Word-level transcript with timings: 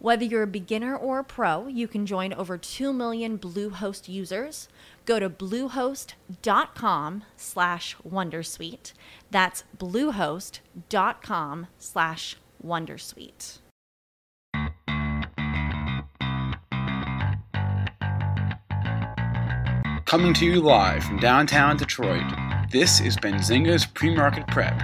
Whether 0.00 0.24
you're 0.24 0.44
a 0.44 0.46
beginner 0.46 0.96
or 0.96 1.18
a 1.18 1.24
pro, 1.24 1.66
you 1.66 1.88
can 1.88 2.06
join 2.06 2.32
over 2.32 2.56
2 2.56 2.92
million 2.92 3.36
Bluehost 3.36 4.08
users. 4.08 4.68
Go 5.04 5.18
to 5.18 5.28
bluehost.com 5.28 7.24
slash 7.36 7.96
wondersuite. 8.08 8.92
That's 9.32 9.64
bluehost.com 9.76 11.66
slash 11.78 12.36
wondersuite. 12.64 13.58
Coming 20.04 20.32
to 20.34 20.46
you 20.46 20.60
live 20.60 21.02
from 21.02 21.18
downtown 21.18 21.76
Detroit, 21.76 22.24
this 22.70 23.00
is 23.00 23.16
Benzinga's 23.16 23.84
Pre-Market 23.84 24.46
Prep 24.46 24.80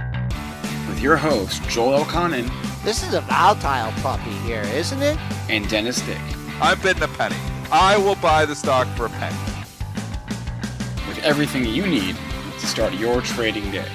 with 0.89 0.99
your 0.99 1.15
host, 1.15 1.63
Joel 1.69 2.03
Elconin 2.03 2.74
this 2.85 3.01
is 3.01 3.15
a 3.15 3.21
volatile 3.21 3.91
puppy 4.03 4.29
here, 4.45 4.61
isn't 4.61 5.01
it? 5.01 5.17
And 5.49 5.67
Dennis 5.67 5.99
Dick. 6.01 6.19
I'm 6.61 6.79
bidding 6.81 7.01
a 7.01 7.07
penny. 7.07 7.35
I 7.71 7.97
will 7.97 8.15
buy 8.17 8.45
the 8.45 8.53
stock 8.55 8.87
for 8.89 9.07
a 9.07 9.09
penny. 9.09 9.35
With 11.07 11.17
everything 11.23 11.65
you 11.65 11.87
need 11.87 12.15
to 12.59 12.67
start 12.67 12.93
your 12.93 13.21
trading 13.21 13.71
day. 13.71 13.89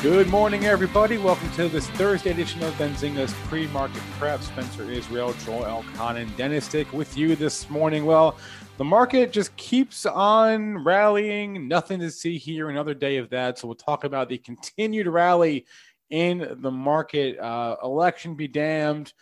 Good 0.00 0.28
morning, 0.28 0.64
everybody. 0.64 1.18
Welcome 1.18 1.50
to 1.52 1.68
this 1.68 1.86
Thursday 1.90 2.30
edition 2.30 2.62
of 2.62 2.72
Benzinga's 2.74 3.34
pre-market 3.48 4.02
prep. 4.18 4.40
Spencer 4.40 4.90
Israel, 4.90 5.34
Joel 5.44 5.64
Elconin, 5.64 6.34
Dennis 6.38 6.66
Dick 6.66 6.90
with 6.94 7.14
you 7.18 7.36
this 7.36 7.68
morning. 7.68 8.06
Well, 8.06 8.38
the 8.78 8.84
market 8.84 9.32
just 9.32 9.54
keeps 9.56 10.06
on 10.06 10.82
rallying. 10.82 11.68
Nothing 11.68 12.00
to 12.00 12.10
see 12.10 12.38
here. 12.38 12.70
Another 12.70 12.94
day 12.94 13.18
of 13.18 13.28
that. 13.30 13.58
So 13.58 13.68
we'll 13.68 13.74
talk 13.74 14.04
about 14.04 14.28
the 14.28 14.38
continued 14.38 15.06
rally 15.06 15.66
in 16.10 16.58
the 16.60 16.70
market. 16.70 17.38
Uh, 17.38 17.76
election 17.82 18.34
be 18.34 18.48
damned. 18.48 19.12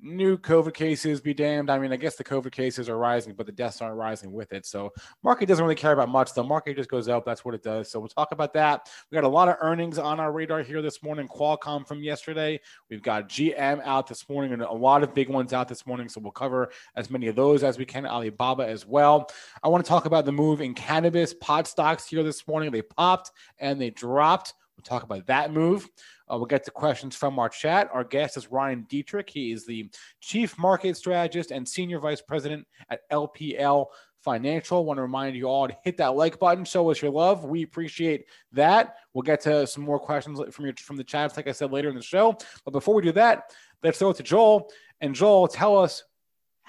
New 0.00 0.38
COVID 0.38 0.74
cases 0.74 1.20
be 1.20 1.34
damned. 1.34 1.68
I 1.68 1.78
mean, 1.80 1.92
I 1.92 1.96
guess 1.96 2.14
the 2.14 2.22
COVID 2.22 2.52
cases 2.52 2.88
are 2.88 2.96
rising, 2.96 3.34
but 3.34 3.46
the 3.46 3.52
deaths 3.52 3.82
aren't 3.82 3.96
rising 3.96 4.30
with 4.30 4.52
it. 4.52 4.64
So 4.64 4.92
market 5.24 5.46
doesn't 5.46 5.64
really 5.64 5.74
care 5.74 5.90
about 5.90 6.08
much. 6.08 6.34
The 6.34 6.44
market 6.44 6.76
just 6.76 6.88
goes 6.88 7.08
up. 7.08 7.24
That's 7.24 7.44
what 7.44 7.56
it 7.56 7.64
does. 7.64 7.90
So 7.90 7.98
we'll 7.98 8.08
talk 8.08 8.30
about 8.30 8.52
that. 8.52 8.88
We 9.10 9.16
got 9.16 9.24
a 9.24 9.28
lot 9.28 9.48
of 9.48 9.56
earnings 9.60 9.98
on 9.98 10.20
our 10.20 10.30
radar 10.30 10.62
here 10.62 10.82
this 10.82 11.02
morning. 11.02 11.26
Qualcomm 11.26 11.84
from 11.84 12.00
yesterday. 12.00 12.60
We've 12.88 13.02
got 13.02 13.28
GM 13.28 13.82
out 13.84 14.06
this 14.06 14.28
morning 14.28 14.52
and 14.52 14.62
a 14.62 14.70
lot 14.70 15.02
of 15.02 15.14
big 15.14 15.28
ones 15.28 15.52
out 15.52 15.66
this 15.66 15.84
morning. 15.84 16.08
So 16.08 16.20
we'll 16.20 16.30
cover 16.30 16.70
as 16.94 17.10
many 17.10 17.26
of 17.26 17.34
those 17.34 17.64
as 17.64 17.76
we 17.76 17.84
can. 17.84 18.06
Alibaba 18.06 18.68
as 18.68 18.86
well. 18.86 19.28
I 19.64 19.68
want 19.68 19.84
to 19.84 19.88
talk 19.88 20.04
about 20.04 20.26
the 20.26 20.32
move 20.32 20.60
in 20.60 20.74
cannabis 20.74 21.34
pot 21.34 21.66
stocks 21.66 22.06
here 22.06 22.22
this 22.22 22.46
morning. 22.46 22.70
They 22.70 22.82
popped 22.82 23.32
and 23.58 23.80
they 23.80 23.90
dropped. 23.90 24.54
We'll 24.78 24.84
talk 24.84 25.02
about 25.02 25.26
that 25.26 25.52
move. 25.52 25.88
Uh, 26.30 26.36
we'll 26.36 26.46
get 26.46 26.62
to 26.64 26.70
questions 26.70 27.16
from 27.16 27.36
our 27.40 27.48
chat. 27.48 27.90
Our 27.92 28.04
guest 28.04 28.36
is 28.36 28.52
Ryan 28.52 28.86
Detrick. 28.88 29.28
He 29.28 29.50
is 29.50 29.66
the 29.66 29.90
Chief 30.20 30.56
Market 30.56 30.96
Strategist 30.96 31.50
and 31.50 31.66
Senior 31.66 31.98
Vice 31.98 32.22
President 32.22 32.64
at 32.88 33.00
LPL 33.10 33.86
Financial. 34.20 34.84
Want 34.84 34.98
to 34.98 35.02
remind 35.02 35.34
you 35.34 35.46
all 35.46 35.66
to 35.66 35.76
hit 35.82 35.96
that 35.96 36.14
like 36.14 36.38
button, 36.38 36.64
show 36.64 36.88
us 36.92 37.02
your 37.02 37.10
love. 37.10 37.44
We 37.44 37.64
appreciate 37.64 38.26
that. 38.52 38.98
We'll 39.14 39.22
get 39.22 39.40
to 39.42 39.66
some 39.66 39.82
more 39.82 39.98
questions 39.98 40.40
from 40.52 40.64
your 40.64 40.74
from 40.76 40.96
the 40.96 41.04
chats, 41.04 41.36
like 41.36 41.48
I 41.48 41.52
said 41.52 41.72
later 41.72 41.88
in 41.88 41.96
the 41.96 42.02
show. 42.02 42.36
But 42.64 42.70
before 42.70 42.94
we 42.94 43.02
do 43.02 43.12
that, 43.12 43.52
let's 43.82 43.98
throw 43.98 44.10
it 44.10 44.16
to 44.18 44.22
Joel. 44.22 44.70
And 45.00 45.12
Joel, 45.12 45.48
tell 45.48 45.76
us 45.76 46.04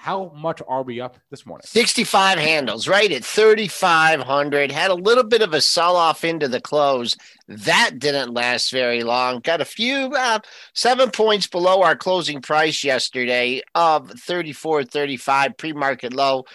how 0.00 0.32
much 0.34 0.62
are 0.66 0.82
we 0.82 0.98
up 0.98 1.18
this 1.28 1.44
morning? 1.44 1.66
65 1.66 2.38
handles, 2.38 2.88
right 2.88 3.12
at 3.12 3.22
3,500. 3.22 4.72
Had 4.72 4.90
a 4.90 4.94
little 4.94 5.24
bit 5.24 5.42
of 5.42 5.52
a 5.52 5.60
sell 5.60 5.94
off 5.94 6.24
into 6.24 6.48
the 6.48 6.58
close. 6.60 7.18
That 7.48 7.98
didn't 7.98 8.32
last 8.32 8.70
very 8.70 9.02
long. 9.02 9.40
Got 9.40 9.60
a 9.60 9.66
few, 9.66 10.14
uh, 10.16 10.38
seven 10.72 11.10
points 11.10 11.46
below 11.46 11.82
our 11.82 11.96
closing 11.96 12.40
price 12.40 12.82
yesterday 12.82 13.60
of 13.74 14.08
34.35 14.08 15.58
pre 15.58 15.74
market 15.74 16.14
low. 16.14 16.46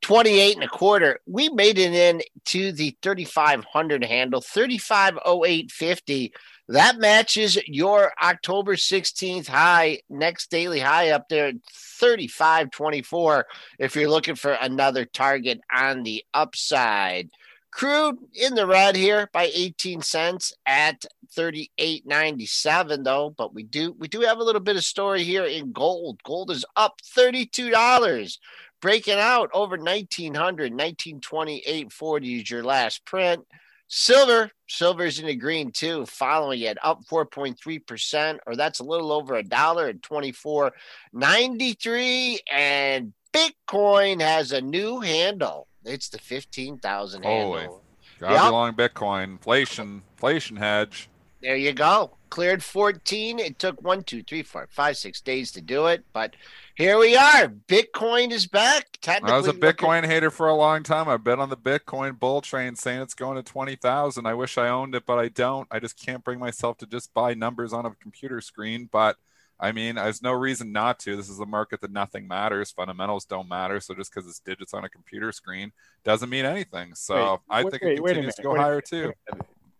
28 0.00 0.54
and 0.54 0.64
a 0.64 0.68
quarter. 0.68 1.20
We 1.26 1.50
made 1.50 1.78
it 1.78 1.92
in 1.92 2.22
to 2.46 2.72
the 2.72 2.96
3,500 3.02 4.02
handle, 4.02 4.40
350850 4.40 6.32
that 6.68 6.98
matches 6.98 7.58
your 7.66 8.12
October 8.22 8.74
16th 8.76 9.48
high, 9.48 10.00
next 10.08 10.50
daily 10.50 10.80
high 10.80 11.10
up 11.10 11.28
there, 11.28 11.52
35.24. 11.52 13.44
If 13.78 13.96
you're 13.96 14.08
looking 14.08 14.34
for 14.34 14.52
another 14.52 15.04
target 15.04 15.60
on 15.74 16.02
the 16.02 16.24
upside, 16.32 17.28
crude 17.70 18.16
in 18.32 18.54
the 18.54 18.66
red 18.66 18.96
here 18.96 19.28
by 19.32 19.50
18 19.52 20.00
cents 20.00 20.54
at 20.64 21.04
38.97 21.36 23.04
though. 23.04 23.34
But 23.36 23.52
we 23.52 23.64
do 23.64 23.92
we 23.98 24.08
do 24.08 24.20
have 24.20 24.38
a 24.38 24.44
little 24.44 24.60
bit 24.60 24.76
of 24.76 24.84
story 24.84 25.22
here 25.22 25.44
in 25.44 25.72
gold. 25.72 26.22
Gold 26.22 26.50
is 26.50 26.64
up 26.76 27.00
$32 27.02 28.38
breaking 28.80 29.18
out 29.18 29.50
over 29.54 29.76
1900 29.76 30.72
1928.40 30.72 32.42
is 32.42 32.50
your 32.50 32.62
last 32.62 33.04
print 33.04 33.44
Silver, 33.86 34.50
silver's 34.66 35.18
in 35.18 35.26
the 35.26 35.36
green 35.36 35.70
too, 35.70 36.06
following 36.06 36.60
it 36.60 36.78
up 36.82 37.04
4.3%, 37.04 38.38
or 38.46 38.56
that's 38.56 38.80
a 38.80 38.84
little 38.84 39.12
over 39.12 39.34
a 39.34 39.42
dollar 39.42 39.88
at 39.88 40.00
24.93. 40.00 42.38
And 42.50 43.12
Bitcoin 43.32 44.20
has 44.20 44.52
a 44.52 44.60
new 44.60 45.00
handle. 45.00 45.66
It's 45.84 46.08
the 46.08 46.18
15,000 46.18 47.22
handle. 47.22 47.82
God 48.20 48.30
yep. 48.30 48.44
belong 48.44 48.74
Bitcoin. 48.74 49.24
Inflation, 49.24 50.02
inflation 50.12 50.56
hedge. 50.56 51.10
There 51.42 51.56
you 51.56 51.74
go. 51.74 52.16
Cleared 52.30 52.64
14. 52.64 53.38
It 53.38 53.58
took 53.58 53.82
one, 53.82 54.02
two, 54.02 54.22
three, 54.22 54.42
four, 54.42 54.66
five, 54.70 54.96
six 54.96 55.20
days 55.20 55.52
to 55.52 55.60
do 55.60 55.84
it, 55.86 56.02
but 56.14 56.34
here 56.74 56.98
we 56.98 57.16
are. 57.16 57.48
Bitcoin 57.48 58.32
is 58.32 58.46
back. 58.46 58.98
I 59.06 59.36
was 59.36 59.46
a 59.46 59.52
Bitcoin 59.52 59.96
looking... 59.96 60.10
hater 60.10 60.30
for 60.30 60.48
a 60.48 60.54
long 60.54 60.82
time. 60.82 61.08
I've 61.08 61.22
been 61.22 61.38
on 61.38 61.48
the 61.48 61.56
Bitcoin 61.56 62.18
bull 62.18 62.40
train 62.40 62.74
saying 62.74 63.00
it's 63.02 63.14
going 63.14 63.36
to 63.36 63.42
20,000. 63.42 64.26
I 64.26 64.34
wish 64.34 64.58
I 64.58 64.68
owned 64.68 64.94
it, 64.94 65.06
but 65.06 65.18
I 65.18 65.28
don't. 65.28 65.68
I 65.70 65.78
just 65.78 65.98
can't 65.98 66.24
bring 66.24 66.38
myself 66.38 66.78
to 66.78 66.86
just 66.86 67.14
buy 67.14 67.34
numbers 67.34 67.72
on 67.72 67.86
a 67.86 67.90
computer 67.90 68.40
screen. 68.40 68.88
But 68.90 69.16
I 69.60 69.70
mean, 69.70 69.94
there's 69.94 70.22
no 70.22 70.32
reason 70.32 70.72
not 70.72 70.98
to. 71.00 71.16
This 71.16 71.28
is 71.28 71.38
a 71.38 71.46
market 71.46 71.80
that 71.82 71.92
nothing 71.92 72.26
matters. 72.26 72.72
Fundamentals 72.72 73.24
don't 73.24 73.48
matter. 73.48 73.78
So 73.80 73.94
just 73.94 74.12
because 74.12 74.28
it's 74.28 74.40
digits 74.40 74.74
on 74.74 74.84
a 74.84 74.88
computer 74.88 75.30
screen 75.30 75.72
doesn't 76.02 76.28
mean 76.28 76.44
anything. 76.44 76.94
So 76.94 77.40
wait, 77.48 77.56
I 77.56 77.62
think 77.62 77.82
wait, 77.82 77.98
it 77.98 78.04
continues 78.04 78.34
to 78.34 78.42
go 78.42 78.56
higher 78.56 78.80
too 78.80 79.12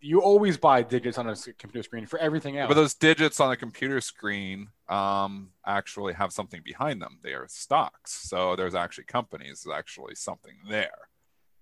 you 0.05 0.21
always 0.21 0.59
buy 0.59 0.83
digits 0.83 1.17
on 1.17 1.29
a 1.29 1.35
computer 1.59 1.83
screen 1.83 2.05
for 2.07 2.19
everything 2.19 2.59
else. 2.59 2.69
But 2.69 2.75
those 2.75 2.95
digits 2.95 3.41
on 3.41 3.51
a 3.51 3.57
computer 3.57 4.01
screen 4.03 4.69
um, 4.89 5.51
actually 5.67 6.13
have 6.13 6.33
something 6.33 6.61
behind 6.63 7.01
them. 7.01 7.19
They 7.23 7.33
are 7.33 7.47
stocks. 7.49 8.13
So 8.13 8.55
there's 8.55 8.75
actually 8.75 9.05
companies, 9.05 9.63
there's 9.63 9.77
actually 9.77 10.15
something 10.15 10.55
there. 10.69 11.09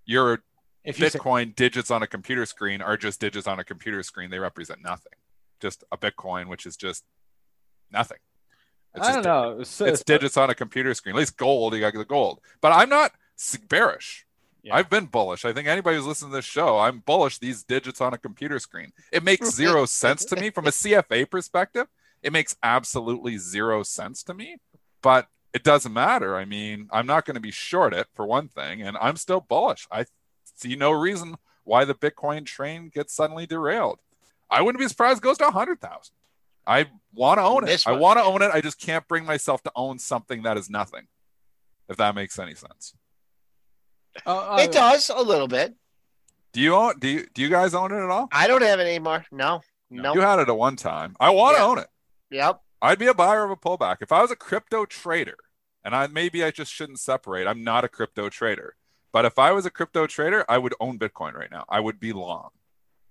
Your 0.04 0.42
you 0.84 0.92
Bitcoin 0.92 1.48
say- 1.48 1.52
digits 1.56 1.90
on 1.90 2.02
a 2.02 2.06
computer 2.08 2.44
screen 2.44 2.82
are 2.82 2.96
just 2.96 3.20
digits 3.20 3.46
on 3.46 3.60
a 3.60 3.64
computer 3.64 4.02
screen. 4.02 4.30
They 4.30 4.40
represent 4.40 4.82
nothing. 4.82 5.12
Just 5.60 5.84
a 5.92 5.96
Bitcoin, 5.96 6.48
which 6.48 6.66
is 6.66 6.76
just 6.76 7.04
nothing. 7.92 8.18
It's 8.94 9.06
I 9.06 9.12
don't 9.12 9.24
know. 9.24 9.62
So, 9.62 9.86
it's 9.86 10.02
digits 10.02 10.36
on 10.36 10.50
a 10.50 10.54
computer 10.54 10.92
screen. 10.94 11.14
At 11.14 11.18
least 11.20 11.36
gold, 11.36 11.74
you 11.74 11.80
got 11.80 11.94
the 11.94 12.04
gold. 12.04 12.40
But 12.60 12.72
I'm 12.72 12.88
not 12.88 13.12
bearish. 13.68 14.26
Yeah. 14.62 14.76
I've 14.76 14.88
been 14.88 15.06
bullish. 15.06 15.44
I 15.44 15.52
think 15.52 15.66
anybody 15.66 15.96
who's 15.96 16.06
listening 16.06 16.30
to 16.30 16.36
this 16.36 16.44
show, 16.44 16.78
I'm 16.78 17.00
bullish 17.00 17.38
these 17.38 17.64
digits 17.64 18.00
on 18.00 18.14
a 18.14 18.18
computer 18.18 18.58
screen. 18.60 18.92
It 19.10 19.24
makes 19.24 19.50
zero 19.50 19.86
sense 19.86 20.24
to 20.26 20.36
me 20.36 20.50
from 20.50 20.66
a 20.66 20.70
CFA 20.70 21.28
perspective. 21.28 21.88
It 22.22 22.32
makes 22.32 22.56
absolutely 22.62 23.38
zero 23.38 23.82
sense 23.82 24.22
to 24.24 24.34
me, 24.34 24.58
but 25.02 25.26
it 25.52 25.64
doesn't 25.64 25.92
matter. 25.92 26.36
I 26.36 26.44
mean, 26.44 26.88
I'm 26.92 27.06
not 27.06 27.24
going 27.24 27.34
to 27.34 27.40
be 27.40 27.50
short 27.50 27.92
it 27.92 28.06
for 28.14 28.24
one 28.24 28.48
thing, 28.48 28.82
and 28.82 28.96
I'm 28.98 29.16
still 29.16 29.40
bullish. 29.40 29.88
I 29.90 30.06
see 30.54 30.76
no 30.76 30.92
reason 30.92 31.36
why 31.64 31.84
the 31.84 31.94
Bitcoin 31.94 32.46
train 32.46 32.90
gets 32.92 33.12
suddenly 33.12 33.46
derailed. 33.46 33.98
I 34.48 34.62
wouldn't 34.62 34.80
be 34.80 34.88
surprised 34.88 35.18
it 35.18 35.24
goes 35.24 35.38
to 35.38 35.44
100,000. 35.44 36.14
I 36.66 36.86
want 37.12 37.38
to 37.38 37.42
own 37.42 37.66
it. 37.66 37.82
I 37.86 37.92
want 37.92 38.18
to 38.18 38.24
own 38.24 38.42
it. 38.42 38.50
I 38.52 38.60
just 38.60 38.80
can't 38.80 39.06
bring 39.08 39.24
myself 39.24 39.62
to 39.64 39.72
own 39.74 39.98
something 39.98 40.42
that 40.42 40.56
is 40.56 40.70
nothing. 40.70 41.08
If 41.88 41.96
that 41.96 42.14
makes 42.14 42.38
any 42.38 42.54
sense. 42.54 42.94
Uh, 44.26 44.58
It 44.60 44.72
does 44.72 45.10
a 45.10 45.22
little 45.22 45.48
bit. 45.48 45.74
Do 46.52 46.60
you 46.60 46.74
own? 46.74 46.98
Do 46.98 47.08
you 47.08 47.26
do 47.34 47.40
you 47.42 47.48
guys 47.48 47.72
own 47.74 47.92
it 47.92 48.02
at 48.02 48.10
all? 48.10 48.28
I 48.30 48.46
don't 48.46 48.62
have 48.62 48.78
it 48.78 48.86
anymore. 48.86 49.24
No, 49.32 49.62
no. 49.90 50.14
You 50.14 50.20
had 50.20 50.38
it 50.38 50.48
at 50.48 50.56
one 50.56 50.76
time. 50.76 51.16
I 51.18 51.30
want 51.30 51.56
to 51.56 51.62
Yeah. 51.62 51.68
own 51.68 51.78
it. 51.78 51.88
Yep. 52.30 52.60
I'd 52.82 52.98
be 52.98 53.06
a 53.06 53.14
buyer 53.14 53.44
of 53.44 53.50
a 53.50 53.56
pullback. 53.56 53.98
If 54.00 54.12
I 54.12 54.20
was 54.20 54.30
a 54.30 54.36
crypto 54.36 54.84
trader, 54.84 55.38
and 55.84 55.94
I 55.96 56.06
maybe 56.08 56.44
I 56.44 56.50
just 56.50 56.72
shouldn't 56.72 57.00
separate. 57.00 57.46
I'm 57.46 57.64
not 57.64 57.84
a 57.84 57.88
crypto 57.88 58.28
trader. 58.28 58.76
But 59.12 59.24
if 59.24 59.38
I 59.38 59.52
was 59.52 59.66
a 59.66 59.70
crypto 59.70 60.06
trader, 60.06 60.44
I 60.48 60.58
would 60.58 60.74
own 60.80 60.98
Bitcoin 60.98 61.34
right 61.34 61.50
now. 61.50 61.64
I 61.68 61.80
would 61.80 62.00
be 62.00 62.12
long 62.12 62.50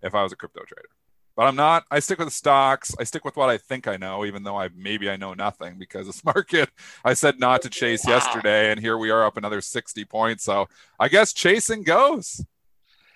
if 0.01 0.13
I 0.15 0.23
was 0.23 0.31
a 0.31 0.35
crypto 0.35 0.61
trader. 0.65 0.89
But 1.35 1.43
I'm 1.47 1.55
not. 1.55 1.85
I 1.89 1.99
stick 1.99 2.19
with 2.19 2.27
the 2.27 2.33
stocks. 2.33 2.93
I 2.99 3.03
stick 3.03 3.23
with 3.23 3.37
what 3.37 3.49
I 3.49 3.57
think 3.57 3.87
I 3.87 3.97
know, 3.97 4.25
even 4.25 4.43
though 4.43 4.57
I 4.57 4.69
maybe 4.75 5.09
I 5.09 5.15
know 5.15 5.33
nothing 5.33 5.75
because 5.79 6.07
this 6.07 6.23
market 6.25 6.69
I 7.05 7.13
said 7.13 7.39
not 7.39 7.61
to 7.63 7.69
chase 7.69 8.05
Wow. 8.05 8.15
yesterday, 8.15 8.71
and 8.71 8.79
here 8.79 8.97
we 8.97 9.09
are 9.11 9.23
up 9.25 9.37
another 9.37 9.61
60 9.61 10.03
points. 10.05 10.43
So 10.43 10.67
I 10.99 11.07
guess 11.07 11.33
chasing 11.33 11.83
goes. 11.83 12.43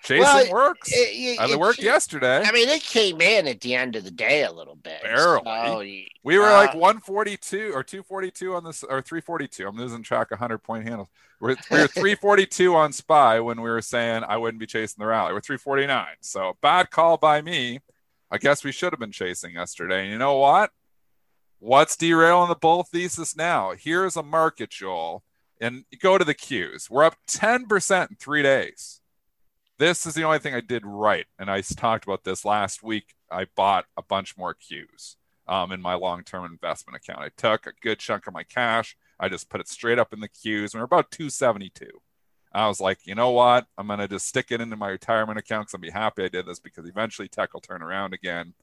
Chasing 0.02 0.22
Well, 0.22 0.50
works. 0.52 0.90
It, 0.92 1.40
and 1.40 1.50
it 1.50 1.58
worked 1.58 1.80
yesterday. 1.80 2.40
I 2.44 2.52
mean, 2.52 2.68
it 2.68 2.82
came 2.82 3.20
in 3.20 3.48
at 3.48 3.60
the 3.60 3.74
end 3.74 3.96
of 3.96 4.04
the 4.04 4.10
day 4.12 4.44
a 4.44 4.52
little 4.52 4.76
bit. 4.76 5.02
Barely. 5.02 5.42
So, 5.44 5.82
We 6.22 6.38
were 6.38 6.50
Uh, 6.50 6.52
like 6.52 6.74
142 6.74 7.72
or 7.74 7.82
242 7.82 8.54
on 8.54 8.62
this, 8.62 8.84
or 8.84 9.02
342. 9.02 9.66
I'm 9.66 9.76
losing 9.76 10.04
track 10.04 10.30
of 10.30 10.38
100 10.38 10.58
point 10.58 10.86
handles. 10.88 11.08
We're, 11.40 11.56
we 11.72 11.80
were 11.80 11.86
342 11.88 12.74
on 12.76 12.92
SPY 12.92 13.40
when 13.40 13.60
we 13.60 13.68
were 13.68 13.82
saying 13.82 14.22
I 14.28 14.36
wouldn't 14.36 14.60
be 14.60 14.66
chasing 14.66 15.02
the 15.02 15.06
rally. 15.06 15.32
We're 15.32 15.40
349. 15.40 16.06
So 16.20 16.56
bad 16.60 16.90
call 16.90 17.16
by 17.16 17.42
me. 17.42 17.80
I 18.30 18.38
guess 18.38 18.64
we 18.64 18.72
should 18.72 18.92
have 18.92 19.00
been 19.00 19.12
chasing 19.12 19.54
yesterday. 19.54 20.02
And 20.02 20.10
you 20.10 20.18
know 20.18 20.36
what? 20.36 20.70
What's 21.58 21.96
derailing 21.96 22.48
the 22.48 22.54
bull 22.54 22.82
thesis 22.82 23.36
now? 23.36 23.72
Here's 23.78 24.16
a 24.16 24.22
market, 24.22 24.70
Joel. 24.70 25.22
And 25.60 25.84
go 26.00 26.18
to 26.18 26.24
the 26.24 26.34
Qs. 26.34 26.90
We're 26.90 27.04
up 27.04 27.16
10% 27.28 28.10
in 28.10 28.16
three 28.16 28.42
days. 28.42 29.00
This 29.78 30.06
is 30.06 30.14
the 30.14 30.24
only 30.24 30.38
thing 30.38 30.54
I 30.54 30.60
did 30.60 30.84
right. 30.84 31.26
And 31.38 31.50
I 31.50 31.60
talked 31.60 32.04
about 32.04 32.24
this 32.24 32.44
last 32.44 32.82
week. 32.82 33.14
I 33.30 33.46
bought 33.56 33.86
a 33.96 34.02
bunch 34.02 34.36
more 34.36 34.54
Qs 34.54 35.16
um, 35.48 35.72
in 35.72 35.80
my 35.80 35.94
long-term 35.94 36.44
investment 36.44 36.96
account. 36.96 37.20
I 37.20 37.30
took 37.36 37.66
a 37.66 37.72
good 37.80 37.98
chunk 37.98 38.26
of 38.26 38.34
my 38.34 38.42
cash. 38.42 38.96
I 39.18 39.28
just 39.28 39.48
put 39.48 39.60
it 39.60 39.68
straight 39.68 39.98
up 39.98 40.12
in 40.12 40.20
the 40.20 40.28
Qs, 40.28 40.74
and 40.74 40.80
we're 40.80 40.84
about 40.84 41.10
272. 41.10 41.86
I 42.56 42.68
was 42.68 42.80
like, 42.80 43.06
you 43.06 43.14
know 43.14 43.30
what? 43.30 43.66
I'm 43.76 43.86
gonna 43.86 44.08
just 44.08 44.26
stick 44.26 44.46
it 44.50 44.62
into 44.62 44.76
my 44.76 44.88
retirement 44.88 45.38
account 45.38 45.66
because 45.66 45.74
I'll 45.74 45.80
be 45.80 45.90
happy 45.90 46.24
I 46.24 46.28
did 46.28 46.46
this 46.46 46.58
because 46.58 46.86
eventually 46.86 47.28
tech 47.28 47.52
will 47.52 47.60
turn 47.60 47.82
around 47.82 48.14
again. 48.14 48.54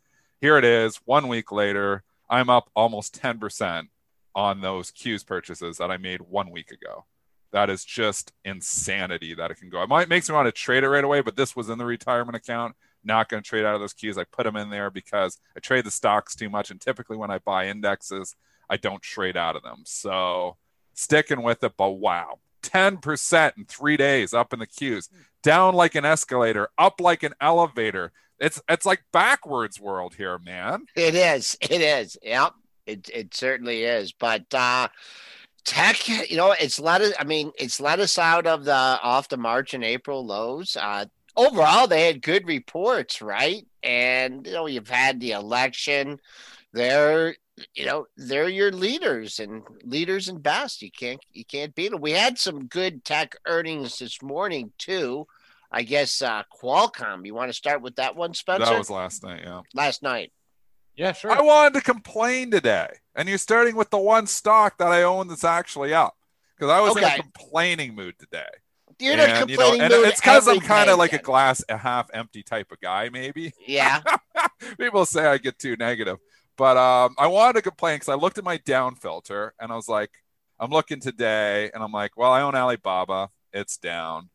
Here 0.41 0.57
it 0.57 0.65
is. 0.65 0.97
One 1.05 1.27
week 1.27 1.51
later, 1.51 2.03
I'm 2.29 2.49
up 2.49 2.71
almost 2.75 3.21
10% 3.21 3.89
on 4.33 4.61
those 4.61 4.91
Qs 4.91 5.25
purchases 5.25 5.77
that 5.77 5.91
I 5.91 5.97
made 5.97 6.21
one 6.21 6.49
week 6.49 6.71
ago. 6.71 7.05
That 7.51 7.69
is 7.69 7.85
just 7.85 8.33
insanity 8.43 9.35
that 9.35 9.51
it 9.51 9.59
can 9.59 9.69
go. 9.69 9.83
It 9.83 9.89
might 9.89 10.09
makes 10.09 10.27
me 10.27 10.33
want 10.33 10.47
to 10.47 10.51
trade 10.51 10.83
it 10.83 10.89
right 10.89 11.03
away, 11.03 11.21
but 11.21 11.35
this 11.35 11.55
was 11.55 11.69
in 11.69 11.77
the 11.77 11.85
retirement 11.85 12.35
account. 12.35 12.75
Not 13.03 13.29
going 13.29 13.43
to 13.43 13.47
trade 13.47 13.63
out 13.63 13.75
of 13.75 13.81
those 13.81 13.93
Qs. 13.93 14.17
I 14.17 14.23
put 14.23 14.45
them 14.45 14.55
in 14.55 14.71
there 14.71 14.89
because 14.89 15.37
I 15.55 15.59
trade 15.59 15.85
the 15.85 15.91
stocks 15.91 16.35
too 16.35 16.49
much, 16.49 16.71
and 16.71 16.81
typically 16.81 17.17
when 17.17 17.29
I 17.29 17.37
buy 17.37 17.67
indexes, 17.67 18.35
I 18.69 18.77
don't 18.77 19.03
trade 19.03 19.37
out 19.37 19.55
of 19.55 19.61
them. 19.61 19.83
So 19.85 20.57
sticking 20.95 21.43
with 21.43 21.63
it, 21.63 21.73
but 21.77 21.91
wow, 21.91 22.39
10% 22.63 23.57
in 23.57 23.65
three 23.65 23.97
days 23.97 24.33
up 24.33 24.53
in 24.53 24.59
the 24.59 24.67
queues, 24.67 25.09
down 25.43 25.75
like 25.75 25.95
an 25.95 26.05
escalator, 26.05 26.69
up 26.77 26.99
like 26.99 27.23
an 27.23 27.33
elevator. 27.39 28.11
It's 28.39 28.61
it's 28.67 28.85
like 28.85 29.03
backwards 29.11 29.79
world 29.79 30.15
here, 30.15 30.39
man. 30.39 30.85
It 30.95 31.15
is. 31.15 31.55
It 31.61 31.81
is. 31.81 32.17
Yep. 32.23 32.53
It 32.85 33.09
it 33.13 33.33
certainly 33.33 33.83
is. 33.83 34.11
But 34.11 34.53
uh 34.53 34.87
tech, 35.63 36.07
you 36.29 36.35
know, 36.35 36.53
it's 36.59 36.79
let 36.79 37.01
us 37.01 37.13
I 37.19 37.23
mean, 37.23 37.51
it's 37.59 37.79
let 37.79 37.99
us 37.99 38.17
out 38.17 38.47
of 38.47 38.65
the 38.65 38.73
off 38.73 39.29
the 39.29 39.37
March 39.37 39.73
and 39.73 39.83
April 39.83 40.25
lows. 40.25 40.75
Uh 40.75 41.05
overall 41.35 41.87
they 41.87 42.07
had 42.07 42.21
good 42.21 42.47
reports, 42.47 43.21
right? 43.21 43.65
And 43.83 44.45
you 44.45 44.53
know, 44.53 44.65
you've 44.67 44.89
had 44.89 45.19
the 45.19 45.31
election. 45.31 46.19
They're 46.73 47.35
you 47.75 47.85
know, 47.85 48.05
they're 48.17 48.49
your 48.49 48.71
leaders 48.71 49.39
and 49.39 49.63
leaders 49.83 50.27
and 50.27 50.41
best. 50.41 50.81
You 50.81 50.91
can't 50.91 51.23
you 51.31 51.45
can't 51.45 51.75
beat 51.75 51.91
them. 51.91 52.01
We 52.01 52.11
had 52.11 52.37
some 52.37 52.67
good 52.67 53.03
tech 53.05 53.35
earnings 53.47 53.99
this 53.99 54.21
morning 54.21 54.71
too. 54.77 55.27
I 55.71 55.83
guess 55.83 56.21
uh 56.21 56.43
Qualcomm. 56.61 57.25
You 57.25 57.33
want 57.33 57.49
to 57.49 57.53
start 57.53 57.81
with 57.81 57.95
that 57.95 58.15
one, 58.15 58.33
Spencer? 58.33 58.65
That 58.65 58.77
was 58.77 58.89
last 58.89 59.23
night, 59.23 59.41
yeah. 59.43 59.61
last 59.73 60.03
night. 60.03 60.31
Yeah, 60.95 61.11
sure. 61.11 61.31
I 61.31 61.41
wanted 61.41 61.73
to 61.75 61.81
complain 61.81 62.51
today, 62.51 62.87
and 63.15 63.27
you're 63.27 63.39
starting 63.39 63.75
with 63.75 63.89
the 63.89 63.97
one 63.97 64.27
stock 64.27 64.77
that 64.77 64.89
I 64.89 65.03
own 65.03 65.27
that's 65.27 65.43
actually 65.43 65.93
up 65.93 66.15
because 66.55 66.71
I 66.71 66.79
was 66.81 66.95
in 66.95 67.03
a 67.03 67.15
complaining 67.15 67.95
mood 67.95 68.15
today. 68.19 68.45
You're 68.99 69.17
not 69.17 69.29
and, 69.29 69.49
you 69.49 69.57
know, 69.57 69.73
and 69.73 69.91
mood 69.91 70.07
it's 70.07 70.21
because 70.21 70.47
I'm 70.47 70.59
kind 70.59 70.89
of 70.89 70.99
like 70.99 71.13
a 71.13 71.17
glass 71.17 71.63
a 71.67 71.77
half 71.77 72.09
empty 72.13 72.43
type 72.43 72.71
of 72.71 72.79
guy, 72.79 73.09
maybe. 73.09 73.53
Yeah. 73.65 74.01
People 74.77 75.05
say 75.05 75.25
I 75.25 75.39
get 75.39 75.57
too 75.57 75.75
negative, 75.75 76.19
but 76.57 76.77
um, 76.77 77.15
I 77.17 77.27
wanted 77.27 77.53
to 77.53 77.61
complain 77.61 77.95
because 77.95 78.09
I 78.09 78.15
looked 78.15 78.37
at 78.37 78.43
my 78.43 78.57
down 78.57 78.95
filter 78.95 79.53
and 79.59 79.71
I 79.71 79.75
was 79.75 79.87
like, 79.87 80.11
I'm 80.59 80.71
looking 80.71 80.99
today, 80.99 81.71
and 81.73 81.83
I'm 81.83 81.91
like, 81.91 82.15
well, 82.15 82.31
I 82.31 82.41
own 82.41 82.55
Alibaba, 82.55 83.29
it's 83.51 83.77
down. 83.77 84.29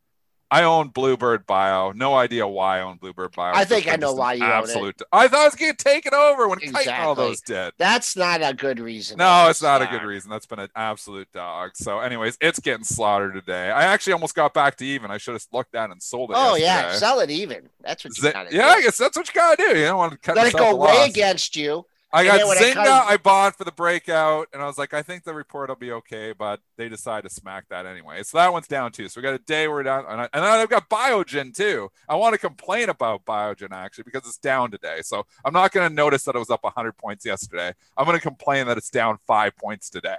I 0.51 0.63
own 0.63 0.87
Bluebird 0.87 1.45
Bio. 1.45 1.91
No 1.91 2.15
idea 2.15 2.47
why 2.47 2.79
I 2.79 2.81
own 2.81 2.97
Bluebird 2.97 3.33
Bio. 3.33 3.53
I 3.53 3.65
think 3.65 3.87
I 3.87 3.97
know 3.97 4.13
why 4.13 4.33
you 4.33 4.43
own 4.43 4.49
it. 4.49 4.53
absolute. 4.53 5.01
I 5.11 5.27
thought 5.27 5.41
I 5.41 5.45
was 5.45 5.55
getting 5.55 5.75
taken 5.75 6.15
over 6.15 6.47
when 6.47 6.57
Kite 6.59 6.87
and 6.87 7.05
all 7.05 7.13
those 7.13 7.41
did. 7.41 7.73
That's 7.77 8.15
not 8.15 8.41
a 8.41 8.55
good 8.55 8.79
reason. 8.79 9.17
No, 9.17 9.47
it's 9.49 9.61
not 9.61 9.83
a 9.83 9.85
good 9.85 10.01
reason. 10.01 10.31
That's 10.31 10.47
been 10.47 10.59
an 10.59 10.69
absolute 10.75 11.31
dog. 11.31 11.71
So, 11.75 11.99
anyways, 11.99 12.35
it's 12.41 12.59
getting 12.59 12.83
slaughtered 12.83 13.35
today. 13.35 13.69
I 13.69 13.83
actually 13.83 14.13
almost 14.13 14.33
got 14.33 14.55
back 14.55 14.75
to 14.77 14.85
even. 14.85 15.11
I 15.11 15.19
should 15.19 15.33
have 15.33 15.45
looked 15.53 15.75
at 15.75 15.89
it 15.89 15.91
and 15.91 16.01
sold 16.01 16.31
it. 16.31 16.35
Oh 16.37 16.55
yeah, 16.55 16.93
sell 16.93 17.19
it 17.19 17.29
even. 17.29 17.69
That's 17.81 18.03
what 18.03 18.17
you 18.17 18.31
gotta 18.31 18.49
yeah, 18.51 18.73
do. 18.73 18.79
I 18.79 18.81
guess 18.81 18.97
that's 18.97 19.15
what 19.15 19.27
you 19.27 19.33
gotta 19.35 19.55
do. 19.55 19.77
You 19.77 19.85
don't 19.85 19.97
want 19.97 20.13
to 20.13 20.17
cut 20.17 20.35
Let 20.35 20.47
it 20.47 20.57
go 20.57 20.75
way 20.75 20.93
loss. 20.93 21.09
against 21.09 21.55
you. 21.55 21.85
I 22.11 22.25
got 22.25 22.39
then 22.39 22.57
Zynga. 22.57 22.73
comes- 22.73 22.87
I 22.89 23.17
bought 23.17 23.55
for 23.57 23.63
the 23.63 23.71
breakout, 23.71 24.47
and 24.51 24.61
I 24.61 24.65
was 24.65 24.77
like, 24.77 24.93
I 24.93 25.01
think 25.03 25.23
the 25.23 25.33
report 25.33 25.69
will 25.69 25.75
be 25.75 25.91
okay, 25.91 26.33
but 26.33 26.59
they 26.75 26.89
decide 26.89 27.23
to 27.23 27.29
smack 27.29 27.65
that 27.69 27.85
anyway. 27.85 28.23
So 28.23 28.37
that 28.39 28.51
one's 28.51 28.67
down 28.67 28.91
too. 28.91 29.07
So 29.09 29.19
we 29.19 29.23
got 29.23 29.35
a 29.35 29.39
day 29.39 29.67
we're 29.67 29.83
down, 29.83 30.05
and, 30.09 30.21
I, 30.21 30.29
and 30.33 30.43
then 30.43 30.51
I've 30.51 30.69
got 30.69 30.89
Biogen 30.89 31.55
too. 31.55 31.91
I 32.07 32.15
want 32.15 32.33
to 32.33 32.39
complain 32.39 32.89
about 32.89 33.25
Biogen 33.25 33.71
actually 33.71 34.05
because 34.05 34.25
it's 34.25 34.37
down 34.37 34.71
today. 34.71 35.01
So 35.03 35.25
I'm 35.45 35.53
not 35.53 35.71
going 35.71 35.87
to 35.87 35.93
notice 35.93 36.23
that 36.23 36.35
it 36.35 36.39
was 36.39 36.49
up 36.49 36.63
100 36.63 36.97
points 36.97 37.25
yesterday. 37.25 37.73
I'm 37.95 38.05
going 38.05 38.17
to 38.17 38.21
complain 38.23 38.65
that 38.67 38.77
it's 38.77 38.89
down 38.89 39.19
five 39.27 39.55
points 39.55 39.89
today. 39.89 40.17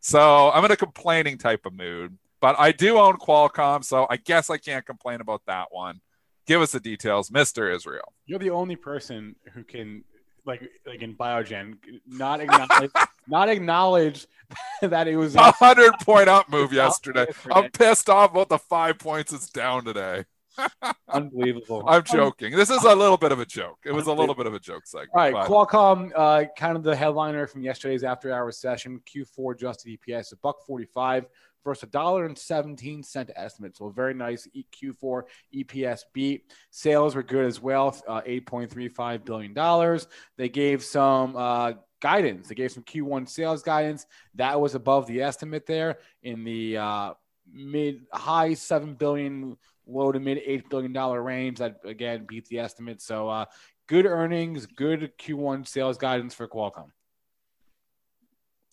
So 0.00 0.50
I'm 0.52 0.64
in 0.64 0.70
a 0.70 0.76
complaining 0.76 1.38
type 1.38 1.66
of 1.66 1.72
mood. 1.72 2.18
But 2.40 2.56
I 2.58 2.72
do 2.72 2.98
own 2.98 3.18
Qualcomm, 3.18 3.84
so 3.84 4.06
I 4.10 4.16
guess 4.16 4.50
I 4.50 4.56
can't 4.58 4.84
complain 4.84 5.20
about 5.20 5.42
that 5.46 5.68
one. 5.70 6.00
Give 6.44 6.60
us 6.60 6.72
the 6.72 6.80
details, 6.80 7.30
Mr. 7.30 7.72
Israel. 7.72 8.12
You're 8.26 8.40
the 8.40 8.50
only 8.50 8.74
person 8.74 9.36
who 9.54 9.62
can, 9.62 10.02
like, 10.44 10.62
like 10.86 11.02
in 11.02 11.14
Biogen, 11.14 11.78
not 12.06 12.40
acknowledge, 12.40 12.90
not 13.28 13.48
acknowledge 13.48 14.26
that 14.82 15.08
it 15.08 15.16
was. 15.16 15.34
A 15.34 15.52
hundred 15.52 15.92
point 16.00 16.28
up 16.28 16.50
move 16.50 16.72
yesterday. 16.72 17.26
yesterday. 17.26 17.54
I'm 17.54 17.70
pissed 17.70 18.08
off 18.08 18.32
about 18.32 18.48
the 18.48 18.58
five 18.58 18.98
points 18.98 19.32
it's 19.32 19.48
down 19.50 19.84
today. 19.84 20.24
unbelievable. 21.08 21.82
I'm 21.86 22.02
joking. 22.02 22.54
This 22.54 22.68
is 22.70 22.84
a 22.84 22.94
little 22.94 23.16
bit 23.16 23.32
of 23.32 23.40
a 23.40 23.46
joke. 23.46 23.78
It 23.84 23.92
was 23.92 24.06
a 24.06 24.12
little 24.12 24.34
bit 24.34 24.46
of 24.46 24.54
a 24.54 24.60
joke 24.60 24.86
segment. 24.86 25.10
All 25.14 25.20
right, 25.22 25.32
but- 25.32 25.48
Qualcomm, 25.48 26.10
uh, 26.14 26.44
kind 26.56 26.76
of 26.76 26.82
the 26.82 26.94
headliner 26.94 27.46
from 27.46 27.62
yesterday's 27.62 28.04
after-hours 28.04 28.58
session. 28.58 29.00
Q4 29.06 29.54
adjusted 29.54 29.98
EPS 29.98 30.32
a 30.32 30.36
buck 30.36 30.64
forty-five 30.66 31.26
versus 31.64 31.84
a 31.84 31.86
dollar 31.86 32.26
and 32.26 32.36
seventeen 32.36 33.02
cent 33.02 33.30
estimate. 33.34 33.76
So 33.76 33.86
a 33.86 33.92
very 33.92 34.14
nice 34.14 34.48
E- 34.52 34.66
Q4 34.72 35.22
EPS 35.54 36.00
beat. 36.12 36.52
Sales 36.70 37.14
were 37.14 37.22
good 37.22 37.44
as 37.44 37.60
well, 37.60 37.96
uh, 38.08 38.22
eight 38.26 38.46
point 38.46 38.70
three 38.70 38.88
five 38.88 39.24
billion 39.24 39.54
dollars. 39.54 40.06
They 40.36 40.48
gave 40.48 40.82
some 40.82 41.36
uh, 41.36 41.74
guidance. 42.00 42.48
They 42.48 42.54
gave 42.54 42.72
some 42.72 42.84
Q1 42.84 43.28
sales 43.28 43.62
guidance 43.62 44.06
that 44.34 44.60
was 44.60 44.74
above 44.74 45.06
the 45.06 45.22
estimate 45.22 45.66
there 45.66 45.98
in 46.22 46.44
the 46.44 46.76
uh, 46.76 47.14
mid 47.52 48.02
high 48.12 48.54
seven 48.54 48.94
billion, 48.94 49.56
low 49.86 50.12
to 50.12 50.20
mid 50.20 50.40
eight 50.44 50.68
billion 50.68 50.92
dollar 50.92 51.22
range. 51.22 51.58
That 51.58 51.76
again 51.84 52.26
beat 52.28 52.46
the 52.46 52.58
estimate. 52.58 53.02
So. 53.02 53.28
Uh, 53.28 53.44
good 53.88 54.06
earnings, 54.06 54.64
good 54.64 55.12
Q1 55.18 55.66
sales 55.66 55.98
guidance 55.98 56.32
for 56.32 56.48
Qualcomm. 56.48 56.92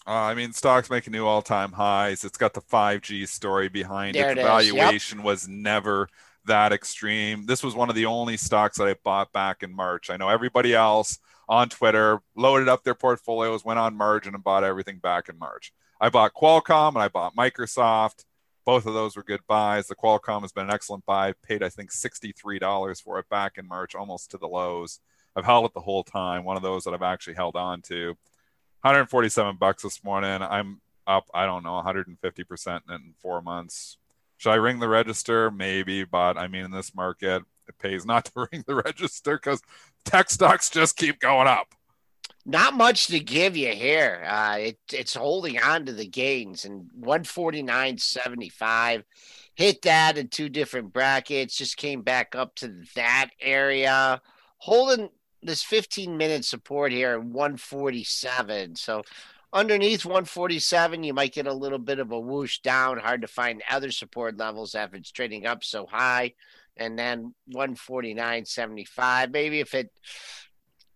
Uh, 0.10 0.13
I 0.13 0.34
mean, 0.34 0.54
stocks 0.54 0.89
making 0.89 1.13
new 1.13 1.28
all-time 1.28 1.72
highs. 1.72 2.24
It's 2.24 2.38
got 2.38 2.56
the 2.56 2.62
5G 2.62 3.28
story 3.28 3.70
behind 3.70 4.16
There 4.16 4.32
it. 4.32 4.39
it 4.39 4.42
The 4.42 4.58
is. 4.58 4.68
Yep. 4.72 4.75
valuation 4.75 5.22
was 5.22 5.48
never 5.48 6.10
that 6.46 6.74
extreme. 6.74 7.46
This 7.46 7.62
was 7.62 7.75
one 7.75 7.89
of 7.89 7.96
the 7.96 8.08
only 8.08 8.36
stocks 8.36 8.80
that 8.80 8.88
I 8.88 8.96
bought 9.04 9.32
back 9.34 9.62
in 9.62 9.72
March. 9.72 10.10
I 10.10 10.18
know 10.18 10.28
everybody 10.30 10.74
else 10.74 11.20
on 11.48 11.70
Twitter 11.70 12.22
loaded 12.36 12.68
up 12.68 12.84
their 12.84 12.96
portfolios, 12.96 13.63
went 13.63 13.78
on 13.78 13.96
margin, 13.96 14.34
and 14.34 14.44
bought 14.44 14.63
everything 14.63 14.98
back 14.98 15.30
in 15.30 15.38
March. 15.38 15.72
I 16.01 16.10
bought 16.10 16.34
Qualcomm 16.34 16.89
and 16.96 17.04
I 17.04 17.08
bought 17.08 17.36
Microsoft. 17.36 18.25
Both 18.66 18.88
of 18.88 18.96
those 18.96 19.16
were 19.16 19.24
good 19.24 19.42
buys. 19.48 19.86
The 19.86 19.96
Qualcomm 19.96 20.42
has 20.42 20.51
been 20.51 20.66
an 20.66 20.74
excellent 20.74 21.06
buy. 21.06 21.34
Paid, 21.44 21.62
I 21.62 21.70
think, 21.70 21.92
$63 21.92 23.04
for 23.04 23.20
it 23.20 23.30
back 23.30 23.60
in 23.60 23.68
March, 23.68 23.94
almost 23.94 24.32
to 24.32 24.39
the 24.39 24.48
lows. 24.48 25.01
I've 25.36 25.46
held 25.46 25.66
it 25.66 25.74
the 25.75 25.82
whole 25.82 26.04
time. 26.04 26.46
One 26.46 26.58
of 26.58 26.63
those 26.63 26.84
that 26.86 26.96
I've 26.96 27.04
actually 27.04 27.36
held 27.36 27.56
on 27.56 27.84
to. 27.84 28.16
147 28.82 29.58
bucks 29.58 29.84
this 29.84 30.04
morning. 30.04 30.42
I'm 30.42 30.82
up, 31.06 31.30
I 31.34 31.46
don't 31.46 31.64
know, 31.64 31.82
150% 31.82 32.82
in 32.90 33.14
four 33.20 33.42
months. 33.42 33.98
Should 34.38 34.52
I 34.52 34.56
ring 34.56 34.80
the 34.80 34.88
register? 34.88 35.52
Maybe, 35.52 36.06
but 36.06 36.38
I 36.38 36.48
mean, 36.48 36.64
in 36.66 36.72
this 36.72 36.96
market, 36.96 37.44
it 37.68 37.78
pays 37.78 38.06
not 38.06 38.26
to 38.26 38.48
ring 38.52 38.64
the 38.68 38.76
register 38.76 39.38
because 39.38 39.62
tech 40.06 40.30
stocks 40.30 40.70
just 40.70 40.98
keep 40.98 41.20
going 41.20 41.48
up. 41.48 41.74
Not 42.46 42.74
much 42.74 43.08
to 43.08 43.20
give 43.20 43.58
you 43.58 43.74
here. 43.74 44.24
Uh, 44.26 44.56
it, 44.60 44.80
it's 44.94 45.14
holding 45.14 45.60
on 45.60 45.86
to 45.86 45.94
the 45.94 46.08
gains 46.08 46.64
and 46.66 46.90
149.75 47.02 49.04
hit 49.60 49.82
that 49.82 50.18
in 50.18 50.30
two 50.30 50.48
different 50.48 50.94
brackets, 50.94 51.58
just 51.58 51.76
came 51.76 52.02
back 52.02 52.34
up 52.34 52.56
to 52.56 52.74
that 52.96 53.30
area, 53.42 54.22
holding 54.58 55.10
this 55.41 55.63
15 55.63 56.17
minute 56.17 56.46
support 56.46 56.91
here 56.91 57.13
at 57.13 57.24
147. 57.24 58.75
So 58.75 59.03
underneath 59.53 60.05
147, 60.05 61.03
you 61.03 61.13
might 61.13 61.34
get 61.34 61.48
a 61.48 61.53
little 61.53 61.79
bit 61.79 62.00
of 62.00 62.12
a 62.12 62.19
whoosh 62.19 62.60
down. 62.60 63.00
Hard 63.00 63.22
to 63.22 63.27
find 63.27 63.63
other 63.69 63.91
support 63.91 64.38
levels 64.38 64.75
after 64.75 64.98
it's 64.98 65.12
trading 65.12 65.46
up 65.46 65.63
so 65.63 65.86
high. 65.86 66.34
And 66.77 66.98
then 66.98 67.34
149.75. 67.53 69.31
Maybe 69.31 69.60
if 69.60 69.74
it 69.74 69.91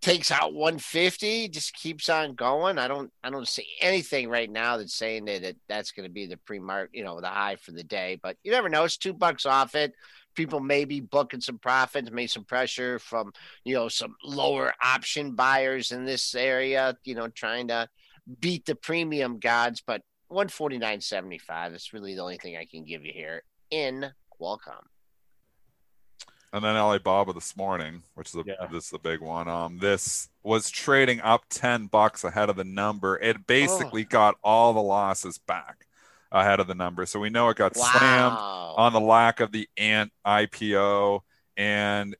takes 0.03 0.31
out 0.31 0.53
150, 0.53 1.47
just 1.47 1.73
keeps 1.73 2.09
on 2.09 2.35
going. 2.35 2.77
I 2.77 2.87
don't 2.87 3.11
I 3.23 3.29
don't 3.29 3.47
see 3.47 3.67
anything 3.81 4.29
right 4.29 4.49
now 4.49 4.77
that's 4.77 4.93
saying 4.93 5.25
that, 5.25 5.41
that 5.41 5.55
that's 5.67 5.91
going 5.91 6.07
to 6.07 6.13
be 6.13 6.25
the 6.25 6.37
pre-mark, 6.37 6.89
you 6.93 7.03
know, 7.03 7.19
the 7.21 7.27
high 7.27 7.55
for 7.55 7.71
the 7.71 7.83
day. 7.83 8.19
But 8.21 8.37
you 8.43 8.51
never 8.51 8.69
know. 8.69 8.83
It's 8.83 8.97
two 8.97 9.13
bucks 9.13 9.45
off 9.45 9.75
it. 9.75 9.93
People 10.35 10.59
may 10.59 10.85
be 10.85 10.99
booking 10.99 11.41
some 11.41 11.57
profits, 11.57 12.09
maybe 12.11 12.27
some 12.27 12.45
pressure 12.45 12.99
from 12.99 13.33
you 13.63 13.73
know 13.73 13.87
some 13.87 14.15
lower 14.23 14.73
option 14.81 15.35
buyers 15.35 15.91
in 15.91 16.05
this 16.05 16.35
area. 16.35 16.97
You 17.03 17.15
know, 17.15 17.27
trying 17.27 17.67
to 17.69 17.87
beat 18.39 18.65
the 18.65 18.75
premium 18.75 19.39
gods. 19.39 19.81
But 19.85 20.01
149.75 20.31 21.75
is 21.75 21.93
really 21.93 22.15
the 22.15 22.21
only 22.21 22.37
thing 22.37 22.57
I 22.57 22.65
can 22.65 22.83
give 22.83 23.03
you 23.03 23.11
here 23.13 23.43
in 23.69 24.11
Qualcomm 24.39 24.87
and 26.53 26.63
then 26.63 26.75
Alibaba 26.75 27.33
this 27.33 27.57
morning, 27.57 28.03
which 28.13 28.29
is 28.29 28.35
a, 28.35 28.43
yeah. 28.45 28.67
this 28.71 28.85
is 28.85 28.89
the 28.91 28.99
big 28.99 29.21
one. 29.21 29.47
Um, 29.47 29.79
this 29.79 30.29
was 30.43 30.69
trading 30.69 31.19
up 31.21 31.45
ten 31.49 31.87
bucks 31.87 32.23
ahead 32.23 32.47
of 32.47 32.55
the 32.55 32.63
number. 32.63 33.17
It 33.17 33.47
basically 33.47 34.03
oh. 34.03 34.07
got 34.09 34.35
all 34.43 34.71
the 34.71 34.81
losses 34.81 35.39
back 35.39 35.87
ahead 36.33 36.59
of 36.59 36.67
the 36.67 36.75
number, 36.75 37.05
so 37.05 37.19
we 37.19 37.29
know 37.29 37.47
it 37.49 37.57
got 37.57 37.75
wow. 37.77 37.89
slammed 37.91 38.37
on 38.77 38.91
the 38.91 38.99
lack 38.99 39.39
of 39.39 39.51
the 39.51 39.69
Ant 39.77 40.11
IPO, 40.25 41.21
and 41.55 42.15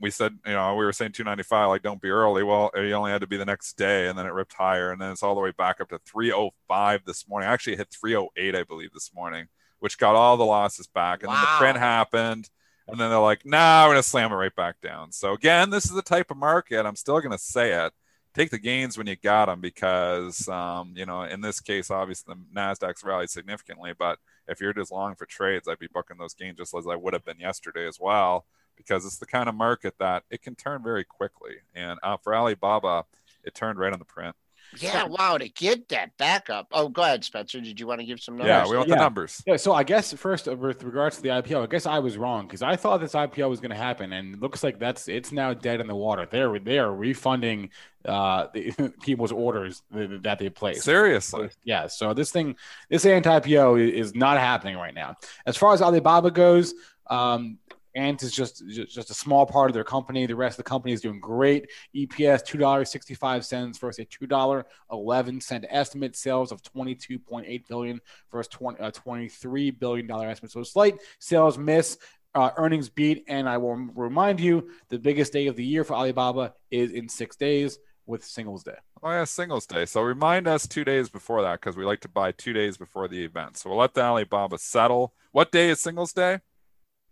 we 0.00 0.10
said, 0.10 0.36
you 0.44 0.52
know, 0.52 0.74
we 0.74 0.84
were 0.84 0.92
saying 0.92 1.12
295, 1.12 1.68
like 1.68 1.82
don't 1.82 2.02
be 2.02 2.10
early. 2.10 2.42
Well, 2.42 2.70
it 2.74 2.92
only 2.92 3.12
had 3.12 3.20
to 3.20 3.26
be 3.26 3.36
the 3.36 3.46
next 3.46 3.78
day, 3.78 4.08
and 4.08 4.18
then 4.18 4.26
it 4.26 4.32
ripped 4.32 4.52
higher, 4.52 4.90
and 4.90 5.00
then 5.00 5.12
it's 5.12 5.22
all 5.22 5.34
the 5.34 5.40
way 5.40 5.52
back 5.56 5.80
up 5.80 5.88
to 5.90 6.00
305 6.04 7.04
this 7.06 7.28
morning. 7.28 7.48
Actually, 7.48 7.76
hit 7.76 7.88
308, 7.98 8.54
I 8.56 8.64
believe, 8.64 8.92
this 8.92 9.12
morning, 9.14 9.46
which 9.78 9.96
got 9.96 10.16
all 10.16 10.36
the 10.36 10.44
losses 10.44 10.88
back, 10.88 11.22
and 11.22 11.28
wow. 11.28 11.36
then 11.36 11.44
the 11.44 11.58
print 11.58 11.78
happened 11.78 12.50
and 12.88 13.00
then 13.00 13.10
they're 13.10 13.18
like, 13.18 13.46
"Nah, 13.46 13.86
we're 13.86 13.92
gonna 13.92 14.02
slam 14.02 14.32
it 14.32 14.36
right 14.36 14.54
back 14.54 14.80
down." 14.80 15.12
So 15.12 15.32
again, 15.32 15.70
this 15.70 15.84
is 15.84 15.92
the 15.92 16.02
type 16.02 16.30
of 16.30 16.36
market. 16.36 16.84
I'm 16.84 16.96
still 16.96 17.20
gonna 17.20 17.38
say 17.38 17.72
it. 17.72 17.92
Take 18.34 18.50
the 18.50 18.58
gains 18.58 18.96
when 18.96 19.06
you 19.06 19.16
got 19.16 19.46
them 19.46 19.60
because, 19.60 20.48
um, 20.48 20.94
you 20.96 21.04
know, 21.04 21.22
in 21.22 21.42
this 21.42 21.60
case, 21.60 21.90
obviously 21.90 22.34
the 22.34 22.58
Nasdaq's 22.58 23.04
rallied 23.04 23.28
significantly. 23.28 23.92
But 23.98 24.18
if 24.48 24.60
you're 24.60 24.72
just 24.72 24.90
long 24.90 25.14
for 25.14 25.26
trades, 25.26 25.68
I'd 25.68 25.78
be 25.78 25.88
booking 25.92 26.16
those 26.16 26.32
gains 26.32 26.56
just 26.56 26.74
as 26.74 26.86
I 26.86 26.96
would 26.96 27.12
have 27.12 27.26
been 27.26 27.38
yesterday 27.38 27.86
as 27.86 27.98
well, 28.00 28.46
because 28.76 29.04
it's 29.04 29.18
the 29.18 29.26
kind 29.26 29.50
of 29.50 29.54
market 29.54 29.94
that 29.98 30.24
it 30.30 30.40
can 30.40 30.54
turn 30.54 30.82
very 30.82 31.04
quickly. 31.04 31.56
And 31.74 31.98
uh, 32.02 32.16
for 32.16 32.34
Alibaba, 32.34 33.04
it 33.44 33.54
turned 33.54 33.78
right 33.78 33.92
on 33.92 33.98
the 33.98 34.04
print. 34.06 34.34
Yeah, 34.78 35.04
wow, 35.04 35.38
to 35.38 35.48
get 35.48 35.88
that 35.88 36.16
backup. 36.16 36.68
Oh, 36.72 36.88
go 36.88 37.02
ahead, 37.02 37.24
Spencer. 37.24 37.60
Did 37.60 37.78
you 37.78 37.86
want 37.86 38.00
to 38.00 38.06
give 38.06 38.20
some 38.20 38.36
numbers? 38.36 38.48
Yeah, 38.48 38.68
we 38.68 38.76
want 38.76 38.88
yeah. 38.88 38.94
the 38.94 39.00
numbers. 39.00 39.42
Yeah, 39.46 39.56
so 39.56 39.72
I 39.72 39.82
guess 39.82 40.12
first 40.14 40.48
uh, 40.48 40.56
with 40.56 40.82
regards 40.82 41.16
to 41.16 41.22
the 41.22 41.28
IPO, 41.28 41.62
I 41.62 41.66
guess 41.66 41.86
I 41.86 41.98
was 41.98 42.16
wrong 42.16 42.46
because 42.46 42.62
I 42.62 42.76
thought 42.76 43.00
this 43.00 43.12
IPO 43.12 43.48
was 43.48 43.60
going 43.60 43.70
to 43.70 43.76
happen, 43.76 44.12
and 44.12 44.34
it 44.34 44.40
looks 44.40 44.62
like 44.62 44.78
that's 44.78 45.08
it's 45.08 45.32
now 45.32 45.52
dead 45.52 45.80
in 45.80 45.86
the 45.86 45.94
water. 45.94 46.26
They're 46.30 46.58
they 46.58 46.78
are 46.78 46.92
refunding 46.92 47.70
uh 48.04 48.48
the, 48.52 48.92
people's 49.02 49.32
orders 49.32 49.82
that 49.90 50.38
they 50.38 50.48
placed. 50.48 50.82
Seriously, 50.82 51.50
yeah. 51.64 51.86
So 51.86 52.14
this 52.14 52.30
thing, 52.30 52.56
this 52.88 53.04
Ant 53.04 53.26
IPO 53.26 53.92
is 53.92 54.14
not 54.14 54.38
happening 54.38 54.76
right 54.76 54.94
now. 54.94 55.16
As 55.46 55.56
far 55.56 55.74
as 55.74 55.82
Alibaba 55.82 56.30
goes, 56.30 56.74
um, 57.08 57.58
Ant 57.94 58.22
is 58.22 58.32
just 58.32 58.62
just 58.68 59.10
a 59.10 59.14
small 59.14 59.46
part 59.46 59.70
of 59.70 59.74
their 59.74 59.84
company. 59.84 60.26
The 60.26 60.36
rest 60.36 60.58
of 60.58 60.64
the 60.64 60.68
company 60.68 60.92
is 60.92 61.00
doing 61.00 61.20
great. 61.20 61.70
EPS 61.94 62.44
two 62.44 62.58
dollars 62.58 62.90
sixty 62.90 63.14
five 63.14 63.44
cents 63.44 63.78
versus 63.78 64.00
a 64.00 64.04
two 64.04 64.26
dollar 64.26 64.66
eleven 64.90 65.40
cent 65.40 65.64
estimate. 65.68 66.16
Sales 66.16 66.52
of 66.52 66.62
twenty 66.62 66.94
two 66.94 67.18
point 67.18 67.46
eight 67.48 67.66
billion 67.68 68.00
versus 68.30 68.48
20, 68.52 68.80
uh, 68.80 68.90
twenty 68.90 69.28
three 69.28 69.70
billion 69.70 70.06
dollar 70.06 70.28
estimate. 70.28 70.52
So 70.52 70.62
slight 70.62 70.96
sales 71.18 71.58
miss. 71.58 71.98
Uh, 72.34 72.50
earnings 72.56 72.88
beat, 72.88 73.24
and 73.28 73.46
I 73.46 73.58
will 73.58 73.74
remind 73.74 74.40
you 74.40 74.70
the 74.88 74.98
biggest 74.98 75.34
day 75.34 75.48
of 75.48 75.56
the 75.56 75.64
year 75.66 75.84
for 75.84 75.92
Alibaba 75.92 76.54
is 76.70 76.90
in 76.90 77.06
six 77.06 77.36
days 77.36 77.78
with 78.06 78.24
Singles 78.24 78.64
Day. 78.64 78.76
Oh 79.02 79.10
yeah, 79.10 79.24
Singles 79.24 79.66
Day. 79.66 79.84
So 79.84 80.00
remind 80.00 80.48
us 80.48 80.66
two 80.66 80.84
days 80.84 81.08
before 81.08 81.42
that 81.42 81.60
because 81.60 81.76
we 81.76 81.84
like 81.84 82.00
to 82.00 82.08
buy 82.08 82.32
two 82.32 82.52
days 82.52 82.76
before 82.76 83.08
the 83.08 83.22
event. 83.24 83.56
So 83.56 83.68
we'll 83.68 83.78
let 83.78 83.94
the 83.94 84.02
Alibaba 84.02 84.58
settle. 84.58 85.12
What 85.32 85.52
day 85.52 85.70
is 85.70 85.80
Singles 85.80 86.12
Day? 86.12 86.40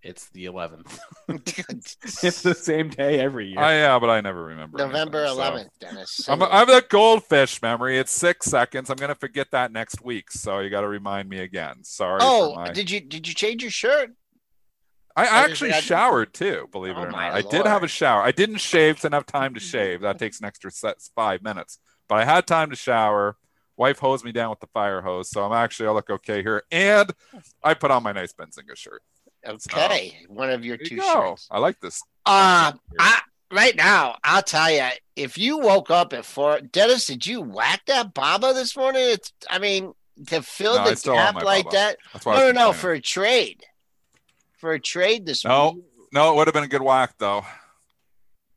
It's 0.02 0.30
the 0.30 0.46
11th. 0.46 0.98
it's 2.22 2.42
the 2.42 2.54
same 2.54 2.88
day 2.88 3.20
every 3.20 3.48
year. 3.48 3.58
Oh, 3.58 3.68
yeah, 3.68 3.98
but 3.98 4.08
I 4.08 4.22
never 4.22 4.44
remember. 4.44 4.78
November 4.78 5.24
anything, 5.24 5.38
11th, 5.38 5.64
so. 5.64 5.70
Dennis. 5.80 6.28
I'm, 6.28 6.42
I'm 6.42 6.66
the 6.66 6.84
goldfish 6.88 7.60
memory. 7.60 7.98
It's 7.98 8.12
six 8.12 8.46
seconds. 8.46 8.88
I'm 8.88 8.96
going 8.96 9.10
to 9.10 9.14
forget 9.14 9.50
that 9.50 9.72
next 9.72 10.02
week. 10.02 10.30
So 10.30 10.60
you 10.60 10.70
got 10.70 10.80
to 10.80 10.88
remind 10.88 11.28
me 11.28 11.40
again. 11.40 11.84
Sorry. 11.84 12.20
Oh, 12.22 12.54
my... 12.54 12.70
did 12.70 12.90
you 12.90 13.00
did 13.00 13.28
you 13.28 13.34
change 13.34 13.62
your 13.62 13.70
shirt? 13.70 14.10
I 15.16 15.26
actually 15.26 15.72
showered 15.72 16.32
too, 16.32 16.68
believe 16.72 16.96
it 16.96 17.00
oh, 17.00 17.04
or 17.04 17.10
not. 17.10 17.32
I 17.32 17.42
did 17.42 17.66
have 17.66 17.82
a 17.82 17.88
shower. 17.88 18.22
I 18.22 18.32
didn't 18.32 18.58
shave 18.58 19.00
to 19.00 19.08
enough 19.08 19.26
time 19.26 19.54
to 19.54 19.60
shave. 19.60 20.00
That 20.00 20.18
takes 20.18 20.40
an 20.40 20.46
extra 20.46 20.70
set 20.70 20.96
five 21.14 21.42
minutes. 21.42 21.78
But 22.08 22.16
I 22.16 22.24
had 22.24 22.46
time 22.46 22.70
to 22.70 22.76
shower. 22.76 23.36
Wife 23.76 23.98
hosed 23.98 24.24
me 24.24 24.32
down 24.32 24.50
with 24.50 24.60
the 24.60 24.66
fire 24.68 25.00
hose, 25.00 25.30
so 25.30 25.44
I'm 25.44 25.52
actually 25.52 25.88
I 25.88 25.92
look 25.92 26.10
okay 26.10 26.42
here. 26.42 26.62
And 26.70 27.12
I 27.62 27.74
put 27.74 27.90
on 27.90 28.02
my 28.02 28.12
nice 28.12 28.32
Benzinga 28.32 28.76
shirt. 28.76 29.02
Okay, 29.46 30.16
so, 30.26 30.32
one 30.32 30.50
of 30.50 30.64
your 30.64 30.76
two 30.76 30.96
you 30.96 31.02
shirts. 31.02 31.48
I 31.50 31.58
like 31.58 31.80
this. 31.80 32.02
Uh, 32.26 32.72
I, 32.98 33.20
right 33.50 33.74
now, 33.74 34.16
I'll 34.22 34.42
tell 34.42 34.70
you, 34.70 34.86
if 35.16 35.38
you 35.38 35.58
woke 35.58 35.90
up 35.90 36.12
at 36.12 36.24
four, 36.24 36.60
Dennis, 36.60 37.06
did 37.06 37.26
you 37.26 37.40
whack 37.40 37.82
that 37.86 38.14
Baba 38.14 38.52
this 38.52 38.76
morning? 38.76 39.02
It's, 39.04 39.32
I 39.48 39.58
mean, 39.58 39.92
to 40.26 40.42
fill 40.42 40.76
no, 40.76 40.90
the 40.90 41.00
gap 41.02 41.42
like 41.42 41.64
Baba. 41.64 41.76
that. 41.76 42.26
no, 42.26 42.32
no, 42.32 42.52
no, 42.52 42.72
for 42.72 42.92
a 42.92 43.00
trade, 43.00 43.64
for 44.58 44.72
a 44.72 44.80
trade 44.80 45.26
this 45.26 45.44
no, 45.44 45.64
morning. 45.64 45.84
No, 46.12 46.32
it 46.32 46.36
would 46.36 46.46
have 46.46 46.54
been 46.54 46.64
a 46.64 46.68
good 46.68 46.82
whack 46.82 47.14
though. 47.18 47.44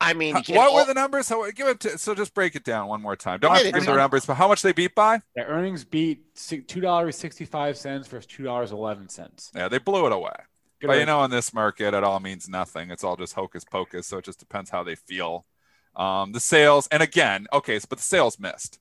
I 0.02 0.14
mean, 0.14 0.36
what 0.36 0.50
all... 0.50 0.76
were 0.76 0.86
the 0.86 0.94
numbers? 0.94 1.28
So 1.28 1.50
give 1.52 1.68
it 1.68 1.80
to, 1.82 1.98
so 1.98 2.14
just 2.14 2.34
break 2.34 2.56
it 2.56 2.66
down 2.66 2.90
one 2.90 3.02
more 3.02 3.16
time. 3.16 3.40
Don't 3.40 3.54
have 3.54 3.64
to 3.64 3.72
give 3.72 3.86
the 3.86 3.96
numbers, 3.96 4.26
but 4.26 4.34
how 4.34 4.50
much 4.50 4.62
they 4.62 4.74
beat 4.74 4.96
by? 4.96 5.22
The 5.36 5.46
earnings 5.46 5.86
beat 5.86 6.36
two 6.36 6.82
dollars 6.82 7.16
sixty 7.16 7.46
five 7.46 7.78
cents 7.78 8.08
versus 8.10 8.26
two 8.26 8.44
dollars 8.44 8.74
eleven 8.74 9.08
cents. 9.08 9.50
Yeah, 9.56 9.70
they 9.70 9.78
blew 9.78 10.06
it 10.06 10.12
away. 10.12 10.34
But 10.88 11.00
you 11.00 11.06
know, 11.06 11.24
in 11.24 11.32
this 11.32 11.54
market, 11.54 11.94
it 11.94 12.04
all 12.04 12.20
means 12.20 12.50
nothing. 12.50 12.92
It's 12.92 13.04
all 13.04 13.16
just 13.16 13.34
hocus 13.34 13.64
pocus. 13.64 14.08
So 14.08 14.18
it 14.18 14.26
just 14.26 14.40
depends 14.40 14.70
how 14.70 14.84
they 14.84 14.96
feel. 14.96 15.46
Um, 15.96 16.32
the 16.32 16.40
sales, 16.40 16.88
and 16.92 17.04
again, 17.04 17.48
okay, 17.54 17.78
so, 17.80 17.86
but 17.90 18.00
the 18.00 18.04
sales 18.04 18.40
missed. 18.40 18.80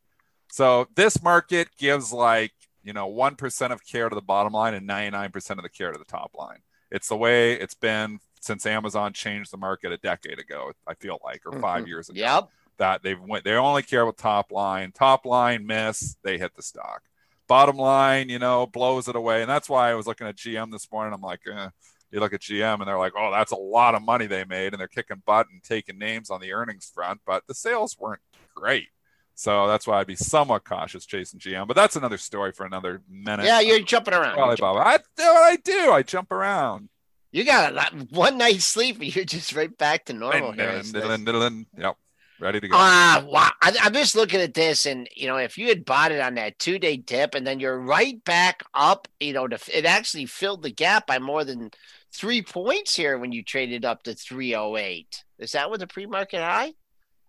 So 0.50 0.88
this 0.94 1.22
market 1.22 1.68
gives 1.78 2.12
like 2.12 2.52
you 2.82 2.92
know 2.92 3.06
one 3.06 3.36
percent 3.36 3.72
of 3.72 3.84
care 3.86 4.08
to 4.08 4.14
the 4.14 4.22
bottom 4.22 4.52
line 4.52 4.74
and 4.74 4.86
ninety 4.86 5.10
nine 5.10 5.30
percent 5.30 5.58
of 5.58 5.62
the 5.62 5.68
care 5.68 5.92
to 5.92 5.98
the 5.98 6.04
top 6.04 6.32
line. 6.34 6.58
It's 6.90 7.08
the 7.08 7.16
way 7.16 7.54
it's 7.54 7.74
been 7.74 8.18
since 8.40 8.66
Amazon 8.66 9.12
changed 9.12 9.52
the 9.52 9.56
market 9.56 9.92
a 9.92 9.98
decade 9.98 10.38
ago. 10.38 10.72
I 10.86 10.94
feel 10.94 11.18
like, 11.24 11.42
or 11.46 11.52
5 11.52 11.62
mm-hmm. 11.62 11.86
years 11.86 12.08
ago. 12.10 12.18
Yep. 12.18 12.48
That 12.78 13.02
they've 13.02 13.20
went. 13.20 13.44
They 13.44 13.52
only 13.52 13.82
care 13.82 14.02
about 14.02 14.18
top 14.18 14.50
line. 14.50 14.92
Top 14.92 15.24
line 15.24 15.64
miss, 15.64 16.16
they 16.22 16.36
hit 16.38 16.54
the 16.54 16.62
stock. 16.62 17.02
Bottom 17.46 17.76
line, 17.76 18.28
you 18.28 18.38
know, 18.38 18.66
blows 18.66 19.08
it 19.08 19.16
away, 19.16 19.42
and 19.42 19.48
that's 19.48 19.68
why 19.68 19.90
I 19.90 19.94
was 19.94 20.06
looking 20.06 20.26
at 20.26 20.36
GM 20.36 20.72
this 20.72 20.90
morning. 20.90 21.14
I'm 21.14 21.20
like. 21.20 21.40
Eh 21.46 21.68
you 22.12 22.20
look 22.20 22.32
at 22.32 22.40
GM 22.40 22.78
and 22.80 22.86
they're 22.86 22.98
like, 22.98 23.14
oh, 23.16 23.30
that's 23.30 23.52
a 23.52 23.56
lot 23.56 23.94
of 23.94 24.02
money 24.02 24.26
they 24.26 24.44
made, 24.44 24.72
and 24.72 24.80
they're 24.80 24.88
kicking 24.88 25.22
butt 25.24 25.46
and 25.50 25.62
taking 25.62 25.98
names 25.98 26.30
on 26.30 26.40
the 26.40 26.52
earnings 26.52 26.90
front, 26.94 27.20
but 27.26 27.42
the 27.46 27.54
sales 27.54 27.96
weren't 27.98 28.20
great. 28.54 28.88
So 29.34 29.66
that's 29.66 29.86
why 29.86 29.98
I'd 29.98 30.06
be 30.06 30.14
somewhat 30.14 30.64
cautious 30.64 31.06
chasing 31.06 31.40
GM. 31.40 31.66
But 31.66 31.74
that's 31.74 31.96
another 31.96 32.18
story 32.18 32.52
for 32.52 32.66
another 32.66 33.02
minute. 33.08 33.46
Yeah, 33.46 33.60
you're 33.60 33.80
jumping 33.80 34.14
around. 34.14 34.38
Alibaba. 34.38 34.80
I 34.80 34.98
do 34.98 35.24
what 35.24 35.42
I 35.42 35.56
do. 35.56 35.90
I 35.92 36.02
jump 36.02 36.30
around. 36.30 36.90
You 37.30 37.44
got 37.44 37.72
a 37.72 37.74
lot, 37.74 37.94
one 38.10 38.36
night's 38.36 38.66
sleep, 38.66 39.00
and 39.00 39.16
you're 39.16 39.24
just 39.24 39.54
right 39.54 39.76
back 39.78 40.04
to 40.06 40.12
normal. 40.12 40.52
Diddling, 40.52 41.66
Yep. 41.78 41.96
Ready 42.42 42.58
to 42.58 42.68
go. 42.68 42.76
Ah, 42.76 43.20
uh, 43.20 43.24
wow. 43.26 43.50
I, 43.62 43.72
I'm 43.82 43.92
just 43.92 44.16
looking 44.16 44.40
at 44.40 44.52
this, 44.52 44.84
and 44.84 45.08
you 45.14 45.28
know, 45.28 45.36
if 45.36 45.56
you 45.56 45.68
had 45.68 45.84
bought 45.84 46.10
it 46.10 46.20
on 46.20 46.34
that 46.34 46.58
two 46.58 46.80
day 46.80 46.96
dip, 46.96 47.36
and 47.36 47.46
then 47.46 47.60
you're 47.60 47.78
right 47.78 48.22
back 48.24 48.64
up, 48.74 49.06
you 49.20 49.32
know, 49.32 49.46
to, 49.46 49.58
it 49.72 49.84
actually 49.84 50.26
filled 50.26 50.62
the 50.62 50.70
gap 50.70 51.06
by 51.06 51.20
more 51.20 51.44
than 51.44 51.70
three 52.12 52.42
points 52.42 52.96
here 52.96 53.16
when 53.16 53.30
you 53.30 53.44
traded 53.44 53.84
up 53.84 54.02
to 54.02 54.14
308. 54.14 55.22
Is 55.38 55.52
that 55.52 55.70
with 55.70 55.80
the 55.80 55.86
pre 55.86 56.06
market 56.06 56.40
high? 56.40 56.72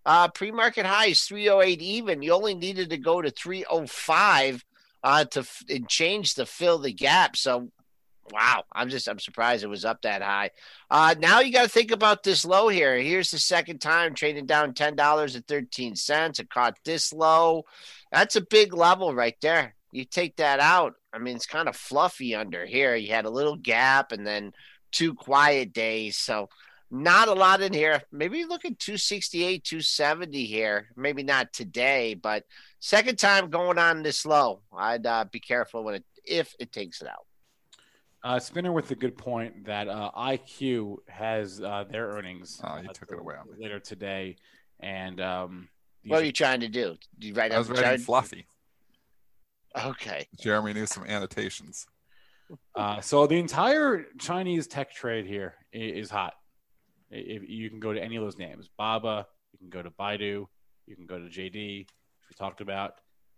Uh, 0.05 0.27
pre-market 0.27 0.85
high 0.85 1.07
is 1.07 1.21
308 1.21 1.81
even. 1.81 2.21
You 2.21 2.33
only 2.33 2.55
needed 2.55 2.89
to 2.89 2.97
go 2.97 3.21
to 3.21 3.31
305 3.31 4.65
uh, 5.03 5.25
to 5.25 5.39
f- 5.39 5.63
and 5.69 5.87
change 5.87 6.35
to 6.35 6.45
fill 6.45 6.77
the 6.79 6.91
gap. 6.91 7.37
So, 7.37 7.69
wow, 8.31 8.63
I'm 8.71 8.89
just 8.89 9.07
I'm 9.07 9.19
surprised 9.19 9.63
it 9.63 9.67
was 9.67 9.85
up 9.85 10.01
that 10.03 10.21
high. 10.21 10.51
Uh, 10.89 11.15
now 11.19 11.39
you 11.39 11.51
got 11.51 11.63
to 11.63 11.69
think 11.69 11.91
about 11.91 12.23
this 12.23 12.45
low 12.45 12.67
here. 12.67 12.97
Here's 12.97 13.31
the 13.31 13.39
second 13.39 13.79
time 13.79 14.13
trading 14.13 14.45
down 14.45 14.73
ten 14.73 14.95
dollars 14.95 15.35
and 15.35 15.45
thirteen 15.47 15.95
cents. 15.95 16.39
It 16.39 16.49
caught 16.49 16.77
this 16.85 17.13
low. 17.13 17.63
That's 18.11 18.35
a 18.35 18.41
big 18.41 18.73
level 18.73 19.13
right 19.13 19.35
there. 19.41 19.75
You 19.91 20.05
take 20.05 20.37
that 20.37 20.59
out. 20.59 20.95
I 21.13 21.19
mean, 21.19 21.35
it's 21.35 21.45
kind 21.45 21.69
of 21.69 21.75
fluffy 21.75 22.33
under 22.33 22.65
here. 22.65 22.95
You 22.95 23.13
had 23.13 23.25
a 23.25 23.29
little 23.29 23.55
gap 23.55 24.11
and 24.11 24.25
then 24.25 24.53
two 24.91 25.13
quiet 25.13 25.73
days. 25.73 26.17
So 26.17 26.49
not 26.89 27.27
a 27.27 27.33
lot 27.33 27.61
in 27.61 27.73
here. 27.73 28.03
Maybe 28.11 28.45
look 28.45 28.65
at 28.65 28.79
268, 28.79 29.63
270 29.63 30.45
here. 30.45 30.89
Maybe 30.95 31.23
not 31.23 31.51
today, 31.51 32.13
but 32.13 32.43
second 32.79 33.17
time 33.17 33.49
going 33.49 33.79
on 33.79 34.03
this 34.03 34.25
low. 34.25 34.61
I'd 34.75 35.05
uh, 35.05 35.25
be 35.31 35.39
careful 35.39 35.83
when 35.83 35.95
it 35.95 36.05
if 36.25 36.55
it 36.59 36.71
takes 36.71 37.01
it 37.01 37.07
out. 37.07 37.25
Uh, 38.23 38.39
Spinner 38.39 38.71
with 38.71 38.89
a 38.91 38.95
good 38.95 39.17
point 39.17 39.65
that 39.65 39.89
uh, 39.89 40.09
IQ 40.17 40.97
has 41.09 41.59
uh, 41.61 41.83
their 41.89 42.07
earnings. 42.07 42.61
Oh, 42.63 42.77
you 42.77 42.89
uh, 42.89 42.93
took 42.93 43.11
it 43.11 43.19
away 43.19 43.35
on 43.35 43.47
me. 43.51 43.61
later 43.61 43.79
today, 43.79 44.37
and 44.79 45.19
um, 45.19 45.67
What 46.05 46.21
are 46.21 46.25
you 46.25 46.31
trying 46.31 46.61
to 46.61 46.69
do? 46.69 46.95
Do 47.19 47.27
you 47.27 47.33
write 47.33 47.51
I 47.51 47.57
was 47.57 47.69
writing 47.69 47.83
chart? 47.83 47.99
fluffy. 47.99 48.47
Okay. 49.75 50.27
Jeremy 50.39 50.73
knew 50.73 50.85
some 50.85 51.03
annotations. 51.05 51.85
Uh, 52.75 53.01
so 53.01 53.27
the 53.27 53.37
entire 53.39 54.05
Chinese 54.19 54.67
tech 54.67 54.93
trade 54.93 55.25
here 55.25 55.55
is 55.73 56.05
is 56.05 56.09
hot. 56.09 56.33
If 57.09 57.47
you 57.47 57.69
can 57.69 57.79
go 57.79 57.93
to 57.93 58.01
any 58.01 58.15
of 58.15 58.23
those 58.23 58.37
names, 58.37 58.69
Baba, 58.77 59.25
you 59.51 59.59
can 59.59 59.69
go 59.69 59.81
to 59.81 59.89
Baidu, 59.89 60.45
you 60.87 60.95
can 60.95 61.05
go 61.05 61.19
to 61.19 61.25
JD, 61.25 61.79
which 61.79 61.89
we 62.29 62.35
talked 62.37 62.61
about. 62.61 62.93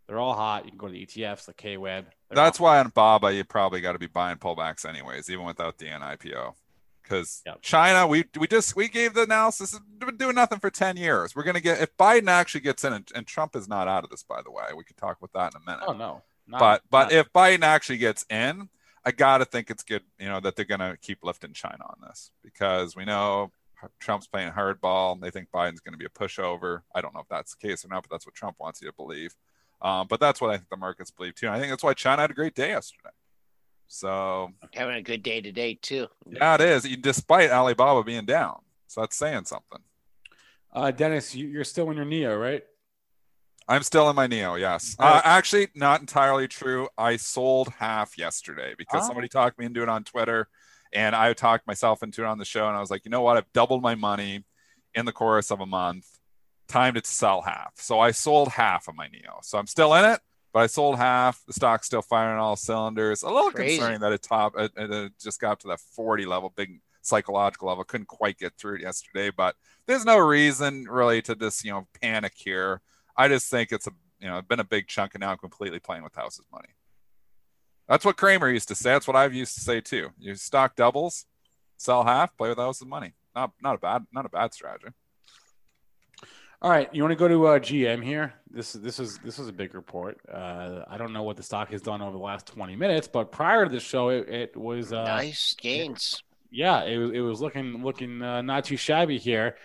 They're 0.07 0.19
all 0.19 0.35
hot. 0.35 0.65
You 0.65 0.71
can 0.71 0.77
go 0.77 0.87
to 0.87 0.93
the 0.93 1.05
ETFs 1.05 1.45
the 1.45 1.53
KWeb. 1.53 1.79
They're 2.05 2.05
That's 2.35 2.59
why 2.59 2.79
on 2.79 2.89
Baba 2.89 3.33
you 3.33 3.43
probably 3.43 3.81
got 3.81 3.93
to 3.93 3.99
be 3.99 4.07
buying 4.07 4.37
pullbacks 4.37 4.87
anyways, 4.87 5.29
even 5.29 5.45
without 5.45 5.77
the 5.77 5.85
NIPO. 5.87 6.53
Because 7.01 7.41
Yep. 7.45 7.61
China, 7.61 8.07
we 8.07 8.25
we 8.39 8.47
just 8.47 8.75
we 8.75 8.87
gave 8.87 9.13
the 9.13 9.23
analysis. 9.23 9.79
We've 9.91 10.07
been 10.07 10.17
doing 10.17 10.35
nothing 10.35 10.59
for 10.59 10.71
ten 10.71 10.97
years. 10.97 11.35
We're 11.35 11.43
gonna 11.43 11.59
get 11.59 11.79
if 11.81 11.95
Biden 11.97 12.27
actually 12.29 12.61
gets 12.61 12.83
in, 12.83 12.93
and, 12.93 13.07
and 13.13 13.27
Trump 13.27 13.55
is 13.55 13.67
not 13.67 13.87
out 13.87 14.03
of 14.03 14.09
this, 14.09 14.23
by 14.23 14.41
the 14.41 14.49
way. 14.51 14.63
We 14.75 14.83
could 14.83 14.97
talk 14.97 15.17
about 15.21 15.33
that 15.33 15.55
in 15.55 15.61
a 15.61 15.71
minute. 15.71 15.85
Oh 15.87 15.93
no, 15.93 16.23
not- 16.47 16.59
but 16.59 16.81
but 16.89 17.03
not- 17.03 17.11
if 17.13 17.31
Biden 17.31 17.61
actually 17.63 17.99
gets 17.99 18.25
in, 18.31 18.69
I 19.03 19.11
gotta 19.11 19.45
think 19.45 19.69
it's 19.69 19.83
good, 19.83 20.01
you 20.19 20.27
know, 20.27 20.39
that 20.39 20.55
they're 20.55 20.65
gonna 20.65 20.97
keep 20.99 21.23
lifting 21.23 21.53
China 21.53 21.83
on 21.83 21.97
this 22.07 22.31
because 22.43 22.95
we 22.95 23.05
know 23.05 23.51
Trump's 23.99 24.25
playing 24.25 24.53
hardball. 24.53 25.19
They 25.21 25.29
think 25.29 25.49
Biden's 25.53 25.81
gonna 25.81 25.97
be 25.97 26.05
a 26.05 26.09
pushover. 26.09 26.81
I 26.95 27.01
don't 27.01 27.13
know 27.13 27.19
if 27.21 27.27
that's 27.29 27.55
the 27.55 27.67
case 27.67 27.85
or 27.85 27.89
not, 27.89 28.01
but 28.01 28.09
that's 28.09 28.25
what 28.25 28.33
Trump 28.33 28.55
wants 28.59 28.81
you 28.81 28.87
to 28.87 28.93
believe. 28.95 29.35
Um, 29.81 30.07
but 30.09 30.19
that's 30.19 30.41
what 30.41 30.49
I 30.51 30.57
think 30.57 30.69
the 30.69 30.77
markets 30.77 31.11
believe 31.11 31.35
too. 31.35 31.47
And 31.47 31.55
I 31.55 31.59
think 31.59 31.71
that's 31.71 31.83
why 31.83 31.93
China 31.93 32.21
had 32.21 32.31
a 32.31 32.33
great 32.33 32.55
day 32.55 32.69
yesterday. 32.69 33.09
So 33.87 34.51
Having 34.73 34.95
a 34.95 35.01
good 35.01 35.21
day 35.23 35.41
today 35.41 35.75
too. 35.81 36.07
yeah, 36.29 36.55
it 36.55 36.61
is, 36.61 36.83
despite 37.01 37.51
Alibaba 37.51 38.03
being 38.03 38.25
down. 38.25 38.59
So 38.87 39.01
that's 39.01 39.15
saying 39.15 39.45
something. 39.45 39.79
uh, 40.73 40.91
Dennis, 40.91 41.35
you, 41.35 41.47
you're 41.47 41.63
still 41.63 41.89
in 41.91 41.97
your 41.97 42.05
NIO, 42.05 42.39
right? 42.41 42.63
I'm 43.67 43.83
still 43.83 44.09
in 44.09 44.15
my 44.15 44.27
NIO, 44.27 44.59
yes. 44.59 44.95
Uh, 44.99 45.21
actually, 45.23 45.67
not 45.75 45.99
entirely 45.99 46.47
true. 46.47 46.87
I 46.97 47.17
sold 47.17 47.69
half 47.79 48.17
yesterday 48.17 48.73
because 48.77 49.03
Oh. 49.03 49.07
somebody 49.07 49.27
talked 49.27 49.57
me 49.59 49.65
into 49.65 49.81
it 49.81 49.89
on 49.89 50.03
Twitter, 50.03 50.47
and 50.93 51.15
I 51.15 51.33
talked 51.33 51.65
myself 51.67 52.03
into 52.03 52.21
it 52.23 52.27
on 52.27 52.37
the 52.37 52.45
show, 52.45 52.67
and 52.67 52.77
I 52.77 52.79
was 52.79 52.91
like, 52.91 53.05
you 53.05 53.11
know 53.11 53.21
what? 53.21 53.37
I've 53.37 53.51
doubled 53.53 53.81
my 53.81 53.95
money 53.95 54.43
in 54.93 55.05
the 55.05 55.11
course 55.11 55.49
of 55.51 55.61
a 55.61 55.65
month. 55.65 56.05
Time 56.67 56.93
to 56.95 57.01
sell 57.03 57.41
half. 57.41 57.73
So 57.75 57.99
I 57.99 58.11
sold 58.11 58.49
half 58.49 58.87
of 58.87 58.95
my 58.95 59.07
NIO. 59.07 59.43
So 59.43 59.57
I'm 59.57 59.67
still 59.67 59.93
in 59.95 60.05
it, 60.05 60.19
but 60.51 60.59
I 60.61 60.67
sold 60.67 60.97
half. 60.97 61.43
The 61.45 61.53
stock's 61.53 61.85
still 61.87 62.01
firing 62.01 62.39
all 62.39 62.55
cylinders. 62.55 63.21
A 63.23 63.27
little 63.29 63.51
Crazy. 63.51 63.77
concerning 63.77 64.01
that 64.01 64.11
it 64.13 64.23
top 64.23 64.53
it, 64.57 64.71
it- 64.75 65.13
just 65.21 65.39
got 65.39 65.59
to 65.61 65.67
that 65.67 65.79
40 65.79 66.25
level, 66.25 66.51
big 66.55 66.81
psychological 67.01 67.67
level. 67.67 67.83
Couldn't 67.83 68.07
quite 68.07 68.37
get 68.39 68.53
through 68.57 68.75
it 68.77 68.81
yesterday, 68.81 69.29
but 69.35 69.55
there's 69.85 70.05
no 70.05 70.17
reason 70.17 70.85
really 70.89 71.21
to 71.23 71.35
just 71.35 71.63
you 71.63 71.71
know 71.71 71.87
panic 72.01 72.33
here. 72.35 72.81
I 73.15 73.27
just 73.27 73.49
think 73.49 73.71
it's 73.71 73.85
a 73.87 73.91
you 74.19 74.27
know 74.27 74.41
been 74.41 74.59
a 74.59 74.63
big 74.63 74.87
chunk 74.87 75.13
and 75.13 75.21
now 75.21 75.31
I'm 75.31 75.37
completely 75.37 75.79
playing 75.79 76.03
with 76.03 76.15
house's 76.15 76.45
money. 76.51 76.69
That's 77.87 78.03
what 78.03 78.17
Cramer 78.17 78.49
used 78.49 78.67
to 78.69 78.75
say. 78.75 78.91
That's 78.93 79.07
what 79.07 79.15
I've 79.15 79.35
used 79.35 79.53
to 79.53 79.61
say 79.61 79.79
too. 79.81 80.09
You 80.17 80.33
stock 80.35 80.75
doubles, 80.75 81.25
sell 81.77 82.03
half, 82.03 82.35
play 82.35 82.49
with 82.49 82.57
house's 82.57 82.87
money. 82.87 83.13
Not 83.35 83.51
not 83.61 83.75
a 83.75 83.77
bad 83.77 84.05
not 84.11 84.25
a 84.25 84.29
bad 84.29 84.53
strategy. 84.55 84.91
All 86.61 86.71
right, 86.71 86.89
you 86.93 87.03
want 87.03 87.11
to 87.11 87.15
go 87.15 87.27
to 87.27 87.47
uh, 87.47 87.59
GM 87.59 88.03
here? 88.03 88.33
This 88.49 88.75
is 88.75 88.81
this 88.81 88.99
is 88.99 89.17
this 89.19 89.37
is 89.39 89.47
a 89.47 89.53
big 89.53 89.75
report. 89.75 90.17
Uh, 90.31 90.83
I 90.87 90.97
don't 90.97 91.13
know 91.13 91.23
what 91.23 91.35
the 91.37 91.43
stock 91.43 91.69
has 91.71 91.81
done 91.81 92.01
over 92.01 92.11
the 92.11 92.23
last 92.23 92.47
20 92.47 92.75
minutes, 92.75 93.07
but 93.07 93.31
prior 93.31 93.65
to 93.65 93.71
the 93.71 93.79
show, 93.79 94.09
it, 94.09 94.27
it 94.29 94.57
was 94.57 94.93
uh, 94.93 95.03
nice 95.03 95.55
gains. 95.59 96.23
yeah, 96.51 96.83
it, 96.85 96.97
was- 96.97 97.11
it 97.11 97.19
was 97.19 97.41
looking 97.41 97.83
looking 97.83 98.21
uh, 98.21 98.41
not 98.41 98.63
too 98.65 98.77
shabby 98.77 99.17
here. 99.17 99.57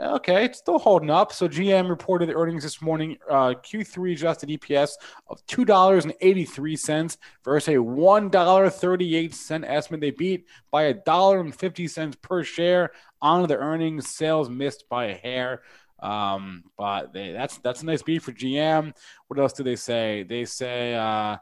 Okay, 0.00 0.44
it's 0.44 0.58
still 0.58 0.78
holding 0.78 1.10
up. 1.10 1.32
So 1.32 1.48
GM 1.48 1.88
reported 1.90 2.30
earnings 2.30 2.62
this 2.62 2.80
morning. 2.80 3.18
Uh, 3.28 3.54
Q3 3.54 4.12
adjusted 4.12 4.48
EPS 4.48 4.92
of 5.28 5.44
two 5.46 5.64
dollars 5.64 6.04
and 6.04 6.14
eighty 6.20 6.44
three 6.44 6.76
cents 6.76 7.18
versus 7.44 7.74
a 7.74 7.82
one 7.82 8.28
dollar 8.28 8.70
thirty 8.70 9.16
eight 9.16 9.34
cent 9.34 9.64
estimate. 9.66 10.00
They 10.00 10.12
beat 10.12 10.46
by 10.70 10.84
a 10.84 10.94
dollar 10.94 11.40
and 11.40 11.52
fifty 11.52 11.88
cents 11.88 12.16
per 12.22 12.44
share 12.44 12.92
on 13.20 13.48
the 13.48 13.56
earnings. 13.58 14.08
Sales 14.08 14.48
missed 14.48 14.88
by 14.88 15.06
a 15.06 15.14
hair. 15.16 15.62
Um, 16.00 16.64
but 16.76 17.12
they, 17.12 17.32
that's 17.32 17.58
that's 17.58 17.82
a 17.82 17.86
nice 17.86 18.02
beat 18.02 18.22
for 18.22 18.32
GM. 18.32 18.94
What 19.26 19.40
else 19.40 19.52
do 19.52 19.62
they 19.62 19.76
say? 19.76 20.22
They 20.22 20.44
say 20.44 20.94
uh, 20.94 21.38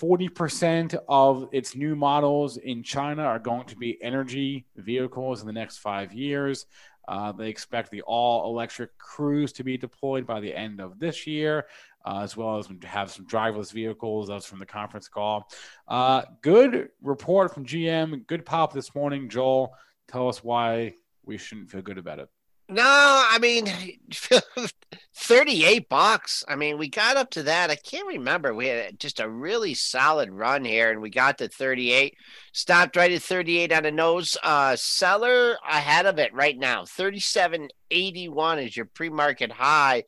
40% 0.00 0.96
of 1.08 1.48
its 1.52 1.76
new 1.76 1.94
models 1.94 2.56
in 2.56 2.82
China 2.82 3.22
are 3.22 3.38
going 3.38 3.66
to 3.66 3.76
be 3.76 4.02
energy 4.02 4.66
vehicles 4.76 5.40
in 5.40 5.46
the 5.46 5.52
next 5.52 5.78
five 5.78 6.12
years. 6.12 6.66
Uh, 7.06 7.32
they 7.32 7.48
expect 7.48 7.90
the 7.90 8.02
all 8.02 8.50
electric 8.50 8.96
Cruise 8.98 9.52
to 9.52 9.62
be 9.64 9.76
deployed 9.76 10.26
by 10.26 10.40
the 10.40 10.54
end 10.54 10.80
of 10.80 10.98
this 10.98 11.26
year, 11.26 11.66
uh, 12.06 12.20
as 12.22 12.36
well 12.36 12.58
as 12.58 12.68
have 12.84 13.10
some 13.10 13.26
driverless 13.26 13.72
vehicles. 13.72 14.28
That's 14.28 14.46
from 14.46 14.58
the 14.58 14.66
conference 14.66 15.06
call. 15.06 15.48
Uh, 15.86 16.22
good 16.40 16.88
report 17.02 17.52
from 17.52 17.66
GM. 17.66 18.26
Good 18.26 18.46
pop 18.46 18.72
this 18.72 18.94
morning. 18.94 19.28
Joel, 19.28 19.74
tell 20.08 20.28
us 20.28 20.42
why 20.42 20.94
we 21.24 21.36
shouldn't 21.36 21.70
feel 21.70 21.82
good 21.82 21.98
about 21.98 22.20
it. 22.20 22.28
No, 22.68 22.82
I 22.82 23.38
mean, 23.40 23.66
38 25.14 25.88
bucks. 25.88 26.44
I 26.48 26.56
mean, 26.56 26.78
we 26.78 26.88
got 26.88 27.16
up 27.16 27.30
to 27.32 27.42
that. 27.44 27.70
I 27.70 27.76
can't 27.76 28.06
remember. 28.06 28.54
We 28.54 28.68
had 28.68 28.98
just 28.98 29.20
a 29.20 29.28
really 29.28 29.74
solid 29.74 30.30
run 30.30 30.64
here 30.64 30.90
and 30.90 31.02
we 31.02 31.10
got 31.10 31.38
to 31.38 31.48
38. 31.48 32.16
Stopped 32.52 32.96
right 32.96 33.12
at 33.12 33.22
38 33.22 33.72
on 33.72 33.82
the 33.82 33.92
nose. 33.92 34.36
Uh, 34.42 34.76
seller 34.76 35.56
ahead 35.68 36.06
of 36.06 36.18
it 36.18 36.32
right 36.32 36.58
now. 36.58 36.84
37.81 36.84 38.66
is 38.66 38.76
your 38.76 38.86
pre 38.86 39.10
market 39.10 39.52
high. 39.52 40.04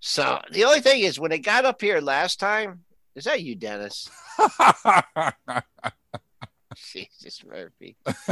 So 0.00 0.40
the 0.50 0.64
only 0.64 0.80
thing 0.80 1.02
is, 1.02 1.20
when 1.20 1.32
it 1.32 1.40
got 1.40 1.64
up 1.64 1.80
here 1.80 2.00
last 2.00 2.40
time, 2.40 2.84
is 3.16 3.24
that 3.24 3.42
you, 3.42 3.54
Dennis? 3.56 4.08
Jesus, 6.92 7.44
Murphy. 7.44 7.96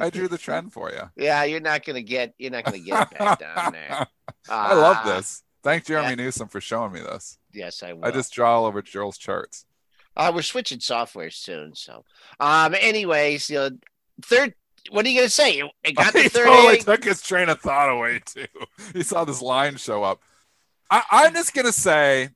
I 0.00 0.10
drew 0.10 0.28
the 0.28 0.38
trend 0.38 0.72
for 0.72 0.90
you. 0.90 1.02
Yeah, 1.16 1.44
you're 1.44 1.60
not 1.60 1.84
gonna 1.84 2.02
get. 2.02 2.34
You're 2.38 2.50
not 2.50 2.64
gonna 2.64 2.78
get 2.78 3.16
back 3.18 3.38
down 3.40 3.72
there. 3.72 4.06
I 4.48 4.74
love 4.74 4.98
Ah, 5.00 5.04
this. 5.04 5.42
Thank 5.62 5.86
Jeremy 5.86 6.10
yeah. 6.10 6.14
Newsom 6.14 6.48
for 6.48 6.60
showing 6.60 6.92
me 6.92 7.00
this. 7.00 7.38
Yes, 7.52 7.82
I 7.82 7.92
will. 7.92 8.04
I 8.04 8.10
just 8.10 8.32
draw 8.32 8.56
all 8.58 8.64
over 8.66 8.80
Joel's 8.82 9.18
charts. 9.18 9.64
Uh, 10.16 10.32
we're 10.34 10.42
switching 10.42 10.80
software 10.80 11.30
soon, 11.30 11.74
so. 11.74 12.04
Um. 12.40 12.74
Anyways, 12.78 13.50
you 13.50 13.56
know, 13.56 13.70
third. 14.22 14.54
What 14.90 15.04
are 15.04 15.08
you 15.08 15.20
gonna 15.20 15.28
say? 15.28 15.62
It 15.84 15.92
got 15.96 16.14
he 16.14 16.22
the 16.24 16.30
totally 16.30 16.56
thirty-eight. 16.56 16.80
took 16.84 17.04
his 17.04 17.20
train 17.22 17.48
of 17.48 17.60
thought 17.60 17.90
away 17.90 18.20
too. 18.24 18.46
He 18.94 19.02
saw 19.02 19.24
this 19.24 19.42
line 19.42 19.76
show 19.76 20.02
up. 20.02 20.20
I, 20.90 21.02
I'm 21.10 21.34
just 21.34 21.52
gonna 21.52 21.72
say, 21.72 22.30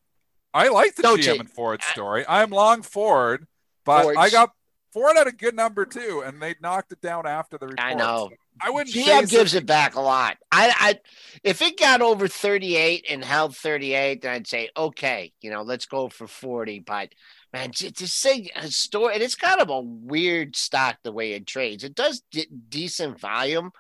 I 0.53 0.69
like 0.69 0.95
the 0.97 1.03
Don't 1.03 1.19
GM 1.21 1.35
you- 1.35 1.41
and 1.41 1.51
Ford 1.51 1.83
story. 1.83 2.25
I'm 2.29 2.51
long 2.51 2.83
Ford, 2.83 3.47
but 3.87 4.03
Ford's- 4.03 4.19
I 4.19 4.29
got 4.31 4.51
Ford 4.93 5.17
had 5.17 5.27
a 5.27 5.33
good 5.33 5.55
number 5.57 5.85
too, 5.87 6.23
and 6.25 6.41
they 6.41 6.55
knocked 6.61 6.93
it 6.93 7.01
down 7.01 7.27
after 7.27 7.57
the 7.59 7.67
report. 7.67 7.81
I 7.87 7.95
know. 7.95 8.31
I 8.63 8.71
wouldn't. 8.71 8.95
GM 8.95 9.29
gives 9.31 9.55
it. 9.55 9.65
back 9.65 9.95
a 9.95 10.01
lot. 10.01 10.37
I, 10.53 10.73
I, 10.79 10.99
if 11.43 11.63
it 11.63 11.79
got 11.79 12.03
over 12.03 12.29
thirty-eight 12.29 13.07
and 13.09 13.25
held 13.25 13.57
thirty-eight, 13.57 14.23
then 14.23 14.33
I'd 14.33 14.47
say 14.47 14.69
okay, 14.77 15.33
you 15.41 15.51
know, 15.51 15.63
let's 15.63 15.87
go 15.87 16.09
for 16.11 16.27
forty. 16.27 16.79
But 16.79 17.15
man, 17.55 17.73
say 17.73 18.51
a 18.55 18.69
store, 18.69 19.11
and 19.11 19.23
it's 19.23 19.35
kind 19.35 19.61
of 19.61 19.71
a 19.71 19.81
weird 19.81 20.55
stock 20.57 20.99
the 21.03 21.13
way 21.13 21.33
it 21.33 21.47
trades. 21.47 21.83
It 21.85 21.95
does 21.95 22.23
d- 22.31 22.47
decent 22.69 23.19
volume, 23.19 23.71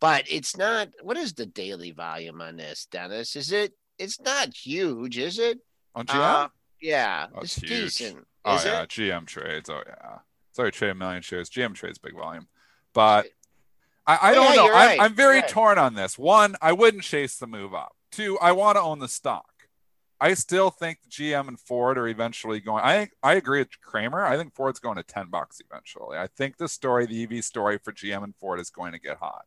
but 0.00 0.24
it's 0.30 0.56
not. 0.58 0.88
What 1.02 1.16
is 1.16 1.32
the 1.32 1.46
daily 1.46 1.92
volume 1.92 2.42
on 2.42 2.56
this, 2.56 2.86
Dennis? 2.90 3.34
Is 3.36 3.50
it? 3.52 3.72
It's 3.98 4.20
not 4.20 4.54
huge, 4.54 5.16
is 5.18 5.38
it? 5.38 5.58
on 5.94 6.04
GM. 6.06 6.16
Uh, 6.44 6.48
yeah, 6.82 7.26
Oh, 7.34 7.40
it's 7.40 7.56
it's 7.56 7.68
huge. 7.68 7.80
decent. 7.96 8.26
oh 8.44 8.56
Is 8.56 8.64
yeah, 8.66 8.82
it? 8.82 8.88
GM 8.90 9.26
trades. 9.26 9.70
Oh 9.70 9.82
yeah, 9.86 10.18
sorry, 10.52 10.72
trade 10.72 10.90
a 10.90 10.94
million 10.94 11.22
shares. 11.22 11.50
GM 11.50 11.74
trades 11.74 11.98
big 11.98 12.14
volume, 12.14 12.48
but 12.92 13.26
I, 14.06 14.16
I 14.16 14.30
Oh, 14.32 14.34
don't 14.34 14.50
yeah, 14.50 14.56
know. 14.56 14.66
I'm, 14.66 14.72
right. 14.72 15.00
I'm 15.00 15.14
very 15.14 15.40
right. 15.40 15.48
torn 15.48 15.78
on 15.78 15.94
this. 15.94 16.18
One, 16.18 16.56
I 16.62 16.72
wouldn't 16.72 17.02
chase 17.04 17.36
the 17.36 17.46
move 17.46 17.74
up. 17.74 17.94
Two, 18.10 18.38
I 18.40 18.52
want 18.52 18.76
to 18.76 18.82
own 18.82 18.98
the 19.00 19.08
stock. 19.08 19.44
I 20.20 20.34
still 20.34 20.70
think 20.70 20.98
GM 21.08 21.46
and 21.46 21.60
Ford 21.60 21.96
are 21.96 22.08
eventually 22.08 22.58
going. 22.58 22.82
I 22.82 23.08
I 23.22 23.34
agree 23.34 23.60
with 23.60 23.80
Cramer. 23.80 24.24
I 24.24 24.36
think 24.36 24.52
Ford's 24.54 24.80
going 24.80 24.96
to 24.96 25.04
10 25.04 25.28
bucks 25.28 25.60
eventually. 25.70 26.18
I 26.18 26.26
think 26.26 26.56
the 26.56 26.68
story, 26.68 27.06
the 27.06 27.22
EV 27.22 27.44
story 27.44 27.78
for 27.78 27.92
GM 27.92 28.24
and 28.24 28.34
Ford 28.34 28.58
is 28.58 28.70
going 28.70 28.92
to 28.92 28.98
get 28.98 29.18
hot. 29.18 29.44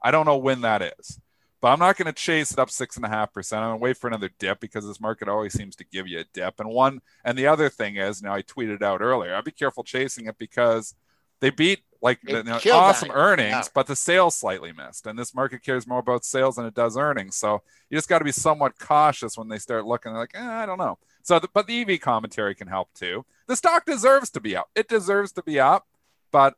I 0.00 0.10
don't 0.12 0.26
know 0.26 0.36
when 0.36 0.60
that 0.60 0.82
is, 0.82 1.18
but 1.62 1.68
I'm 1.68 1.78
not 1.78 1.96
going 1.96 2.06
to 2.06 2.12
chase 2.12 2.50
it 2.50 2.58
up 2.58 2.70
six 2.70 2.96
and 2.96 3.04
a 3.06 3.08
half 3.08 3.32
percent. 3.32 3.62
I'm 3.62 3.70
going 3.70 3.78
to 3.78 3.82
wait 3.84 3.96
for 3.96 4.08
another 4.08 4.30
dip 4.40 4.58
because 4.58 4.84
this 4.84 5.00
market 5.00 5.28
always 5.28 5.52
seems 5.52 5.76
to 5.76 5.84
give 5.84 6.08
you 6.08 6.18
a 6.18 6.24
dip. 6.34 6.58
And 6.58 6.68
one, 6.68 7.00
and 7.24 7.38
the 7.38 7.46
other 7.46 7.68
thing 7.68 7.96
is, 7.96 8.20
now 8.20 8.34
I 8.34 8.42
tweeted 8.42 8.82
out 8.82 9.00
earlier, 9.00 9.34
I'd 9.34 9.44
be 9.44 9.52
careful 9.52 9.84
chasing 9.84 10.26
it 10.26 10.36
because 10.38 10.96
they 11.38 11.50
beat 11.50 11.84
like 12.02 12.18
you 12.26 12.42
know, 12.42 12.58
awesome 12.72 13.08
that. 13.08 13.14
earnings, 13.14 13.50
yeah. 13.50 13.62
but 13.74 13.86
the 13.86 13.94
sales 13.94 14.34
slightly 14.34 14.72
missed. 14.72 15.06
And 15.06 15.16
this 15.16 15.32
market 15.36 15.62
cares 15.62 15.86
more 15.86 16.00
about 16.00 16.24
sales 16.24 16.56
than 16.56 16.66
it 16.66 16.74
does 16.74 16.96
earnings. 16.96 17.36
So 17.36 17.62
you 17.88 17.96
just 17.96 18.08
got 18.08 18.18
to 18.18 18.24
be 18.24 18.32
somewhat 18.32 18.76
cautious 18.80 19.38
when 19.38 19.48
they 19.48 19.58
start 19.58 19.86
looking 19.86 20.12
like, 20.14 20.32
eh, 20.34 20.44
I 20.44 20.66
don't 20.66 20.78
know. 20.78 20.98
So, 21.22 21.38
the, 21.38 21.48
but 21.54 21.68
the 21.68 21.82
EV 21.82 22.00
commentary 22.00 22.56
can 22.56 22.66
help 22.66 22.92
too. 22.92 23.24
The 23.46 23.54
stock 23.54 23.86
deserves 23.86 24.30
to 24.30 24.40
be 24.40 24.56
up. 24.56 24.68
It 24.74 24.88
deserves 24.88 25.30
to 25.32 25.44
be 25.44 25.60
up, 25.60 25.86
but 26.32 26.54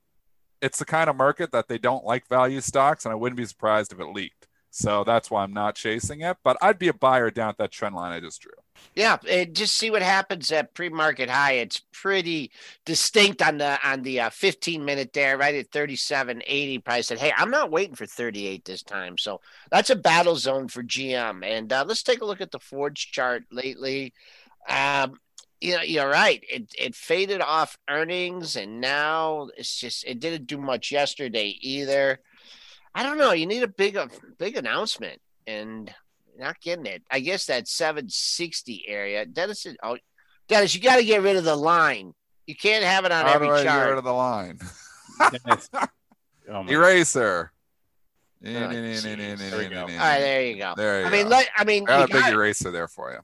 it's 0.62 0.78
the 0.78 0.86
kind 0.86 1.10
of 1.10 1.16
market 1.16 1.52
that 1.52 1.68
they 1.68 1.76
don't 1.76 2.06
like 2.06 2.26
value 2.26 2.62
stocks, 2.62 3.04
and 3.04 3.12
I 3.12 3.16
wouldn't 3.16 3.36
be 3.36 3.44
surprised 3.44 3.92
if 3.92 4.00
it 4.00 4.06
leaked. 4.06 4.43
So 4.76 5.04
that's 5.04 5.30
why 5.30 5.44
I'm 5.44 5.52
not 5.52 5.76
chasing 5.76 6.22
it. 6.22 6.36
But 6.42 6.56
I'd 6.60 6.80
be 6.80 6.88
a 6.88 6.92
buyer 6.92 7.30
down 7.30 7.50
at 7.50 7.58
that 7.58 7.70
trend 7.70 7.94
line 7.94 8.10
I 8.10 8.18
just 8.18 8.40
drew. 8.40 8.50
Yeah, 8.96 9.18
just 9.52 9.76
see 9.76 9.88
what 9.88 10.02
happens 10.02 10.50
at 10.50 10.74
pre-market 10.74 11.30
high. 11.30 11.52
It's 11.52 11.80
pretty 11.92 12.50
distinct 12.84 13.40
on 13.40 13.58
the 13.58 13.78
on 13.88 14.02
the 14.02 14.18
uh, 14.18 14.30
15 14.30 14.84
minute 14.84 15.12
there, 15.12 15.38
right 15.38 15.54
at 15.54 15.70
37.80. 15.70 16.84
Price 16.84 17.06
said, 17.06 17.20
"Hey, 17.20 17.32
I'm 17.36 17.52
not 17.52 17.70
waiting 17.70 17.94
for 17.94 18.04
38 18.04 18.64
this 18.64 18.82
time." 18.82 19.16
So 19.16 19.40
that's 19.70 19.90
a 19.90 19.96
battle 19.96 20.34
zone 20.34 20.66
for 20.66 20.82
GM. 20.82 21.44
And 21.44 21.72
uh, 21.72 21.84
let's 21.86 22.02
take 22.02 22.20
a 22.20 22.24
look 22.24 22.40
at 22.40 22.50
the 22.50 22.58
Ford's 22.58 23.00
chart 23.00 23.44
lately. 23.52 24.12
Um, 24.68 25.20
you 25.60 25.76
know, 25.76 25.82
you're 25.82 26.10
right. 26.10 26.42
It 26.50 26.74
it 26.76 26.96
faded 26.96 27.40
off 27.40 27.78
earnings, 27.88 28.56
and 28.56 28.80
now 28.80 29.50
it's 29.56 29.78
just 29.78 30.04
it 30.04 30.18
didn't 30.18 30.48
do 30.48 30.58
much 30.58 30.90
yesterday 30.90 31.56
either. 31.60 32.18
I 32.94 33.02
don't 33.02 33.18
know. 33.18 33.32
You 33.32 33.46
need 33.46 33.62
a 33.62 33.68
big 33.68 33.96
a 33.96 34.08
big 34.38 34.56
announcement, 34.56 35.20
and 35.46 35.92
not 36.38 36.60
getting 36.60 36.86
it. 36.86 37.02
I 37.10 37.20
guess 37.20 37.46
that 37.46 37.68
760 37.68 38.84
area. 38.86 39.26
Dennis, 39.26 39.66
oh, 39.82 39.98
Dennis, 40.48 40.74
you 40.74 40.80
got 40.80 40.96
to 40.96 41.04
get 41.04 41.22
rid 41.22 41.36
of 41.36 41.44
the 41.44 41.56
line. 41.56 42.14
You 42.46 42.54
can't 42.54 42.84
have 42.84 43.04
it 43.04 43.12
on 43.12 43.24
How 43.24 43.34
every 43.34 43.48
do 43.48 43.54
I 43.54 43.64
chart. 43.64 43.80
Get 43.80 43.88
rid 43.90 43.98
of 43.98 44.04
the 44.04 44.12
line. 44.12 44.58
oh 46.50 46.66
Eraser. 46.68 47.52
Oh, 48.46 48.50
All 49.92 49.98
right, 49.98 50.18
there 50.20 50.42
you 50.42 50.58
go. 50.58 50.74
There 50.76 51.00
you 51.00 51.06
I 51.06 51.10
go. 51.10 51.16
mean, 51.16 51.28
let, 51.30 51.48
I 51.56 51.64
mean, 51.64 51.84
I 51.84 52.06
got 52.06 52.10
a 52.10 52.12
big 52.12 52.26
eraser 52.26 52.70
there 52.70 52.88
for 52.88 53.12
you. 53.12 53.18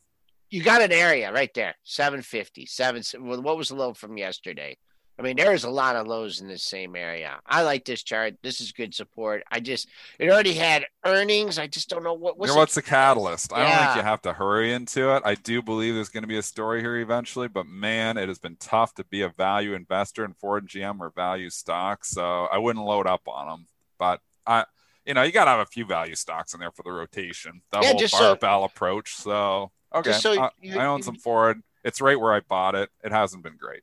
You 0.48 0.62
got 0.62 0.82
an 0.82 0.92
area 0.92 1.30
right 1.30 1.52
there, 1.54 1.74
750. 1.84 2.66
Seven. 2.66 3.02
What 3.18 3.56
was 3.56 3.68
the 3.68 3.74
low 3.74 3.92
from 3.92 4.16
yesterday? 4.16 4.78
I 5.20 5.22
mean, 5.22 5.36
there's 5.36 5.64
a 5.64 5.70
lot 5.70 5.96
of 5.96 6.06
lows 6.06 6.40
in 6.40 6.48
the 6.48 6.56
same 6.56 6.96
area. 6.96 7.40
I 7.44 7.60
like 7.60 7.84
this 7.84 8.02
chart. 8.02 8.36
This 8.42 8.62
is 8.62 8.72
good 8.72 8.94
support. 8.94 9.42
I 9.52 9.60
just 9.60 9.86
it 10.18 10.30
already 10.30 10.54
had 10.54 10.86
earnings. 11.04 11.58
I 11.58 11.66
just 11.66 11.90
don't 11.90 12.02
know 12.02 12.14
what 12.14 12.38
what's, 12.38 12.48
you 12.48 12.54
know, 12.54 12.58
what's 12.58 12.74
the 12.74 12.80
catalyst. 12.80 13.52
I 13.52 13.62
don't 13.62 13.84
think 13.84 13.96
you 13.96 14.02
have 14.02 14.22
to 14.22 14.32
hurry 14.32 14.72
into 14.72 15.14
it. 15.14 15.22
I 15.26 15.34
do 15.34 15.60
believe 15.60 15.94
there's 15.94 16.08
going 16.08 16.22
to 16.22 16.28
be 16.28 16.38
a 16.38 16.42
story 16.42 16.80
here 16.80 16.96
eventually, 16.96 17.48
but 17.48 17.66
man, 17.66 18.16
it 18.16 18.28
has 18.28 18.38
been 18.38 18.56
tough 18.56 18.94
to 18.94 19.04
be 19.04 19.20
a 19.20 19.28
value 19.28 19.74
investor 19.74 20.24
in 20.24 20.32
Ford 20.32 20.62
and 20.62 20.70
GM 20.70 21.00
or 21.00 21.10
value 21.10 21.50
stocks. 21.50 22.08
So 22.08 22.48
I 22.50 22.56
wouldn't 22.56 22.86
load 22.86 23.06
up 23.06 23.28
on 23.28 23.46
them. 23.46 23.66
But 23.98 24.22
I, 24.46 24.64
you 25.04 25.12
know, 25.12 25.22
you 25.22 25.32
got 25.32 25.44
to 25.44 25.50
have 25.50 25.60
a 25.60 25.66
few 25.66 25.84
value 25.84 26.14
stocks 26.14 26.54
in 26.54 26.60
there 26.60 26.70
for 26.70 26.82
the 26.82 26.92
rotation. 26.92 27.60
The 27.72 27.80
yeah, 27.82 27.92
whole 27.92 28.20
barbell 28.20 28.60
so, 28.62 28.64
approach. 28.64 29.14
So 29.16 29.70
okay, 29.94 30.12
so 30.12 30.32
you, 30.62 30.78
I, 30.78 30.84
I 30.84 30.86
own 30.86 31.02
some 31.02 31.16
Ford. 31.16 31.60
It's 31.84 32.00
right 32.00 32.18
where 32.18 32.32
I 32.32 32.40
bought 32.40 32.74
it. 32.74 32.88
It 33.04 33.12
hasn't 33.12 33.42
been 33.42 33.58
great. 33.58 33.82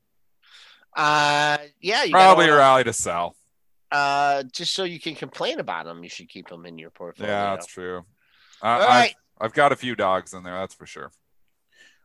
Uh, 0.98 1.58
yeah, 1.80 2.06
probably 2.10 2.50
a 2.50 2.56
rally 2.56 2.84
to 2.84 2.92
sell. 2.92 3.36
Uh, 3.92 4.44
just 4.52 4.74
so 4.74 4.84
you 4.84 5.00
can 5.00 5.16
complain 5.16 5.60
about 5.60 5.86
them, 5.86 6.04
you 6.04 6.10
should 6.10 6.28
keep 6.28 6.50
them 6.50 6.66
in 6.66 6.78
your 6.78 6.90
portfolio. 6.90 7.32
Yeah, 7.32 7.52
that's 7.52 7.68
true. 7.68 8.04
Uh, 8.62 8.66
All 8.66 8.80
right. 8.80 9.16
I've, 9.40 9.46
I've 9.46 9.54
got 9.54 9.72
a 9.72 9.76
few 9.76 9.96
dogs 9.96 10.34
in 10.34 10.44
there. 10.44 10.56
That's 10.56 10.74
for 10.74 10.86
sure. 10.86 11.12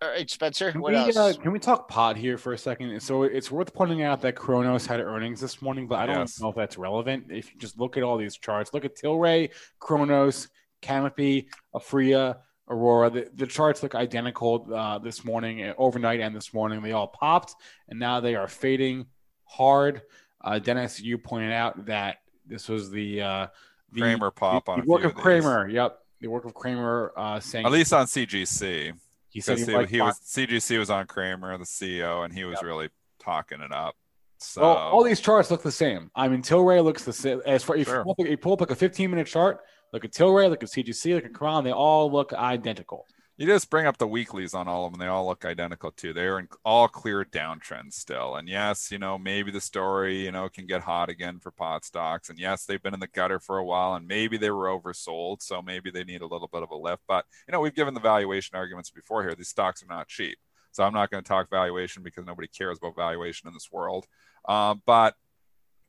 All 0.03 0.09
right, 0.09 0.29
Spencer. 0.29 0.73
Can 0.73 0.81
what 0.81 0.93
we, 0.93 0.99
else? 0.99 1.17
Uh, 1.17 1.33
can 1.41 1.53
we 1.53 1.59
talk 1.59 1.89
pot 1.89 2.17
here 2.17 2.37
for 2.37 2.53
a 2.53 2.59
second? 2.59 3.01
So 3.01 3.23
it's 3.23 3.51
worth 3.51 3.73
pointing 3.73 4.03
out 4.03 4.21
that 4.23 4.35
Cronos 4.35 4.85
had 4.85 5.01
earnings 5.01 5.41
this 5.41 5.63
morning, 5.63 5.87
but 5.87 6.01
I 6.01 6.07
don't 6.07 6.19
yes. 6.19 6.41
know 6.41 6.49
if 6.49 6.57
that's 6.57 6.77
relevant. 6.77 7.27
If 7.31 7.53
you 7.53 7.61
just 7.61 7.79
look 7.79 7.97
at 7.97 8.03
all 8.03 8.17
these 8.17 8.37
charts, 8.37 8.75
look 8.75 8.85
at 8.85 8.97
Tilray, 8.97 9.51
Cronos, 9.79 10.49
Canopy, 10.81 11.49
Aphria, 11.75 12.39
Aurora. 12.69 13.11
The, 13.11 13.31
the 13.35 13.47
charts 13.47 13.83
look 13.83 13.95
identical 13.95 14.67
uh, 14.75 14.99
this 14.99 15.25
morning, 15.25 15.63
uh, 15.63 15.75
overnight, 15.79 16.21
and 16.21 16.35
this 16.35 16.55
morning. 16.55 16.83
They 16.83 16.93
all 16.93 17.09
popped, 17.09 17.55
and 17.89 17.99
now 17.99 18.21
they 18.21 18.35
are 18.35 18.49
fading 18.49 19.07
hard. 19.45 20.03
Uh, 20.41 20.59
Dennis, 20.59 21.01
you 21.01 21.19
pointed 21.19 21.53
out 21.53 21.87
that 21.87 22.19
this 22.47 22.69
was 22.69 22.91
the, 22.91 23.23
uh, 23.23 23.47
the 23.93 24.01
Cramer 24.01 24.31
pop 24.31 24.67
the, 24.67 24.73
on 24.73 24.81
the 24.81 24.87
work 24.87 25.05
of, 25.05 25.13
of 25.13 25.17
Cramer. 25.17 25.69
Yep, 25.69 25.99
the 26.21 26.29
work 26.29 26.45
of 26.45 26.55
Cramer 26.55 27.13
uh, 27.17 27.41
saying 27.41 27.67
at 27.67 27.73
least 27.73 27.93
on 27.93 28.07
CGC. 28.07 28.93
He 29.29 29.41
said 29.41 29.59
he, 29.59 29.65
he, 29.65 29.87
he 29.87 30.01
was 30.01 30.21
CGC 30.21 30.79
was 30.79 30.91
on 30.91 31.07
Cramer, 31.07 31.57
the 31.57 31.65
CEO, 31.65 32.25
and 32.25 32.35
he 32.35 32.45
was 32.45 32.57
yep. 32.57 32.65
really 32.65 32.89
talking 33.19 33.61
it 33.61 33.73
up. 33.73 33.97
So 34.39 34.63
well, 34.63 34.77
all 34.77 35.05
these 35.05 35.21
charts 35.21 35.51
look 35.51 35.63
the 35.63 35.71
same. 35.71 36.11
I 36.15 36.29
mean, 36.29 36.43
Tilray 36.43 36.83
looks 36.83 37.05
the 37.05 37.13
same. 37.13 37.41
As 37.47 37.63
far 37.63 37.77
if 37.77 37.87
sure. 37.87 38.05
you 38.19 38.37
pull 38.37 38.55
up 38.55 38.61
like 38.61 38.71
a 38.71 38.75
15 38.75 39.09
minute 39.11 39.27
chart, 39.27 39.61
Look 39.93 40.05
at 40.05 40.13
Tilray, 40.13 40.49
look 40.49 40.63
at 40.63 40.71
CGC, 40.71 41.15
look 41.15 41.25
at 41.25 41.35
Crown. 41.35 41.65
They 41.65 41.73
all 41.73 42.11
look 42.11 42.33
identical. 42.33 43.07
You 43.37 43.47
just 43.47 43.71
bring 43.71 43.87
up 43.87 43.99
the 43.99 44.07
weeklies 44.07 44.55
on 44.55 44.69
all 44.69 44.87
of 44.87 44.93
them. 44.93 45.01
They 45.01 45.07
all 45.07 45.27
look 45.27 45.45
identical 45.45 45.91
too. 45.91 46.13
They're 46.13 46.39
in 46.39 46.49
all 46.65 46.87
clear 46.87 47.25
downtrends 47.25 47.95
still. 47.95 48.37
And 48.37 48.49
yes, 48.49 48.91
you 48.93 48.99
know, 48.99 49.19
maybe 49.19 49.51
the 49.51 49.61
story, 49.61 50.25
you 50.25 50.31
know, 50.31 50.49
can 50.49 50.67
get 50.67 50.83
hot 50.83 51.09
again 51.09 51.41
for 51.41 51.51
pot 51.51 51.85
stocks. 51.85 52.31
And 52.31 52.39
yes, 52.39 52.65
they've 52.65 52.83
been 52.83 52.95
in 52.95 53.01
the 53.01 53.07
gutter 53.07 53.41
for 53.41 53.59
a 53.59 53.65
while 53.65 53.95
and 53.95 54.07
maybe 54.07 54.37
they 54.37 54.51
were 54.51 54.67
oversold. 54.67 55.43
So 55.43 55.61
maybe 55.61 55.91
they 55.91 56.05
need 56.05 56.21
a 56.21 56.27
little 56.27 56.49
bit 56.49 56.63
of 56.63 56.71
a 56.71 56.77
lift. 56.77 57.03
But, 57.09 57.25
you 57.49 57.53
know, 57.53 57.61
we've 57.61 57.75
given 57.75 57.95
the 57.95 58.01
valuation 58.01 58.57
arguments 58.57 58.91
before 58.91 59.23
here. 59.23 59.35
These 59.35 59.49
stocks 59.49 59.83
are 59.83 59.93
not 59.93 60.09
cheap. 60.09 60.39
So 60.71 60.85
I'm 60.85 60.95
not 60.95 61.11
going 61.11 61.25
to 61.25 61.29
talk 61.29 61.51
valuation 61.51 62.03
because 62.03 62.27
nobody 62.27 62.49
cares 62.49 62.79
about 62.79 62.97
valuation 62.97 63.49
in 63.49 63.55
this 63.55 63.73
world. 63.73 64.07
Uh, 64.47 64.75
but 64.87 65.17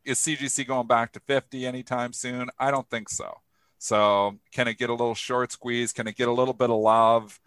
is 0.05 0.17
CGC 0.19 0.65
going 0.65 0.87
back 0.87 1.11
to 1.13 1.19
50 1.19 1.65
anytime 1.65 2.13
soon? 2.13 2.49
I 2.57 2.71
don't 2.71 2.89
think 2.89 3.09
so. 3.09 3.42
So 3.83 4.39
can 4.53 4.69
it 4.69 4.77
get 4.77 4.89
a 4.89 4.93
little 4.93 5.13
short 5.13 5.51
squeeze? 5.51 5.91
Can 5.91 6.07
it 6.07 6.15
get 6.15 6.29
a 6.29 6.31
little 6.31 6.53
bit 6.53 6.69
of 6.69 6.77
love? 6.77 7.41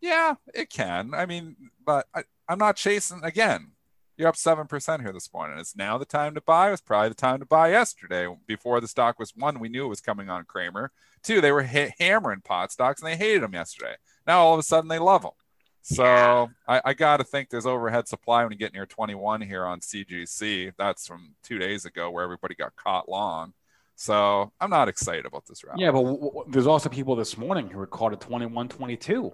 Yeah, 0.00 0.34
it 0.54 0.70
can. 0.70 1.12
I 1.12 1.26
mean, 1.26 1.56
but 1.84 2.06
I, 2.14 2.22
I'm 2.48 2.60
not 2.60 2.76
chasing 2.76 3.18
again. 3.24 3.72
You're 4.16 4.28
up 4.28 4.36
seven 4.36 4.68
percent 4.68 5.02
here 5.02 5.12
this 5.12 5.34
morning. 5.34 5.58
It's 5.58 5.74
now 5.74 5.98
the 5.98 6.04
time 6.04 6.36
to 6.36 6.40
buy. 6.40 6.68
It 6.68 6.70
was 6.70 6.80
probably 6.80 7.08
the 7.08 7.16
time 7.16 7.40
to 7.40 7.46
buy 7.46 7.70
yesterday. 7.70 8.32
Before 8.46 8.80
the 8.80 8.86
stock 8.86 9.18
was 9.18 9.34
one, 9.34 9.58
we 9.58 9.68
knew 9.68 9.84
it 9.84 9.88
was 9.88 10.00
coming 10.00 10.30
on 10.30 10.44
Cramer. 10.44 10.92
Two, 11.24 11.40
they 11.40 11.50
were 11.50 11.64
hit, 11.64 11.94
hammering 11.98 12.42
pot 12.42 12.70
stocks 12.70 13.02
and 13.02 13.10
they 13.10 13.16
hated 13.16 13.42
them 13.42 13.54
yesterday. 13.54 13.96
Now 14.24 14.38
all 14.38 14.54
of 14.54 14.60
a 14.60 14.62
sudden 14.62 14.86
they 14.86 15.00
love 15.00 15.22
them. 15.22 15.32
So 15.80 16.04
yeah. 16.04 16.46
I, 16.68 16.80
I 16.84 16.94
got 16.94 17.16
to 17.16 17.24
think 17.24 17.50
there's 17.50 17.66
overhead 17.66 18.06
supply 18.06 18.44
when 18.44 18.52
you 18.52 18.58
get 18.58 18.72
near 18.72 18.86
21 18.86 19.40
here 19.40 19.66
on 19.66 19.80
CGC. 19.80 20.74
That's 20.78 21.08
from 21.08 21.34
two 21.42 21.58
days 21.58 21.86
ago 21.86 22.08
where 22.08 22.22
everybody 22.22 22.54
got 22.54 22.76
caught 22.76 23.08
long. 23.08 23.54
So 24.02 24.50
I'm 24.60 24.68
not 24.68 24.88
excited 24.88 25.26
about 25.26 25.46
this 25.46 25.62
round. 25.62 25.78
Yeah, 25.78 25.92
but 25.92 26.02
w- 26.02 26.18
w- 26.18 26.44
there's 26.48 26.66
also 26.66 26.88
people 26.88 27.14
this 27.14 27.38
morning 27.38 27.70
who 27.70 27.78
were 27.78 27.86
caught 27.86 28.12
at 28.12 28.20
21 28.20 28.68
22. 28.68 29.32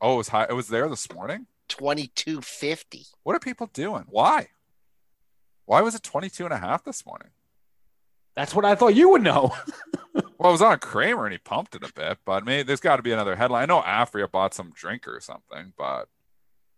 Oh, 0.00 0.14
it 0.14 0.16
was 0.16 0.28
high. 0.28 0.46
It 0.48 0.52
was 0.52 0.68
there 0.68 0.88
this 0.88 1.12
morning. 1.12 1.48
2250. 1.66 3.06
What 3.24 3.34
are 3.34 3.40
people 3.40 3.66
doing? 3.72 4.04
Why? 4.08 4.50
Why 5.64 5.80
was 5.80 5.96
it 5.96 6.04
22 6.04 6.44
and 6.44 6.54
a 6.54 6.58
half 6.58 6.84
this 6.84 7.04
morning? 7.04 7.30
That's 8.36 8.54
what 8.54 8.64
I 8.64 8.76
thought 8.76 8.94
you 8.94 9.08
would 9.08 9.22
know. 9.22 9.52
well, 10.14 10.50
it 10.50 10.52
was 10.52 10.62
on 10.62 10.78
Cramer 10.78 11.26
and 11.26 11.32
he 11.32 11.38
pumped 11.38 11.74
it 11.74 11.82
a 11.82 11.92
bit, 11.92 12.18
but 12.24 12.44
maybe 12.44 12.62
there's 12.62 12.78
got 12.78 12.98
to 12.98 13.02
be 13.02 13.10
another 13.10 13.34
headline. 13.34 13.64
I 13.64 13.66
know 13.66 13.82
Aphria 13.82 14.30
bought 14.30 14.54
some 14.54 14.70
drink 14.72 15.08
or 15.08 15.18
something, 15.18 15.72
but 15.76 16.08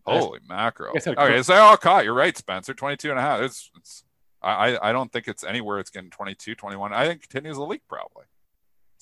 holy 0.06 0.40
macro. 0.48 0.92
Okay, 0.96 1.42
so 1.42 1.52
I 1.52 1.58
all 1.58 1.76
caught. 1.76 2.04
You're 2.04 2.14
right, 2.14 2.34
Spencer. 2.34 2.72
22 2.72 3.10
and 3.10 3.18
a 3.18 3.22
half. 3.22 3.42
It's, 3.42 3.70
it's 3.76 4.04
I, 4.42 4.90
I 4.90 4.92
don't 4.92 5.12
think 5.12 5.28
it's 5.28 5.44
anywhere 5.44 5.78
it's 5.78 5.90
getting 5.90 6.10
22, 6.10 6.54
21. 6.54 6.92
I 6.92 7.06
think 7.06 7.22
continues 7.22 7.56
a 7.56 7.62
leak 7.62 7.82
probably. 7.88 8.24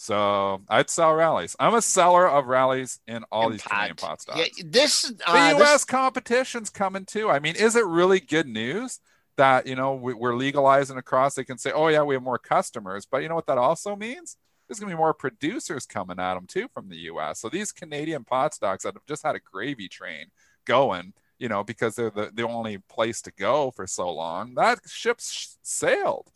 So 0.00 0.62
I'd 0.68 0.90
sell 0.90 1.12
rallies. 1.12 1.56
I'm 1.58 1.74
a 1.74 1.82
seller 1.82 2.28
of 2.28 2.46
rallies 2.46 3.00
in 3.08 3.24
all 3.32 3.46
and 3.46 3.54
these 3.54 3.62
pot. 3.62 3.70
Canadian 3.70 3.96
pot 3.96 4.20
stocks. 4.20 4.38
Yeah, 4.38 4.64
this 4.64 5.12
uh, 5.26 5.50
the 5.50 5.58
U.S. 5.58 5.72
This... 5.72 5.84
competition's 5.84 6.70
coming 6.70 7.04
too. 7.04 7.28
I 7.30 7.40
mean, 7.40 7.56
is 7.56 7.74
it 7.74 7.84
really 7.84 8.20
good 8.20 8.46
news 8.46 9.00
that 9.36 9.66
you 9.66 9.74
know 9.74 9.94
we're 9.94 10.36
legalizing 10.36 10.98
across? 10.98 11.34
They 11.34 11.42
can 11.42 11.58
say, 11.58 11.72
"Oh 11.72 11.88
yeah, 11.88 12.02
we 12.02 12.14
have 12.14 12.22
more 12.22 12.38
customers," 12.38 13.06
but 13.10 13.22
you 13.22 13.28
know 13.28 13.34
what 13.34 13.46
that 13.46 13.58
also 13.58 13.96
means? 13.96 14.36
There's 14.68 14.78
going 14.78 14.90
to 14.90 14.94
be 14.94 14.98
more 14.98 15.14
producers 15.14 15.84
coming 15.84 16.20
at 16.20 16.34
them 16.34 16.46
too 16.46 16.68
from 16.72 16.88
the 16.88 16.98
U.S. 16.98 17.40
So 17.40 17.48
these 17.48 17.72
Canadian 17.72 18.22
pot 18.22 18.54
stocks 18.54 18.84
that 18.84 18.94
have 18.94 19.06
just 19.06 19.24
had 19.24 19.34
a 19.34 19.40
gravy 19.40 19.88
train 19.88 20.26
going 20.64 21.12
you 21.38 21.48
know, 21.48 21.62
because 21.64 21.94
they're 21.94 22.10
the, 22.10 22.30
the 22.32 22.46
only 22.46 22.78
place 22.78 23.22
to 23.22 23.32
go 23.32 23.70
for 23.70 23.86
so 23.86 24.10
long. 24.10 24.54
That 24.54 24.80
ship's 24.86 25.58
sailed. 25.62 26.32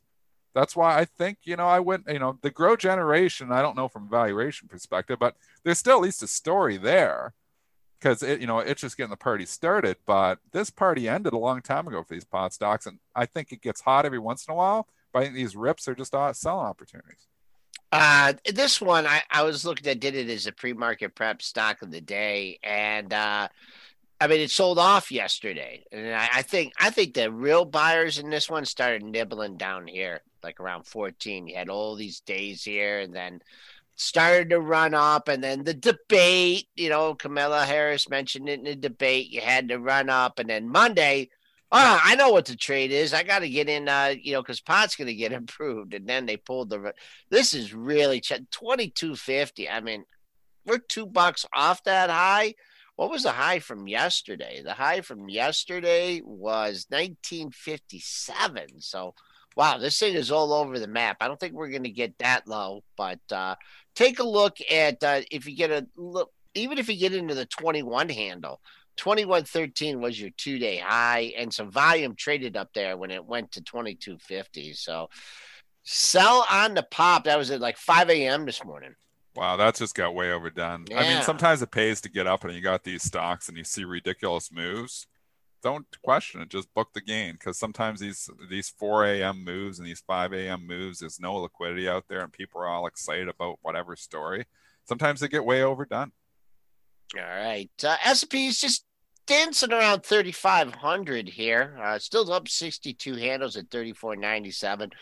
That's 0.55 0.77
why 0.77 0.99
I 0.99 1.05
think, 1.05 1.39
you 1.45 1.57
know, 1.57 1.67
I 1.67 1.81
went, 1.81 2.05
you 2.09 2.19
know, 2.19 2.39
the 2.43 2.51
GrowGeneration, 2.51 3.51
I 3.51 3.63
don't 3.63 3.77
know 3.77 3.89
from 3.89 4.09
valuation 4.09 4.69
perspective, 4.69 5.19
but 5.19 5.37
there's 5.65 5.79
still 5.79 5.97
at 5.97 6.03
least 6.03 6.23
a 6.23 6.27
story 6.27 6.77
there 6.77 7.33
because 7.99 8.23
it, 8.23 8.41
you 8.41 8.47
know, 8.47 8.59
it's 8.59 8.81
just 8.81 8.97
getting 8.97 9.11
the 9.11 9.17
party 9.17 9.47
started. 9.47 9.97
But 10.05 10.39
this 10.53 10.69
party 10.69 11.09
ended 11.09 11.33
a 11.33 11.39
long 11.39 11.63
time 11.63 11.89
ago 11.89 12.03
for 12.03 12.13
these 12.13 12.25
pot 12.25 12.53
stocks. 12.53 12.87
And 12.87 12.99
I 13.15 13.27
think 13.27 13.53
it 13.53 13.63
gets 13.63 13.81
hot 13.81 14.05
every 14.05 14.19
once 14.19 14.47
in 14.47 14.53
a 14.53 14.57
while. 14.57 14.89
But 15.13 15.21
I 15.21 15.23
think 15.25 15.37
these 15.37 15.57
rips 15.57 15.89
are 15.89 15.95
just 15.95 16.15
uh, 16.15 16.33
selling 16.33 16.67
opportunities. 16.67 17.29
Uh, 17.91 18.35
this 18.53 18.81
one, 18.81 19.07
I, 19.07 19.23
I 19.31 19.43
was 19.43 19.65
looking 19.65 19.87
at, 19.91 20.01
did 20.01 20.15
it 20.15 20.29
as 20.29 20.47
a 20.47 20.53
pre 20.53 20.73
market 20.73 21.15
prep 21.15 21.43
stock 21.43 21.81
of 21.83 21.91
the 21.91 22.01
day. 22.01 22.59
And, 22.63 23.13
uh, 23.13 23.49
I 24.23 24.29
mean, 24.29 24.39
it 24.39 24.53
sold 24.53 24.79
off 24.79 25.11
yesterday, 25.11 25.83
and 25.91 26.15
I, 26.15 26.29
I, 26.35 26.43
think 26.43 26.75
I 26.79 26.91
think 26.91 27.15
the 27.15 27.33
real 27.33 27.65
buyers 27.65 28.21
in 28.21 28.31
this 28.31 28.49
one 28.49 28.65
started 28.65 29.03
nibbling 29.03 29.57
down 29.57 29.89
here, 29.89 30.21
like 30.45 30.61
around 30.61 30.87
14. 30.87 31.49
You 31.49 31.57
had 31.57 31.69
all 31.69 31.97
these 31.97 32.21
days 32.21 32.63
here, 32.63 33.01
and 33.01 33.13
then 33.13 33.41
started 33.97 34.51
to 34.51 34.61
run 34.61 34.95
up, 34.95 35.27
and 35.27 35.43
then 35.43 35.65
the 35.65 35.75
debate. 35.75 36.69
You 36.77 36.89
know, 36.89 37.17
Kamala 37.17 37.65
Harris 37.65 38.09
mentioned 38.09 38.49
it 38.49 38.61
in 38.61 38.65
the 38.65 38.77
debate. 38.77 39.29
You 39.31 39.41
had 39.41 39.69
to 39.71 39.81
run 39.81 40.09
up, 40.09 40.39
and 40.39 40.49
then 40.49 40.69
Monday. 40.69 41.29
Oh, 41.73 42.01
I 42.05 42.15
know 42.15 42.31
what 42.31 42.45
the 42.45 42.55
trade 42.55 42.93
is. 42.93 43.13
I 43.13 43.25
got 43.25 43.41
to 43.41 43.49
get 43.49 43.69
in, 43.69 43.89
uh, 43.89 44.15
you 44.23 44.35
know, 44.35 44.43
because 44.43 44.61
pot's 44.61 44.95
going 44.95 45.09
to 45.09 45.15
get 45.15 45.33
improved, 45.33 45.95
and 45.95 46.07
then 46.07 46.27
they 46.27 46.37
pulled 46.37 46.71
the. 46.71 46.95
This 47.29 47.55
is 47.55 47.75
really 47.75 48.23
twenty 48.53 48.89
two 48.89 49.17
fifty. 49.17 49.69
I 49.69 49.81
mean, 49.81 50.05
we're 50.65 50.79
two 50.79 51.07
bucks 51.07 51.45
off 51.53 51.83
that 51.83 52.09
high 52.09 52.55
what 52.97 53.11
was 53.11 53.23
the 53.23 53.33
high 53.33 53.59
from 53.59 53.89
yesterday? 53.89 54.63
The 54.63 54.75
high 54.75 55.01
from 55.01 55.29
yesterday 55.29 56.21
was 56.25 56.87
1957. 56.91 58.81
So, 58.81 59.15
wow, 59.57 59.79
this 59.79 59.99
thing 59.99 60.15
is 60.15 60.31
all 60.31 60.53
over 60.53 60.79
the 60.79 60.87
map. 60.87 61.17
I 61.21 61.29
don't 61.29 61.41
think 61.41 61.55
we're 61.55 61.71
going 61.71 61.85
to 61.85 61.91
get 61.91 62.19
that 62.19 62.47
low, 62.47 62.85
but 62.97 63.21
uh, 63.31 63.57
take 63.95 64.19
a 64.19 64.25
look 64.25 64.59
at 64.71 65.03
uh, 65.03 65.23
if 65.31 65.47
you 65.47 65.57
get 65.57 65.71
a 65.71 65.87
look, 65.97 66.31
even 66.55 66.79
if 66.79 66.89
you 66.89 66.97
get 66.97 67.15
into 67.15 67.35
the 67.35 67.47
21 67.47 68.09
handle. 68.09 68.61
2113 68.99 70.03
was 70.03 70.21
your 70.21 70.29
two 70.37 70.59
day 70.59 70.77
high, 70.77 71.33
and 71.39 71.53
some 71.53 71.71
volume 71.71 72.15
traded 72.15 72.59
up 72.59 72.69
there 72.75 72.99
when 72.99 73.11
it 73.11 73.25
went 73.25 73.53
to 73.53 73.63
2250. 73.63 74.75
So, 74.75 75.09
sell 75.83 76.45
on 76.51 76.75
the 76.75 76.83
pop. 76.83 77.25
That 77.25 77.39
was 77.39 77.51
at 77.51 77.61
like 77.61 77.79
5 77.79 78.11
a.m. 78.11 78.45
this 78.45 78.63
morning. 78.63 78.95
Wow, 79.35 79.57
that's 79.57 79.79
just 79.79 79.95
got 79.95 80.15
way 80.15 80.31
overdone. 80.31 80.85
Yeah. 80.91 81.01
I 81.01 81.03
mean, 81.15 81.23
sometimes 81.23 81.63
it 81.63 81.71
pays 81.71 82.01
to 82.03 82.11
get 82.11 82.27
up 82.27 82.45
and 82.45 82.55
you 82.55 82.61
got 82.61 82.85
these 82.85 83.03
stocks 83.03 83.49
and 83.49 83.57
you 83.57 83.65
see 83.65 83.85
ridiculous 83.85 84.53
moves. 84.53 85.07
Don't 85.63 85.87
question 86.03 86.43
it. 86.43 86.49
Just 86.49 86.75
book 86.75 86.89
the 86.93 87.01
gain 87.01 87.35
because 87.35 87.59
sometimes 87.59 88.01
these 88.01 88.29
these 88.51 88.69
4 88.69 89.07
a.m. 89.07 89.45
moves 89.45 89.79
and 89.79 89.87
these 89.87 90.03
5 90.07 90.33
a.m. 90.33 90.67
moves, 90.67 90.99
there's 90.99 91.21
no 91.21 91.37
liquidity 91.37 91.89
out 91.89 92.05
there 92.09 92.21
and 92.21 92.33
people 92.33 92.61
are 92.61 92.67
all 92.67 92.87
excited 92.87 93.29
about 93.29 93.59
whatever 93.63 93.97
story. 93.97 94.45
Sometimes 94.85 95.21
they 95.21 95.29
get 95.29 95.45
way 95.45 95.63
overdone. 95.63 96.13
All 97.17 97.23
right, 97.23 97.71
uh, 97.85 97.97
S&P 98.05 98.47
is 98.47 98.59
just 98.59 98.85
dancing 99.27 99.73
around 99.73 100.05
3,500 100.05 101.29
here. 101.29 101.77
Uh, 101.83 101.99
still 101.99 102.33
up 102.33 102.49
62 102.49 103.17
handles 103.17 103.57
at 103.57 103.71
34.97. 103.71 104.93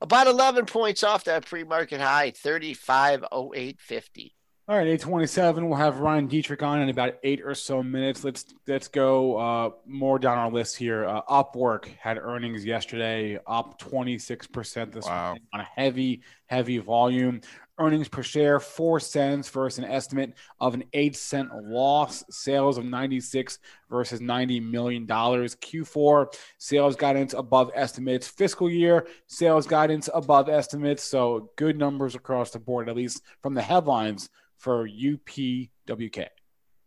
About 0.00 0.26
11 0.26 0.66
points 0.66 1.02
off 1.02 1.24
that 1.24 1.46
pre 1.46 1.64
market 1.64 2.00
high, 2.00 2.30
35.0850. 2.30 4.32
All 4.68 4.76
right, 4.76 4.88
827. 4.88 5.68
We'll 5.68 5.78
have 5.78 6.00
Ryan 6.00 6.28
Detrick 6.28 6.60
on 6.60 6.80
in 6.80 6.88
about 6.88 7.14
eight 7.22 7.40
or 7.40 7.54
so 7.54 7.84
minutes. 7.84 8.24
Let's 8.24 8.46
let's 8.66 8.88
go 8.88 9.36
uh, 9.36 9.70
more 9.86 10.18
down 10.18 10.38
our 10.38 10.50
list 10.50 10.76
here. 10.76 11.06
Uh, 11.06 11.22
Upwork 11.22 11.86
had 12.00 12.18
earnings 12.18 12.64
yesterday, 12.64 13.38
up 13.46 13.80
26% 13.80 14.92
this 14.92 15.04
wow. 15.04 15.26
morning 15.26 15.44
on 15.52 15.60
a 15.60 15.68
heavy, 15.76 16.22
heavy 16.46 16.78
volume 16.78 17.42
earnings 17.78 18.08
per 18.08 18.22
share 18.22 18.58
four 18.58 18.98
cents 18.98 19.48
versus 19.48 19.78
an 19.78 19.84
estimate 19.84 20.34
of 20.60 20.74
an 20.74 20.84
eight 20.92 21.16
cent 21.16 21.50
loss 21.64 22.24
sales 22.30 22.78
of 22.78 22.84
96 22.84 23.58
versus 23.90 24.20
90 24.20 24.60
million 24.60 25.06
dollars 25.06 25.56
q4 25.56 26.26
sales 26.58 26.96
guidance 26.96 27.34
above 27.34 27.70
estimates 27.74 28.26
fiscal 28.26 28.70
year 28.70 29.06
sales 29.26 29.66
guidance 29.66 30.08
above 30.14 30.48
estimates 30.48 31.02
so 31.02 31.50
good 31.56 31.78
numbers 31.78 32.14
across 32.14 32.50
the 32.50 32.58
board 32.58 32.88
at 32.88 32.96
least 32.96 33.22
from 33.42 33.54
the 33.54 33.62
headlines 33.62 34.30
for 34.56 34.88
upwk 34.88 36.28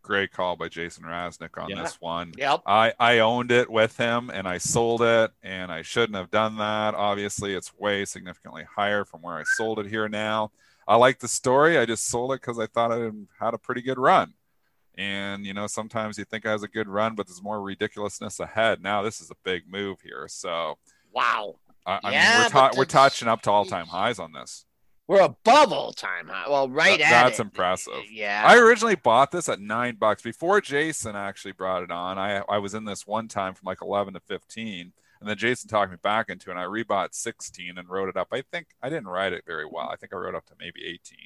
great 0.02 0.32
call 0.32 0.56
by 0.56 0.68
Jason 0.68 1.04
Raznick 1.04 1.56
on 1.62 1.70
yeah. 1.70 1.82
this 1.82 2.00
one. 2.00 2.32
Yep. 2.36 2.62
I, 2.66 2.92
I 2.98 3.18
owned 3.20 3.52
it 3.52 3.70
with 3.70 3.96
him 3.96 4.30
and 4.30 4.48
I 4.48 4.58
sold 4.58 5.02
it 5.02 5.30
and 5.42 5.70
I 5.70 5.82
shouldn't 5.82 6.16
have 6.16 6.30
done 6.30 6.56
that. 6.56 6.94
Obviously, 6.94 7.54
it's 7.54 7.72
way 7.78 8.04
significantly 8.04 8.64
higher 8.64 9.04
from 9.04 9.22
where 9.22 9.36
I 9.36 9.44
sold 9.44 9.78
it 9.78 9.86
here 9.86 10.08
now. 10.08 10.50
I 10.90 10.96
like 10.96 11.20
the 11.20 11.28
story. 11.28 11.78
I 11.78 11.86
just 11.86 12.08
sold 12.08 12.32
it 12.32 12.40
because 12.40 12.58
I 12.58 12.66
thought 12.66 12.90
I 12.90 13.12
had 13.38 13.54
a 13.54 13.58
pretty 13.58 13.80
good 13.80 13.96
run. 13.96 14.34
And 14.98 15.46
you 15.46 15.54
know, 15.54 15.68
sometimes 15.68 16.18
you 16.18 16.24
think 16.24 16.44
it 16.44 16.48
has 16.48 16.64
a 16.64 16.68
good 16.68 16.88
run, 16.88 17.14
but 17.14 17.28
there's 17.28 17.40
more 17.40 17.62
ridiculousness 17.62 18.40
ahead. 18.40 18.82
Now 18.82 19.00
this 19.00 19.20
is 19.20 19.30
a 19.30 19.36
big 19.44 19.70
move 19.70 20.00
here. 20.00 20.26
So 20.28 20.78
wow. 21.12 21.54
I, 21.86 22.00
I 22.02 22.10
yeah, 22.10 22.32
mean, 22.32 22.42
we're, 22.42 22.48
ta- 22.48 22.70
we're 22.76 22.84
touching 22.86 23.28
up 23.28 23.40
to 23.42 23.52
all 23.52 23.64
time 23.64 23.86
highs 23.86 24.18
on 24.18 24.32
this. 24.32 24.66
We're 25.06 25.20
above 25.22 25.72
all 25.72 25.92
time 25.92 26.26
high. 26.26 26.50
Well, 26.50 26.68
right 26.68 26.98
that, 26.98 27.06
at 27.06 27.24
that's 27.24 27.38
it. 27.38 27.42
impressive. 27.42 28.02
Yeah. 28.10 28.42
I 28.44 28.58
originally 28.58 28.96
bought 28.96 29.30
this 29.30 29.48
at 29.48 29.60
nine 29.60 29.94
bucks 29.94 30.22
before 30.22 30.60
Jason 30.60 31.14
actually 31.14 31.52
brought 31.52 31.84
it 31.84 31.92
on. 31.92 32.18
I 32.18 32.42
I 32.48 32.58
was 32.58 32.74
in 32.74 32.84
this 32.84 33.06
one 33.06 33.28
time 33.28 33.54
from 33.54 33.66
like 33.66 33.80
eleven 33.80 34.14
to 34.14 34.20
fifteen, 34.20 34.92
and 35.20 35.28
then 35.28 35.36
Jason 35.36 35.68
talked 35.68 35.90
me 35.90 35.98
back 36.02 36.30
into 36.30 36.48
it, 36.50 36.52
and 36.52 36.60
I 36.60 36.64
rebought 36.64 37.14
16 37.14 37.76
and 37.76 37.88
wrote 37.88 38.08
it 38.08 38.16
up. 38.16 38.28
I 38.32 38.42
think 38.50 38.68
I 38.82 38.88
didn't 38.88 39.08
write 39.08 39.32
it 39.32 39.44
very 39.46 39.66
well. 39.66 39.88
I 39.90 39.96
think 39.96 40.14
I 40.14 40.16
wrote 40.16 40.34
up 40.34 40.46
to 40.46 40.54
maybe 40.58 40.86
18. 40.86 41.18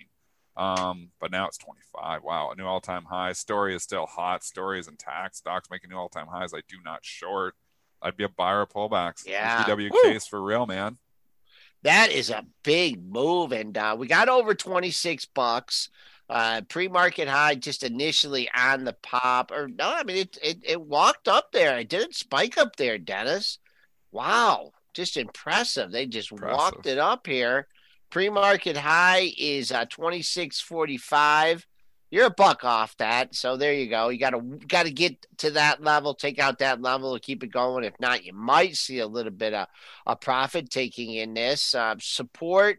Um, 0.57 1.11
but 1.21 1.31
now 1.31 1.47
it's 1.47 1.59
25. 1.59 2.23
Wow, 2.23 2.51
a 2.51 2.57
new 2.57 2.65
all-time 2.65 3.05
high. 3.05 3.33
Story 3.33 3.75
is 3.75 3.83
still 3.83 4.07
hot. 4.07 4.43
Story 4.43 4.81
is 4.81 4.89
intact. 4.89 5.37
Stocks 5.37 5.71
making 5.71 5.91
new 5.91 5.97
all-time 5.97 6.27
highs. 6.27 6.53
I 6.53 6.61
do 6.69 6.77
not 6.85 7.05
short. 7.05 7.55
I'd 8.03 8.17
be 8.17 8.25
a 8.25 8.29
buyer 8.29 8.63
of 8.63 8.69
pullbacks. 8.69 9.27
Yeah. 9.27 9.65
PW 9.65 9.91
case 10.03 10.27
for 10.27 10.43
real, 10.43 10.67
man. 10.67 10.99
That 11.83 12.11
is 12.11 12.31
a 12.31 12.47
big 12.63 13.05
move, 13.05 13.53
and 13.53 13.77
uh, 13.77 13.95
we 13.99 14.07
got 14.07 14.29
over 14.29 14.55
26 14.55 15.27
bucks. 15.27 15.91
Uh, 16.31 16.63
pre-market 16.71 17.29
high 17.29 17.55
just 17.55 17.83
initially 17.83 18.49
on 18.57 18.85
the 18.85 18.95
pop, 19.03 19.51
or 19.51 19.69
no, 19.69 19.93
I 19.95 20.05
mean 20.05 20.17
it, 20.17 20.39
it 20.43 20.59
it 20.63 20.81
walked 20.81 21.29
up 21.29 21.53
there. 21.53 21.79
It 21.79 21.91
didn't 21.91 22.15
spike 22.15 22.57
up 22.57 22.77
there, 22.77 22.97
Dennis. 22.97 23.59
Wow, 24.14 24.70
just 24.94 25.16
impressive. 25.16 25.90
They 25.90 26.07
just 26.07 26.31
impressive. 26.31 26.57
walked 26.57 26.87
it 26.87 26.98
up 26.98 27.27
here. 27.27 27.66
Pre-market 28.11 28.77
high 28.77 29.33
is 29.37 29.72
uh, 29.72 29.87
26.45. 29.87 31.64
You're 32.12 32.27
a 32.27 32.31
buck 32.31 32.62
off 32.62 32.96
that, 32.98 33.35
so 33.35 33.57
there 33.57 33.74
you 33.74 33.90
go. 33.90 34.11
You 34.11 34.20
got 34.20 34.31
to 34.31 34.40
got 34.68 34.87
to 34.87 34.92
get 34.92 35.27
to 35.38 35.50
that 35.50 35.83
level, 35.83 36.14
take 36.14 36.38
out 36.38 36.61
that 36.61 36.81
level 36.81 37.12
to 37.14 37.20
keep 37.20 37.42
it 37.42 37.50
going. 37.50 37.83
If 37.83 37.98
not, 37.98 38.24
you 38.24 38.33
might 38.33 38.77
see 38.77 39.00
a 39.00 39.07
little 39.09 39.33
bit 39.33 39.53
of 39.53 39.66
a 40.07 40.14
profit 40.14 40.70
taking 40.70 41.14
in 41.14 41.35
this 41.35 41.74
uh, 41.74 41.96
support. 41.98 42.79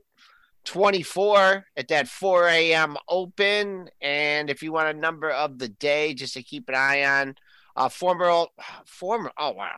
24 0.64 1.66
at 1.76 1.90
that 1.90 2.08
4 2.08 2.48
a.m. 2.48 2.96
open. 3.10 3.90
And 4.00 4.50
if 4.50 4.64
you 4.64 4.72
want 4.72 4.96
a 4.96 5.00
number 5.00 5.30
of 5.30 5.60
the 5.60 5.68
day 5.68 6.14
just 6.14 6.36
to 6.36 6.44
keep 6.44 6.70
an 6.70 6.76
eye 6.76 7.04
on, 7.04 7.36
uh, 7.76 7.90
former, 7.90 8.46
former, 8.86 9.32
oh, 9.38 9.52
wow 9.52 9.76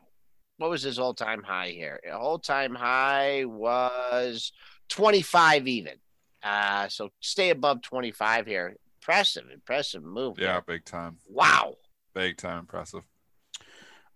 what 0.57 0.69
was 0.69 0.83
his 0.83 0.99
all 0.99 1.13
time 1.13 1.43
high 1.43 1.69
here? 1.69 1.99
All 2.13 2.39
time 2.39 2.75
high 2.75 3.45
was 3.45 4.51
25 4.89 5.67
even. 5.67 5.93
Uh, 6.43 6.87
so 6.87 7.09
stay 7.19 7.49
above 7.49 7.81
25 7.81 8.45
here. 8.45 8.75
Impressive, 9.01 9.45
impressive 9.53 10.03
move. 10.03 10.39
Yeah, 10.39 10.53
here. 10.53 10.63
big 10.65 10.85
time. 10.85 11.17
Wow. 11.29 11.75
Big 12.13 12.37
time 12.37 12.59
impressive. 12.59 13.03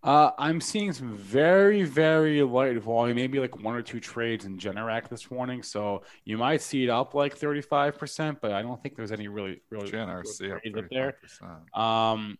Uh, 0.03 0.31
I'm 0.39 0.59
seeing 0.59 0.93
some 0.93 1.15
very, 1.15 1.83
very 1.83 2.41
light 2.41 2.79
volume, 2.79 3.15
maybe 3.15 3.39
like 3.39 3.61
one 3.61 3.75
or 3.75 3.83
two 3.83 3.99
trades 3.99 4.45
in 4.45 4.57
Generac 4.57 5.09
this 5.09 5.29
morning. 5.29 5.61
So 5.61 6.01
you 6.25 6.39
might 6.39 6.63
see 6.63 6.83
it 6.83 6.89
up 6.89 7.13
like 7.13 7.37
35%, 7.37 8.37
but 8.41 8.51
I 8.51 8.63
don't 8.63 8.81
think 8.81 8.95
there's 8.95 9.11
any 9.11 9.27
really, 9.27 9.61
really 9.69 9.91
GNRC 9.91 10.51
up, 10.51 10.83
up 10.83 10.89
there. 10.89 11.79
Um, 11.79 12.39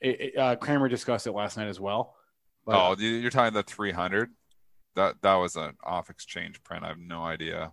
it, 0.00 0.20
it, 0.20 0.36
uh, 0.36 0.56
Cramer 0.56 0.88
discussed 0.88 1.28
it 1.28 1.32
last 1.32 1.56
night 1.56 1.68
as 1.68 1.78
well. 1.78 2.16
Oh, 2.72 2.96
you're 2.98 3.30
talking 3.30 3.54
the 3.54 3.62
300. 3.62 4.30
That 4.96 5.16
that 5.22 5.34
was 5.34 5.56
an 5.56 5.74
off 5.84 6.10
exchange 6.10 6.62
print. 6.62 6.84
I 6.84 6.88
have 6.88 6.98
no 6.98 7.24
idea. 7.24 7.72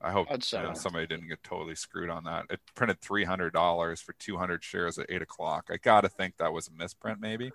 I 0.00 0.12
hope 0.12 0.28
you 0.30 0.58
know, 0.58 0.74
somebody 0.74 1.06
didn't 1.06 1.28
get 1.28 1.42
totally 1.42 1.74
screwed 1.74 2.10
on 2.10 2.24
that. 2.24 2.44
It 2.50 2.60
printed 2.74 3.00
three 3.00 3.24
hundred 3.24 3.52
dollars 3.52 4.00
for 4.00 4.12
two 4.12 4.36
hundred 4.36 4.62
shares 4.62 4.98
at 4.98 5.06
eight 5.08 5.22
o'clock. 5.22 5.70
I 5.70 5.76
gotta 5.76 6.08
think 6.08 6.36
that 6.36 6.52
was 6.52 6.68
a 6.68 6.72
misprint, 6.72 7.20
maybe. 7.20 7.50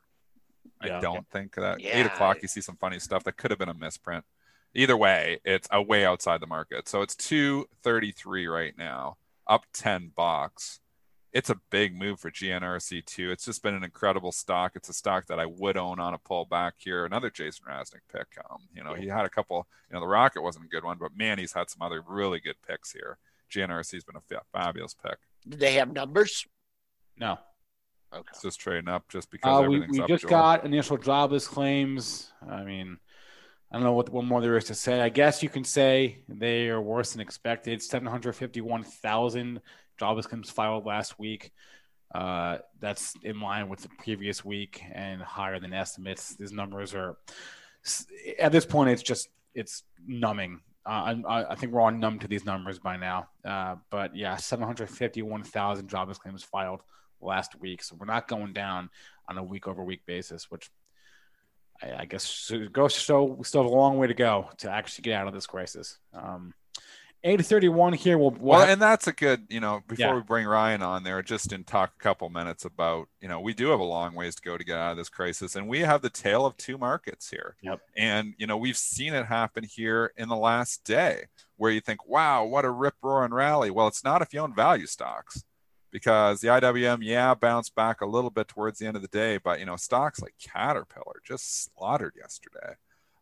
Yeah. 0.83 0.97
I 0.97 0.99
don't 0.99 1.29
think 1.29 1.55
that 1.55 1.79
yeah. 1.79 1.97
eight 1.97 2.05
o'clock 2.05 2.41
you 2.41 2.47
see 2.47 2.59
some 2.59 2.75
funny 2.77 2.99
stuff 2.99 3.23
that 3.25 3.37
could 3.37 3.51
have 3.51 3.59
been 3.59 3.69
a 3.69 3.73
misprint. 3.73 4.25
Either 4.73 4.97
way, 4.97 5.39
it's 5.45 5.67
a 5.71 5.81
way 5.81 6.05
outside 6.05 6.41
the 6.41 6.47
market. 6.47 6.89
So 6.89 7.01
it's 7.01 7.15
two 7.15 7.67
thirty 7.81 8.11
three 8.11 8.47
right 8.47 8.73
now, 8.77 9.17
up 9.47 9.65
ten 9.71 10.11
bucks 10.13 10.79
it's 11.33 11.49
a 11.49 11.55
big 11.71 11.97
move 11.97 12.19
for 12.19 12.29
GNRC 12.29 13.05
too. 13.05 13.31
It's 13.31 13.45
just 13.45 13.63
been 13.63 13.73
an 13.73 13.83
incredible 13.83 14.31
stock. 14.31 14.73
It's 14.75 14.89
a 14.89 14.93
stock 14.93 15.25
that 15.27 15.39
I 15.39 15.45
would 15.47 15.77
own 15.77 15.99
on 15.99 16.13
a 16.13 16.19
pullback 16.19 16.73
here. 16.77 17.05
Another 17.05 17.29
Jason 17.31 17.65
Raznick 17.67 18.01
pick. 18.11 18.27
Um, 18.49 18.59
you 18.75 18.83
know, 18.83 18.93
he 18.93 19.07
had 19.07 19.25
a 19.25 19.29
couple. 19.29 19.67
You 19.89 19.95
know, 19.95 19.99
the 20.01 20.07
Rocket 20.07 20.41
wasn't 20.43 20.65
a 20.65 20.69
good 20.69 20.83
one, 20.83 20.97
but 20.99 21.17
man, 21.17 21.39
he's 21.39 21.53
had 21.53 21.69
some 21.69 21.81
other 21.81 22.01
really 22.07 22.39
good 22.39 22.55
picks 22.67 22.91
here. 22.91 23.17
GNRC's 23.51 24.03
been 24.03 24.15
a 24.15 24.41
fabulous 24.53 24.93
pick. 24.95 25.17
Do 25.47 25.57
they 25.57 25.73
have 25.73 25.91
numbers? 25.91 26.45
No. 27.17 27.37
Okay. 28.13 28.23
It's 28.31 28.43
just 28.43 28.59
trading 28.59 28.87
up 28.89 29.09
just 29.09 29.31
because 29.31 29.65
Uh, 29.65 29.67
we 29.69 29.79
we 29.87 29.99
up. 30.01 30.07
just 30.07 30.21
Joel. 30.21 30.29
got 30.29 30.65
initial 30.65 30.97
jobless 30.97 31.47
claims. 31.47 32.31
I 32.47 32.63
mean, 32.63 32.99
I 33.71 33.75
don't 33.75 33.83
know 33.83 33.93
what, 33.93 34.09
what 34.09 34.25
more 34.25 34.39
there 34.39 34.55
is 34.55 34.65
to 34.65 34.75
say. 34.75 35.01
I 35.01 35.09
guess 35.09 35.41
you 35.41 35.49
can 35.49 35.63
say 35.63 36.19
they 36.29 36.69
are 36.69 36.79
worse 36.81 37.13
than 37.13 37.21
expected. 37.21 37.81
751,000 37.81 39.61
jobless 39.97 40.27
claims 40.27 40.49
filed 40.49 40.85
last 40.85 41.19
week. 41.19 41.51
Uh, 42.13 42.59
that's 42.79 43.15
in 43.23 43.39
line 43.39 43.69
with 43.69 43.81
the 43.81 43.89
previous 43.97 44.45
week 44.45 44.83
and 44.91 45.21
higher 45.21 45.59
than 45.59 45.73
estimates. 45.73 46.35
These 46.35 46.51
numbers 46.51 46.93
are, 46.93 47.17
at 48.39 48.51
this 48.51 48.65
point, 48.65 48.91
it's 48.91 49.01
just, 49.01 49.29
it's 49.55 49.83
numbing. 50.05 50.61
Uh, 50.85 51.15
I, 51.27 51.51
I 51.51 51.55
think 51.55 51.71
we're 51.71 51.81
all 51.81 51.91
numb 51.91 52.19
to 52.19 52.27
these 52.27 52.45
numbers 52.45 52.77
by 52.77 52.97
now. 52.97 53.29
Uh, 53.43 53.77
but 53.89 54.15
yeah, 54.15 54.35
751,000 54.35 55.87
jobless 55.87 56.19
claims 56.19 56.43
filed 56.43 56.81
last 57.19 57.59
week. 57.59 57.81
So 57.81 57.95
we're 57.97 58.05
not 58.05 58.27
going 58.27 58.53
down 58.53 58.89
on 59.27 59.37
a 59.37 59.43
week 59.43 59.67
over 59.67 59.83
week 59.83 60.05
basis, 60.05 60.51
which 60.51 60.69
I, 61.81 62.01
I 62.01 62.05
guess 62.05 62.51
goes 62.71 62.93
show 62.93 63.23
we 63.23 63.43
still 63.43 63.63
have 63.63 63.71
a 63.71 63.75
long 63.75 63.97
way 63.97 64.07
to 64.07 64.13
go 64.13 64.49
to 64.57 64.69
actually 64.69 65.03
get 65.03 65.15
out 65.15 65.27
of 65.27 65.33
this 65.33 65.47
crisis. 65.47 65.97
Um, 66.13 66.53
831 67.23 67.93
here. 67.93 68.17
We'll, 68.17 68.31
we'll 68.31 68.39
Well, 68.51 68.59
have- 68.61 68.69
and 68.69 68.81
that's 68.81 69.07
a 69.07 69.13
good, 69.13 69.45
you 69.49 69.59
know, 69.59 69.81
before 69.87 70.05
Yeah. 70.07 70.15
we 70.15 70.21
bring 70.21 70.45
Ryan 70.45 70.81
on 70.81 71.03
there, 71.03 71.21
just 71.21 71.53
in 71.53 71.63
talk 71.63 71.93
a 71.97 72.03
couple 72.03 72.29
minutes 72.29 72.65
about, 72.65 73.07
you 73.21 73.27
know, 73.29 73.39
we 73.39 73.53
do 73.53 73.69
have 73.69 73.79
a 73.79 73.83
long 73.85 74.13
ways 74.13 74.35
to 74.35 74.41
go 74.41 74.57
to 74.57 74.63
get 74.63 74.77
out 74.77 74.91
of 74.91 74.97
this 74.97 75.09
crisis, 75.09 75.55
and 75.55 75.67
we 75.67 75.79
have 75.79 76.01
the 76.01 76.09
tale 76.09 76.45
of 76.45 76.57
two 76.57 76.77
markets 76.77 77.29
here. 77.29 77.55
Yep. 77.61 77.79
And 77.95 78.33
you 78.37 78.45
know, 78.47 78.57
we've 78.57 78.77
seen 78.77 79.13
it 79.13 79.25
happen 79.27 79.63
here 79.63 80.11
in 80.17 80.27
the 80.29 80.35
last 80.35 80.83
day, 80.83 81.25
where 81.55 81.71
you 81.71 81.79
think, 81.79 82.05
wow, 82.07 82.43
what 82.43 82.65
a 82.65 82.69
rip 82.69 82.95
roaring 83.01 83.33
rally. 83.33 83.71
Well, 83.71 83.87
it's 83.87 84.03
not 84.03 84.21
if 84.21 84.33
you 84.33 84.41
own 84.41 84.53
value 84.53 84.85
stocks, 84.87 85.43
because 85.91 86.41
the 86.41 86.47
IWM, 86.49 86.99
yeah, 87.03 87.33
bounced 87.35 87.73
back 87.75 88.01
a 88.01 88.05
little 88.05 88.31
bit 88.31 88.47
towards 88.49 88.79
the 88.79 88.87
end 88.87 88.95
of 88.97 89.01
the 89.01 89.07
day, 89.07 89.37
but 89.37 89.59
you 89.59 89.65
know, 89.65 89.75
stocks 89.77 90.19
like 90.21 90.33
Caterpillar 90.39 91.21
just 91.23 91.63
slaughtered 91.73 92.15
yesterday. 92.17 92.73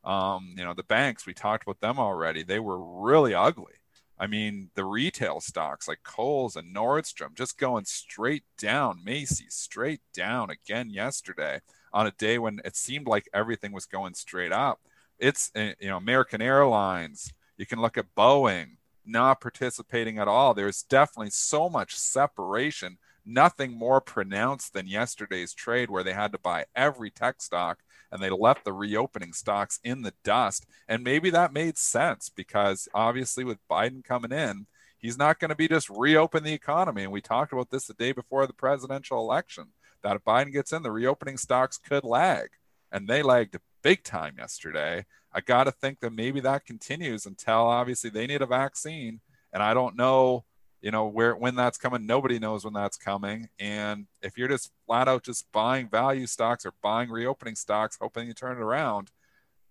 Um, 0.04 0.56
you 0.58 0.64
know, 0.64 0.74
the 0.74 0.82
banks, 0.82 1.28
we 1.28 1.34
talked 1.36 1.62
about 1.64 1.80
them 1.82 2.00
already. 2.00 2.42
They 2.42 2.60
were 2.60 2.80
really 2.80 3.36
ugly. 3.36 3.74
I 4.22 4.28
mean, 4.28 4.70
the 4.76 4.86
retail 4.86 5.42
stocks 5.42 5.88
like 5.88 6.04
Kohl's 6.04 6.56
and 6.56 6.76
Nordstrom 6.76 7.36
just 7.36 7.58
going 7.58 7.86
straight 7.86 8.44
down. 8.56 9.02
Macy's 9.04 9.56
straight 9.56 10.02
down 10.14 10.52
again 10.52 10.92
yesterday 10.92 11.60
on 11.92 12.06
a 12.06 12.12
day 12.12 12.38
when 12.38 12.62
it 12.64 12.76
seemed 12.76 13.08
like 13.08 13.28
everything 13.34 13.72
was 13.72 13.88
going 13.88 14.14
straight 14.14 14.52
up. 14.52 14.80
It's, 15.18 15.50
uh, 15.56 15.72
you 15.80 15.90
know, 15.90 15.98
American 15.98 16.40
Airlines. 16.40 17.34
You 17.58 17.66
can 17.66 17.82
look 17.82 17.98
at 17.98 18.14
Boeing 18.16 18.78
not 19.08 19.42
participating 19.42 20.20
at 20.20 20.28
all. 20.28 20.54
There's 20.54 20.84
definitely 20.84 21.32
so 21.32 21.68
much 21.68 21.96
separation. 21.96 23.00
Nothing 23.26 23.72
more 23.72 24.02
pronounced 24.02 24.74
than 24.74 24.86
yesterday's 24.86 25.56
trade 25.56 25.90
where 25.90 26.04
they 26.04 26.14
had 26.14 26.32
to 26.34 26.38
buy 26.38 26.66
every 26.76 27.10
tech 27.10 27.42
stock 27.42 27.80
and 28.12 28.22
they 28.22 28.30
left 28.30 28.66
the 28.66 28.74
reopening 28.74 29.34
stocks 29.34 29.80
in 29.84 30.02
the 30.02 30.14
dust. 30.24 30.66
And 30.88 31.04
maybe 31.04 31.30
that 31.30 31.54
made 31.54 31.78
sense 31.78 32.30
because 32.30 32.88
obviously 32.94 33.44
with 33.44 33.60
Biden 33.70 34.04
coming 34.04 34.32
in, 34.32 34.68
he's 34.98 35.18
not 35.18 35.40
going 35.40 35.50
to 35.50 35.56
be 35.56 35.68
just 35.68 35.90
reopen 35.90 36.44
the 36.44 36.54
economy. 36.54 37.04
And 37.04 37.12
we 37.12 37.22
talked 37.22 37.54
about 37.54 37.70
this 37.70 37.88
the 37.88 37.94
day 37.94 38.12
before 38.12 38.48
the 38.48 38.54
presidential 38.54 39.20
election 39.20 39.68
that 40.04 40.16
if 40.16 40.24
Biden 40.24 40.52
gets 40.52 40.74
in, 40.74 40.84
the 40.84 40.92
reopening 40.92 41.38
stocks 41.38 41.78
could 41.78 42.04
lag. 42.04 42.50
And 42.92 43.08
they 43.08 43.24
lagged 43.24 43.58
big 43.82 44.04
time 44.04 44.36
yesterday. 44.38 45.06
I 45.34 45.42
got 45.42 45.64
to 45.64 45.72
think 45.72 46.02
that 46.02 46.14
maybe 46.14 46.42
that 46.42 46.66
continues 46.66 47.26
until 47.26 47.68
obviously 47.68 48.10
they 48.10 48.28
need 48.28 48.42
a 48.42 48.48
vaccine. 48.48 49.22
And 49.54 49.64
I 49.64 49.74
don't 49.74 49.96
know 49.96 50.44
you 50.82 50.92
know 50.92 51.06
where 51.06 51.36
when 51.36 51.56
that's 51.56 51.78
coming 51.78 52.06
nobody 52.06 52.40
knows 52.40 52.64
when 52.66 52.74
that's 52.74 52.98
coming. 52.98 53.50
And 53.60 54.08
if 54.22 54.38
you're 54.38 54.48
just 54.48 54.72
flat 54.86 55.08
out 55.08 55.24
just 55.24 55.52
buying 55.52 55.90
value 55.90 56.28
stocks 56.28 56.66
or 56.66 56.74
buying 56.82 57.10
reopening 57.10 57.56
stocks 57.56 57.98
hoping 58.02 58.28
you 58.28 58.34
turn 58.34 58.58
it 58.58 58.62
around 58.62 59.12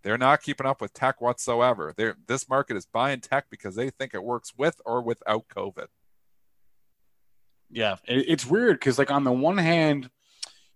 they're 0.03 0.19
not 0.19 0.43
keeping 0.43 0.67
up 0.67 0.81
with 0.81 0.93
tech 0.93 1.21
whatsoever. 1.21 1.93
They're, 1.97 2.17
this 2.27 2.49
market 2.49 2.77
is 2.77 2.87
buying 2.87 3.21
tech 3.21 3.47
because 3.51 3.75
they 3.75 3.91
think 3.91 4.15
it 4.15 4.23
works 4.23 4.53
with 4.57 4.81
or 4.85 5.03
without 5.03 5.49
covid. 5.49 5.87
Yeah, 7.73 7.97
it's 8.05 8.47
weird 8.47 8.81
because, 8.81 8.99
like, 8.99 9.13
on 9.13 9.23
the 9.23 9.31
one 9.33 9.59
hand, 9.59 10.11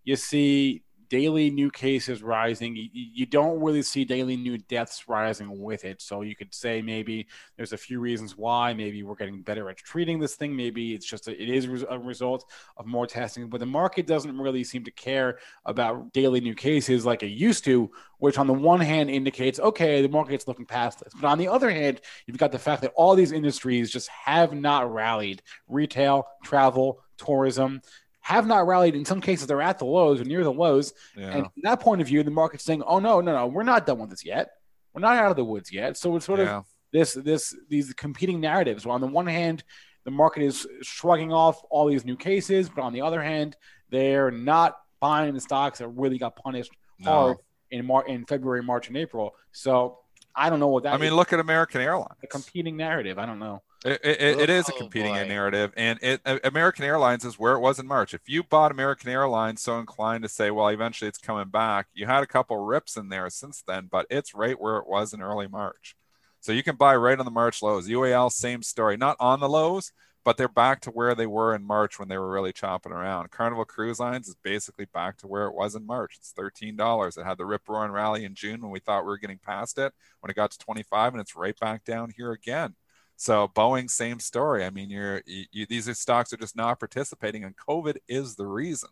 you 0.04 0.14
see 0.14 0.84
daily 1.08 1.50
new 1.50 1.70
cases 1.70 2.22
rising. 2.22 2.76
You, 2.92 3.26
don't 3.26 3.60
really 3.60 3.82
see 3.82 4.04
daily 4.04 4.36
new 4.36 4.58
deaths 4.58 5.08
rising 5.08 5.60
with 5.60 5.84
it. 5.84 6.00
So 6.00 6.22
you 6.22 6.36
could 6.36 6.54
say 6.54 6.82
maybe 6.82 7.26
there's 7.56 7.72
a 7.72 7.76
few 7.76 8.00
reasons 8.00 8.36
why. 8.36 8.74
Maybe 8.74 9.02
we're 9.02 9.14
getting 9.14 9.42
better 9.42 9.68
at 9.70 9.76
treating 9.76 10.18
this 10.18 10.36
thing. 10.36 10.54
Maybe 10.54 10.94
it's 10.94 11.06
just 11.06 11.28
a, 11.28 11.42
it 11.42 11.48
is 11.48 11.84
a 11.88 11.98
result 11.98 12.44
of 12.76 12.86
more 12.86 13.06
testing. 13.06 13.48
But 13.48 13.60
the 13.60 13.66
market 13.66 14.06
doesn't 14.06 14.38
really 14.38 14.64
seem 14.64 14.84
to 14.84 14.90
care 14.90 15.38
about 15.64 16.12
daily 16.12 16.40
new 16.40 16.54
cases 16.54 17.04
like 17.04 17.22
it 17.22 17.28
used 17.28 17.64
to. 17.64 17.90
Which 18.18 18.38
on 18.38 18.46
the 18.46 18.54
one 18.54 18.80
hand 18.80 19.10
indicates 19.10 19.60
okay, 19.60 20.00
the 20.00 20.08
market's 20.08 20.48
looking 20.48 20.64
past 20.64 21.00
this. 21.00 21.12
But 21.20 21.28
on 21.28 21.38
the 21.38 21.48
other 21.48 21.70
hand, 21.70 22.00
you've 22.26 22.38
got 22.38 22.52
the 22.52 22.58
fact 22.58 22.82
that 22.82 22.92
all 22.94 23.14
these 23.14 23.32
industries 23.32 23.90
just 23.90 24.08
have 24.08 24.54
not 24.54 24.92
rallied. 24.92 25.42
Retail, 25.68 26.26
travel, 26.42 27.00
tourism 27.16 27.80
have 28.24 28.46
not 28.46 28.66
rallied. 28.66 28.94
In 28.94 29.04
some 29.04 29.20
cases, 29.20 29.46
they're 29.46 29.60
at 29.60 29.78
the 29.78 29.84
lows 29.84 30.18
or 30.18 30.24
near 30.24 30.42
the 30.42 30.52
lows. 30.52 30.94
yeah 31.14 31.30
And 31.30 31.42
from 31.44 31.62
that 31.62 31.80
point 31.80 32.00
of 32.00 32.06
view, 32.06 32.22
the 32.22 32.30
market's 32.30 32.64
saying, 32.64 32.82
"Oh 32.86 32.98
no, 32.98 33.20
no, 33.20 33.32
no, 33.34 33.46
we're 33.46 33.64
not 33.64 33.86
done 33.86 33.98
with 33.98 34.08
this 34.08 34.24
yet. 34.24 34.48
We're 34.94 35.02
not 35.02 35.18
out 35.18 35.30
of 35.30 35.36
the 35.36 35.44
woods 35.44 35.70
yet." 35.70 35.98
So 35.98 36.16
it's 36.16 36.24
sort 36.24 36.40
yeah. 36.40 36.56
of 36.56 36.66
this, 36.90 37.12
this, 37.12 37.54
these 37.68 37.92
competing 37.92 38.40
narratives. 38.40 38.86
Well, 38.86 38.94
on 38.94 39.02
the 39.02 39.06
one 39.06 39.26
hand, 39.26 39.62
the 40.04 40.10
market 40.10 40.42
is 40.42 40.66
shrugging 40.80 41.34
off 41.34 41.62
all 41.68 41.86
these 41.86 42.06
new 42.06 42.16
cases, 42.16 42.70
but 42.70 42.80
on 42.80 42.94
the 42.94 43.02
other 43.02 43.22
hand, 43.22 43.56
they're 43.90 44.30
not 44.30 44.78
buying 45.00 45.34
the 45.34 45.40
stocks 45.40 45.80
that 45.80 45.88
really 45.88 46.16
got 46.16 46.34
punished 46.34 46.72
no. 46.98 47.10
hard 47.10 47.36
in 47.70 47.84
Mar- 47.84 48.06
in 48.06 48.24
February, 48.24 48.62
March, 48.62 48.88
and 48.88 48.96
April. 48.96 49.34
So 49.52 49.98
I 50.34 50.48
don't 50.48 50.60
know 50.60 50.68
what 50.68 50.84
that. 50.84 50.94
i 50.94 50.96
mean 50.96 51.08
is. 51.08 51.14
look 51.14 51.32
at 51.32 51.40
american 51.40 51.82
airlines 51.82 52.16
a 52.22 52.26
competing 52.26 52.76
narrative. 52.78 53.18
I 53.18 53.26
don't 53.26 53.38
know. 53.38 53.62
It, 53.84 54.00
it, 54.02 54.40
it 54.40 54.50
is 54.50 54.68
a 54.70 54.72
Oh, 54.72 54.76
competing 54.78 55.12
narrative, 55.28 55.72
and 55.76 55.98
it, 56.02 56.20
American 56.42 56.84
Airlines 56.86 57.22
is 57.24 57.38
where 57.38 57.54
it 57.54 57.60
was 57.60 57.78
in 57.78 57.86
March. 57.86 58.14
If 58.14 58.22
you 58.26 58.42
bought 58.42 58.72
American 58.72 59.10
Airlines, 59.10 59.60
so 59.60 59.78
inclined 59.78 60.22
to 60.22 60.28
say, 60.28 60.50
well, 60.50 60.68
eventually 60.68 61.08
it's 61.08 61.18
coming 61.18 61.48
back, 61.48 61.88
you 61.92 62.06
had 62.06 62.22
a 62.22 62.26
couple 62.26 62.56
rips 62.64 62.96
in 62.96 63.10
there 63.10 63.28
since 63.28 63.62
then, 63.66 63.88
but 63.90 64.06
it's 64.08 64.34
right 64.34 64.58
where 64.58 64.78
it 64.78 64.88
was 64.88 65.12
in 65.12 65.20
early 65.20 65.48
March. 65.48 65.96
So 66.40 66.52
you 66.52 66.62
can 66.62 66.76
buy 66.76 66.96
right 66.96 67.18
on 67.18 67.26
the 67.26 67.30
March 67.30 67.62
lows. 67.62 67.88
UAL, 67.88 68.32
same 68.32 68.62
story, 68.62 68.96
not 68.96 69.16
on 69.20 69.40
the 69.40 69.48
lows, 69.50 69.92
but 70.24 70.38
they're 70.38 70.48
back 70.48 70.80
to 70.82 70.90
where 70.90 71.14
they 71.14 71.26
were 71.26 71.54
in 71.54 71.62
March 71.64 71.98
when 71.98 72.08
they 72.08 72.16
were 72.18 72.30
really 72.30 72.52
chopping 72.52 72.92
around. 72.92 73.30
Carnival 73.30 73.66
Cruise 73.66 74.00
Lines 74.00 74.28
is 74.28 74.36
basically 74.42 74.86
back 74.86 75.18
to 75.18 75.26
where 75.26 75.46
it 75.46 75.54
was 75.54 75.74
in 75.74 75.86
March. 75.86 76.16
It's 76.18 76.32
thirteen 76.32 76.76
dollars. 76.76 77.18
It 77.18 77.26
had 77.26 77.36
the 77.38 77.46
rip 77.46 77.68
roaring 77.68 77.92
rally 77.92 78.24
in 78.24 78.34
June 78.34 78.62
when 78.62 78.70
we 78.70 78.80
thought 78.80 79.04
we 79.04 79.08
were 79.08 79.18
getting 79.18 79.38
past 79.38 79.78
it. 79.78 79.92
When 80.20 80.30
it 80.30 80.36
got 80.36 80.50
to 80.52 80.58
twenty 80.58 80.82
five, 80.82 81.12
and 81.12 81.20
it's 81.20 81.36
right 81.36 81.58
back 81.58 81.84
down 81.84 82.10
here 82.16 82.32
again. 82.32 82.74
So 83.16 83.48
Boeing, 83.48 83.88
same 83.90 84.18
story. 84.18 84.64
I 84.64 84.70
mean, 84.70 84.90
you're 84.90 85.22
you, 85.26 85.66
these 85.66 85.88
are 85.88 85.94
stocks 85.94 86.32
are 86.32 86.36
just 86.36 86.56
not 86.56 86.78
participating, 86.78 87.44
and 87.44 87.56
COVID 87.56 87.96
is 88.08 88.34
the 88.34 88.46
reason. 88.46 88.90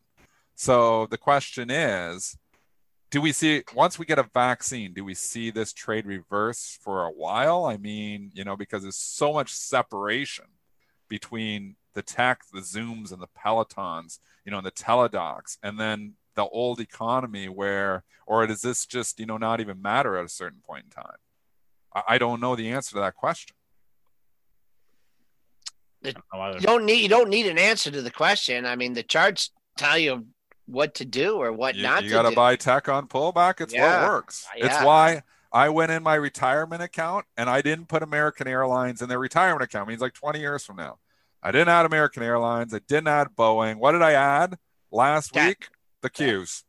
So 0.55 1.07
the 1.07 1.19
question 1.19 1.71
is, 1.71 2.37
do 3.11 3.21
we 3.21 3.33
see 3.33 3.63
once 3.75 3.99
we 3.99 4.07
get 4.07 4.19
a 4.19 4.29
vaccine, 4.35 4.95
do 4.95 5.05
we 5.05 5.15
see 5.15 5.51
this 5.51 5.73
trade 5.73 6.07
reverse 6.07 6.79
for 6.81 7.05
a 7.05 7.11
while? 7.11 7.65
I 7.65 7.77
mean, 7.77 8.31
you 8.35 8.45
know, 8.45 8.57
because 8.57 8.83
there's 8.83 8.97
so 8.97 9.33
much 9.33 9.53
separation 9.53 10.47
between 11.09 11.77
the 11.95 12.03
tech, 12.03 12.43
the 12.53 12.61
Zooms, 12.61 13.13
and 13.13 13.21
the 13.21 13.29
Pelotons, 13.29 14.19
you 14.47 14.51
know, 14.51 14.59
and 14.59 14.67
the 14.67 14.71
Teladocs, 14.71 15.59
and 15.63 15.79
then 15.79 16.15
the 16.35 16.45
old 16.45 16.81
economy 16.81 17.49
where, 17.49 18.05
or 18.27 18.47
does 18.47 18.63
this 18.63 18.87
just, 18.87 19.21
you 19.21 19.27
know, 19.27 19.37
not 19.37 19.61
even 19.61 19.83
matter 19.83 20.17
at 20.17 20.25
a 20.25 20.29
certain 20.31 20.61
point 20.65 20.85
in 20.85 20.91
time? 20.91 21.17
I, 21.95 22.15
I 22.15 22.19
don't 22.19 22.41
know 22.41 22.57
the 22.57 22.71
answer 22.71 22.93
to 22.95 23.01
that 23.01 23.17
question. 23.17 23.57
I 26.05 26.11
don't. 26.51 26.55
You 26.55 26.61
don't 26.67 26.85
need 26.85 27.03
you 27.03 27.09
don't 27.09 27.29
need 27.31 27.47
an 27.47 27.59
answer 27.59 27.91
to 27.91 28.03
the 28.03 28.11
question. 28.11 28.67
I 28.67 28.77
mean, 28.77 28.93
the 28.95 29.03
charts 29.03 29.51
tell 29.77 29.99
you 29.99 30.27
what 30.67 30.95
to 30.97 31.05
do 31.05 31.37
or 31.37 31.53
what 31.53 31.75
you, 31.75 31.83
not 31.83 32.03
you 32.03 32.11
to 32.11 32.15
got 32.15 32.29
to 32.29 32.35
buy 32.35 32.57
tech 32.57 32.89
on 32.89 33.09
pullback. 33.09 33.61
It's 33.61 33.75
Yeah. 33.75 34.03
what 34.03 34.11
works. 34.11 34.47
It's 34.57 34.83
why 34.83 35.23
I 35.53 35.69
went 35.69 35.93
in 35.93 36.03
my 36.03 36.15
retirement 36.15 36.83
account 36.83 37.27
and 37.37 37.51
I 37.51 37.61
didn't 37.63 37.89
put 37.89 38.03
American 38.03 38.47
Airlines 38.49 39.03
in 39.03 39.09
their 39.09 39.19
retirement 39.19 39.63
account. 39.63 39.89
It 39.89 39.91
means 39.91 40.01
like 40.01 40.15
20 40.15 40.41
years 40.41 40.65
from 40.65 40.77
now. 40.77 40.99
I 41.43 41.51
didn't 41.51 41.69
add 41.69 41.85
American 41.85 42.23
Airlines. 42.23 42.73
I 42.73 42.79
didn't 42.79 43.09
add 43.09 43.29
Boeing. 43.37 43.77
What 43.77 43.93
did 43.93 44.03
I 44.03 44.13
add 44.13 44.59
last 44.91 45.35
Tech. 45.35 45.49
week? 45.49 45.69
The 46.01 46.11
Qs. 46.11 46.63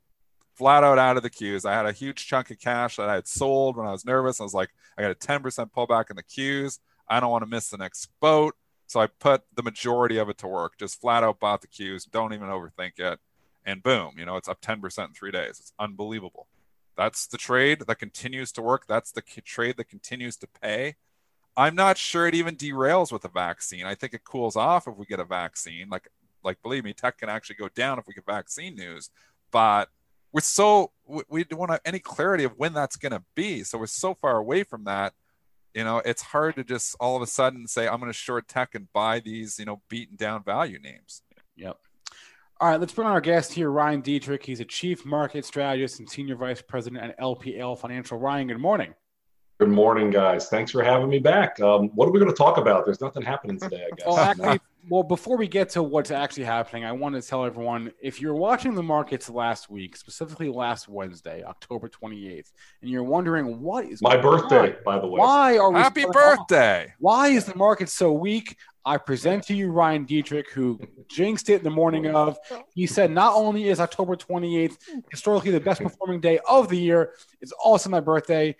Flat 0.55 0.83
out 0.83 0.99
out 0.99 1.17
of 1.17 1.23
the 1.23 1.29
Qs. 1.29 1.65
I 1.65 1.73
had 1.73 1.85
a 1.85 1.91
huge 1.91 2.27
chunk 2.27 2.51
of 2.51 2.59
cash 2.59 2.97
that 2.97 3.09
I 3.09 3.15
had 3.15 3.27
sold 3.27 3.77
when 3.77 3.87
I 3.87 3.91
was 3.91 4.05
nervous. 4.05 4.39
I 4.39 4.43
was 4.43 4.53
like, 4.53 4.69
I 4.97 5.01
got 5.01 5.11
a 5.11 5.15
10% 5.15 5.71
pullback 5.71 6.09
in 6.09 6.15
the 6.15 6.23
Qs. 6.23 6.79
I 7.07 7.19
don't 7.19 7.31
want 7.31 7.43
to 7.43 7.49
miss 7.49 7.69
the 7.69 7.77
next 7.77 8.07
boat. 8.19 8.55
So 8.87 8.99
I 8.99 9.07
put 9.07 9.43
the 9.53 9.63
majority 9.63 10.17
of 10.17 10.29
it 10.29 10.37
to 10.39 10.47
work, 10.47 10.77
just 10.77 10.99
flat 11.01 11.23
out 11.23 11.39
bought 11.39 11.61
the 11.61 11.67
cues, 11.67 12.05
don't 12.05 12.33
even 12.33 12.49
overthink 12.49 12.99
it. 12.99 13.19
And 13.65 13.81
boom, 13.81 14.15
you 14.17 14.25
know, 14.25 14.35
it's 14.35 14.49
up 14.49 14.61
10% 14.61 15.07
in 15.07 15.13
three 15.13 15.31
days. 15.31 15.59
It's 15.59 15.73
unbelievable. 15.79 16.47
That's 16.95 17.25
the 17.25 17.37
trade 17.37 17.79
that 17.87 17.99
continues 17.99 18.51
to 18.53 18.61
work. 18.61 18.85
That's 18.87 19.11
the 19.11 19.21
trade 19.21 19.77
that 19.77 19.89
continues 19.89 20.37
to 20.37 20.47
pay. 20.47 20.95
I'm 21.55 21.75
not 21.75 21.97
sure 21.97 22.27
it 22.27 22.35
even 22.35 22.55
derails 22.55 23.11
with 23.11 23.25
a 23.25 23.29
vaccine. 23.29 23.85
I 23.85 23.95
think 23.95 24.13
it 24.13 24.23
cools 24.23 24.55
off 24.55 24.87
if 24.87 24.97
we 24.97 25.05
get 25.05 25.19
a 25.19 25.25
vaccine. 25.25 25.87
Like, 25.89 26.09
like 26.43 26.61
believe 26.61 26.83
me, 26.83 26.93
tech 26.93 27.19
can 27.19 27.29
actually 27.29 27.55
go 27.55 27.69
down 27.69 27.99
if 27.99 28.07
we 28.07 28.13
get 28.13 28.25
vaccine 28.25 28.75
news. 28.75 29.09
But 29.51 29.89
we're 30.31 30.41
so 30.41 30.91
we 31.29 31.43
don't 31.43 31.69
have 31.69 31.81
any 31.85 31.99
clarity 31.99 32.43
of 32.43 32.57
when 32.57 32.73
that's 32.73 32.95
going 32.95 33.11
to 33.11 33.23
be. 33.35 33.63
So 33.63 33.77
we're 33.77 33.85
so 33.85 34.15
far 34.15 34.37
away 34.37 34.63
from 34.63 34.83
that. 34.85 35.13
You 35.73 35.83
know, 35.83 35.97
it's 36.05 36.21
hard 36.21 36.55
to 36.55 36.63
just 36.63 36.95
all 36.99 37.15
of 37.15 37.21
a 37.21 37.27
sudden 37.27 37.67
say 37.67 37.87
I'm 37.87 37.99
going 37.99 38.11
to 38.11 38.17
short 38.17 38.47
tech 38.47 38.75
and 38.75 38.91
buy 38.93 39.19
these, 39.19 39.57
you 39.57 39.65
know, 39.65 39.81
beaten 39.89 40.15
down 40.15 40.43
value 40.43 40.79
names. 40.79 41.23
Yep. 41.55 41.77
All 42.61 42.69
right, 42.69 42.79
let's 42.79 42.93
bring 42.93 43.07
on 43.07 43.13
our 43.13 43.21
guest 43.21 43.51
here, 43.51 43.69
Ryan 43.69 44.01
Detrick 44.01 44.43
He's 44.43 44.59
a 44.59 44.65
chief 44.65 45.05
market 45.05 45.43
strategist 45.43 45.99
and 45.99 46.09
senior 46.09 46.35
vice 46.35 46.61
president 46.61 47.03
at 47.03 47.19
LPL 47.19 47.77
Financial. 47.77 48.17
Ryan, 48.17 48.47
good 48.47 48.59
morning. 48.59 48.93
Good 49.59 49.69
morning, 49.69 50.09
guys. 50.09 50.49
Thanks 50.49 50.71
for 50.71 50.83
having 50.83 51.09
me 51.09 51.19
back. 51.19 51.59
Um, 51.59 51.89
what 51.89 52.07
are 52.07 52.11
we 52.11 52.19
going 52.19 52.31
to 52.31 52.37
talk 52.37 52.57
about? 52.57 52.85
There's 52.85 53.01
nothing 53.01 53.21
happening 53.21 53.59
today, 53.59 53.85
I 53.85 53.95
guess. 53.95 54.07
Well, 54.07 54.17
actually, 54.17 54.59
well, 54.89 55.03
before 55.03 55.37
we 55.37 55.47
get 55.47 55.69
to 55.69 55.83
what's 55.83 56.09
actually 56.09 56.43
happening, 56.45 56.85
I 56.85 56.91
want 56.91 57.15
to 57.15 57.21
tell 57.21 57.45
everyone 57.45 57.91
if 58.01 58.19
you're 58.19 58.33
watching 58.33 58.73
the 58.73 58.83
markets 58.83 59.29
last 59.29 59.69
week, 59.69 59.95
specifically 59.95 60.49
last 60.49 60.89
Wednesday, 60.89 61.43
October 61.43 61.87
28th, 61.87 62.51
and 62.81 62.89
you're 62.89 63.03
wondering 63.03 63.61
what 63.61 63.85
is 63.85 64.01
my 64.01 64.17
birthday, 64.17 64.75
on? 64.75 64.83
by 64.83 64.99
the 64.99 65.07
way. 65.07 65.19
Why 65.19 65.57
are 65.57 65.71
we 65.71 65.79
happy 65.79 66.05
birthday? 66.11 66.85
On? 66.85 66.93
Why 66.99 67.27
is 67.27 67.45
the 67.45 67.55
market 67.55 67.89
so 67.89 68.11
weak? 68.11 68.57
I 68.85 68.97
present 68.97 69.43
to 69.43 69.55
you 69.55 69.71
Ryan 69.71 70.05
Detrick, 70.05 70.49
who 70.49 70.79
jinxed 71.07 71.49
it 71.49 71.59
in 71.59 71.63
the 71.63 71.69
morning 71.69 72.07
of. 72.07 72.37
He 72.73 72.85
said 72.85 73.11
not 73.11 73.33
only 73.33 73.69
is 73.69 73.79
October 73.79 74.15
28th 74.15 74.77
historically 75.09 75.51
the 75.51 75.59
best 75.59 75.81
performing 75.81 76.19
day 76.19 76.39
of 76.49 76.67
the 76.67 76.77
year, 76.77 77.13
it's 77.39 77.53
also 77.53 77.89
my 77.89 78.01
birthday, 78.01 78.53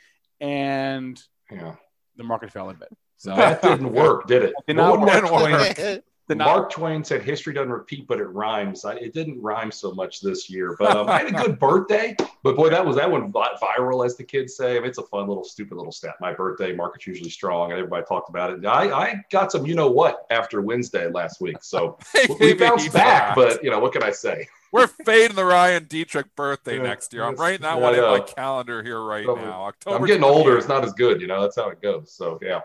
and 0.43 1.23
yeah. 1.49 1.75
the 2.17 2.23
market 2.23 2.51
fell 2.51 2.69
a 2.69 2.73
bit. 2.73 2.89
So 3.17 3.35
that 3.35 3.61
didn't 3.61 3.91
work, 3.93 4.27
did 4.27 4.43
it? 4.43 4.53
Did 4.67 4.75
not 4.75 4.99
work. 4.99 6.03
Mark 6.35 6.71
Twain 6.71 7.03
said 7.03 7.21
history 7.21 7.53
doesn't 7.53 7.71
repeat, 7.71 8.07
but 8.07 8.19
it 8.19 8.25
rhymes. 8.25 8.85
I, 8.85 8.95
it 8.95 9.13
didn't 9.13 9.41
rhyme 9.41 9.71
so 9.71 9.91
much 9.91 10.21
this 10.21 10.49
year, 10.49 10.75
but 10.79 10.95
um, 10.95 11.09
I 11.09 11.19
had 11.19 11.27
a 11.27 11.31
good 11.31 11.59
birthday. 11.59 12.15
But 12.43 12.55
boy, 12.55 12.69
that 12.69 12.85
was 12.85 12.95
that 12.95 13.09
one 13.09 13.31
viral, 13.31 14.05
as 14.05 14.15
the 14.15 14.23
kids 14.23 14.55
say. 14.55 14.77
I 14.77 14.79
mean, 14.79 14.89
it's 14.89 14.97
a 14.97 15.03
fun 15.03 15.27
little, 15.27 15.43
stupid 15.43 15.75
little 15.75 15.91
stat. 15.91 16.15
My 16.21 16.33
birthday, 16.33 16.73
market's 16.73 17.07
usually 17.07 17.29
strong, 17.29 17.71
and 17.71 17.79
everybody 17.79 18.05
talked 18.05 18.29
about 18.29 18.51
it. 18.51 18.65
I, 18.65 18.91
I 18.91 19.23
got 19.31 19.51
some, 19.51 19.65
you 19.65 19.75
know 19.75 19.91
what, 19.91 20.25
after 20.29 20.61
Wednesday 20.61 21.09
last 21.09 21.41
week, 21.41 21.57
so 21.61 21.97
we 22.39 22.53
bounced 22.53 22.91
back. 22.93 23.35
But 23.35 23.63
you 23.63 23.69
know, 23.69 23.79
what 23.79 23.91
can 23.91 24.03
I 24.03 24.11
say? 24.11 24.47
We're 24.73 24.87
fading 24.87 25.35
the 25.35 25.45
Ryan 25.45 25.85
Detrick 25.85 26.29
birthday 26.35 26.77
yeah, 26.77 26.81
next 26.81 27.13
year. 27.13 27.23
I'm 27.23 27.35
writing 27.35 27.61
that 27.61 27.79
one 27.79 27.93
in 27.93 28.01
my 28.01 28.21
calendar 28.21 28.81
here 28.81 28.99
right 28.99 29.23
now. 29.23 29.65
October. 29.65 29.97
I'm 29.97 30.05
getting 30.07 30.23
28th. 30.23 30.31
older. 30.31 30.57
It's 30.57 30.67
not 30.67 30.83
as 30.83 30.93
good, 30.93 31.21
you 31.21 31.27
know. 31.27 31.41
That's 31.43 31.55
how 31.55 31.69
it 31.69 31.79
goes. 31.79 32.15
So 32.15 32.39
yeah. 32.41 32.61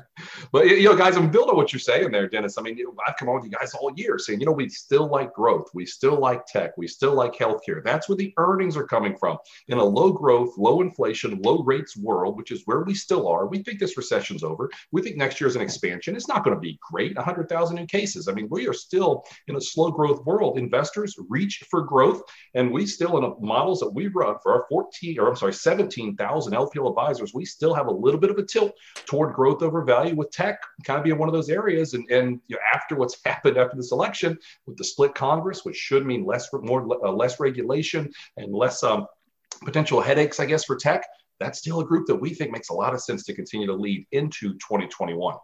but 0.52 0.68
you 0.68 0.84
know, 0.84 0.96
guys, 0.96 1.18
I'm 1.18 1.32
building 1.32 1.50
on 1.50 1.56
what 1.56 1.74
you're 1.74 1.80
saying 1.80 2.12
there, 2.12 2.30
Dennis. 2.30 2.60
I 2.60 2.62
mean, 2.62 2.78
I've 3.08 3.18
come 3.18 3.30
on 3.30 3.36
with 3.38 3.46
you 3.46 3.50
guys 3.50 3.74
all 3.74 3.92
year 3.96 4.20
saying, 4.20 4.42
you 4.42 4.46
know, 4.46 4.52
we 4.52 4.70
still 4.70 5.08
like 5.08 5.34
growth, 5.34 5.72
we 5.74 5.88
still 5.88 6.20
like 6.20 6.46
tech, 6.46 6.78
we 6.78 6.88
still 6.88 7.16
like 7.16 7.34
healthcare. 7.34 7.84
That's 7.84 8.08
where 8.08 8.16
the 8.16 8.32
earnings 8.38 8.78
are 8.78 8.86
coming 8.86 9.18
from. 9.18 9.40
In 9.70 9.80
a 9.80 9.84
low 9.84 10.12
growth, 10.12 10.56
low 10.56 10.82
inflation, 10.82 11.42
low 11.42 11.64
rates 11.64 11.98
world, 11.98 12.38
which 12.38 12.52
is 12.52 12.62
where 12.66 12.82
we 12.82 12.94
still 12.94 13.28
are. 13.28 13.48
We 13.48 13.64
think 13.64 13.80
this 13.80 13.98
recession's 13.98 14.44
over. 14.44 14.70
We 14.92 15.02
think 15.02 15.18
next 15.18 15.42
year 15.42 15.48
is 15.48 15.56
an 15.56 15.64
expansion. 15.64 16.16
It's 16.16 16.28
not 16.28 16.44
going 16.44 16.56
to 16.56 16.62
be 16.62 16.78
great. 16.92 17.16
100,000 17.16 17.76
new 17.76 17.88
cases. 17.88 18.28
I 18.28 18.34
mean, 18.34 18.48
we 18.52 18.68
are 18.68 18.74
still 18.74 19.24
in 19.48 19.56
a 19.56 19.62
slow 19.62 19.90
growth 19.90 20.24
world. 20.24 20.60
Investors 20.60 21.07
reach 21.30 21.64
for 21.70 21.82
growth. 21.82 22.22
And 22.54 22.72
we 22.72 22.86
still, 22.86 23.18
in 23.18 23.24
the 23.24 23.36
models 23.46 23.80
that 23.80 23.94
we 23.94 24.08
run 24.08 24.36
for 24.42 24.54
our 24.54 24.66
14, 24.70 25.20
or 25.20 25.30
I'm 25.30 25.36
sorry, 25.36 25.54
17,000 25.54 26.54
LPL 26.54 26.90
advisors, 26.90 27.34
we 27.34 27.46
still 27.46 27.74
have 27.74 27.88
a 27.88 27.92
little 27.92 28.20
bit 28.20 28.32
of 28.32 28.38
a 28.38 28.44
tilt 28.44 28.74
toward 29.06 29.34
growth 29.34 29.62
over 29.62 29.84
value 29.84 30.16
with 30.16 30.32
tech 30.32 30.60
kind 30.84 30.98
of 30.98 31.04
being 31.04 31.18
one 31.18 31.30
of 31.30 31.34
those 31.34 31.50
areas. 31.50 31.94
And, 31.94 32.10
and 32.10 32.40
you 32.48 32.56
know, 32.56 32.62
after 32.74 32.96
what's 32.96 33.18
happened 33.26 33.58
after 33.58 33.78
this 33.78 33.92
election 33.92 34.38
with 34.66 34.78
the 34.78 34.84
split 34.84 35.16
Congress, 35.16 35.64
which 35.64 35.76
should 35.76 36.06
mean 36.06 36.26
less, 36.26 36.50
more, 36.54 36.88
uh, 37.06 37.12
less 37.12 37.40
regulation 37.40 38.10
and 38.38 38.54
less 38.54 38.84
um, 38.84 39.08
potential 39.64 40.02
headaches, 40.02 40.40
I 40.40 40.46
guess, 40.46 40.66
for 40.66 40.76
tech, 40.76 41.04
that's 41.40 41.60
still 41.60 41.82
a 41.82 41.86
group 41.86 42.08
that 42.08 42.16
we 42.16 42.34
think 42.34 42.52
makes 42.52 42.70
a 42.70 42.74
lot 42.74 42.94
of 42.94 43.02
sense 43.02 43.24
to 43.26 43.34
continue 43.34 43.68
to 43.68 43.74
lead 43.74 44.06
into 44.12 44.54
2021. 44.54 45.36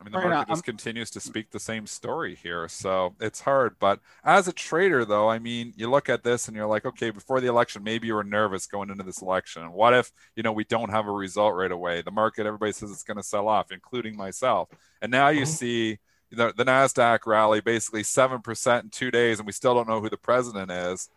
I 0.00 0.04
mean, 0.04 0.12
the 0.12 0.18
market 0.18 0.48
just 0.48 0.64
continues 0.64 1.10
to 1.10 1.20
speak 1.20 1.50
the 1.50 1.60
same 1.60 1.86
story 1.86 2.34
here. 2.34 2.68
So 2.68 3.14
it's 3.20 3.40
hard. 3.40 3.76
But 3.78 4.00
as 4.24 4.48
a 4.48 4.52
trader, 4.52 5.04
though, 5.04 5.30
I 5.30 5.38
mean, 5.38 5.72
you 5.76 5.88
look 5.88 6.08
at 6.08 6.24
this 6.24 6.48
and 6.48 6.56
you're 6.56 6.66
like, 6.66 6.84
okay, 6.84 7.10
before 7.10 7.40
the 7.40 7.46
election, 7.46 7.84
maybe 7.84 8.08
you 8.08 8.14
were 8.14 8.24
nervous 8.24 8.66
going 8.66 8.90
into 8.90 9.04
this 9.04 9.22
election. 9.22 9.72
What 9.72 9.94
if, 9.94 10.12
you 10.34 10.42
know, 10.42 10.52
we 10.52 10.64
don't 10.64 10.90
have 10.90 11.06
a 11.06 11.12
result 11.12 11.54
right 11.54 11.70
away? 11.70 12.02
The 12.02 12.10
market, 12.10 12.44
everybody 12.44 12.72
says 12.72 12.90
it's 12.90 13.04
going 13.04 13.18
to 13.18 13.22
sell 13.22 13.46
off, 13.46 13.70
including 13.70 14.16
myself. 14.16 14.68
And 15.00 15.12
now 15.12 15.28
you 15.28 15.42
mm-hmm. 15.42 15.50
see 15.50 15.98
the, 16.32 16.52
the 16.56 16.64
NASDAQ 16.64 17.20
rally 17.26 17.60
basically 17.60 18.02
7% 18.02 18.82
in 18.82 18.90
two 18.90 19.10
days, 19.10 19.38
and 19.38 19.46
we 19.46 19.52
still 19.52 19.74
don't 19.74 19.88
know 19.88 20.00
who 20.00 20.10
the 20.10 20.16
president 20.16 20.70
is. 20.70 21.08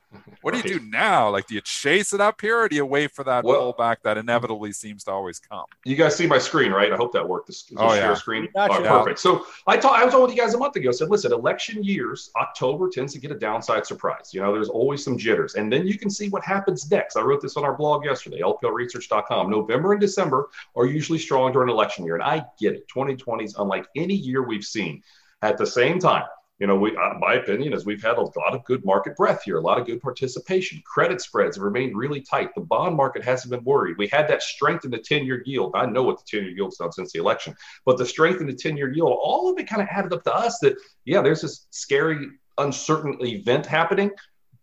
What 0.41 0.53
do 0.53 0.57
you 0.57 0.79
do 0.79 0.85
now? 0.85 1.29
Like, 1.29 1.47
do 1.47 1.55
you 1.55 1.61
chase 1.61 2.13
it 2.13 2.21
up 2.21 2.39
here, 2.41 2.59
or 2.59 2.69
do 2.69 2.75
you 2.75 2.85
wait 2.85 3.11
for 3.11 3.23
that 3.23 3.43
well, 3.43 3.73
pullback 3.73 3.97
that 4.03 4.17
inevitably 4.17 4.71
seems 4.71 5.03
to 5.05 5.11
always 5.11 5.39
come? 5.39 5.65
You 5.85 5.95
guys 5.95 6.15
see 6.15 6.27
my 6.27 6.37
screen, 6.37 6.71
right? 6.71 6.91
I 6.91 6.95
hope 6.95 7.13
that 7.13 7.27
worked. 7.27 7.47
This, 7.47 7.63
this 7.63 7.77
oh, 7.79 7.93
yeah. 7.93 8.13
screen. 8.13 8.47
Oh, 8.55 8.67
perfect. 8.67 9.19
So 9.19 9.45
I 9.65 9.77
talked. 9.77 9.99
I 9.99 10.05
was 10.05 10.13
on 10.13 10.21
with 10.21 10.31
you 10.31 10.37
guys 10.37 10.53
a 10.53 10.57
month 10.57 10.75
ago. 10.75 10.89
I 10.89 10.91
said, 10.91 11.09
listen, 11.09 11.33
election 11.33 11.83
years, 11.83 12.31
October 12.35 12.89
tends 12.89 13.13
to 13.13 13.19
get 13.19 13.31
a 13.31 13.39
downside 13.39 13.85
surprise. 13.85 14.33
You 14.33 14.41
know, 14.41 14.53
there's 14.53 14.69
always 14.69 15.03
some 15.03 15.17
jitters, 15.17 15.55
and 15.55 15.71
then 15.71 15.87
you 15.87 15.97
can 15.97 16.09
see 16.09 16.29
what 16.29 16.43
happens 16.43 16.89
next. 16.89 17.17
I 17.17 17.21
wrote 17.21 17.41
this 17.41 17.57
on 17.57 17.63
our 17.63 17.75
blog 17.75 18.05
yesterday, 18.05 18.41
lplresearch.com. 18.41 19.49
November 19.49 19.93
and 19.93 20.01
December 20.01 20.49
are 20.75 20.85
usually 20.85 21.19
strong 21.19 21.51
during 21.51 21.69
election 21.69 22.05
year, 22.05 22.15
and 22.15 22.23
I 22.23 22.45
get 22.59 22.73
it. 22.73 22.87
2020 22.87 23.43
is 23.43 23.55
unlike 23.57 23.87
any 23.95 24.15
year 24.15 24.43
we've 24.43 24.63
seen. 24.63 25.03
At 25.43 25.57
the 25.57 25.67
same 25.67 25.99
time, 25.99 26.23
you 26.59 26.65
know, 26.65 26.75
we, 26.75 26.95
uh, 26.97 27.13
my 27.19 27.35
opinion 27.35 27.73
is 27.73 27.85
we've 27.85 28.01
had 28.01 28.17
a 28.17 28.21
lot 28.21 28.53
of 28.53 28.63
good 28.65 28.83
market 28.83 29.15
breadth 29.15 29.43
here, 29.43 29.57
a 29.57 29.61
lot 29.61 29.79
of 29.79 29.85
good 29.85 30.01
participation. 30.01 30.81
Credit 30.85 31.21
spreads 31.21 31.55
have 31.57 31.63
remained 31.63 31.95
really 31.95 32.21
tight. 32.21 32.55
The 32.55 32.61
bond 32.61 32.95
market 32.95 33.23
hasn't 33.23 33.51
been 33.51 33.63
worried. 33.63 33.97
We 33.97 34.07
had 34.07 34.27
that 34.29 34.41
strength 34.41 34.83
in 34.83 34.91
the 34.91 34.97
10 34.97 35.25
year 35.25 35.43
yield. 35.45 35.73
I 35.75 35.85
know 35.85 36.01
what 36.01 36.17
the 36.17 36.25
10 36.27 36.47
year 36.47 36.55
yield's 36.55 36.77
done 36.77 36.91
since 36.91 37.11
the 37.11 37.19
election, 37.19 37.55
but 37.85 37.97
the 37.97 38.05
strength 38.05 38.41
in 38.41 38.47
the 38.47 38.53
10 38.53 38.75
year 38.75 38.91
yield, 38.91 39.17
all 39.21 39.51
of 39.51 39.59
it 39.59 39.67
kind 39.67 39.81
of 39.81 39.87
added 39.91 40.13
up 40.13 40.23
to 40.23 40.33
us 40.33 40.57
that, 40.59 40.75
yeah, 41.05 41.21
there's 41.21 41.41
this 41.41 41.67
scary, 41.69 42.27
uncertain 42.57 43.17
event 43.21 43.65
happening 43.67 44.09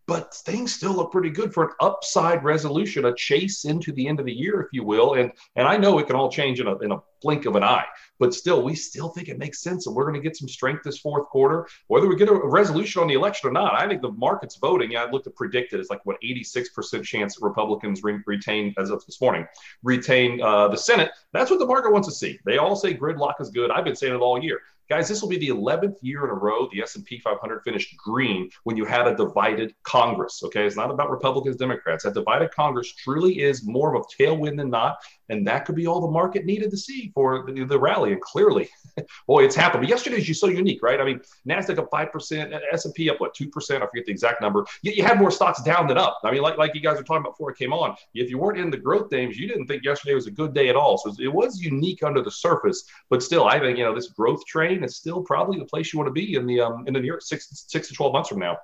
but 0.06 0.34
things 0.34 0.74
still 0.74 0.92
look 0.92 1.12
pretty 1.12 1.30
good 1.30 1.52
for 1.52 1.64
an 1.64 1.70
upside 1.80 2.44
resolution, 2.44 3.06
a 3.06 3.14
chase 3.14 3.64
into 3.64 3.92
the 3.92 4.06
end 4.06 4.20
of 4.20 4.26
the 4.26 4.32
year, 4.32 4.60
if 4.60 4.68
you 4.72 4.84
will. 4.84 5.14
And 5.14 5.32
and 5.56 5.66
I 5.66 5.76
know 5.76 5.98
it 5.98 6.06
can 6.06 6.16
all 6.16 6.30
change 6.30 6.60
in 6.60 6.66
a, 6.66 6.76
in 6.78 6.92
a 6.92 6.98
blink 7.22 7.46
of 7.46 7.56
an 7.56 7.64
eye, 7.64 7.86
but 8.18 8.34
still, 8.34 8.62
we 8.62 8.74
still 8.74 9.08
think 9.08 9.28
it 9.28 9.38
makes 9.38 9.62
sense, 9.62 9.86
and 9.86 9.96
we're 9.96 10.04
going 10.04 10.14
to 10.14 10.20
get 10.20 10.36
some 10.36 10.48
strength 10.48 10.82
this 10.84 10.98
fourth 10.98 11.28
quarter. 11.28 11.66
Whether 11.88 12.06
we 12.06 12.16
get 12.16 12.28
a 12.28 12.34
resolution 12.34 13.00
on 13.00 13.08
the 13.08 13.14
election 13.14 13.48
or 13.48 13.52
not, 13.52 13.74
I 13.74 13.88
think 13.88 14.02
the 14.02 14.12
market's 14.12 14.56
voting. 14.56 14.92
Yeah, 14.92 15.04
I 15.04 15.10
looked 15.10 15.26
at 15.26 15.34
PredictIt 15.34 15.72
it's 15.72 15.90
like 15.90 16.04
what 16.04 16.16
86% 16.22 17.02
chance 17.04 17.36
that 17.36 17.44
Republicans 17.44 18.02
re- 18.02 18.20
retain 18.26 18.74
as 18.78 18.90
of 18.90 19.04
this 19.06 19.20
morning 19.20 19.46
retain 19.82 20.40
uh, 20.42 20.68
the 20.68 20.76
Senate. 20.76 21.10
That's 21.32 21.50
what 21.50 21.58
the 21.58 21.66
market 21.66 21.92
wants 21.92 22.08
to 22.08 22.14
see. 22.14 22.38
They 22.44 22.58
all 22.58 22.76
say 22.76 22.94
gridlock 22.94 23.40
is 23.40 23.50
good. 23.50 23.70
I've 23.70 23.84
been 23.84 23.96
saying 23.96 24.14
it 24.14 24.20
all 24.20 24.42
year. 24.42 24.60
Guys, 24.90 25.08
this 25.08 25.22
will 25.22 25.30
be 25.30 25.38
the 25.38 25.48
11th 25.48 25.96
year 26.02 26.24
in 26.24 26.30
a 26.30 26.34
row 26.34 26.68
the 26.70 26.82
S&P 26.82 27.18
500 27.18 27.62
finished 27.62 27.96
green 27.96 28.50
when 28.64 28.76
you 28.76 28.84
had 28.84 29.06
a 29.06 29.16
divided 29.16 29.74
Congress. 29.82 30.42
Okay, 30.44 30.66
it's 30.66 30.76
not 30.76 30.90
about 30.90 31.10
Republicans, 31.10 31.56
Democrats. 31.56 32.04
That 32.04 32.12
divided 32.12 32.50
Congress 32.50 32.92
truly 32.92 33.40
is 33.40 33.66
more 33.66 33.94
of 33.94 34.02
a 34.02 34.22
tailwind 34.22 34.58
than 34.58 34.68
not, 34.68 34.98
and 35.28 35.46
that 35.46 35.64
could 35.64 35.76
be 35.76 35.86
all 35.86 36.00
the 36.00 36.10
market 36.10 36.44
needed 36.44 36.70
to 36.70 36.76
see 36.76 37.10
for 37.14 37.44
the, 37.46 37.64
the 37.64 37.78
rally. 37.78 38.12
And 38.12 38.20
clearly, 38.20 38.68
boy, 39.26 39.44
it's 39.44 39.54
happened. 39.54 39.82
But 39.82 39.88
yesterday 39.88 40.16
is 40.16 40.24
just 40.24 40.40
so 40.40 40.48
unique, 40.48 40.82
right? 40.82 41.00
I 41.00 41.04
mean, 41.04 41.20
Nasdaq 41.48 41.78
up 41.78 41.88
five 41.90 42.10
percent, 42.10 42.52
S&P 42.72 43.08
up 43.10 43.20
what 43.20 43.34
two 43.34 43.48
percent? 43.48 43.82
I 43.82 43.86
forget 43.86 44.06
the 44.06 44.12
exact 44.12 44.40
number. 44.42 44.66
Yet 44.82 44.96
you 44.96 45.04
had 45.04 45.18
more 45.18 45.30
stocks 45.30 45.62
down 45.62 45.86
than 45.86 45.98
up. 45.98 46.20
I 46.24 46.30
mean, 46.30 46.42
like 46.42 46.58
like 46.58 46.74
you 46.74 46.80
guys 46.80 46.96
were 46.96 47.04
talking 47.04 47.22
about 47.22 47.34
before 47.34 47.50
it 47.50 47.58
came 47.58 47.72
on. 47.72 47.96
If 48.14 48.28
you 48.28 48.38
weren't 48.38 48.58
in 48.58 48.70
the 48.70 48.76
growth 48.76 49.10
names, 49.12 49.38
you 49.38 49.46
didn't 49.46 49.66
think 49.66 49.84
yesterday 49.84 50.14
was 50.14 50.26
a 50.26 50.32
good 50.32 50.52
day 50.52 50.68
at 50.68 50.76
all. 50.76 50.98
So 50.98 51.14
it 51.20 51.32
was 51.32 51.60
unique 51.60 52.02
under 52.02 52.22
the 52.22 52.30
surface, 52.30 52.84
but 53.08 53.22
still, 53.22 53.46
I 53.46 53.60
think 53.60 53.78
you 53.78 53.84
know 53.84 53.94
this 53.94 54.08
growth 54.08 54.44
train 54.46 54.64
train 54.64 54.84
is 54.84 54.96
still 54.96 55.22
probably 55.22 55.58
the 55.58 55.64
place 55.64 55.92
you 55.92 55.98
want 55.98 56.08
to 56.08 56.12
be 56.12 56.34
in 56.34 56.46
the 56.46 56.60
um, 56.60 56.86
in 56.86 56.94
the 56.94 57.00
near 57.00 57.20
six 57.20 57.64
six 57.68 57.88
to 57.88 57.94
twelve 57.94 58.12
months 58.12 58.28
from 58.28 58.38
now. 58.38 58.56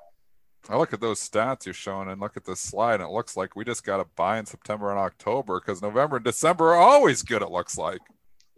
I 0.71 0.77
look 0.77 0.93
at 0.93 1.01
those 1.01 1.21
stats 1.21 1.65
you're 1.65 1.75
showing 1.75 2.09
and 2.09 2.21
look 2.21 2.37
at 2.37 2.45
this 2.45 2.61
slide, 2.61 3.01
and 3.01 3.03
it 3.03 3.13
looks 3.13 3.37
like 3.37 3.57
we 3.57 3.65
just 3.65 3.85
got 3.85 3.97
to 3.97 4.07
buy 4.15 4.39
in 4.39 4.47
September 4.47 4.91
and 4.91 4.99
October 5.01 5.61
because 5.61 5.83
November 5.83 6.17
and 6.17 6.25
December 6.25 6.75
are 6.75 6.77
always 6.77 7.23
good. 7.23 7.43
It 7.43 7.51
looks 7.51 7.77
like. 7.77 8.01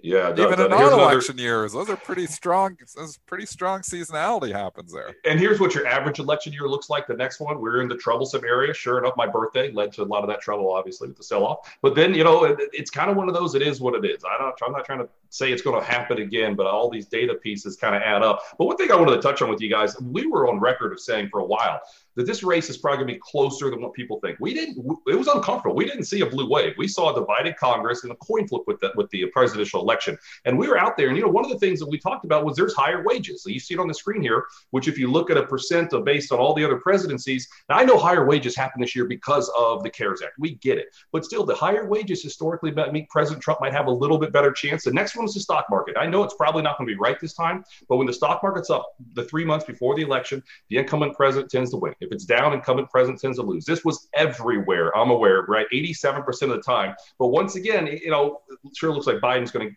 Yeah, 0.03 0.33
even 0.33 0.61
in 0.61 0.69
non-election 0.69 1.35
another... 1.37 1.43
years, 1.43 1.73
those 1.73 1.89
are 1.89 1.97
pretty 1.97 2.27
strong. 2.27 2.77
There's 2.97 3.19
pretty 3.19 3.47
strong 3.47 3.83
seasonality 3.83 4.53
happens 4.53 4.93
there. 4.93 5.15
And 5.25 5.39
here's 5.39 5.61
what 5.61 5.77
your 5.77 5.87
average 5.87 6.19
election 6.19 6.53
year 6.53 6.67
looks 6.69 6.91
like. 6.91 7.07
The 7.07 7.15
next 7.15 7.39
one, 7.39 7.61
we're 7.61 7.81
in 7.83 7.89
the 7.89 7.97
troublesome 7.97 8.45
area. 8.45 8.75
Sure 8.75 8.99
enough, 8.99 9.15
my 9.17 9.29
birthday 9.29 9.71
led 9.71 9.93
to 9.93 10.03
a 10.03 10.05
lot 10.05 10.25
of 10.25 10.29
that 10.29 10.41
trouble, 10.41 10.73
obviously 10.73 11.07
with 11.07 11.17
the 11.17 11.23
sell-off. 11.23 11.73
But 11.83 11.95
then 11.95 12.15
you 12.15 12.25
know, 12.25 12.45
it, 12.45 12.59
it's 12.73 12.91
kind 12.91 13.13
of 13.13 13.17
one 13.17 13.29
of 13.29 13.35
those. 13.35 13.55
It 13.55 13.63
is 13.63 13.81
what 13.81 13.95
it 13.95 14.05
is. 14.05 14.25
I 14.25 14.39
don't. 14.39 14.55
I'm 14.67 14.73
not 14.73 14.85
trying 14.85 14.99
to 14.99 15.09
say 15.31 15.53
it's 15.53 15.63
going 15.63 15.81
to 15.81 15.87
happen 15.87 16.19
again, 16.19 16.57
but 16.57 16.67
all 16.67 16.91
these 16.91 17.07
data 17.07 17.35
pieces 17.35 17.77
kind 17.77 17.95
of 17.95 18.03
add 18.03 18.23
up. 18.23 18.43
But 18.59 18.67
one 18.67 18.77
thing 18.77 18.91
I 18.91 18.97
wanted 18.97 19.15
to 19.15 19.23
touch 19.23 19.41
on 19.41 19.51
with 19.51 19.61
you 19.61 19.71
guys, 19.71 19.99
we 20.01 20.27
were 20.27 20.49
on 20.49 20.59
record 20.59 20.93
of 20.93 20.99
saying 20.99 21.29
for 21.29 21.39
a 21.39 21.47
while 21.47 21.81
that 22.17 22.27
this 22.27 22.43
race 22.43 22.69
is 22.69 22.79
probably 22.79 22.99
going 22.99 23.09
to 23.09 23.15
be 23.15 23.21
closer 23.23 23.71
than 23.71 23.81
what 23.81 23.93
people 23.93 24.21
think. 24.21 24.39
We 24.41 24.55
didn't. 24.55 24.79
It 25.07 25.15
was 25.15 25.29
uncomfortable. 25.29 25.75
We 25.75 25.85
didn't 25.85 26.05
see 26.05 26.21
a 26.21 26.27
blue 26.27 26.49
wave. 26.49 26.75
We 26.77 26.89
saw 26.89 27.13
a 27.13 27.19
divided 27.19 27.57
Congress 27.57 28.03
and 28.03 28.13
a 28.13 28.17
coin 28.17 28.47
flip 28.47 28.63
with 28.67 28.81
the 28.81 28.93
with 28.97 29.11
the 29.11 29.27
presidential 29.27 29.81
election. 29.81 30.17
And 30.45 30.59
we 30.59 30.69
were 30.69 30.79
out 30.79 30.97
there, 30.97 31.09
and 31.09 31.17
you 31.17 31.23
know, 31.23 31.31
one 31.31 31.45
of 31.45 31.51
the 31.51 31.59
things 31.59 31.79
that 31.81 31.89
we 31.89 31.99
talked 31.99 32.25
about 32.25 32.45
was 32.45 32.57
there's 32.57 32.75
higher 32.75 33.03
wages. 33.05 33.43
So 33.43 33.51
you 33.51 33.61
see 33.61 33.75
it 33.75 33.81
on 33.81 33.89
the 33.89 33.95
screen 33.95 34.23
here, 34.23 34.45
which 34.71 34.89
if 34.89 34.99
you 34.99 35.11
look 35.11 35.31
at 35.31 35.37
a 35.37 35.47
percent 35.47 35.93
of 35.93 36.05
based 36.05 36.33
on 36.33 36.39
all 36.39 36.55
the 36.55 36.65
other 36.65 36.77
presidencies, 36.77 37.49
now 37.69 37.77
I 37.77 37.85
know 37.85 37.99
higher 37.99 38.27
wages 38.27 38.57
happened 38.57 38.83
this 38.83 38.95
year 38.95 39.07
because 39.07 39.51
of 39.57 39.83
the 39.83 39.91
CARES 39.91 40.23
Act. 40.23 40.35
We 40.39 40.57
get 40.57 40.79
it, 40.79 40.89
but 41.13 41.25
still, 41.25 41.45
the 41.45 41.55
higher 41.55 41.87
wages 41.89 42.23
historically 42.23 42.73
mean 42.73 43.07
President 43.11 43.43
Trump 43.43 43.61
might 43.61 43.73
have 43.73 43.87
a 43.87 43.91
little 43.91 44.19
bit 44.19 44.33
better 44.33 44.53
chance. 44.53 44.85
The 44.85 44.93
next 44.93 45.17
one 45.17 45.25
is 45.25 45.35
the 45.35 45.41
stock 45.41 45.67
market. 45.71 45.97
I 45.99 46.07
know 46.07 46.23
it's 46.23 46.35
probably 46.35 46.63
not 46.63 46.79
going 46.79 46.89
to 46.89 46.95
be 46.95 46.99
right 46.99 47.19
this 47.21 47.35
time, 47.35 47.65
but 47.89 47.97
when 47.97 48.07
the 48.07 48.13
stock 48.13 48.43
market's 48.43 48.71
up 48.71 48.95
the 49.15 49.25
three 49.25 49.45
months 49.45 49.65
before 49.65 49.95
the 49.95 50.03
election, 50.03 50.43
the 50.69 50.79
incumbent 50.79 51.17
president 51.17 51.51
tends 51.51 51.71
to 51.71 51.77
win. 51.77 51.95
If 52.03 52.13
it's 52.13 52.25
down, 52.25 52.53
incumbent 52.53 52.91
president 52.91 53.21
tends 53.21 53.39
to 53.39 53.43
lose. 53.43 53.65
This 53.65 53.85
was 53.85 54.09
everywhere. 54.15 54.97
I'm 54.97 55.11
aware, 55.11 55.43
right? 55.43 55.67
87% 55.73 56.27
of 56.43 56.49
the 56.51 56.63
time. 56.63 56.95
But 57.19 57.29
once 57.29 57.57
again, 57.57 57.87
you 57.87 58.11
know, 58.11 58.41
it 58.51 58.77
sure 58.77 58.93
looks 58.93 59.07
like 59.07 59.17
Biden's 59.17 59.51
going 59.51 59.71
to 59.71 59.77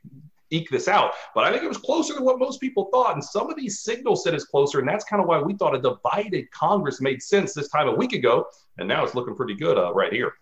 eke 0.52 0.70
this 0.70 0.88
out. 0.88 1.14
But 1.34 1.44
I 1.44 1.52
think 1.52 1.64
it 1.64 1.68
was 1.68 1.78
closer 1.78 2.14
than 2.14 2.24
what 2.24 2.40
most 2.40 2.60
people 2.60 2.90
thought. 2.92 3.14
And 3.14 3.24
some 3.24 3.50
of 3.50 3.56
these 3.56 3.82
signals 3.82 4.24
said 4.24 4.34
it's 4.34 4.46
closer. 4.46 4.80
And 4.80 4.88
that's 4.88 5.06
kind 5.06 5.22
of 5.22 5.28
why 5.28 5.42
we 5.42 5.54
thought 5.56 5.76
a 5.76 5.82
divided 5.82 6.50
Congress 6.52 7.02
made 7.02 7.22
sense 7.22 7.54
this 7.54 7.70
time 7.70 7.88
a 7.88 7.96
week 7.96 8.14
ago. 8.14 8.46
And 8.78 8.88
now 8.88 9.04
it's 9.04 9.16
looking 9.16 9.36
pretty 9.36 9.56
good 9.56 9.78
uh, 9.78 9.94
right 9.94 10.12
here. 10.12 10.34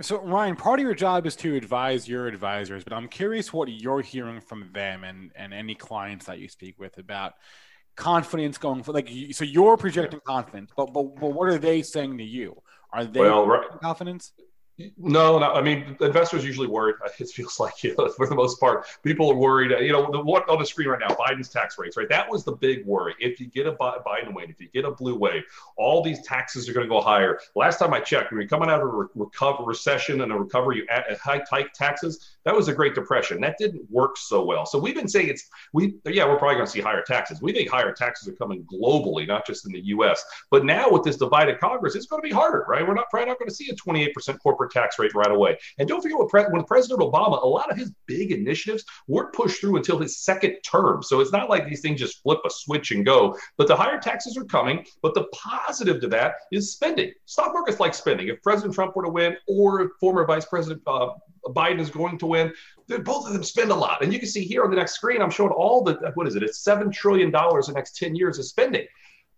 So, 0.00 0.22
Ryan, 0.22 0.56
part 0.56 0.80
of 0.80 0.84
your 0.84 0.94
job 0.94 1.26
is 1.26 1.36
to 1.36 1.54
advise 1.54 2.08
your 2.08 2.26
advisors, 2.26 2.82
but 2.82 2.94
I'm 2.94 3.08
curious 3.08 3.52
what 3.52 3.68
you're 3.68 4.00
hearing 4.00 4.40
from 4.40 4.70
them 4.72 5.04
and, 5.04 5.32
and 5.34 5.52
any 5.52 5.74
clients 5.74 6.24
that 6.26 6.38
you 6.38 6.48
speak 6.48 6.78
with 6.78 6.96
about 6.96 7.34
confidence 7.96 8.58
going 8.58 8.82
for 8.82 8.92
like 8.92 9.10
so 9.32 9.44
you're 9.44 9.76
projecting 9.76 10.20
confidence 10.26 10.70
but 10.76 10.92
but, 10.92 11.14
but 11.20 11.32
what 11.32 11.48
are 11.48 11.58
they 11.58 11.82
saying 11.82 12.16
to 12.16 12.24
you 12.24 12.60
are 12.92 13.04
they 13.04 13.20
well, 13.20 13.46
right. 13.46 13.66
confidence 13.82 14.32
no, 14.96 15.38
no. 15.38 15.52
I 15.52 15.60
mean, 15.60 15.96
investors 16.00 16.44
usually 16.44 16.66
worried. 16.66 16.96
It 17.18 17.28
feels 17.28 17.60
like, 17.60 17.84
you 17.84 17.94
know, 17.96 18.08
for 18.08 18.26
the 18.26 18.34
most 18.34 18.58
part, 18.58 18.86
people 19.04 19.30
are 19.30 19.36
worried. 19.36 19.72
Uh, 19.72 19.78
you 19.78 19.92
know, 19.92 20.10
the, 20.10 20.20
what 20.20 20.48
on 20.48 20.58
the 20.58 20.64
screen 20.64 20.88
right 20.88 20.98
now, 20.98 21.14
Biden's 21.14 21.50
tax 21.50 21.78
rates, 21.78 21.96
right? 21.96 22.08
That 22.08 22.28
was 22.28 22.42
the 22.42 22.52
big 22.52 22.84
worry. 22.86 23.14
If 23.20 23.38
you 23.38 23.46
get 23.46 23.66
a 23.66 23.72
Biden 23.72 24.34
win, 24.34 24.50
if 24.50 24.60
you 24.60 24.68
get 24.68 24.84
a 24.84 24.90
blue 24.90 25.16
wave, 25.16 25.42
all 25.76 26.02
these 26.02 26.22
taxes 26.22 26.68
are 26.68 26.72
going 26.72 26.86
to 26.86 26.90
go 26.90 27.00
higher. 27.00 27.38
Last 27.54 27.78
time 27.78 27.92
I 27.92 28.00
checked, 28.00 28.32
when 28.32 28.40
you're 28.40 28.48
coming 28.48 28.70
out 28.70 28.80
of 28.80 28.88
a 28.88 29.08
recover 29.14 29.62
recession 29.62 30.22
and 30.22 30.32
a 30.32 30.36
recovery, 30.36 30.78
you 30.78 30.86
add 30.88 31.04
uh, 31.10 31.16
high 31.16 31.40
tight 31.48 31.74
taxes. 31.74 32.31
That 32.44 32.54
was 32.54 32.68
a 32.68 32.74
Great 32.74 32.94
Depression. 32.94 33.40
That 33.40 33.56
didn't 33.58 33.88
work 33.90 34.16
so 34.16 34.44
well. 34.44 34.66
So 34.66 34.78
we've 34.78 34.94
been 34.94 35.08
saying 35.08 35.28
it's 35.28 35.48
we. 35.72 35.94
Yeah, 36.04 36.26
we're 36.26 36.38
probably 36.38 36.56
going 36.56 36.66
to 36.66 36.72
see 36.72 36.80
higher 36.80 37.02
taxes. 37.02 37.40
We 37.40 37.52
think 37.52 37.70
higher 37.70 37.92
taxes 37.92 38.28
are 38.28 38.32
coming 38.32 38.64
globally, 38.72 39.26
not 39.26 39.46
just 39.46 39.66
in 39.66 39.72
the 39.72 39.84
U.S. 39.86 40.24
But 40.50 40.64
now 40.64 40.90
with 40.90 41.04
this 41.04 41.16
divided 41.16 41.60
Congress, 41.60 41.94
it's 41.94 42.06
going 42.06 42.22
to 42.22 42.26
be 42.26 42.34
harder, 42.34 42.64
right? 42.68 42.86
We're 42.86 42.94
not 42.94 43.10
probably 43.10 43.28
not 43.28 43.38
going 43.38 43.48
to 43.48 43.54
see 43.54 43.70
a 43.70 43.74
28% 43.74 44.38
corporate 44.40 44.72
tax 44.72 44.98
rate 44.98 45.14
right 45.14 45.30
away. 45.30 45.56
And 45.78 45.88
don't 45.88 46.00
forget 46.02 46.18
what 46.18 46.28
pre- 46.28 46.44
when 46.44 46.64
President 46.64 47.00
Obama, 47.00 47.42
a 47.42 47.46
lot 47.46 47.70
of 47.70 47.76
his 47.76 47.92
big 48.06 48.32
initiatives 48.32 48.84
weren't 49.06 49.32
pushed 49.32 49.60
through 49.60 49.76
until 49.76 49.98
his 49.98 50.18
second 50.18 50.56
term. 50.64 51.02
So 51.02 51.20
it's 51.20 51.32
not 51.32 51.48
like 51.48 51.68
these 51.68 51.80
things 51.80 52.00
just 52.00 52.22
flip 52.22 52.40
a 52.44 52.50
switch 52.50 52.90
and 52.90 53.04
go. 53.04 53.36
But 53.56 53.68
the 53.68 53.76
higher 53.76 53.98
taxes 53.98 54.36
are 54.36 54.44
coming. 54.44 54.84
But 55.02 55.14
the 55.14 55.24
positive 55.32 56.00
to 56.00 56.08
that 56.08 56.34
is 56.50 56.72
spending. 56.72 57.12
Stock 57.26 57.52
markets 57.52 57.80
like 57.80 57.94
spending. 57.94 58.28
If 58.28 58.42
President 58.42 58.74
Trump 58.74 58.96
were 58.96 59.04
to 59.04 59.10
win, 59.10 59.36
or 59.48 59.92
former 60.00 60.24
Vice 60.24 60.44
President 60.44 60.82
uh, 60.86 61.10
Biden 61.46 61.80
is 61.80 61.90
going 61.90 62.18
to 62.18 62.26
win, 62.26 62.52
both 62.88 63.26
of 63.26 63.32
them 63.32 63.42
spend 63.42 63.70
a 63.70 63.74
lot. 63.74 64.02
And 64.02 64.12
you 64.12 64.18
can 64.18 64.28
see 64.28 64.44
here 64.44 64.64
on 64.64 64.70
the 64.70 64.76
next 64.76 64.94
screen, 64.94 65.20
I'm 65.20 65.30
showing 65.30 65.50
all 65.50 65.82
the 65.82 66.12
what 66.14 66.26
is 66.26 66.36
it? 66.36 66.42
It's 66.42 66.58
seven 66.58 66.90
trillion 66.90 67.30
dollars 67.30 67.66
the 67.66 67.72
next 67.72 67.96
10 67.96 68.14
years 68.14 68.38
of 68.38 68.44
spending 68.44 68.86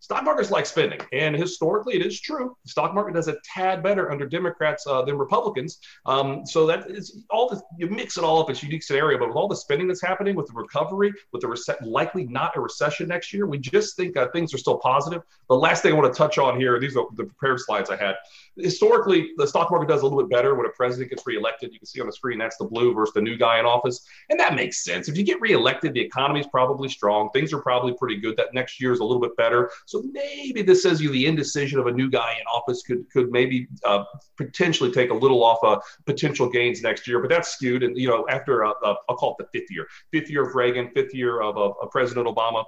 stock 0.04 0.22
markets 0.22 0.50
like 0.50 0.66
spending, 0.66 1.00
and 1.12 1.34
historically, 1.34 1.94
it 1.94 2.04
is 2.04 2.20
true. 2.20 2.54
The 2.62 2.70
stock 2.70 2.94
market 2.94 3.14
does 3.14 3.26
a 3.28 3.36
tad 3.42 3.82
better 3.82 4.10
under 4.12 4.26
Democrats 4.26 4.86
uh, 4.86 5.00
than 5.00 5.16
Republicans. 5.16 5.78
Um, 6.04 6.44
so 6.44 6.66
that 6.66 6.90
is 6.90 7.24
all 7.30 7.48
the 7.48 7.62
you 7.78 7.88
mix 7.88 8.18
it 8.18 8.22
all 8.22 8.42
up. 8.42 8.50
It's 8.50 8.62
a 8.62 8.66
unique 8.66 8.82
scenario, 8.82 9.18
but 9.18 9.28
with 9.28 9.36
all 9.36 9.48
the 9.48 9.56
spending 9.56 9.88
that's 9.88 10.02
happening, 10.02 10.36
with 10.36 10.46
the 10.46 10.52
recovery, 10.52 11.10
with 11.32 11.40
the 11.40 11.48
rece- 11.48 11.80
likely 11.80 12.26
not 12.26 12.54
a 12.54 12.60
recession 12.60 13.08
next 13.08 13.32
year, 13.32 13.46
we 13.46 13.56
just 13.56 13.96
think 13.96 14.14
uh, 14.18 14.28
things 14.28 14.52
are 14.52 14.58
still 14.58 14.76
positive. 14.76 15.22
The 15.48 15.54
last 15.54 15.82
thing 15.82 15.94
I 15.94 15.96
want 15.96 16.12
to 16.12 16.18
touch 16.18 16.36
on 16.36 16.60
here, 16.60 16.78
these 16.78 16.98
are 16.98 17.06
the 17.14 17.24
prepared 17.24 17.60
slides 17.60 17.88
I 17.88 17.96
had. 17.96 18.16
Historically, 18.58 19.30
the 19.38 19.46
stock 19.46 19.70
market 19.70 19.88
does 19.88 20.02
a 20.02 20.04
little 20.04 20.20
bit 20.20 20.28
better 20.28 20.54
when 20.54 20.66
a 20.66 20.70
president 20.70 21.08
gets 21.08 21.26
reelected. 21.26 21.72
You 21.72 21.78
can 21.78 21.86
see 21.86 22.02
on 22.02 22.06
the 22.06 22.12
screen 22.12 22.38
that's 22.38 22.58
the 22.58 22.66
blue 22.66 22.92
versus 22.92 23.14
the 23.14 23.22
new 23.22 23.38
guy 23.38 23.58
in 23.58 23.64
office, 23.64 24.06
and 24.28 24.38
that 24.38 24.54
makes 24.54 24.84
sense. 24.84 25.08
If 25.08 25.16
you 25.16 25.24
get 25.24 25.40
reelected, 25.40 25.94
the 25.94 26.00
economy 26.00 26.40
is 26.40 26.46
probably 26.48 26.90
strong. 26.90 27.30
Things 27.30 27.54
are 27.54 27.62
probably 27.62 27.94
pretty 27.94 28.16
good. 28.16 28.36
That 28.36 28.52
next 28.52 28.82
year 28.82 28.92
is 28.92 29.00
a 29.00 29.04
little 29.04 29.22
bit 29.22 29.34
better. 29.38 29.70
So 29.86 29.93
maybe 30.02 30.62
this 30.62 30.82
says 30.82 31.00
you 31.00 31.10
the 31.10 31.26
indecision 31.26 31.78
of 31.78 31.86
a 31.86 31.92
new 31.92 32.10
guy 32.10 32.32
in 32.32 32.46
office 32.46 32.82
could 32.82 33.08
could 33.10 33.30
maybe 33.30 33.68
uh, 33.84 34.04
potentially 34.36 34.90
take 34.90 35.10
a 35.10 35.14
little 35.14 35.42
off 35.44 35.58
uh, 35.62 35.78
potential 36.06 36.48
gains 36.48 36.82
next 36.82 37.06
year, 37.06 37.20
but 37.20 37.30
that's 37.30 37.50
skewed. 37.50 37.82
And 37.82 37.96
you 37.96 38.08
know, 38.08 38.26
after 38.28 38.64
uh, 38.64 38.72
uh, 38.82 38.94
I'll 39.08 39.16
call 39.16 39.36
it 39.38 39.44
the 39.44 39.58
fifth 39.58 39.70
year, 39.70 39.86
fifth 40.12 40.30
year 40.30 40.48
of 40.48 40.54
Reagan, 40.54 40.90
fifth 40.94 41.14
year 41.14 41.40
of, 41.40 41.56
of 41.56 41.90
President 41.90 42.26
Obama, 42.26 42.64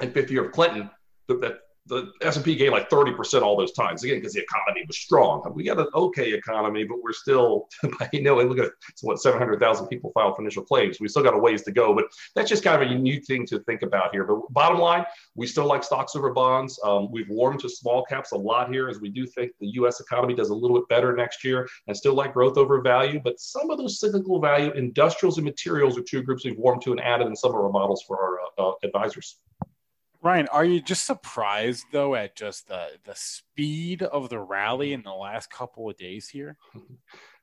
and 0.00 0.12
fifth 0.12 0.30
year 0.30 0.44
of 0.44 0.52
Clinton, 0.52 0.90
that 1.28 1.60
the 1.88 2.12
S&P 2.22 2.54
gained 2.54 2.72
like 2.72 2.90
30% 2.90 3.42
all 3.42 3.56
those 3.56 3.72
times 3.72 4.04
again 4.04 4.18
because 4.18 4.34
the 4.34 4.42
economy 4.42 4.84
was 4.86 4.98
strong. 4.98 5.50
We 5.54 5.64
got 5.64 5.78
an 5.78 5.88
okay 5.94 6.32
economy, 6.32 6.84
but 6.84 7.02
we're 7.02 7.12
still, 7.12 7.68
you 8.12 8.22
know, 8.22 8.36
look 8.36 8.58
at 8.58 8.70
it's 8.90 9.02
what 9.02 9.20
700,000 9.20 9.86
people 9.88 10.12
filed 10.12 10.36
for 10.36 10.42
initial 10.42 10.64
claims. 10.64 11.00
We 11.00 11.08
still 11.08 11.22
got 11.22 11.34
a 11.34 11.38
ways 11.38 11.62
to 11.62 11.72
go, 11.72 11.94
but 11.94 12.04
that's 12.34 12.48
just 12.48 12.62
kind 12.62 12.80
of 12.80 12.88
a 12.88 12.92
unique 12.92 13.26
thing 13.26 13.46
to 13.46 13.60
think 13.60 13.82
about 13.82 14.12
here. 14.12 14.24
But 14.24 14.52
bottom 14.52 14.78
line, 14.78 15.04
we 15.34 15.46
still 15.46 15.66
like 15.66 15.82
stocks 15.82 16.14
over 16.14 16.32
bonds. 16.32 16.78
Um, 16.84 17.10
we've 17.10 17.28
warmed 17.28 17.60
to 17.60 17.68
small 17.68 18.04
caps 18.04 18.32
a 18.32 18.36
lot 18.36 18.70
here 18.70 18.88
as 18.88 19.00
we 19.00 19.08
do 19.08 19.26
think 19.26 19.52
the 19.58 19.68
U.S. 19.74 20.00
economy 20.00 20.34
does 20.34 20.50
a 20.50 20.54
little 20.54 20.78
bit 20.78 20.88
better 20.88 21.16
next 21.16 21.42
year 21.42 21.68
and 21.86 21.96
still 21.96 22.14
like 22.14 22.34
growth 22.34 22.58
over 22.58 22.80
value. 22.82 23.20
But 23.22 23.40
some 23.40 23.70
of 23.70 23.78
those 23.78 23.98
cyclical 23.98 24.40
value, 24.40 24.70
industrials 24.72 25.38
and 25.38 25.44
materials 25.44 25.96
are 25.98 26.02
two 26.02 26.22
groups 26.22 26.44
we've 26.44 26.58
warmed 26.58 26.82
to 26.82 26.92
and 26.92 27.00
added 27.00 27.26
in 27.26 27.36
some 27.36 27.50
of 27.50 27.56
our 27.56 27.70
models 27.70 28.04
for 28.06 28.18
our 28.58 28.66
uh, 28.66 28.72
advisors. 28.84 29.38
Ryan, 30.20 30.48
are 30.48 30.64
you 30.64 30.80
just 30.80 31.06
surprised 31.06 31.86
though 31.92 32.14
at 32.14 32.34
just 32.34 32.68
the 32.68 32.88
the 33.04 33.14
speed 33.14 34.02
of 34.02 34.28
the 34.28 34.40
rally 34.40 34.92
in 34.92 35.02
the 35.02 35.12
last 35.12 35.50
couple 35.50 35.88
of 35.88 35.96
days 35.96 36.28
here? 36.28 36.56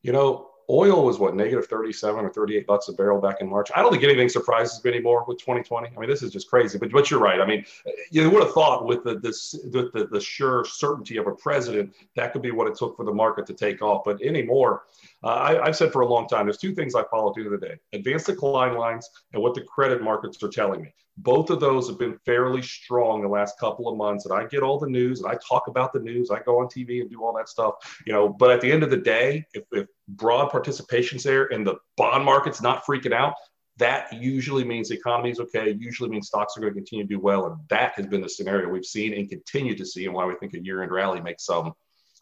You 0.02 0.12
know, 0.12 0.52
oil 0.70 1.04
was 1.04 1.18
what 1.18 1.36
negative 1.36 1.66
37 1.66 2.26
or 2.26 2.30
38 2.30 2.68
bucks 2.68 2.90
a 2.90 2.94
barrel 2.94 3.20
back 3.20 3.42
in 3.42 3.50
March. 3.50 3.72
I 3.76 3.82
don't 3.82 3.92
think 3.92 4.04
anything 4.04 4.30
surprises 4.30 4.84
me 4.84 4.92
anymore 4.92 5.26
with 5.28 5.40
2020. 5.40 5.88
I 5.88 6.00
mean, 6.00 6.08
this 6.08 6.22
is 6.22 6.32
just 6.32 6.48
crazy. 6.48 6.78
But 6.78 6.92
but 6.92 7.10
you're 7.10 7.20
right. 7.20 7.42
I 7.42 7.46
mean, 7.48 7.66
you 8.12 8.30
would 8.30 8.44
have 8.44 8.54
thought 8.54 8.86
with 8.86 9.04
the 9.04 9.20
this 9.20 9.54
the, 9.72 9.90
the, 9.96 10.08
the 10.12 10.20
sure 10.20 10.64
certainty 10.66 11.18
of 11.18 11.26
a 11.26 11.32
president 11.34 11.96
that 12.16 12.34
could 12.34 12.44
be 12.44 12.52
what 12.52 12.68
it 12.68 12.76
took 12.76 12.96
for 12.96 13.04
the 13.04 13.12
market 13.12 13.48
to 13.48 13.54
take 13.54 13.82
off. 13.82 14.04
But 14.06 14.22
anymore, 14.22 14.84
uh, 15.24 15.58
I, 15.64 15.66
have 15.66 15.76
said 15.76 15.92
for 15.92 16.02
a 16.02 16.08
long 16.08 16.28
time, 16.28 16.46
there's 16.46 16.58
two 16.58 16.76
things 16.76 16.94
I 16.94 17.04
follow 17.10 17.34
through 17.34 17.50
the 17.50 17.58
day: 17.58 17.78
advanced 17.94 18.28
decline 18.28 18.76
lines 18.76 19.10
and 19.34 19.42
what 19.42 19.56
the 19.56 19.62
credit 19.62 20.04
markets 20.04 20.42
are 20.44 20.50
telling 20.50 20.84
me. 20.84 20.94
Both 21.18 21.50
of 21.50 21.60
those 21.60 21.88
have 21.88 21.98
been 21.98 22.18
fairly 22.26 22.62
strong 22.62 23.22
the 23.22 23.28
last 23.28 23.58
couple 23.58 23.88
of 23.88 23.98
months. 23.98 24.26
And 24.26 24.34
I 24.38 24.46
get 24.48 24.64
all 24.64 24.78
the 24.78 24.90
news 24.90 25.22
and 25.22 25.32
I 25.32 25.38
talk 25.48 25.68
about 25.68 25.94
the 25.94 26.00
news. 26.00 26.30
I 26.30 26.42
go 26.42 26.60
on 26.60 26.68
TV 26.68 27.02
and 27.02 27.10
do 27.10 27.24
all 27.24 27.34
that 27.38 27.48
stuff, 27.48 27.76
you 28.06 28.12
know. 28.12 28.28
But 28.28 28.52
at 28.52 28.62
the 28.62 28.72
end 28.72 28.84
of 28.84 28.90
the 28.90 28.98
day, 28.98 29.46
if, 29.54 29.64
if 29.72 29.88
broad 30.10 30.50
participation's 30.50 31.24
there 31.24 31.46
and 31.46 31.66
the 31.66 31.76
bond 31.96 32.26
market's 32.26 32.62
not 32.62 32.86
freaking 32.86 33.14
out, 33.14 33.34
that 33.78 34.12
usually 34.14 34.64
means 34.64 34.90
the 34.90 34.96
economy 34.96 35.32
is 35.32 35.40
okay. 35.40 35.76
Usually 35.78 36.10
means 36.10 36.28
stocks 36.28 36.58
are 36.58 36.62
going 36.62 36.74
to 36.74 36.80
continue 36.80 37.06
to 37.06 37.10
do 37.10 37.20
well, 37.20 37.48
and 37.48 37.58
that 37.70 37.94
has 37.96 38.08
been 38.08 38.22
the 38.22 38.30
scenario 38.30 38.70
we've 38.70 38.86
seen 38.86 39.14
and 39.14 39.30
continue 39.30 39.76
to 39.76 39.86
see, 39.86 40.06
and 40.06 40.14
why 40.14 40.26
we 40.26 40.36
think 40.36 40.54
a 40.54 40.64
year-end 40.64 40.92
rally 40.92 41.20
makes 41.20 41.46
some 41.46 41.74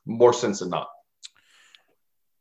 more 0.05 0.33
sense 0.33 0.59
than 0.59 0.69
not. 0.69 0.87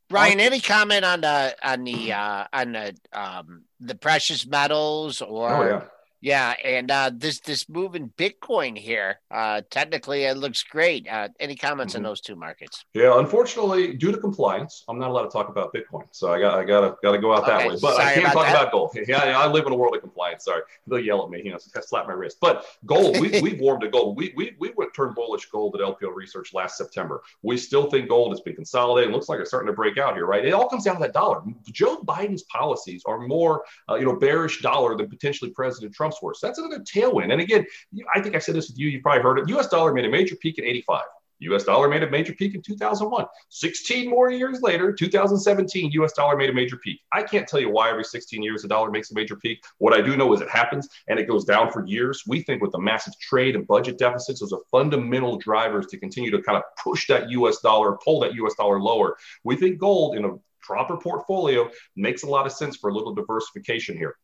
Ryan, 0.09 0.39
any 0.39 0.59
comment 0.59 1.05
on 1.05 1.21
the 1.21 1.55
on 1.63 1.83
the 1.83 2.11
uh, 2.11 2.45
on 2.51 2.71
the 2.71 2.95
um, 3.13 3.65
the 3.79 3.93
precious 3.93 4.47
metals 4.47 5.21
or? 5.21 5.49
Oh 5.49 5.63
yeah 5.67 5.81
Yeah, 6.23 6.53
and 6.63 6.89
uh, 6.89 7.11
this 7.13 7.41
this 7.41 7.67
move 7.67 7.95
in 7.95 8.07
Bitcoin 8.11 8.77
here, 8.77 9.19
uh, 9.29 9.59
technically 9.69 10.23
it 10.23 10.37
looks 10.37 10.63
great. 10.63 11.05
Uh, 11.05 11.27
any 11.37 11.53
comments 11.53 11.95
mm-hmm. 11.95 12.05
on 12.05 12.09
those 12.09 12.21
two 12.21 12.37
markets? 12.37 12.85
Yeah, 12.93 13.19
unfortunately, 13.19 13.95
due 13.95 14.13
to 14.13 14.17
compliance, 14.17 14.85
I'm 14.87 14.97
not 14.97 15.09
allowed 15.09 15.23
to 15.23 15.29
talk 15.31 15.49
about 15.49 15.73
Bitcoin, 15.73 16.05
so 16.11 16.31
I 16.31 16.39
got 16.39 16.57
I 16.57 16.63
gotta 16.63 16.95
gotta 17.03 17.17
go 17.17 17.35
out 17.35 17.45
that 17.45 17.67
way. 17.67 17.75
But 17.81 17.99
I 17.99 18.13
can 18.13 18.23
not 18.23 18.31
talk 18.31 18.45
that. 18.45 18.55
about 18.55 18.71
gold. 18.71 18.91
Yeah, 18.95 19.25
yeah, 19.25 19.37
I 19.37 19.47
live 19.47 19.67
in 19.67 19.73
a 19.73 19.75
world 19.75 19.95
of 19.95 20.01
compliance. 20.01 20.45
Sorry, 20.45 20.61
they'll 20.87 20.99
yell 20.99 21.25
at 21.25 21.29
me, 21.29 21.41
you 21.43 21.51
know, 21.51 21.57
slap 21.57 22.07
my 22.07 22.13
wrist. 22.13 22.37
But 22.39 22.67
gold, 22.85 23.19
we 23.19 23.41
we 23.41 23.55
warmed 23.55 23.81
to 23.81 23.89
gold. 23.89 24.15
We 24.15 24.31
we 24.37 24.55
we 24.59 24.71
went 24.77 24.93
turned 24.93 25.15
bullish 25.15 25.47
gold 25.47 25.75
at 25.75 25.81
LPL 25.81 26.15
Research 26.15 26.53
last 26.53 26.77
September. 26.77 27.21
We 27.41 27.57
still 27.57 27.89
think 27.89 28.07
gold 28.07 28.31
has 28.31 28.39
been 28.39 28.55
consolidating. 28.55 29.11
Looks 29.11 29.27
like 29.27 29.41
it's 29.41 29.49
starting 29.49 29.67
to 29.67 29.73
break 29.73 29.97
out 29.97 30.15
here, 30.15 30.25
right? 30.25 30.45
It 30.45 30.53
all 30.53 30.69
comes 30.69 30.85
down 30.85 30.95
to 30.95 31.01
that 31.01 31.11
dollar. 31.11 31.41
Joe 31.69 31.97
Biden's 31.97 32.43
policies 32.43 33.03
are 33.05 33.19
more, 33.19 33.65
uh, 33.89 33.95
you 33.95 34.05
know, 34.05 34.15
bearish 34.15 34.61
dollar 34.61 34.95
than 34.95 35.09
potentially 35.09 35.51
President 35.51 35.93
So 36.13 36.47
that's 36.47 36.59
another 36.59 36.79
tailwind. 36.79 37.31
And 37.31 37.41
again, 37.41 37.65
I 38.13 38.21
think 38.21 38.35
I 38.35 38.39
said 38.39 38.55
this 38.55 38.69
with 38.69 38.79
you. 38.79 38.87
You 38.87 39.01
probably 39.01 39.23
heard 39.23 39.39
it. 39.39 39.49
U.S. 39.49 39.67
dollar 39.67 39.93
made 39.93 40.05
a 40.05 40.09
major 40.09 40.35
peak 40.35 40.59
at 40.59 40.65
85. 40.65 41.03
US 41.43 41.63
dollar 41.63 41.87
made 41.87 42.03
a 42.03 42.09
major 42.09 42.33
peak 42.33 42.55
in 42.55 42.61
2001. 42.61 43.25
16 43.49 44.09
more 44.09 44.31
years 44.31 44.61
later, 44.61 44.93
2017, 44.93 45.91
US 45.91 46.13
dollar 46.13 46.37
made 46.37 46.49
a 46.49 46.53
major 46.53 46.77
peak. 46.77 47.01
I 47.11 47.23
can't 47.23 47.47
tell 47.47 47.59
you 47.59 47.69
why 47.69 47.89
every 47.89 48.03
16 48.03 48.41
years 48.41 48.61
the 48.61 48.67
dollar 48.67 48.91
makes 48.91 49.11
a 49.11 49.15
major 49.15 49.35
peak. 49.35 49.63
What 49.77 49.93
I 49.93 50.01
do 50.01 50.15
know 50.15 50.33
is 50.33 50.41
it 50.41 50.49
happens 50.49 50.87
and 51.07 51.19
it 51.19 51.27
goes 51.27 51.45
down 51.45 51.71
for 51.71 51.85
years. 51.85 52.23
We 52.27 52.41
think 52.43 52.61
with 52.61 52.71
the 52.71 52.79
massive 52.79 53.17
trade 53.19 53.55
and 53.55 53.67
budget 53.67 53.97
deficits, 53.97 54.39
those 54.39 54.53
are 54.53 54.61
fundamental 54.71 55.37
drivers 55.37 55.87
to 55.87 55.97
continue 55.97 56.31
to 56.31 56.41
kind 56.41 56.57
of 56.57 56.63
push 56.81 57.07
that 57.07 57.29
US 57.29 57.59
dollar, 57.59 57.97
pull 58.03 58.19
that 58.21 58.33
US 58.35 58.55
dollar 58.55 58.79
lower. 58.79 59.17
We 59.43 59.55
think 59.55 59.79
gold 59.79 60.15
in 60.15 60.25
a 60.25 60.31
proper 60.61 60.97
portfolio 60.97 61.69
makes 61.95 62.23
a 62.23 62.27
lot 62.27 62.45
of 62.45 62.51
sense 62.53 62.77
for 62.77 62.89
a 62.89 62.93
little 62.93 63.13
diversification 63.13 63.97
here. 63.97 64.15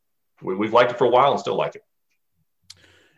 We, 0.42 0.66
have 0.66 0.74
liked 0.74 0.92
it 0.92 0.98
for 0.98 1.06
a 1.06 1.10
while 1.10 1.32
and 1.32 1.40
still 1.40 1.56
like 1.56 1.76
it. 1.76 1.84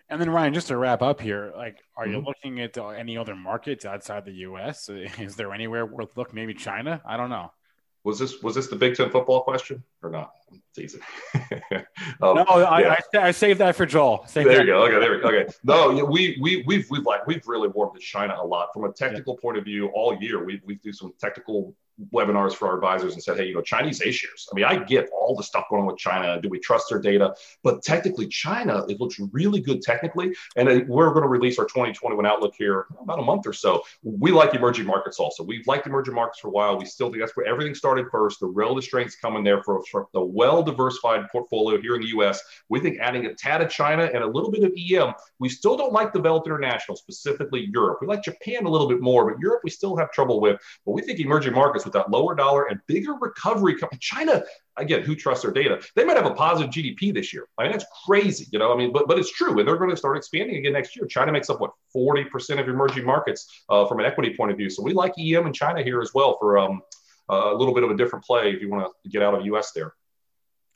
And 0.09 0.19
then 0.19 0.29
Ryan, 0.29 0.53
just 0.53 0.67
to 0.67 0.77
wrap 0.77 1.01
up 1.01 1.21
here, 1.21 1.53
like, 1.55 1.77
are 1.95 2.03
mm-hmm. 2.03 2.15
you 2.15 2.21
looking 2.21 2.59
at 2.59 2.77
uh, 2.77 2.89
any 2.89 3.17
other 3.17 3.33
markets 3.33 3.85
outside 3.85 4.25
the 4.25 4.33
U.S.? 4.33 4.89
Is 5.19 5.35
there 5.35 5.53
anywhere 5.53 5.85
worth 5.85 6.17
look? 6.17 6.33
Maybe 6.33 6.53
China? 6.53 7.01
I 7.05 7.15
don't 7.15 7.29
know. 7.29 7.51
Was 8.03 8.17
this 8.17 8.41
was 8.41 8.55
this 8.55 8.67
the 8.67 8.75
Big 8.75 8.95
Ten 8.95 9.11
football 9.11 9.43
question 9.43 9.83
or 10.01 10.09
not? 10.09 10.31
I'm 10.51 10.61
teasing. 10.75 11.01
um, 12.21 12.35
no, 12.35 12.43
I, 12.43 12.81
yeah. 12.81 12.95
I, 13.13 13.27
I, 13.27 13.31
saved 13.31 13.59
that 13.59 13.75
for 13.75 13.85
Joel. 13.85 14.25
Saved 14.27 14.49
there 14.49 14.57
that. 14.57 14.65
you 14.65 14.71
go. 14.71 14.83
Okay, 14.85 14.99
there 14.99 15.11
we 15.11 15.21
go. 15.21 15.27
Okay. 15.27 15.53
No, 15.63 16.03
we 16.05 16.35
we 16.41 16.63
we've 16.65 16.89
we've 16.89 17.05
like 17.05 17.27
we've 17.27 17.47
really 17.47 17.67
warmed 17.67 17.93
to 17.93 18.01
China 18.01 18.35
a 18.41 18.45
lot 18.45 18.69
from 18.73 18.85
a 18.85 18.91
technical 18.91 19.35
yeah. 19.35 19.41
point 19.43 19.59
of 19.59 19.65
view 19.65 19.89
all 19.93 20.17
year. 20.19 20.43
We 20.43 20.59
we 20.65 20.75
do 20.75 20.91
some 20.91 21.13
technical 21.19 21.75
webinars 22.13 22.53
for 22.53 22.67
our 22.67 22.75
advisors 22.75 23.13
and 23.13 23.23
said, 23.23 23.37
hey, 23.37 23.47
you 23.47 23.53
know, 23.53 23.61
Chinese 23.61 24.01
A 24.01 24.11
shares. 24.11 24.47
I 24.51 24.55
mean, 24.55 24.65
I 24.65 24.83
get 24.83 25.09
all 25.11 25.35
the 25.35 25.43
stuff 25.43 25.65
going 25.69 25.81
on 25.81 25.87
with 25.87 25.97
China. 25.97 26.39
Do 26.41 26.49
we 26.49 26.59
trust 26.59 26.87
their 26.89 26.99
data? 26.99 27.35
But 27.63 27.83
technically, 27.83 28.27
China, 28.27 28.85
it 28.87 28.99
looks 28.99 29.19
really 29.31 29.61
good 29.61 29.81
technically. 29.81 30.33
And 30.55 30.87
we're 30.87 31.11
going 31.11 31.23
to 31.23 31.29
release 31.29 31.59
our 31.59 31.65
2021 31.65 32.25
outlook 32.25 32.53
here 32.57 32.87
about 32.99 33.19
a 33.19 33.23
month 33.23 33.45
or 33.45 33.53
so. 33.53 33.83
We 34.03 34.31
like 34.31 34.53
emerging 34.53 34.85
markets 34.85 35.19
also. 35.19 35.43
We've 35.43 35.65
liked 35.67 35.87
emerging 35.87 36.15
markets 36.15 36.39
for 36.39 36.47
a 36.47 36.51
while. 36.51 36.77
We 36.77 36.85
still 36.85 37.09
think 37.09 37.21
that's 37.21 37.35
where 37.35 37.45
everything 37.45 37.75
started 37.75 38.07
first. 38.11 38.39
The 38.39 38.47
relative 38.47 38.83
strengths 38.83 39.15
coming 39.15 39.43
there 39.43 39.63
for, 39.63 39.83
for 39.91 40.07
the 40.13 40.21
well 40.21 40.63
diversified 40.63 41.27
portfolio 41.31 41.79
here 41.81 41.95
in 41.95 42.01
the 42.01 42.07
US. 42.19 42.41
We 42.69 42.79
think 42.79 42.99
adding 42.99 43.25
a 43.25 43.33
tad 43.33 43.61
of 43.61 43.69
China 43.69 44.03
and 44.03 44.23
a 44.23 44.27
little 44.27 44.51
bit 44.51 44.63
of 44.63 44.71
EM, 44.77 45.13
we 45.39 45.49
still 45.49 45.77
don't 45.77 45.93
like 45.93 46.13
developed 46.13 46.47
international, 46.47 46.95
specifically 46.95 47.69
Europe. 47.73 47.99
We 48.01 48.07
like 48.07 48.23
Japan 48.23 48.65
a 48.65 48.69
little 48.69 48.87
bit 48.87 49.01
more, 49.01 49.29
but 49.29 49.39
Europe 49.39 49.61
we 49.63 49.69
still 49.69 49.95
have 49.97 50.11
trouble 50.11 50.39
with. 50.39 50.59
But 50.85 50.93
we 50.93 51.01
think 51.01 51.19
emerging 51.19 51.53
markets 51.53 51.85
with 51.93 52.03
that 52.03 52.11
lower 52.11 52.35
dollar 52.35 52.65
and 52.65 52.79
bigger 52.87 53.13
recovery. 53.13 53.75
China, 53.99 54.43
again, 54.77 55.01
who 55.01 55.15
trusts 55.15 55.43
their 55.43 55.51
data? 55.51 55.81
They 55.95 56.05
might 56.05 56.17
have 56.17 56.25
a 56.25 56.33
positive 56.33 56.71
GDP 56.71 57.13
this 57.13 57.33
year. 57.33 57.47
I 57.57 57.63
mean, 57.63 57.71
that's 57.71 57.85
crazy, 58.05 58.47
you 58.51 58.59
know. 58.59 58.73
I 58.73 58.77
mean, 58.77 58.91
but 58.91 59.07
but 59.07 59.19
it's 59.19 59.31
true, 59.31 59.57
and 59.59 59.67
they're 59.67 59.77
going 59.77 59.89
to 59.89 59.97
start 59.97 60.17
expanding 60.17 60.57
again 60.57 60.73
next 60.73 60.95
year. 60.95 61.05
China 61.05 61.31
makes 61.31 61.49
up 61.49 61.59
what 61.59 61.71
40% 61.95 62.59
of 62.59 62.67
emerging 62.67 63.05
markets 63.05 63.63
uh, 63.69 63.85
from 63.85 63.99
an 63.99 64.05
equity 64.05 64.35
point 64.35 64.51
of 64.51 64.57
view. 64.57 64.69
So 64.69 64.83
we 64.83 64.93
like 64.93 65.13
EM 65.19 65.45
and 65.45 65.55
China 65.55 65.83
here 65.83 66.01
as 66.01 66.11
well 66.13 66.37
for 66.39 66.57
um, 66.57 66.81
a 67.29 67.53
little 67.53 67.73
bit 67.73 67.83
of 67.83 67.91
a 67.91 67.97
different 67.97 68.25
play 68.25 68.51
if 68.51 68.61
you 68.61 68.69
want 68.69 68.85
to 69.03 69.09
get 69.09 69.21
out 69.21 69.33
of 69.33 69.45
US 69.45 69.71
there. 69.71 69.93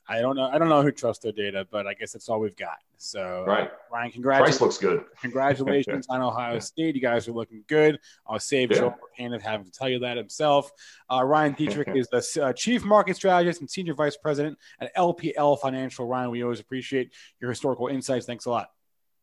I 0.08 0.20
don't 0.20 0.36
know. 0.36 0.48
I 0.52 0.58
don't 0.58 0.68
know 0.68 0.82
who 0.82 0.92
trusts 0.92 1.22
their 1.22 1.32
data, 1.32 1.66
but 1.70 1.86
I 1.86 1.94
guess 1.94 2.12
that's 2.12 2.28
all 2.28 2.38
we've 2.38 2.56
got. 2.56 2.78
So, 2.96 3.44
right, 3.46 3.70
Ryan, 3.92 4.12
congratulations. 4.12 4.58
Price 4.58 4.60
looks 4.60 4.78
good. 4.78 5.04
Congratulations 5.20 6.06
on 6.08 6.22
Ohio 6.22 6.58
State. 6.60 6.94
You 6.94 7.00
guys 7.00 7.26
are 7.28 7.32
looking 7.32 7.64
good. 7.66 7.98
I'll 8.26 8.38
save 8.38 8.70
yeah. 8.70 8.78
Joe 8.78 8.94
Hannon 9.16 9.40
having 9.40 9.66
to 9.66 9.72
tell 9.72 9.88
you 9.88 9.98
that 10.00 10.16
himself. 10.16 10.70
Uh, 11.12 11.24
Ryan 11.24 11.54
Detrick 11.54 11.96
is 11.96 12.08
the 12.08 12.44
uh, 12.44 12.52
chief 12.52 12.84
market 12.84 13.16
strategist 13.16 13.60
and 13.60 13.70
senior 13.70 13.94
vice 13.94 14.16
president 14.16 14.58
at 14.80 14.94
LPL 14.96 15.58
Financial. 15.60 16.06
Ryan, 16.06 16.30
we 16.30 16.42
always 16.42 16.60
appreciate 16.60 17.12
your 17.40 17.50
historical 17.50 17.88
insights. 17.88 18.26
Thanks 18.26 18.46
a 18.46 18.50
lot. 18.50 18.70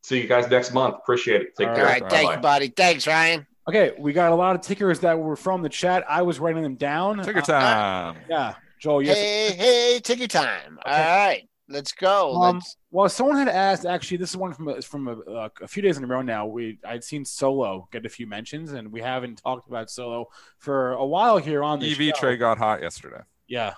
See 0.03 0.21
you 0.21 0.27
guys 0.27 0.49
next 0.49 0.73
month. 0.73 0.95
Appreciate 0.95 1.41
it. 1.41 1.55
Take 1.55 1.69
all 1.69 1.75
care. 1.75 1.85
All 1.85 1.91
right, 1.91 2.09
thank 2.09 2.29
you, 2.29 2.37
buddy. 2.37 2.67
Thanks, 2.67 3.07
Ryan. 3.07 3.47
Okay, 3.67 3.93
we 3.97 4.11
got 4.11 4.33
a 4.33 4.35
lot 4.35 4.55
of 4.55 4.61
tickers 4.61 4.99
that 4.99 5.17
were 5.17 5.37
from 5.37 5.61
the 5.61 5.69
chat. 5.69 6.03
I 6.09 6.21
was 6.23 6.39
writing 6.39 6.61
them 6.61 6.75
down. 6.75 7.23
Ticker 7.23 7.41
time. 7.41 8.17
Uh, 8.17 8.19
yeah. 8.29 8.55
Joel, 8.83 9.01
yes. 9.01 9.15
Hey, 9.15 9.51
hey, 9.53 9.99
ticker 10.01 10.27
time. 10.27 10.77
Okay. 10.85 10.91
All 10.91 11.25
right. 11.25 11.49
Let's 11.69 11.93
go. 11.93 12.35
Um, 12.35 12.55
Let's... 12.55 12.75
Well, 12.91 13.07
someone 13.07 13.37
had 13.37 13.47
asked. 13.47 13.85
Actually, 13.85 14.17
this 14.17 14.31
is 14.31 14.35
one 14.35 14.53
from 14.53 14.67
a, 14.67 14.81
from 14.81 15.07
a, 15.07 15.13
uh, 15.21 15.49
a, 15.61 15.67
few 15.69 15.81
days 15.81 15.97
in 15.97 16.03
a 16.03 16.07
row 16.07 16.21
now. 16.21 16.45
We 16.47 16.79
I'd 16.85 17.01
seen 17.01 17.23
Solo 17.23 17.87
get 17.93 18.05
a 18.05 18.09
few 18.09 18.27
mentions, 18.27 18.73
and 18.73 18.91
we 18.91 18.99
haven't 18.99 19.37
talked 19.41 19.69
about 19.69 19.89
Solo 19.89 20.27
for 20.57 20.91
a 20.91 21.05
while 21.05 21.37
here 21.37 21.63
on 21.63 21.79
the 21.79 21.89
EV 21.89 21.97
show. 21.97 22.11
trade 22.19 22.39
got 22.39 22.57
hot 22.57 22.81
yesterday. 22.81 23.21
Yeah, 23.47 23.75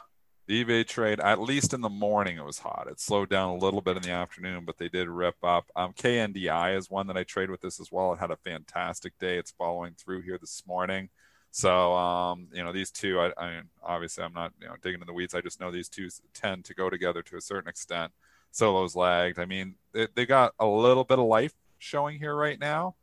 the 0.47 0.62
EV 0.62 0.88
trade, 0.88 1.20
at 1.20 1.39
least 1.39 1.76
in 1.76 1.82
the 1.82 1.89
morning, 1.89 2.38
it 2.38 2.43
was 2.43 2.58
hot. 2.58 2.88
It 2.89 2.99
slowed 2.99 3.30
down 3.30 3.49
a 3.51 3.58
little 3.58 3.82
bit 3.82 3.97
in 3.97 4.01
the 4.01 4.10
afternoon, 4.10 4.66
but 4.66 4.80
they 4.80 4.89
did 4.89 5.08
rip 5.08 5.36
up. 5.43 5.70
Um, 5.76 5.93
KNDI 5.93 6.76
is 6.76 6.89
one 6.89 7.06
that 7.08 7.18
I 7.18 7.24
trade 7.24 7.51
with 7.51 7.62
this 7.62 7.80
as 7.80 7.91
well. 7.91 8.14
It 8.14 8.20
had 8.20 8.32
a 8.32 8.38
fantastic 8.38 9.14
day. 9.20 9.38
It's 9.38 9.51
following 9.51 9.93
through 9.93 10.22
here 10.22 10.39
this 10.39 10.64
morning. 10.66 11.10
So, 11.56 11.93
um, 11.93 12.49
you 12.51 12.62
know, 12.62 12.74
these 12.74 12.91
two, 12.91 13.18
I, 13.18 13.32
I 13.38 13.62
obviously 13.82 14.26
I'm 14.26 14.34
not, 14.34 14.51
you 14.60 14.68
know, 14.68 14.76
digging 14.82 14.99
in 14.99 15.08
the 15.08 15.14
weeds. 15.14 15.34
I 15.34 15.39
just 15.39 15.62
know 15.62 15.72
these 15.72 15.88
two 15.88 16.10
tend 16.34 16.66
to 16.66 16.74
go 16.74 16.89
together 16.89 17.22
to 17.22 17.38
a 17.38 17.41
certain 17.41 17.70
extent. 17.70 18.12
Solo's 18.51 18.93
lagged. 18.93 19.39
I 19.39 19.45
mean, 19.45 19.76
they, 19.93 20.10
they 20.14 20.26
got 20.26 20.53
a 20.60 20.66
little 20.66 21.06
bit 21.06 21.18
of 21.18 21.24
life 21.24 21.53
showing 21.78 22.20
here 22.20 22.36
right 22.36 22.60
now. 22.60 22.95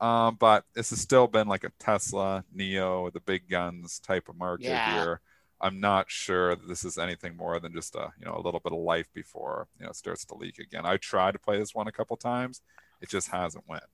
Um, 0.00 0.34
but 0.34 0.64
this 0.74 0.90
has 0.90 1.00
still 1.00 1.28
been 1.28 1.46
like 1.46 1.62
a 1.62 1.70
Tesla, 1.78 2.44
NIO, 2.52 3.12
the 3.12 3.20
big 3.20 3.48
guns 3.48 4.00
type 4.00 4.28
of 4.28 4.36
market 4.36 4.64
yeah. 4.64 4.94
here. 4.94 5.20
I'm 5.60 5.78
not 5.78 6.10
sure 6.10 6.56
that 6.56 6.66
this 6.66 6.84
is 6.84 6.98
anything 6.98 7.36
more 7.36 7.60
than 7.60 7.72
just 7.72 7.94
a 7.94 8.12
you 8.18 8.26
know 8.26 8.34
a 8.34 8.42
little 8.42 8.58
bit 8.58 8.72
of 8.72 8.80
life 8.80 9.06
before 9.14 9.68
you 9.78 9.84
know 9.84 9.90
it 9.90 9.96
starts 9.96 10.24
to 10.24 10.34
leak 10.34 10.58
again. 10.58 10.84
I 10.84 10.96
tried 10.96 11.34
to 11.34 11.38
play 11.38 11.56
this 11.56 11.72
one 11.72 11.86
a 11.86 11.92
couple 11.92 12.16
times, 12.16 12.62
it 13.00 13.08
just 13.08 13.28
hasn't 13.28 13.68
went. 13.68 13.84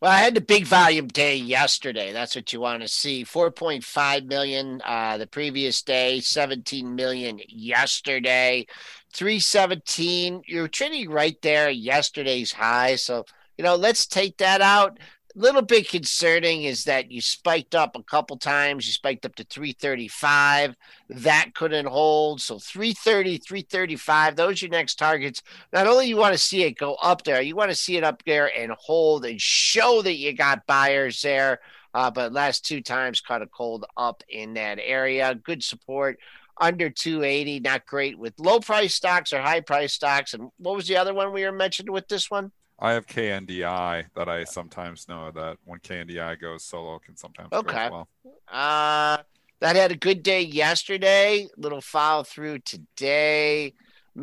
Well, 0.00 0.12
I 0.12 0.18
had 0.18 0.34
the 0.34 0.42
big 0.42 0.66
volume 0.66 1.08
day 1.08 1.36
yesterday. 1.36 2.12
That's 2.12 2.36
what 2.36 2.52
you 2.52 2.60
want 2.60 2.82
to 2.82 2.88
see. 2.88 3.24
4.5 3.24 4.26
million 4.26 4.82
uh, 4.84 5.16
the 5.16 5.26
previous 5.26 5.80
day, 5.80 6.20
17 6.20 6.94
million 6.94 7.40
yesterday, 7.48 8.66
317. 9.14 10.42
You're 10.46 10.68
trading 10.68 11.08
right 11.08 11.40
there 11.40 11.70
yesterday's 11.70 12.52
high. 12.52 12.96
So, 12.96 13.24
you 13.56 13.64
know, 13.64 13.74
let's 13.74 14.06
take 14.06 14.36
that 14.36 14.60
out 14.60 14.98
little 15.36 15.62
bit 15.62 15.88
concerning 15.88 16.64
is 16.64 16.84
that 16.84 17.10
you 17.10 17.20
spiked 17.20 17.74
up 17.74 17.94
a 17.94 18.02
couple 18.02 18.38
times. 18.38 18.86
You 18.86 18.92
spiked 18.92 19.26
up 19.26 19.34
to 19.36 19.44
335. 19.44 20.74
That 21.10 21.54
couldn't 21.54 21.86
hold. 21.86 22.40
So 22.40 22.58
330, 22.58 23.38
335, 23.38 24.36
those 24.36 24.62
are 24.62 24.66
your 24.66 24.72
next 24.72 24.94
targets. 24.96 25.42
Not 25.72 25.86
only 25.86 26.06
you 26.06 26.16
want 26.16 26.32
to 26.32 26.38
see 26.38 26.62
it 26.62 26.78
go 26.78 26.94
up 27.02 27.22
there, 27.24 27.42
you 27.42 27.54
want 27.54 27.70
to 27.70 27.76
see 27.76 27.96
it 27.96 28.04
up 28.04 28.22
there 28.24 28.50
and 28.58 28.72
hold 28.72 29.26
and 29.26 29.40
show 29.40 30.00
that 30.02 30.16
you 30.16 30.32
got 30.32 30.66
buyers 30.66 31.20
there. 31.20 31.60
Uh, 31.92 32.10
but 32.10 32.32
last 32.32 32.64
two 32.64 32.80
times 32.80 33.20
caught 33.20 33.42
a 33.42 33.46
cold 33.46 33.84
up 33.96 34.22
in 34.28 34.54
that 34.54 34.78
area. 34.82 35.34
Good 35.34 35.62
support 35.62 36.18
under 36.58 36.88
280. 36.88 37.60
Not 37.60 37.86
great 37.86 38.18
with 38.18 38.38
low 38.38 38.60
price 38.60 38.94
stocks 38.94 39.32
or 39.32 39.40
high 39.40 39.60
price 39.60 39.92
stocks. 39.92 40.34
And 40.34 40.50
what 40.58 40.76
was 40.76 40.88
the 40.88 40.96
other 40.96 41.14
one 41.14 41.32
we 41.32 41.44
were 41.44 41.52
mentioned 41.52 41.90
with 41.90 42.08
this 42.08 42.30
one? 42.30 42.52
I 42.78 42.92
have 42.92 43.06
KNDI 43.06 44.06
that 44.14 44.28
I 44.28 44.44
sometimes 44.44 45.08
know 45.08 45.30
that 45.30 45.56
when 45.64 45.78
KNDI 45.80 46.40
goes 46.40 46.64
solo 46.64 46.98
can 46.98 47.16
sometimes 47.16 47.48
okay. 47.52 47.88
go 47.88 48.06
well. 48.24 48.34
Uh 48.48 49.18
that 49.60 49.76
had 49.76 49.90
a 49.90 49.96
good 49.96 50.22
day 50.22 50.42
yesterday. 50.42 51.48
Little 51.56 51.80
follow 51.80 52.22
through 52.22 52.58
today. 52.60 53.72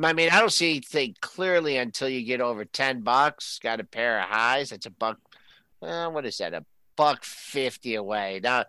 I 0.01 0.13
mean, 0.13 0.29
I 0.29 0.39
don't 0.39 0.51
see 0.51 0.71
anything 0.71 1.15
clearly 1.21 1.77
until 1.77 2.09
you 2.09 2.23
get 2.23 2.41
over 2.41 2.65
ten 2.65 3.01
bucks. 3.01 3.59
Got 3.59 3.79
a 3.79 3.83
pair 3.83 4.19
of 4.19 4.29
highs. 4.29 4.69
That's 4.69 4.85
a 4.85 4.91
buck. 4.91 5.19
Uh, 5.81 6.09
what 6.09 6.25
is 6.25 6.37
that? 6.37 6.53
A 6.53 6.65
buck 6.95 7.23
fifty 7.23 7.95
away. 7.95 8.39
Now, 8.43 8.65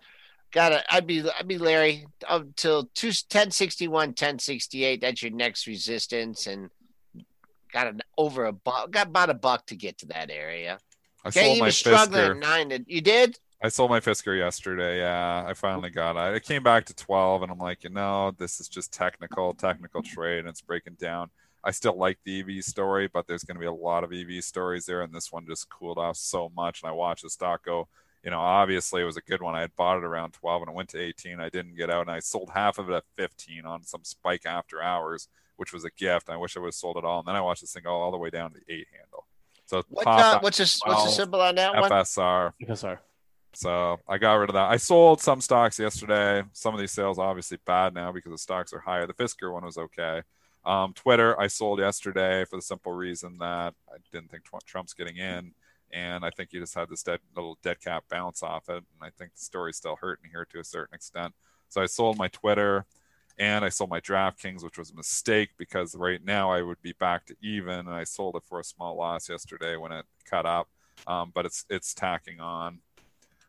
gotta. 0.53 0.83
I'd 0.93 1.07
be. 1.07 1.25
I'd 1.39 1.49
be 1.49 1.59
Larry 1.59 2.07
until 2.29 2.91
two 2.95 3.13
ten 3.29 3.51
sixty 3.51 3.89
one, 3.89 4.15
ten 4.15 4.39
sixty 4.39 4.85
eight. 4.85 5.01
That's 5.01 5.23
your 5.23 5.33
next 5.33 5.67
resistance, 5.67 6.47
and 6.47 6.71
got 7.75 7.89
an 7.89 8.01
over 8.17 8.47
a 8.47 8.53
buck, 8.53 8.91
got 8.93 9.09
about 9.09 9.29
a 9.29 9.35
buck 9.35 9.67
to 9.67 9.77
get 9.77 9.99
to 9.99 10.07
that 10.07 10.31
area. 10.31 10.79
I 11.25 11.29
okay, 11.29 11.47
sold 11.47 11.59
my 11.59 11.69
Fisker. 11.69 12.39
Nine, 12.39 12.71
to, 12.71 12.85
you 12.87 13.01
did? 13.01 13.39
I 13.61 13.69
sold 13.69 13.91
my 13.91 14.01
Fisker 14.01 14.39
yesterday. 14.39 14.99
Yeah, 15.01 15.45
I 15.47 15.55
finally 15.55 15.91
got 15.91 16.17
it. 16.17 16.37
It 16.37 16.45
came 16.45 16.63
back 16.63 16.87
to 16.87 16.95
12, 16.95 17.43
and 17.43 17.51
I'm 17.51 17.59
like, 17.59 17.83
you 17.83 17.91
know, 17.91 18.33
this 18.39 18.61
is 18.61 18.69
just 18.69 18.93
technical, 18.93 19.55
technical 19.55 20.03
trade, 20.03 20.41
and 20.41 20.49
it's 20.49 20.61
breaking 20.63 20.97
down. 21.01 21.31
I 21.65 21.73
still 21.73 21.97
like 21.97 22.19
the 22.25 22.41
EV 22.41 22.63
story, 22.63 23.09
but 23.13 23.27
there's 23.27 23.43
going 23.43 23.57
to 23.57 23.61
be 23.61 23.67
a 23.67 23.73
lot 23.73 24.05
of 24.05 24.13
EV 24.13 24.45
stories 24.45 24.87
there, 24.87 25.03
and 25.03 25.13
this 25.13 25.33
one 25.33 25.47
just 25.47 25.69
cooled 25.71 25.99
off 25.99 26.17
so 26.17 26.53
much. 26.55 26.83
And 26.83 26.91
I 26.91 26.93
watched 26.93 27.23
the 27.23 27.31
stock 27.31 27.65
go. 27.65 27.89
You 28.23 28.31
know, 28.31 28.41
obviously 28.41 29.03
it 29.03 29.07
was 29.07 29.17
a 29.17 29.23
good 29.23 29.43
one. 29.43 29.55
I 29.55 29.63
had 29.63 29.77
bought 29.77 29.99
it 29.99 30.05
around 30.05 30.33
12 30.33 30.63
and 30.63 30.71
it 30.71 30.75
went 30.75 30.89
to 30.91 31.01
18. 31.01 31.41
I 31.41 31.51
didn't 31.51 31.77
get 31.77 31.91
out, 31.91 32.03
and 32.03 32.11
I 32.11 32.21
sold 32.21 32.51
half 32.55 32.79
of 32.79 32.91
it 32.91 32.95
at 32.95 33.05
15 33.17 33.65
on 33.65 33.83
some 33.83 34.05
spike 34.05 34.47
after 34.47 34.83
hours, 34.83 35.29
which 35.57 35.73
was 35.73 35.85
a 35.85 35.91
gift. 35.91 36.31
I 36.31 36.37
wish 36.37 36.57
I 36.57 36.61
would 36.61 36.69
have 36.69 36.75
sold 36.75 36.97
it 36.97 37.05
all. 37.05 37.21
And 37.21 37.29
then 37.29 37.37
I 37.37 37.41
watched 37.41 37.61
this 37.63 37.73
thing 37.73 37.85
go 37.85 37.95
all 37.95 38.11
the 38.11 38.19
way 38.19 38.31
down 38.31 38.53
to 38.53 38.59
the 38.59 38.73
eight 38.73 38.87
handle. 38.97 39.27
So 39.67 39.83
what, 39.89 40.07
uh, 40.07 40.41
what's 40.41 40.59
this? 40.59 40.81
What's 40.85 41.05
the 41.05 41.11
symbol 41.11 41.41
on 41.41 41.55
that 41.55 41.75
one? 41.75 41.91
FSR. 41.91 42.53
FSR. 42.63 42.99
So 43.55 43.99
I 44.09 44.19
got 44.19 44.35
rid 44.35 44.51
of 44.51 44.55
that. 44.55 44.71
I 44.71 44.77
sold 44.77 45.21
some 45.21 45.41
stocks 45.41 45.79
yesterday. 45.79 46.43
Some 46.53 46.75
of 46.75 46.81
these 46.81 46.93
sales 46.93 47.19
obviously 47.19 47.59
bad 47.65 47.95
now 47.95 48.13
because 48.13 48.33
the 48.33 48.39
stocks 48.39 48.73
are 48.73 48.81
higher. 48.81 49.07
The 49.07 49.15
Fisker 49.15 49.53
one 49.53 49.65
was 49.65 49.79
okay. 49.79 50.23
Um, 50.65 50.93
Twitter 50.95 51.39
I 51.41 51.47
sold 51.47 51.79
yesterday 51.79 52.45
for 52.47 52.57
the 52.57 52.63
simple 52.63 52.93
reason 52.93 53.39
that 53.39 53.75
I 53.89 53.97
didn't 54.13 54.31
think 54.31 54.45
Trump's 54.67 54.95
getting 54.95 55.17
in, 55.17 55.53
and 55.93 56.25
I 56.25 56.31
think 56.31 56.51
he 56.53 56.59
just 56.59 56.75
had 56.75 56.89
this 56.89 57.03
dead 57.03 57.21
little 57.37 57.59
dead 57.63 57.81
cap 57.81 58.05
bounce 58.11 58.43
off 58.43 58.69
it, 58.69 58.77
and 58.77 59.03
I 59.03 59.11
think 59.11 59.35
the 59.35 59.45
story's 59.45 59.77
still 59.77 59.97
hurting 59.97 60.31
here 60.31 60.47
to 60.53 60.61
a 60.61 60.65
certain 60.65 60.95
extent. 60.95 61.35
So 61.69 61.83
I 61.83 61.87
sold 61.87 62.17
my 62.17 62.29
Twitter, 62.29 62.87
and 63.39 63.65
I 63.65 63.69
sold 63.69 63.91
my 63.91 64.01
DraftKings, 64.01 64.63
which 64.63 64.79
was 64.79 64.91
a 64.91 64.95
mistake 64.95 65.51
because 65.59 65.95
right 65.95 66.25
now 66.25 66.51
I 66.51 66.63
would 66.63 66.81
be 66.83 66.93
back 66.93 67.27
to 67.27 67.37
even, 67.43 67.81
and 67.81 67.91
I 67.91 68.05
sold 68.05 68.37
it 68.37 68.45
for 68.49 68.61
a 68.61 68.65
small 68.65 68.97
loss 68.97 69.29
yesterday 69.29 69.77
when 69.77 69.93
it 69.93 70.05
cut 70.25 70.47
up, 70.47 70.69
um, 71.07 71.33
but 71.35 71.47
it's 71.47 71.65
it's 71.69 71.95
tacking 71.95 72.41
on. 72.41 72.81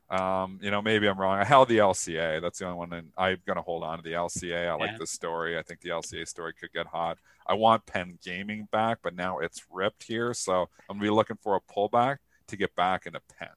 Um, 0.09 0.59
you 0.61 0.69
know, 0.69 0.81
maybe 0.81 1.07
I'm 1.07 1.19
wrong. 1.19 1.39
I 1.39 1.43
held 1.43 1.67
the 1.67 1.79
LCA. 1.79 2.41
That's 2.41 2.59
the 2.59 2.65
only 2.65 2.77
one, 2.77 2.93
and 2.93 3.11
I'm 3.17 3.38
going 3.45 3.55
to 3.55 3.63
hold 3.63 3.83
on 3.83 3.97
to 3.97 4.03
the 4.03 4.11
LCA. 4.11 4.55
I 4.55 4.63
yeah. 4.65 4.73
like 4.75 4.99
the 4.99 5.07
story. 5.07 5.57
I 5.57 5.63
think 5.63 5.81
the 5.81 5.89
LCA 5.89 6.27
story 6.27 6.53
could 6.53 6.71
get 6.73 6.86
hot. 6.86 7.17
I 7.47 7.53
want 7.53 7.86
Penn 7.86 8.17
Gaming 8.23 8.67
back, 8.71 8.99
but 9.03 9.15
now 9.15 9.39
it's 9.39 9.65
ripped 9.71 10.03
here, 10.03 10.33
so 10.33 10.69
I'm 10.89 10.97
gonna 10.97 11.01
be 11.01 11.09
looking 11.09 11.38
for 11.41 11.55
a 11.55 11.73
pullback 11.73 12.17
to 12.47 12.57
get 12.57 12.75
back 12.75 13.05
into 13.05 13.21
Penn. 13.39 13.49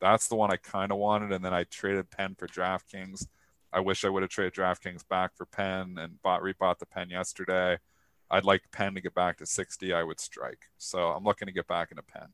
That's 0.00 0.28
the 0.28 0.36
one 0.36 0.50
I 0.50 0.56
kind 0.56 0.92
of 0.92 0.98
wanted, 0.98 1.32
and 1.32 1.44
then 1.44 1.54
I 1.54 1.64
traded 1.64 2.10
Penn 2.10 2.34
for 2.38 2.46
DraftKings. 2.46 3.26
I 3.76 3.80
wish 3.80 4.06
I 4.06 4.08
would 4.08 4.22
have 4.22 4.30
traded 4.30 4.54
DraftKings 4.54 5.06
back 5.06 5.36
for 5.36 5.44
Penn 5.44 5.98
and 6.00 6.20
bought 6.22 6.40
rebought 6.40 6.78
the 6.78 6.86
Penn 6.86 7.10
yesterday. 7.10 7.76
I'd 8.30 8.46
like 8.46 8.62
Penn 8.72 8.94
to 8.94 9.02
get 9.02 9.14
back 9.14 9.36
to 9.36 9.44
60. 9.44 9.92
I 9.92 10.02
would 10.02 10.18
strike. 10.18 10.64
So 10.78 11.08
I'm 11.08 11.24
looking 11.24 11.44
to 11.44 11.52
get 11.52 11.66
back 11.66 11.90
into 11.90 12.02
Penn. 12.02 12.28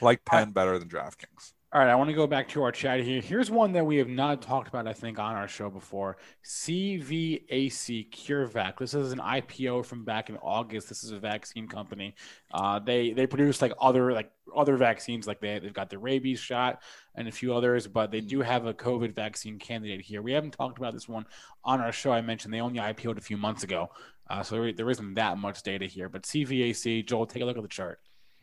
like 0.00 0.24
Penn 0.24 0.52
better 0.52 0.78
than 0.78 0.88
DraftKings. 0.88 1.52
All 1.76 1.82
right, 1.82 1.90
I 1.90 1.94
want 1.94 2.08
to 2.08 2.16
go 2.16 2.26
back 2.26 2.48
to 2.48 2.62
our 2.62 2.72
chat 2.72 3.00
here. 3.00 3.20
Here's 3.20 3.50
one 3.50 3.72
that 3.72 3.84
we 3.84 3.98
have 3.98 4.08
not 4.08 4.40
talked 4.40 4.66
about, 4.66 4.88
I 4.88 4.94
think, 4.94 5.18
on 5.18 5.34
our 5.34 5.46
show 5.46 5.68
before. 5.68 6.16
CVAC 6.42 8.08
CureVac. 8.10 8.78
This 8.78 8.94
is 8.94 9.12
an 9.12 9.18
IPO 9.18 9.84
from 9.84 10.02
back 10.02 10.30
in 10.30 10.38
August. 10.38 10.88
This 10.88 11.04
is 11.04 11.10
a 11.10 11.18
vaccine 11.18 11.68
company. 11.68 12.14
Uh, 12.50 12.78
they 12.78 13.12
they 13.12 13.26
produce 13.26 13.60
like 13.60 13.74
other 13.78 14.10
like 14.12 14.30
other 14.56 14.78
vaccines, 14.78 15.26
like 15.26 15.38
they 15.38 15.58
they've 15.58 15.74
got 15.74 15.90
the 15.90 15.98
rabies 15.98 16.40
shot 16.40 16.80
and 17.14 17.28
a 17.28 17.30
few 17.30 17.54
others, 17.54 17.86
but 17.86 18.10
they 18.10 18.22
do 18.22 18.40
have 18.40 18.64
a 18.64 18.72
COVID 18.72 19.14
vaccine 19.14 19.58
candidate 19.58 20.00
here. 20.00 20.22
We 20.22 20.32
haven't 20.32 20.52
talked 20.52 20.78
about 20.78 20.94
this 20.94 21.10
one 21.10 21.26
on 21.62 21.82
our 21.82 21.92
show. 21.92 22.10
I 22.10 22.22
mentioned 22.22 22.54
they 22.54 22.62
only 22.62 22.80
IPO'd 22.80 23.18
a 23.18 23.20
few 23.20 23.36
months 23.36 23.64
ago, 23.64 23.90
uh, 24.30 24.42
so 24.42 24.72
there 24.74 24.88
isn't 24.88 25.12
that 25.16 25.36
much 25.36 25.62
data 25.62 25.84
here. 25.84 26.08
But 26.08 26.22
CVAC, 26.22 27.06
Joel, 27.06 27.26
take 27.26 27.42
a 27.42 27.44
look 27.44 27.58
at 27.58 27.62
the 27.62 27.68
chart. 27.68 28.00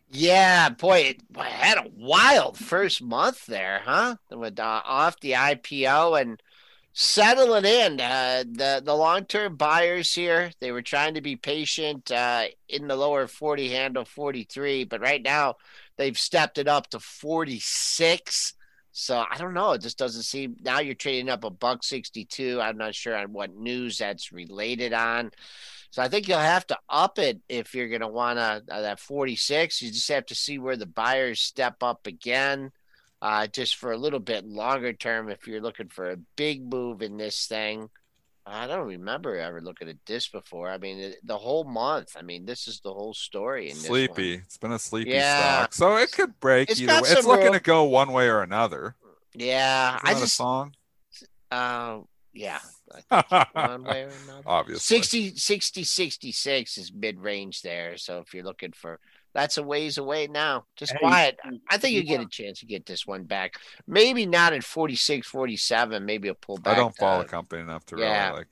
Yeah, 0.10 0.70
boy, 0.70 1.16
it, 1.16 1.22
had 1.38 1.78
a 1.80 1.89
wild 1.95 2.58
first 2.58 3.01
month 3.01 3.45
there, 3.47 3.82
huh? 3.84 4.18
With 4.30 4.60
uh, 4.60 4.82
off 4.86 5.20
the 5.20 5.32
IPO 5.32 6.22
and 6.22 6.41
settling 6.93 7.66
in. 7.66 7.99
Uh, 7.99 8.43
the 8.49 8.82
the 8.84 8.93
long 8.95 9.26
term 9.26 9.56
buyers 9.56 10.14
here, 10.14 10.51
they 10.60 10.72
were 10.72 10.84
trying 10.84 11.16
to 11.16 11.22
be 11.22 11.36
patient 11.36 12.12
uh, 12.12 12.45
in 12.70 12.88
the 12.88 12.95
lower 12.95 13.28
forty 13.28 13.70
handle, 13.70 14.06
forty 14.06 14.43
three, 14.43 14.84
but 14.84 15.01
right 15.01 15.22
now 15.24 15.56
they've 15.97 16.18
stepped 16.18 16.58
it 16.60 16.68
up 16.68 16.89
to 16.91 16.99
forty 16.99 17.60
six. 17.60 18.54
So 18.91 19.26
I 19.30 19.38
don't 19.38 19.56
know. 19.56 19.72
It 19.72 19.82
just 19.82 19.97
doesn't 19.97 20.24
seem. 20.24 20.58
Now 20.62 20.80
you're 20.80 20.93
trading 20.95 21.30
up 21.30 21.43
a 21.43 21.49
buck 21.49 21.84
sixty 21.84 22.26
two. 22.26 22.62
I'm 22.62 22.78
not 22.78 22.93
sure 22.95 23.16
on 23.16 23.34
what 23.34 23.56
news 23.56 23.97
that's 23.97 24.32
related 24.32 24.93
on. 24.93 25.32
So 25.93 26.01
I 26.01 26.07
think 26.07 26.27
you'll 26.27 26.39
have 26.39 26.65
to 26.67 26.77
up 26.89 27.19
it 27.19 27.39
if 27.47 27.75
you're 27.75 27.87
going 27.87 28.01
to 28.01 28.07
want 28.07 28.39
to 28.39 28.63
uh, 28.67 28.81
that 28.81 28.99
46. 28.99 29.79
You 29.79 29.91
just 29.91 30.09
have 30.09 30.25
to 30.25 30.33
see 30.33 30.57
where 30.57 30.75
the 30.75 30.87
buyers 30.87 31.39
step 31.39 31.83
up 31.83 32.07
again, 32.07 32.71
uh, 33.21 33.45
just 33.45 33.75
for 33.75 33.91
a 33.91 33.97
little 33.97 34.19
bit 34.19 34.43
longer 34.43 34.93
term. 34.93 35.29
If 35.29 35.45
you're 35.45 35.61
looking 35.61 35.89
for 35.89 36.09
a 36.09 36.17
big 36.35 36.67
move 36.67 37.03
in 37.03 37.17
this 37.17 37.45
thing, 37.45 37.91
I 38.43 38.65
don't 38.65 38.87
remember 38.87 39.37
ever 39.37 39.61
looking 39.61 39.87
at 39.87 40.03
this 40.07 40.27
before. 40.27 40.67
I 40.67 40.79
mean, 40.79 41.13
the 41.23 41.37
whole 41.37 41.63
month. 41.63 42.15
I 42.17 42.23
mean, 42.23 42.47
this 42.47 42.67
is 42.67 42.79
the 42.79 42.91
whole 42.91 43.13
story. 43.13 43.69
In 43.69 43.75
sleepy. 43.75 44.33
It's 44.33 44.57
been 44.57 44.71
a 44.71 44.79
sleepy 44.79 45.11
yeah. 45.11 45.57
stock, 45.57 45.73
so 45.75 45.97
it 45.97 46.11
could 46.11 46.39
break 46.39 46.71
it's 46.71 46.81
either 46.81 47.03
way. 47.03 47.09
It's 47.09 47.27
looking 47.27 47.45
room. 47.45 47.53
to 47.53 47.59
go 47.59 47.83
one 47.83 48.11
way 48.11 48.29
or 48.29 48.41
another. 48.41 48.95
Yeah, 49.35 49.99
I 50.01 50.15
just 50.15 50.37
song. 50.37 50.73
Uh, 51.51 51.99
yeah, 52.33 52.61
one 53.09 53.83
way 53.83 54.03
or 54.03 54.11
another. 54.25 54.43
Obviously. 54.45 54.97
60, 54.97 55.35
60, 55.35 55.83
66 55.83 56.77
is 56.77 56.91
mid 56.93 57.19
range 57.19 57.61
there. 57.61 57.97
So 57.97 58.19
if 58.19 58.33
you're 58.33 58.43
looking 58.43 58.71
for 58.71 58.99
that's 59.33 59.57
a 59.57 59.63
ways 59.63 59.97
away 59.97 60.27
now. 60.27 60.65
Just 60.75 60.93
hey, 60.93 60.99
quiet. 60.99 61.39
I 61.69 61.77
think 61.77 61.95
you 61.95 62.03
get 62.03 62.21
a 62.21 62.27
chance 62.27 62.59
to 62.59 62.65
get 62.65 62.85
this 62.85 63.05
one 63.07 63.23
back. 63.23 63.55
Maybe 63.87 64.25
not 64.25 64.53
at 64.53 64.63
46, 64.63 65.27
47. 65.27 66.05
Maybe 66.05 66.27
a 66.27 66.35
pullback. 66.35 66.67
I 66.67 66.75
don't 66.75 66.95
follow 66.95 67.23
the 67.23 67.29
company 67.29 67.61
enough 67.61 67.85
to 67.87 67.97
yeah. 67.97 68.27
really 68.27 68.39
like. 68.39 68.47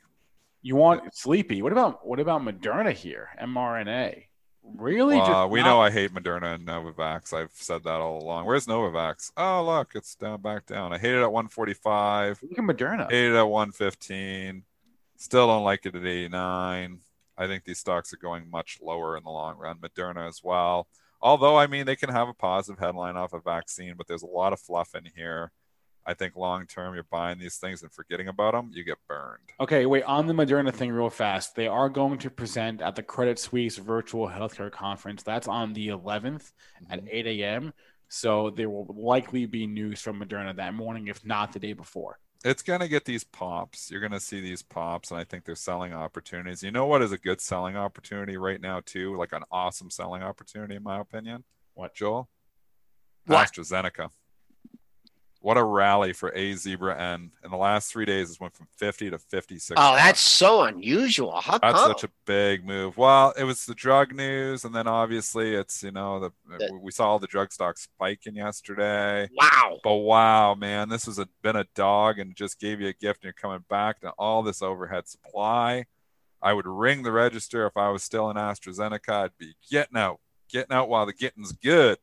You 0.63 0.75
want 0.75 1.15
sleepy? 1.15 1.61
What 1.61 1.71
about 1.71 2.05
what 2.05 2.19
about 2.19 2.41
Moderna 2.41 2.93
here? 2.93 3.29
mRNA. 3.41 4.25
Really? 4.63 5.19
Uh, 5.19 5.47
we 5.47 5.59
not... 5.59 5.65
know 5.65 5.81
I 5.81 5.91
hate 5.91 6.13
Moderna 6.13 6.55
and 6.55 6.65
Novavax. 6.65 7.33
I've 7.33 7.51
said 7.53 7.83
that 7.83 7.99
all 7.99 8.21
along. 8.21 8.45
Where's 8.45 8.67
Novavax? 8.67 9.31
Oh, 9.37 9.63
look, 9.65 9.91
it's 9.95 10.15
down 10.15 10.41
back 10.41 10.65
down. 10.65 10.93
I 10.93 10.97
hate 10.97 11.13
it 11.13 11.21
at 11.21 11.31
145. 11.31 12.39
Look 12.41 12.59
at 12.59 12.63
Moderna. 12.63 13.09
Hate 13.09 13.31
it 13.31 13.35
at 13.35 13.43
115. 13.43 14.63
Still 15.17 15.47
don't 15.47 15.63
like 15.63 15.85
it 15.85 15.95
at 15.95 16.05
89. 16.05 16.99
I 17.37 17.47
think 17.47 17.63
these 17.63 17.79
stocks 17.79 18.13
are 18.13 18.17
going 18.17 18.49
much 18.49 18.79
lower 18.81 19.17
in 19.17 19.23
the 19.23 19.29
long 19.29 19.57
run. 19.57 19.77
Moderna 19.77 20.27
as 20.27 20.41
well. 20.43 20.87
Although, 21.21 21.57
I 21.57 21.67
mean, 21.67 21.85
they 21.85 21.95
can 21.95 22.09
have 22.09 22.27
a 22.27 22.33
positive 22.33 22.79
headline 22.79 23.15
off 23.15 23.33
a 23.33 23.39
vaccine, 23.39 23.95
but 23.95 24.07
there's 24.07 24.23
a 24.23 24.27
lot 24.27 24.53
of 24.53 24.59
fluff 24.59 24.95
in 24.95 25.05
here. 25.15 25.51
I 26.05 26.13
think 26.13 26.35
long 26.35 26.65
term, 26.65 26.93
you're 26.93 27.03
buying 27.03 27.39
these 27.39 27.57
things 27.57 27.83
and 27.83 27.91
forgetting 27.91 28.27
about 28.27 28.53
them, 28.53 28.71
you 28.73 28.83
get 28.83 28.97
burned. 29.07 29.51
Okay, 29.59 29.85
wait. 29.85 30.03
On 30.03 30.25
the 30.25 30.33
Moderna 30.33 30.73
thing, 30.73 30.91
real 30.91 31.09
fast, 31.09 31.55
they 31.55 31.67
are 31.67 31.89
going 31.89 32.17
to 32.19 32.29
present 32.29 32.81
at 32.81 32.95
the 32.95 33.03
Credit 33.03 33.37
Suisse 33.37 33.77
Virtual 33.77 34.27
Healthcare 34.27 34.71
Conference. 34.71 35.23
That's 35.23 35.47
on 35.47 35.73
the 35.73 35.89
11th 35.89 36.51
mm-hmm. 36.83 36.91
at 36.91 37.03
8 37.09 37.27
a.m. 37.27 37.73
So 38.09 38.49
there 38.49 38.69
will 38.69 38.93
likely 38.97 39.45
be 39.45 39.67
news 39.67 40.01
from 40.01 40.19
Moderna 40.19 40.55
that 40.57 40.73
morning, 40.73 41.07
if 41.07 41.25
not 41.25 41.53
the 41.53 41.59
day 41.59 41.73
before. 41.73 42.19
It's 42.43 42.63
going 42.63 42.79
to 42.79 42.87
get 42.87 43.05
these 43.05 43.23
pops. 43.23 43.91
You're 43.91 43.99
going 43.99 44.11
to 44.11 44.19
see 44.19 44.41
these 44.41 44.63
pops, 44.63 45.11
and 45.11 45.19
I 45.19 45.23
think 45.23 45.45
they're 45.45 45.55
selling 45.55 45.93
opportunities. 45.93 46.63
You 46.63 46.71
know 46.71 46.87
what 46.87 47.03
is 47.03 47.11
a 47.11 47.17
good 47.17 47.39
selling 47.39 47.77
opportunity 47.77 48.35
right 48.35 48.59
now, 48.59 48.81
too? 48.83 49.15
Like 49.15 49.31
an 49.31 49.43
awesome 49.51 49.91
selling 49.91 50.23
opportunity, 50.23 50.75
in 50.75 50.83
my 50.83 50.99
opinion? 50.99 51.43
What, 51.75 51.93
Joel? 51.93 52.27
What? 53.27 53.47
AstraZeneca. 53.47 54.09
What 55.43 55.57
a 55.57 55.63
rally 55.63 56.13
for 56.13 56.31
A 56.35 56.53
Zebra 56.53 56.95
N. 57.01 57.31
In 57.43 57.49
the 57.49 57.57
last 57.57 57.91
three 57.91 58.05
days, 58.05 58.29
it 58.29 58.39
went 58.39 58.55
from 58.55 58.67
50 58.77 59.09
to 59.09 59.17
56. 59.17 59.75
Oh, 59.75 59.95
that's 59.95 60.19
so 60.19 60.61
unusual. 60.61 61.41
How 61.41 61.57
that's 61.57 61.79
come? 61.79 61.89
such 61.89 62.03
a 62.03 62.09
big 62.27 62.63
move. 62.63 62.95
Well, 62.95 63.33
it 63.35 63.43
was 63.43 63.65
the 63.65 63.73
drug 63.73 64.13
news, 64.13 64.65
and 64.65 64.75
then 64.75 64.87
obviously 64.87 65.55
it's, 65.55 65.81
you 65.81 65.89
know, 65.89 66.19
the, 66.19 66.31
the 66.47 66.77
we 66.79 66.91
saw 66.91 67.07
all 67.07 67.17
the 67.17 67.25
drug 67.25 67.51
stocks 67.51 67.81
spiking 67.81 68.35
yesterday. 68.35 69.29
Wow. 69.35 69.79
But 69.83 69.95
wow, 69.95 70.53
man, 70.53 70.89
this 70.89 71.07
has 71.07 71.19
been 71.41 71.55
a 71.55 71.65
dog 71.73 72.19
and 72.19 72.35
just 72.35 72.59
gave 72.59 72.79
you 72.79 72.89
a 72.89 72.93
gift 72.93 73.23
and 73.23 73.25
you're 73.25 73.33
coming 73.33 73.65
back 73.67 74.01
to 74.01 74.11
all 74.19 74.43
this 74.43 74.61
overhead 74.61 75.07
supply. 75.07 75.85
I 76.39 76.53
would 76.53 76.67
ring 76.67 77.01
the 77.01 77.11
register 77.11 77.65
if 77.65 77.75
I 77.77 77.89
was 77.89 78.03
still 78.03 78.29
in 78.29 78.37
AstraZeneca. 78.37 79.09
I'd 79.09 79.37
be 79.39 79.55
getting 79.71 79.97
out, 79.97 80.19
getting 80.51 80.75
out 80.75 80.87
while 80.87 81.07
the 81.07 81.13
getting's 81.13 81.51
good. 81.51 81.97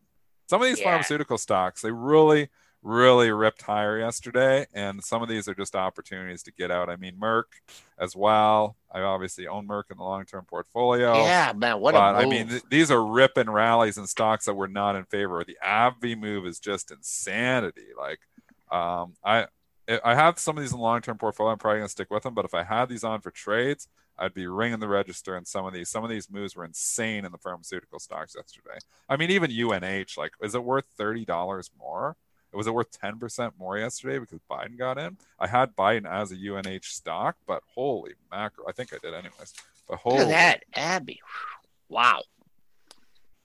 Some 0.51 0.61
of 0.61 0.67
these 0.67 0.81
yeah. 0.81 0.87
pharmaceutical 0.87 1.39
stocks, 1.39 1.83
they 1.83 1.93
really– 1.93 2.49
really 2.89 3.31
ripped 3.31 3.63
higher 3.63 3.99
yesterday, 3.99 4.67
and 4.73 5.05
some 5.05 5.23
of 5.23 5.29
these 5.29 5.47
are 5.47 5.55
just 5.55 5.77
opportunities 5.77 6.43
to 6.45 6.53
get 6.53 6.71
out. 6.71 6.89
I 6.89 6.97
mean, 6.97 7.17
Merck 7.17 7.45
as 7.99 8.17
well. 8.17 8.77
I 8.91 9.01
obviously 9.03 9.47
own 9.47 9.69
Merck 9.69 9.91
in 9.91 9.99
the 9.99 10.05
long-term 10.05 10.47
portfolio. 10.47 11.15
Yeah, 11.23 11.53
man, 11.55 11.81
what 11.81 11.93
but, 11.93 12.15
a 12.15 12.19
move. 12.19 12.27
I 12.27 12.29
mean, 12.29 12.49
th- 12.49 12.63
these 12.71 12.91
are 12.91 13.05
ripping 13.05 13.51
rallies 13.51 13.99
and 13.99 14.09
stocks 14.09 14.47
that 14.47 14.55
were 14.55 14.69
not 14.69 14.97
in 14.97 15.05
favor. 15.05 15.45
The 15.45 15.59
AbbVie 15.65 16.19
move 16.19 16.47
is 16.47 16.59
just 16.59 16.91
insanity. 16.91 17.89
Like, 17.97 18.21
um, 18.71 19.15
I 19.23 19.47
I 20.03 20.15
have 20.15 20.39
some 20.39 20.57
of 20.57 20.63
these 20.63 20.73
in 20.73 20.79
the 20.79 20.83
long-term 20.83 21.19
portfolio. 21.19 21.53
I'm 21.53 21.59
probably 21.59 21.81
gonna 21.81 21.89
stick 21.91 22.11
with 22.11 22.23
them, 22.23 22.35
but 22.35 22.47
if 22.47 22.55
I 22.55 22.63
had 22.63 22.89
these 22.89 23.05
on 23.05 23.21
for 23.21 23.31
trades, 23.31 23.89
I'd 24.19 24.35
be 24.35 24.47
ringing 24.47 24.81
the 24.81 24.89
register 24.89 25.37
in 25.37 25.45
some 25.45 25.67
of 25.67 25.73
these. 25.73 25.91
Some 25.91 26.05
of 26.05 26.11
these 26.11 26.31
moves 26.31 26.57
were 26.57 26.65
insane 26.65 27.25
in 27.25 27.33
the 27.33 27.39
pharmaceutical 27.39 27.99
stocks 27.99 28.35
yesterday. 28.35 28.79
I 29.09 29.17
mean, 29.17 29.31
even 29.31 29.51
UNH, 29.51 30.17
like, 30.17 30.33
is 30.43 30.55
it 30.55 30.65
worth 30.65 30.87
thirty 30.97 31.25
dollars 31.25 31.71
Was 32.53 32.67
it 32.67 32.75
worth 32.75 32.99
10% 33.01 33.53
more 33.59 33.79
yesterday 33.79 34.19
because 34.19 34.41
Biden 34.51 34.79
got 34.79 34.99
in? 34.99 35.19
I 35.39 35.47
had 35.47 35.77
Biden 35.77 36.11
as 36.11 36.33
a 36.33 36.35
UNH 36.35 36.85
stock, 36.85 37.37
but 37.47 37.63
holy 37.75 38.15
macro. 38.31 38.65
I 38.67 38.73
think 38.73 38.93
I 38.93 38.99
did 38.99 39.13
anyways. 39.13 39.55
But 39.87 40.05
Look 40.05 40.21
at 40.21 40.29
that, 40.29 40.65
AbbVie. 40.75 41.19
Wow. 41.89 42.23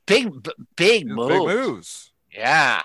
Big, 0.06 0.32
big 0.76 1.08
moves. 1.08 1.30
Big 1.30 1.43
moves. 1.43 2.12
Yeah. 2.32 2.82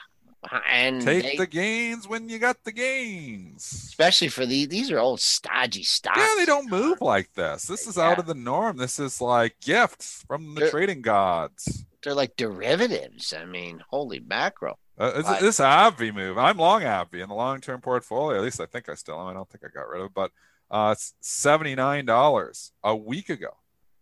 And 0.71 1.03
take 1.03 1.23
they, 1.25 1.37
the 1.37 1.47
gains 1.47 2.09
when 2.09 2.29
you 2.29 2.39
got 2.39 2.63
the 2.65 2.73
gains. 2.73 3.71
Especially 3.73 4.29
for 4.29 4.47
the 4.47 4.67
these 4.67 4.91
are 4.91 4.99
old 4.99 5.21
stodgy 5.21 5.83
stocks. 5.83 6.19
Yeah, 6.19 6.35
they 6.39 6.47
don't 6.47 6.71
move 6.71 7.01
like 7.01 7.33
this. 7.35 7.65
This 7.65 7.89
is 7.89 7.97
yeah. 7.97 8.05
out 8.05 8.19
of 8.21 8.27
the 8.27 8.35
norm. 8.35 8.77
This 8.77 9.01
is 9.01 9.21
like 9.21 9.57
gifts 9.61 10.25
from 10.29 10.55
the 10.55 10.61
they're, 10.61 10.71
trading 10.71 11.03
gods. 11.03 11.85
They're 12.03 12.15
like 12.15 12.37
derivatives. 12.37 13.35
I 13.37 13.47
mean, 13.47 13.83
holy 13.91 14.21
mackerel. 14.21 14.79
Uh, 14.99 15.39
this 15.41 15.61
AbbVie 15.61 16.15
move. 16.15 16.39
I'm 16.39 16.59
long 16.59 16.83
AbbVie 16.83 17.23
in 17.23 17.29
the 17.29 17.35
long 17.35 17.61
term 17.61 17.81
portfolio. 17.81 18.39
At 18.39 18.45
least 18.45 18.61
I 18.61 18.67
think 18.67 18.89
I 18.89 18.95
still 18.95 19.21
am. 19.21 19.29
I 19.29 19.33
don't 19.33 19.49
think 19.49 19.65
I 19.65 19.69
got 19.69 19.89
rid 19.89 20.01
of 20.01 20.07
it, 20.07 20.15
but 20.15 20.33
uh, 20.71 20.91
it's 20.93 21.15
seventy 21.21 21.75
nine 21.75 22.05
dollars 22.05 22.73
a 22.83 22.97
week 22.97 23.31
ago. 23.31 23.51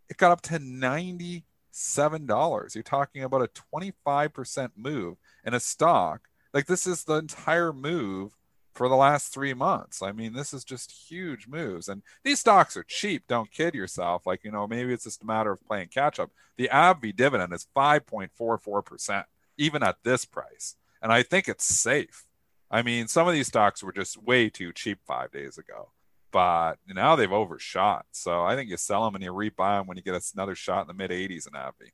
It 0.09 0.17
got 0.17 0.33
up 0.33 0.41
to 0.43 0.59
ninety 0.59 1.45
seven 1.71 2.25
dollars. 2.25 2.75
You're 2.75 2.83
talking 2.83 3.23
about 3.23 3.43
a 3.43 3.49
twenty 3.49 3.93
five 4.05 4.33
percent 4.33 4.73
move 4.77 5.17
in 5.45 5.53
a 5.53 5.61
stock. 5.61 6.29
Like 6.55 6.67
this 6.67 6.87
is 6.87 7.05
the 7.05 7.17
entire 7.17 7.73
move 7.75 8.33
for 8.77 8.89
the 8.89 8.97
last 8.97 9.33
three 9.33 9.55
months. 9.55 10.03
I 10.03 10.13
mean, 10.13 10.35
this 10.35 10.53
is 10.53 10.65
just 10.65 10.93
huge 11.11 11.47
moves. 11.49 11.89
And 11.89 12.03
these 12.25 12.41
stocks 12.41 12.77
are 12.77 12.83
cheap. 12.83 13.25
Don't 13.27 13.51
kid 13.51 13.75
yourself. 13.75 14.27
Like, 14.27 14.45
you 14.45 14.51
know, 14.51 14.67
maybe 14.67 14.93
it's 14.93 15.05
just 15.05 15.23
a 15.23 15.27
matter 15.27 15.51
of 15.51 15.65
playing 15.67 15.89
catch 15.89 16.21
up. 16.21 16.31
The 16.57 16.69
AbbVie 16.73 17.17
dividend 17.17 17.53
is 17.55 17.67
5.44%, 17.75 19.25
even 19.57 19.83
at 19.83 19.97
this 20.05 20.25
price. 20.27 20.77
And 21.03 21.13
I 21.13 21.23
think 21.23 21.49
it's 21.49 21.65
safe. 21.65 22.25
I 22.71 22.83
mean, 22.83 23.09
some 23.09 23.29
of 23.29 23.35
these 23.35 23.47
stocks 23.47 23.83
were 23.83 23.93
just 23.93 24.23
way 24.23 24.51
too 24.51 24.73
cheap 24.73 24.99
five 25.07 25.31
days 25.31 25.57
ago, 25.57 25.91
but 26.33 26.77
now 26.89 27.15
they've 27.15 27.33
overshot. 27.33 28.07
So 28.11 28.43
I 28.43 28.57
think 28.57 28.71
you 28.71 28.77
sell 28.77 29.05
them 29.05 29.15
and 29.15 29.23
you 29.23 29.33
rebuy 29.33 29.79
them 29.79 29.87
when 29.87 29.97
you 29.97 30.03
get 30.03 30.21
another 30.35 30.55
shot 30.55 30.83
in 30.83 30.89
the 30.89 30.95
mid 30.95 31.11
80s 31.11 31.47
in 31.47 31.53
AbbVie 31.53 31.93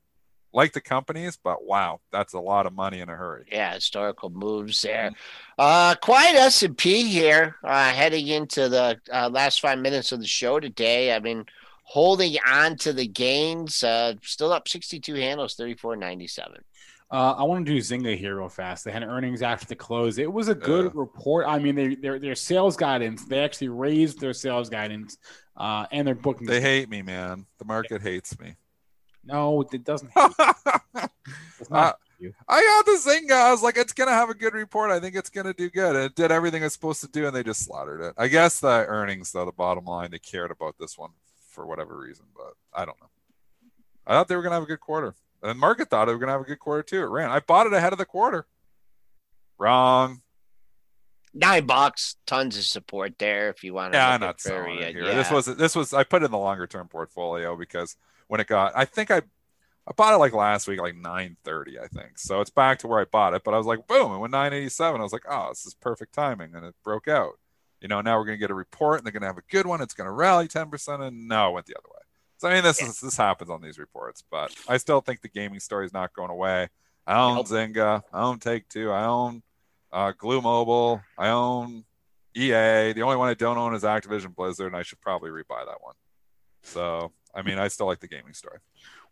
like 0.53 0.71
the 0.71 0.81
companies, 0.81 1.37
but 1.43 1.65
wow, 1.65 1.99
that's 2.11 2.33
a 2.33 2.39
lot 2.39 2.65
of 2.65 2.73
money 2.73 2.99
in 2.99 3.09
a 3.09 3.15
hurry. 3.15 3.45
Yeah, 3.51 3.73
historical 3.73 4.29
moves 4.29 4.81
there. 4.81 5.11
Uh, 5.57 5.95
quiet 5.95 6.35
S 6.35 6.61
and 6.61 6.77
P 6.77 7.09
here, 7.09 7.55
uh, 7.63 7.91
heading 7.91 8.27
into 8.27 8.69
the 8.69 8.99
uh, 9.11 9.29
last 9.29 9.61
five 9.61 9.79
minutes 9.79 10.11
of 10.11 10.19
the 10.19 10.27
show 10.27 10.59
today. 10.59 11.13
I 11.13 11.19
mean, 11.19 11.45
holding 11.83 12.37
on 12.47 12.77
to 12.77 12.93
the 12.93 13.07
gains, 13.07 13.83
uh, 13.83 14.13
still 14.21 14.53
up 14.53 14.67
sixty-two 14.67 15.15
handles, 15.15 15.55
thirty-four 15.55 15.95
ninety-seven. 15.95 16.63
Uh, 17.13 17.35
I 17.37 17.43
want 17.43 17.63
to 17.63 17.71
do 17.71 17.77
Zynga 17.77 18.17
here 18.17 18.37
real 18.37 18.49
fast. 18.49 18.83
They 18.83 18.91
had 18.91 19.03
earnings 19.03 19.43
after 19.43 19.67
the 19.67 19.75
close. 19.75 20.17
It 20.17 20.33
was 20.33 20.47
a 20.47 20.55
good 20.55 20.95
report. 20.95 21.45
I 21.47 21.59
mean, 21.59 21.75
they, 21.75 21.93
their 21.93 22.17
their 22.17 22.33
sales 22.33 22.75
guidance. 22.75 23.23
They 23.25 23.37
actually 23.37 23.69
raised 23.69 24.19
their 24.19 24.33
sales 24.33 24.67
guidance, 24.67 25.19
uh, 25.55 25.85
and 25.91 26.07
their 26.07 26.15
booking. 26.15 26.47
They 26.47 26.59
hate 26.59 26.89
me, 26.89 27.03
man. 27.03 27.45
The 27.59 27.65
market 27.65 28.01
hates 28.01 28.39
me. 28.39 28.55
No, 29.23 29.61
it 29.61 29.83
doesn't. 29.83 30.11
it's 30.15 31.71
uh, 31.71 31.93
I 32.47 32.61
got 32.63 32.85
the 32.87 32.99
Zynga. 33.05 33.33
I 33.33 33.51
was 33.51 33.61
like, 33.61 33.77
it's 33.77 33.93
gonna 33.93 34.09
have 34.09 34.31
a 34.31 34.33
good 34.33 34.55
report. 34.55 34.89
I 34.89 34.99
think 34.99 35.15
it's 35.15 35.29
gonna 35.29 35.53
do 35.53 35.69
good. 35.69 35.95
it 35.95 36.15
did 36.15 36.31
everything 36.31 36.63
it's 36.63 36.73
supposed 36.73 37.01
to 37.01 37.07
do, 37.07 37.27
and 37.27 37.35
they 37.35 37.43
just 37.43 37.63
slaughtered 37.63 38.01
it. 38.01 38.15
I 38.17 38.27
guess 38.27 38.59
the 38.59 38.85
earnings, 38.87 39.31
though, 39.31 39.45
the 39.45 39.51
bottom 39.51 39.85
line, 39.85 40.09
they 40.09 40.17
cared 40.17 40.49
about 40.49 40.79
this 40.79 40.97
one 40.97 41.11
for 41.47 41.67
whatever 41.67 41.95
reason, 41.95 42.25
but 42.35 42.53
I 42.73 42.85
don't 42.85 42.99
know. 42.99 43.09
I 44.07 44.13
thought 44.13 44.27
they 44.27 44.35
were 44.35 44.41
gonna 44.41 44.55
have 44.55 44.63
a 44.63 44.67
good 44.67 44.79
quarter, 44.79 45.13
and 45.43 45.59
market 45.59 45.89
thought 45.89 46.05
they 46.05 46.13
were 46.13 46.19
gonna 46.19 46.31
have 46.31 46.41
a 46.41 46.45
good 46.45 46.59
quarter 46.59 46.83
too. 46.83 47.01
It 47.01 47.09
ran. 47.09 47.29
I 47.29 47.39
bought 47.39 47.67
it 47.67 47.73
ahead 47.73 47.93
of 47.93 47.99
the 47.99 48.05
quarter. 48.05 48.47
Wrong. 49.57 50.21
Nine 51.33 51.65
bucks, 51.65 52.15
tons 52.25 52.57
of 52.57 52.63
support 52.63 53.17
there 53.17 53.49
if 53.49 53.63
you 53.63 53.73
want. 53.73 53.93
to 53.93 53.97
Yeah, 53.97 54.09
I'm 54.09 54.21
not 54.21 54.39
selling 54.39 54.79
it 54.79 54.93
here. 54.93 55.05
Yeah. 55.05 55.15
This 55.15 55.31
was 55.31 55.45
this 55.45 55.75
was 55.75 55.93
I 55.93 56.03
put 56.03 56.23
in 56.23 56.31
the 56.31 56.37
longer 56.37 56.67
term 56.67 56.87
portfolio 56.87 57.55
because 57.55 57.97
when 58.27 58.39
it 58.39 58.47
got 58.47 58.73
I 58.75 58.85
think 58.85 59.11
I 59.11 59.21
I 59.85 59.91
bought 59.91 60.13
it 60.13 60.17
like 60.17 60.33
last 60.33 60.67
week, 60.67 60.79
like 60.79 60.95
930, 60.95 61.79
I 61.79 61.87
think. 61.87 62.17
So 62.17 62.39
it's 62.39 62.49
back 62.49 62.79
to 62.79 62.87
where 62.87 63.01
I 63.01 63.05
bought 63.05 63.33
it. 63.33 63.43
But 63.43 63.53
I 63.53 63.57
was 63.57 63.67
like, 63.67 63.85
boom, 63.85 64.13
it 64.13 64.17
went 64.17 64.31
987. 64.31 65.01
I 65.01 65.03
was 65.03 65.11
like, 65.11 65.25
oh, 65.29 65.49
this 65.49 65.65
is 65.65 65.73
perfect 65.73 66.13
timing. 66.13 66.55
And 66.55 66.65
it 66.65 66.75
broke 66.85 67.09
out. 67.09 67.33
You 67.81 67.89
know, 67.89 67.99
now 67.99 68.17
we're 68.17 68.25
gonna 68.25 68.37
get 68.37 68.49
a 68.49 68.55
report 68.55 68.99
and 68.99 69.05
they're 69.05 69.11
gonna 69.11 69.25
have 69.25 69.37
a 69.37 69.51
good 69.51 69.65
one. 69.65 69.81
It's 69.81 69.93
gonna 69.93 70.11
rally 70.11 70.47
10%, 70.47 71.01
and 71.01 71.27
no, 71.27 71.49
it 71.49 71.53
went 71.53 71.65
the 71.65 71.75
other 71.75 71.89
way. 71.93 72.02
So 72.43 72.49
I 72.49 72.55
mean 72.55 72.63
this 72.65 72.81
is 72.81 72.99
this 72.99 73.15
happens 73.15 73.49
on 73.49 73.61
these 73.61 73.79
reports, 73.79 74.21
but 74.29 74.53
I 74.67 74.75
still 74.75 74.99
think 74.99 75.21
the 75.21 75.29
gaming 75.29 75.61
story 75.61 75.85
is 75.85 75.93
not 75.93 76.11
going 76.11 76.29
away. 76.29 76.67
I 77.07 77.17
own 77.17 77.35
nope. 77.35 77.47
Zynga, 77.47 78.03
I 78.11 78.21
own 78.21 78.39
Take 78.39 78.67
Two, 78.67 78.91
I 78.91 79.05
own 79.05 79.41
uh, 79.93 80.11
Glu 80.17 80.41
Mobile, 80.41 81.01
I 81.17 81.29
own 81.29 81.85
EA. 82.35 82.91
The 82.91 83.01
only 83.01 83.15
one 83.15 83.29
I 83.29 83.33
don't 83.33 83.57
own 83.57 83.73
is 83.73 83.83
Activision 83.83 84.35
Blizzard, 84.35 84.67
and 84.67 84.75
I 84.75 84.83
should 84.83 84.99
probably 84.99 85.29
rebuy 85.29 85.65
that 85.65 85.77
one. 85.79 85.95
So 86.63 87.13
I 87.33 87.43
mean, 87.43 87.59
I 87.59 87.69
still 87.69 87.85
like 87.85 88.01
the 88.01 88.09
gaming 88.09 88.33
story. 88.33 88.57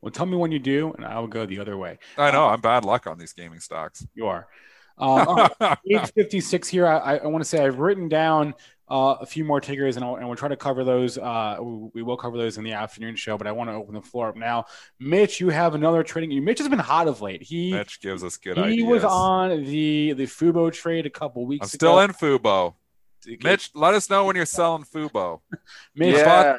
Well, 0.01 0.11
tell 0.11 0.25
me 0.25 0.35
when 0.35 0.51
you 0.51 0.59
do, 0.59 0.91
and 0.91 1.05
I 1.05 1.17
will 1.17 1.27
go 1.27 1.45
the 1.45 1.59
other 1.59 1.77
way. 1.77 1.99
I 2.17 2.31
know 2.31 2.47
um, 2.47 2.55
I'm 2.55 2.59
bad 2.59 2.83
luck 2.83 3.07
on 3.07 3.17
these 3.17 3.31
gaming 3.31 3.61
stocks. 3.61 4.05
You 4.13 4.27
are. 4.27 4.49
Um, 4.97 5.47
age 5.89 6.11
56 6.13 6.67
here. 6.67 6.85
I, 6.85 7.19
I 7.19 7.27
want 7.27 7.45
to 7.45 7.49
say 7.49 7.63
I've 7.63 7.79
written 7.79 8.09
down 8.09 8.55
uh, 8.91 9.17
a 9.21 9.25
few 9.25 9.45
more 9.45 9.61
takers, 9.61 9.95
and, 9.95 10.03
I'll, 10.03 10.15
and 10.17 10.27
we'll 10.27 10.35
try 10.35 10.49
to 10.49 10.57
cover 10.57 10.83
those. 10.83 11.17
Uh, 11.17 11.57
we 11.61 12.03
will 12.03 12.17
cover 12.17 12.37
those 12.37 12.57
in 12.57 12.65
the 12.65 12.73
afternoon 12.73 13.15
show, 13.15 13.37
but 13.37 13.47
I 13.47 13.53
want 13.53 13.69
to 13.69 13.73
open 13.73 13.93
the 13.93 14.01
floor 14.01 14.27
up 14.27 14.35
now. 14.35 14.65
Mitch, 14.99 15.39
you 15.39 15.49
have 15.49 15.75
another 15.75 16.03
trading. 16.03 16.43
Mitch 16.43 16.59
has 16.59 16.67
been 16.67 16.79
hot 16.79 17.07
of 17.07 17.21
late. 17.21 17.41
He 17.41 17.71
Mitch 17.71 18.01
gives 18.01 18.21
us 18.21 18.35
good 18.35 18.57
he 18.57 18.63
ideas. 18.63 18.77
He 18.77 18.83
was 18.83 19.05
on 19.05 19.63
the 19.63 20.13
the 20.13 20.25
Fubo 20.25 20.71
trade 20.73 21.05
a 21.05 21.09
couple 21.09 21.45
weeks. 21.45 21.63
I'm 21.63 21.69
still 21.69 21.99
in 22.01 22.11
Fubo. 22.11 22.75
Mitch, 23.41 23.71
let 23.73 23.93
us 23.93 24.09
know 24.09 24.25
when 24.25 24.35
you're 24.35 24.45
selling 24.45 24.83
Fubo. 24.83 25.39
Mitch, 25.95 26.17
yeah. 26.17 26.57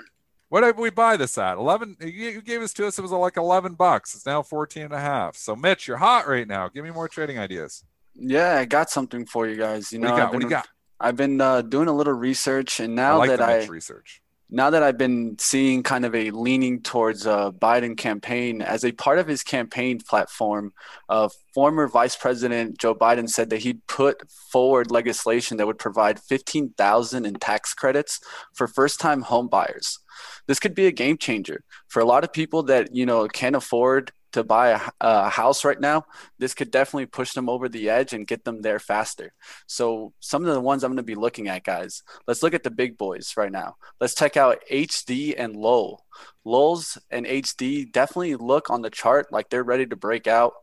What 0.49 0.63
did 0.63 0.77
we 0.77 0.91
buy 0.91 1.17
this 1.17 1.39
at? 1.39 1.57
11. 1.57 1.97
You 2.01 2.43
gave 2.43 2.61
this 2.61 2.75
to 2.75 2.87
us. 2.87 2.99
It 2.99 3.03
was 3.03 3.11
like 3.11 3.39
11 3.39 3.73
bucks. 3.73 4.15
It's 4.15 4.27
now 4.27 4.43
14 4.43 4.83
and 4.85 4.93
a 4.93 5.01
half. 5.01 5.35
So, 5.35 5.57
Mitch, 5.57 5.89
you're 5.89 5.97
hot 5.97 6.29
right 6.29 6.47
now. 6.47 6.69
Give 6.69 6.85
me 6.85 6.91
more 6.91 7.09
trading 7.09 7.39
ideas. 7.39 7.85
Yeah, 8.15 8.59
I 8.59 8.67
got 8.67 8.91
something 8.91 9.25
for 9.25 9.49
you 9.49 9.57
guys. 9.57 9.91
You 9.93 9.99
know, 9.99 10.11
what, 10.11 10.17
you 10.19 10.23
I've 10.23 10.31
been, 10.31 10.35
what 10.35 10.41
do 10.41 10.47
you 10.47 10.51
got? 10.51 10.69
I've 11.03 11.17
been 11.17 11.41
uh, 11.41 11.63
doing 11.63 11.89
a 11.89 11.93
little 11.93 12.15
research, 12.15 12.81
and 12.81 12.95
now 12.95 13.15
I 13.15 13.27
like 13.27 13.29
that 13.31 13.43
I 13.43 13.67
research 13.67 14.23
now 14.55 14.69
that 14.69 14.83
I've 14.83 14.99
been 14.99 15.39
seeing 15.39 15.83
kind 15.83 16.05
of 16.05 16.15
a 16.15 16.31
leaning 16.31 16.83
towards 16.83 17.25
a 17.25 17.33
uh, 17.33 17.51
Biden 17.53 17.97
campaign 17.97 18.61
as 18.61 18.85
a 18.85 18.93
part 18.93 19.19
of 19.19 19.27
his 19.27 19.43
campaign 19.43 19.99
platform, 19.99 20.75
uh, 21.09 21.31
former 21.55 21.89
Vice 21.89 22.15
President 22.15 22.77
Joe 22.77 22.95
Biden 22.95 23.31
said 23.31 23.49
that 23.49 23.63
he'd 23.63 23.85
put 23.87 24.31
forward 24.31 24.91
legislation 24.91 25.57
that 25.57 25.67
would 25.67 25.79
provide 25.79 26.21
15,000 26.21 27.25
in 27.25 27.35
tax 27.37 27.73
credits 27.73 28.21
for 28.53 28.67
first-time 28.67 29.23
home 29.23 29.49
buyers. 29.49 29.99
This 30.47 30.61
could 30.61 30.75
be 30.75 30.87
a 30.87 30.93
game 30.93 31.17
changer 31.17 31.65
for 31.89 32.01
a 32.01 32.07
lot 32.07 32.23
of 32.23 32.31
people 32.31 32.63
that 32.65 32.95
you 32.95 33.07
know 33.07 33.27
can't 33.29 33.57
afford 33.57 34.13
to 34.33 34.45
buy 34.45 34.69
a, 34.71 34.81
a, 35.01 35.29
house 35.29 35.65
right 35.65 35.81
now, 35.81 36.05
this 36.39 36.55
could 36.55 36.71
definitely 36.71 37.07
push 37.07 37.33
them 37.33 37.49
over 37.49 37.69
the 37.69 37.89
edge 37.89 38.13
and 38.13 38.27
get 38.27 38.45
them 38.45 38.63
there 38.63 38.79
faster. 38.79 39.33
So, 39.67 40.13
some 40.21 40.45
of 40.45 40.53
the 40.53 40.61
ones 40.61 40.83
I'm 40.83 40.91
going 40.91 40.97
to 40.97 41.03
be 41.03 41.15
looking 41.15 41.49
at, 41.49 41.65
guys, 41.65 42.03
let's 42.27 42.43
look 42.43 42.55
at 42.55 42.63
the 42.63 42.71
big 42.71 42.99
boys 42.99 43.35
right 43.37 43.53
now. 43.53 43.77
Let's 44.01 44.15
check 44.15 44.37
out 44.37 44.63
HD 44.71 45.35
and 45.37 45.57
Lowell. 45.57 46.05
Lowe's 46.45 46.99
and 47.11 47.27
HD 47.27 47.91
definitely 47.91 48.37
look 48.37 48.71
on 48.71 48.83
the 48.83 48.91
chart 48.91 49.33
like 49.33 49.49
they're 49.49 49.63
ready 49.63 49.87
to 49.87 49.97
break 49.97 50.27
out. 50.27 50.55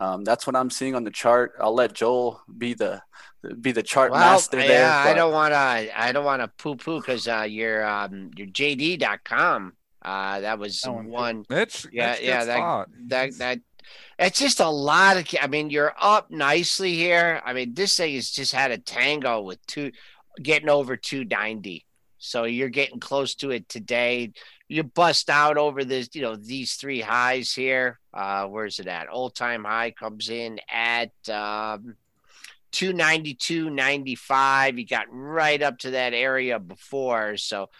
Um, 0.00 0.24
that's 0.24 0.46
what 0.46 0.54
I'm 0.54 0.70
seeing 0.70 0.94
on 0.94 1.04
the 1.04 1.10
chart. 1.10 1.54
I'll 1.60 1.74
let 1.74 1.92
Joel 1.92 2.40
be 2.56 2.74
the 2.74 3.02
be 3.60 3.72
the 3.72 3.82
chart 3.82 4.12
well, 4.12 4.20
master 4.20 4.56
there. 4.58 4.70
Yeah, 4.70 5.04
but... 5.04 5.10
I 5.10 5.14
don't 5.14 5.32
want 5.32 5.52
to. 5.52 6.00
I 6.00 6.12
don't 6.12 6.24
want 6.24 6.42
to 6.42 6.48
poo 6.48 6.76
poo 6.76 7.00
because 7.00 7.26
uh, 7.26 7.46
your 7.48 7.84
um, 7.84 8.30
your 8.36 8.46
JD.com 8.46 9.72
uh, 10.02 10.40
that 10.40 10.58
was 10.58 10.82
one. 10.84 11.44
Mitch, 11.48 11.86
yeah, 11.92 12.12
Mitch 12.12 12.22
yeah, 12.22 12.44
that, 12.44 12.86
that 13.08 13.38
that 13.38 13.60
it's 14.18 14.38
just 14.38 14.60
a 14.60 14.68
lot 14.68 15.16
of. 15.16 15.26
I 15.40 15.46
mean, 15.46 15.70
you're 15.70 15.94
up 15.98 16.30
nicely 16.30 16.94
here. 16.94 17.40
I 17.44 17.52
mean, 17.52 17.74
this 17.74 17.96
thing 17.96 18.14
has 18.14 18.30
just 18.30 18.52
had 18.52 18.70
a 18.70 18.78
tango 18.78 19.40
with 19.40 19.64
two, 19.66 19.92
getting 20.42 20.68
over 20.68 20.96
290. 20.96 21.84
So 22.18 22.44
you're 22.44 22.68
getting 22.68 23.00
close 23.00 23.34
to 23.36 23.50
it 23.50 23.68
today. 23.68 24.32
You 24.66 24.82
bust 24.82 25.30
out 25.30 25.56
over 25.56 25.84
this, 25.84 26.08
you 26.14 26.22
know, 26.22 26.36
these 26.36 26.74
three 26.74 27.00
highs 27.00 27.52
here. 27.52 28.00
Uh, 28.12 28.46
where's 28.46 28.80
it 28.80 28.88
at? 28.88 29.06
Old 29.10 29.34
time 29.34 29.64
high 29.64 29.92
comes 29.92 30.28
in 30.28 30.60
at 30.70 31.12
um, 31.30 31.96
292.95. 32.72 34.78
You 34.78 34.86
got 34.86 35.06
right 35.10 35.62
up 35.62 35.78
to 35.78 35.92
that 35.92 36.12
area 36.12 36.58
before. 36.58 37.36
So 37.36 37.70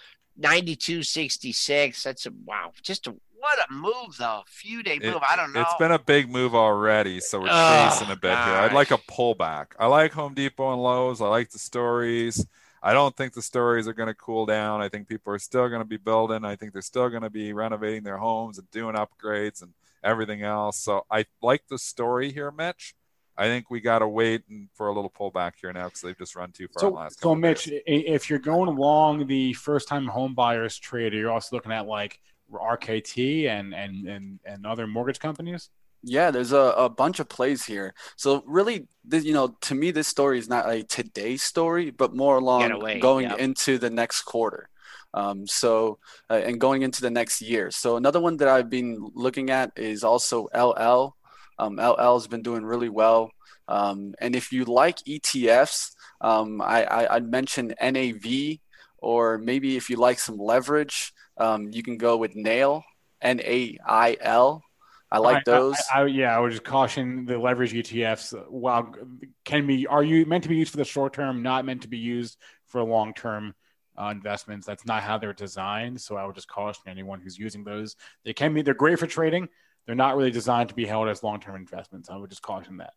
92.66. 0.40 2.02
That's 2.02 2.26
a 2.26 2.30
wow. 2.44 2.72
Just 2.82 3.06
a 3.06 3.14
what 3.40 3.58
a 3.58 3.72
move 3.72 4.16
though. 4.18 4.42
Few 4.46 4.82
day 4.82 4.98
move. 4.98 5.16
It, 5.16 5.22
I 5.28 5.36
don't 5.36 5.52
know. 5.52 5.60
It's 5.60 5.74
been 5.78 5.92
a 5.92 5.98
big 5.98 6.28
move 6.28 6.54
already, 6.54 7.20
so 7.20 7.40
we're 7.40 7.48
oh, 7.50 7.88
chasing 7.88 8.10
a 8.10 8.16
bit 8.16 8.32
gosh. 8.32 8.46
here. 8.46 8.56
I'd 8.56 8.72
like 8.72 8.90
a 8.90 8.98
pullback. 8.98 9.66
I 9.78 9.86
like 9.86 10.12
Home 10.12 10.34
Depot 10.34 10.72
and 10.72 10.82
Lowe's. 10.82 11.20
I 11.20 11.28
like 11.28 11.50
the 11.50 11.58
stories. 11.58 12.44
I 12.82 12.92
don't 12.92 13.16
think 13.16 13.32
the 13.32 13.42
stories 13.42 13.88
are 13.88 13.92
going 13.92 14.08
to 14.08 14.14
cool 14.14 14.46
down. 14.46 14.80
I 14.80 14.88
think 14.88 15.08
people 15.08 15.32
are 15.32 15.38
still 15.38 15.68
going 15.68 15.80
to 15.80 15.88
be 15.88 15.96
building. 15.96 16.44
I 16.44 16.56
think 16.56 16.72
they're 16.72 16.82
still 16.82 17.08
going 17.08 17.22
to 17.22 17.30
be 17.30 17.52
renovating 17.52 18.02
their 18.02 18.18
homes 18.18 18.58
and 18.58 18.70
doing 18.70 18.94
upgrades 18.94 19.62
and 19.62 19.72
everything 20.02 20.42
else. 20.42 20.78
So 20.78 21.04
I 21.10 21.26
like 21.42 21.64
the 21.68 21.78
story 21.78 22.32
here, 22.32 22.50
Mitch. 22.50 22.94
I 23.38 23.44
think 23.44 23.70
we 23.70 23.80
got 23.80 24.00
to 24.00 24.08
wait 24.08 24.42
for 24.74 24.88
a 24.88 24.92
little 24.92 25.10
pullback 25.10 25.52
here 25.60 25.72
now 25.72 25.84
because 25.84 26.00
they've 26.00 26.18
just 26.18 26.34
run 26.34 26.50
too 26.50 26.66
far. 26.66 26.80
So, 26.80 26.88
last 26.90 27.20
so 27.20 27.34
Mitch, 27.36 27.64
days. 27.64 27.82
if 27.86 28.28
you're 28.28 28.40
going 28.40 28.68
along 28.68 29.28
the 29.28 29.52
first-time 29.52 30.06
home 30.06 30.34
buyers 30.34 30.76
trade, 30.76 31.12
you're 31.12 31.30
also 31.30 31.54
looking 31.54 31.70
at 31.70 31.86
like 31.86 32.20
RKT 32.52 33.46
and 33.48 33.74
and 33.74 34.08
and 34.08 34.40
and 34.44 34.66
other 34.66 34.86
mortgage 34.86 35.20
companies? 35.20 35.70
Yeah, 36.02 36.30
there's 36.30 36.52
a, 36.52 36.74
a 36.76 36.88
bunch 36.88 37.20
of 37.20 37.28
plays 37.28 37.64
here. 37.64 37.94
So 38.16 38.42
really, 38.46 38.86
this, 39.04 39.24
you 39.24 39.34
know, 39.34 39.56
to 39.62 39.74
me, 39.74 39.90
this 39.90 40.06
story 40.06 40.38
is 40.38 40.48
not 40.48 40.70
a 40.70 40.82
today 40.84 41.36
story, 41.36 41.90
but 41.90 42.14
more 42.14 42.38
along 42.38 42.70
away, 42.70 43.00
going 43.00 43.28
yep. 43.28 43.38
into 43.38 43.78
the 43.78 43.90
next 43.90 44.22
quarter. 44.22 44.68
Um, 45.14 45.46
so 45.46 45.98
uh, 46.30 46.34
and 46.34 46.60
going 46.60 46.82
into 46.82 47.00
the 47.00 47.10
next 47.10 47.40
year. 47.40 47.70
So 47.70 47.96
another 47.96 48.20
one 48.20 48.36
that 48.38 48.48
I've 48.48 48.70
been 48.70 49.10
looking 49.14 49.50
at 49.50 49.72
is 49.76 50.04
also 50.04 50.48
LL. 50.54 51.16
Um, 51.58 51.76
LL 51.76 52.14
has 52.14 52.28
been 52.28 52.42
doing 52.42 52.64
really 52.64 52.88
well. 52.88 53.30
Um, 53.66 54.14
and 54.20 54.34
if 54.34 54.52
you 54.52 54.64
like 54.64 54.98
ETFs, 54.98 55.92
um, 56.20 56.60
I, 56.60 56.84
I, 56.84 57.16
I'd 57.16 57.30
mention 57.30 57.74
NAV, 57.80 58.58
or 58.98 59.38
maybe 59.38 59.76
if 59.76 59.90
you 59.90 59.96
like 59.96 60.18
some 60.18 60.38
leverage, 60.38 61.12
um, 61.36 61.70
you 61.70 61.82
can 61.82 61.98
go 61.98 62.16
with 62.16 62.34
Nail, 62.34 62.82
N 63.20 63.40
A 63.40 63.78
I 63.86 64.16
L. 64.20 64.62
I 65.10 65.18
like 65.18 65.38
I, 65.38 65.42
those. 65.46 65.76
I, 65.94 66.00
I, 66.00 66.06
yeah, 66.06 66.36
I 66.36 66.40
would 66.40 66.50
just 66.50 66.64
caution 66.64 67.24
the 67.24 67.38
leverage 67.38 67.72
ETFs. 67.72 68.34
While 68.50 68.94
can 69.44 69.66
be 69.66 69.86
are 69.86 70.02
you 70.02 70.26
meant 70.26 70.42
to 70.44 70.48
be 70.48 70.56
used 70.56 70.70
for 70.70 70.76
the 70.76 70.84
short 70.84 71.12
term, 71.12 71.42
not 71.42 71.64
meant 71.64 71.82
to 71.82 71.88
be 71.88 71.98
used 71.98 72.36
for 72.66 72.82
long 72.82 73.14
term 73.14 73.54
uh, 74.00 74.08
investments. 74.08 74.66
That's 74.66 74.86
not 74.86 75.02
how 75.02 75.18
they're 75.18 75.32
designed. 75.32 76.00
So 76.00 76.16
I 76.16 76.24
would 76.24 76.34
just 76.34 76.48
caution 76.48 76.84
anyone 76.86 77.20
who's 77.20 77.38
using 77.38 77.64
those. 77.64 77.96
They 78.24 78.32
can 78.32 78.54
be 78.54 78.62
they're 78.62 78.74
great 78.74 78.98
for 78.98 79.06
trading. 79.06 79.48
They're 79.88 79.96
not 79.96 80.18
really 80.18 80.30
designed 80.30 80.68
to 80.68 80.74
be 80.74 80.84
held 80.84 81.08
as 81.08 81.22
long 81.22 81.40
term 81.40 81.56
investments. 81.56 82.10
I 82.10 82.16
would 82.18 82.28
just 82.28 82.42
caution 82.42 82.76
that. 82.76 82.92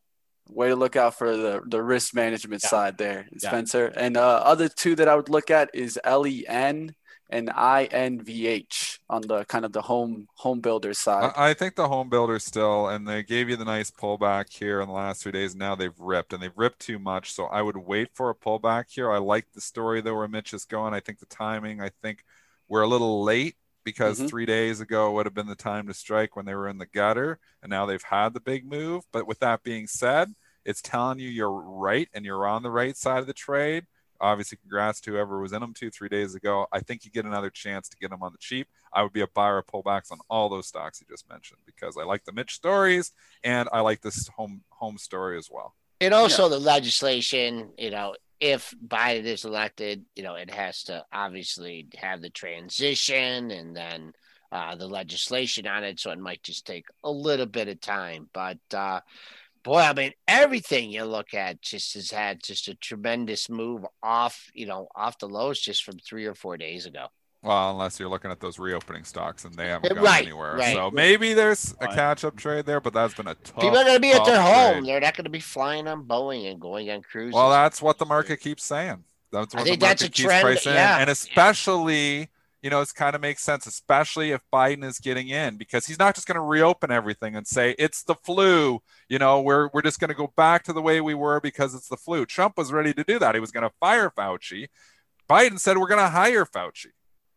Way 0.49 0.67
to 0.67 0.75
look 0.75 0.97
out 0.97 1.17
for 1.17 1.37
the, 1.37 1.61
the 1.65 1.81
risk 1.81 2.13
management 2.13 2.63
yeah. 2.63 2.69
side 2.69 2.97
there, 2.97 3.29
Spencer. 3.37 3.93
Yeah. 3.95 4.03
And 4.03 4.17
uh, 4.17 4.41
other 4.43 4.67
two 4.67 4.97
that 4.97 5.07
I 5.07 5.15
would 5.15 5.29
look 5.29 5.49
at 5.49 5.69
is 5.73 5.97
LEN 6.05 6.93
and 7.29 7.47
INVH 7.47 8.99
on 9.09 9.21
the 9.21 9.45
kind 9.45 9.63
of 9.63 9.71
the 9.71 9.81
home 9.81 10.27
home 10.35 10.59
builder 10.59 10.93
side. 10.93 11.31
I 11.37 11.53
think 11.53 11.77
the 11.77 11.87
home 11.87 12.09
builder 12.09 12.39
still, 12.39 12.89
and 12.89 13.07
they 13.07 13.23
gave 13.23 13.47
you 13.47 13.55
the 13.55 13.63
nice 13.63 13.89
pullback 13.89 14.51
here 14.51 14.81
in 14.81 14.89
the 14.89 14.93
last 14.93 15.23
three 15.23 15.31
days. 15.31 15.55
Now 15.55 15.75
they've 15.75 15.97
ripped, 15.97 16.33
and 16.33 16.43
they've 16.43 16.51
ripped 16.57 16.79
too 16.79 16.99
much. 16.99 17.31
So 17.31 17.45
I 17.45 17.61
would 17.61 17.77
wait 17.77 18.09
for 18.13 18.29
a 18.29 18.35
pullback 18.35 18.85
here. 18.89 19.09
I 19.09 19.19
like 19.19 19.45
the 19.53 19.61
story 19.61 20.01
though 20.01 20.15
where 20.15 20.27
Mitch 20.27 20.53
is 20.53 20.65
going. 20.65 20.93
I 20.93 20.99
think 20.99 21.19
the 21.19 21.25
timing. 21.27 21.79
I 21.79 21.91
think 22.01 22.25
we're 22.67 22.81
a 22.81 22.87
little 22.87 23.23
late 23.23 23.55
because 23.83 24.17
mm-hmm. 24.17 24.27
three 24.27 24.45
days 24.45 24.81
ago 24.81 25.11
would 25.11 25.25
have 25.25 25.33
been 25.33 25.47
the 25.47 25.55
time 25.55 25.87
to 25.87 25.93
strike 25.93 26.35
when 26.35 26.45
they 26.45 26.55
were 26.55 26.67
in 26.67 26.77
the 26.77 26.85
gutter, 26.85 27.39
and 27.61 27.69
now 27.69 27.85
they've 27.85 28.03
had 28.03 28.33
the 28.33 28.39
big 28.39 28.65
move. 28.65 29.03
But 29.11 29.27
with 29.27 29.39
that 29.39 29.63
being 29.63 29.87
said, 29.87 30.33
it's 30.65 30.81
telling 30.81 31.19
you 31.19 31.29
you're 31.29 31.51
right 31.51 32.07
and 32.13 32.25
you're 32.25 32.47
on 32.47 32.63
the 32.63 32.71
right 32.71 32.95
side 32.95 33.19
of 33.19 33.27
the 33.27 33.33
trade 33.33 33.85
obviously 34.21 34.57
congrats 34.57 35.01
to 35.01 35.11
whoever 35.11 35.41
was 35.41 35.51
in 35.51 35.59
them 35.59 35.73
two 35.73 35.89
three 35.89 36.07
days 36.07 36.35
ago 36.35 36.67
i 36.71 36.79
think 36.79 37.03
you 37.03 37.11
get 37.11 37.25
another 37.25 37.49
chance 37.49 37.89
to 37.89 37.97
get 37.97 38.11
them 38.11 38.21
on 38.21 38.31
the 38.31 38.37
cheap 38.37 38.67
i 38.93 39.01
would 39.01 39.11
be 39.11 39.21
a 39.21 39.27
buyer 39.27 39.57
of 39.57 39.65
pullbacks 39.65 40.11
on 40.11 40.19
all 40.29 40.47
those 40.47 40.67
stocks 40.67 41.01
you 41.01 41.07
just 41.09 41.27
mentioned 41.27 41.59
because 41.65 41.97
i 41.97 42.03
like 42.03 42.23
the 42.23 42.31
mitch 42.31 42.53
stories 42.53 43.11
and 43.43 43.67
i 43.73 43.81
like 43.81 44.01
this 44.01 44.27
home 44.29 44.61
home 44.69 44.97
story 44.97 45.37
as 45.37 45.49
well 45.51 45.73
and 45.99 46.13
also 46.13 46.43
yeah. 46.43 46.49
the 46.49 46.59
legislation 46.59 47.69
you 47.77 47.89
know 47.89 48.15
if 48.41 48.73
biden 48.85 49.23
is 49.23 49.45
elected 49.45 50.03
you 50.15 50.23
know 50.23 50.35
it 50.35 50.49
has 50.49 50.83
to 50.83 51.03
obviously 51.13 51.87
have 51.95 52.21
the 52.21 52.29
transition 52.29 53.51
and 53.51 53.75
then 53.75 54.11
uh, 54.51 54.75
the 54.75 54.87
legislation 54.87 55.65
on 55.65 55.85
it 55.85 55.97
so 55.97 56.11
it 56.11 56.19
might 56.19 56.43
just 56.43 56.67
take 56.67 56.85
a 57.05 57.11
little 57.11 57.45
bit 57.45 57.69
of 57.69 57.79
time 57.79 58.27
but 58.33 58.59
uh 58.73 58.99
boy, 59.63 59.79
I 59.79 59.93
mean, 59.93 60.11
everything 60.27 60.91
you 60.91 61.03
look 61.05 61.33
at 61.33 61.61
just 61.61 61.93
has 61.93 62.11
had 62.11 62.43
just 62.43 62.67
a 62.67 62.75
tremendous 62.75 63.49
move 63.49 63.85
off, 64.01 64.49
you 64.53 64.65
know, 64.65 64.87
off 64.95 65.19
the 65.19 65.29
lows 65.29 65.59
just 65.59 65.83
from 65.83 65.99
three 65.99 66.25
or 66.25 66.35
four 66.35 66.57
days 66.57 66.85
ago. 66.85 67.07
Well, 67.43 67.71
unless 67.71 67.99
you're 67.99 68.09
looking 68.09 68.29
at 68.29 68.39
those 68.39 68.59
reopening 68.59 69.03
stocks 69.03 69.45
and 69.45 69.55
they 69.55 69.67
haven't 69.67 69.95
gone 69.95 70.03
right, 70.03 70.23
anywhere. 70.23 70.57
Right. 70.57 70.75
So 70.75 70.91
maybe 70.91 71.33
there's 71.33 71.73
a 71.81 71.87
catch 71.87 72.23
up 72.23 72.35
trade 72.35 72.67
there, 72.67 72.79
but 72.79 72.93
that's 72.93 73.15
been 73.15 73.27
a 73.27 73.33
tough. 73.33 73.55
People 73.55 73.77
are 73.77 73.83
going 73.83 73.95
to 73.95 73.99
be 73.99 74.11
at 74.11 74.23
their 74.25 74.35
trade. 74.35 74.75
home. 74.75 74.85
They're 74.85 74.99
not 74.99 75.15
going 75.17 75.23
to 75.23 75.31
be 75.31 75.39
flying 75.39 75.87
on 75.87 76.03
Boeing 76.03 76.51
and 76.51 76.61
going 76.61 76.91
on 76.91 77.01
cruises. 77.01 77.33
Well, 77.33 77.49
that's 77.49 77.81
what 77.81 77.97
the 77.97 78.05
market 78.05 78.41
keeps 78.41 78.63
saying. 78.63 79.03
That's 79.31 79.55
what 79.55 79.61
I 79.61 79.63
think 79.63 79.79
the 79.79 79.85
market 79.85 79.99
that's 79.99 80.01
a 80.03 80.05
keeps 80.09 80.19
trend. 80.19 80.43
pricing 80.43 80.73
yeah. 80.73 80.99
And 80.99 81.09
especially. 81.09 82.29
You 82.63 82.69
know, 82.69 82.79
it 82.79 82.93
kind 82.93 83.15
of 83.15 83.21
makes 83.23 83.41
sense, 83.41 83.65
especially 83.65 84.29
if 84.29 84.41
Biden 84.53 84.83
is 84.83 84.99
getting 84.99 85.29
in, 85.29 85.57
because 85.57 85.87
he's 85.87 85.97
not 85.97 86.13
just 86.13 86.27
going 86.27 86.35
to 86.35 86.41
reopen 86.41 86.91
everything 86.91 87.35
and 87.35 87.47
say 87.47 87.73
it's 87.79 88.03
the 88.03 88.13
flu. 88.13 88.83
You 89.09 89.17
know, 89.17 89.41
we're 89.41 89.69
we're 89.73 89.81
just 89.81 89.99
going 89.99 90.09
to 90.09 90.15
go 90.15 90.31
back 90.37 90.63
to 90.65 90.73
the 90.73 90.79
way 90.79 91.01
we 91.01 91.15
were 91.15 91.39
because 91.39 91.73
it's 91.73 91.87
the 91.87 91.97
flu. 91.97 92.23
Trump 92.23 92.59
was 92.59 92.71
ready 92.71 92.93
to 92.93 93.03
do 93.03 93.17
that. 93.17 93.33
He 93.33 93.41
was 93.41 93.49
going 93.49 93.67
to 93.67 93.73
fire 93.79 94.11
Fauci. 94.11 94.67
Biden 95.27 95.59
said 95.59 95.79
we're 95.79 95.87
going 95.87 96.01
to 96.01 96.09
hire 96.09 96.45
Fauci. 96.45 96.91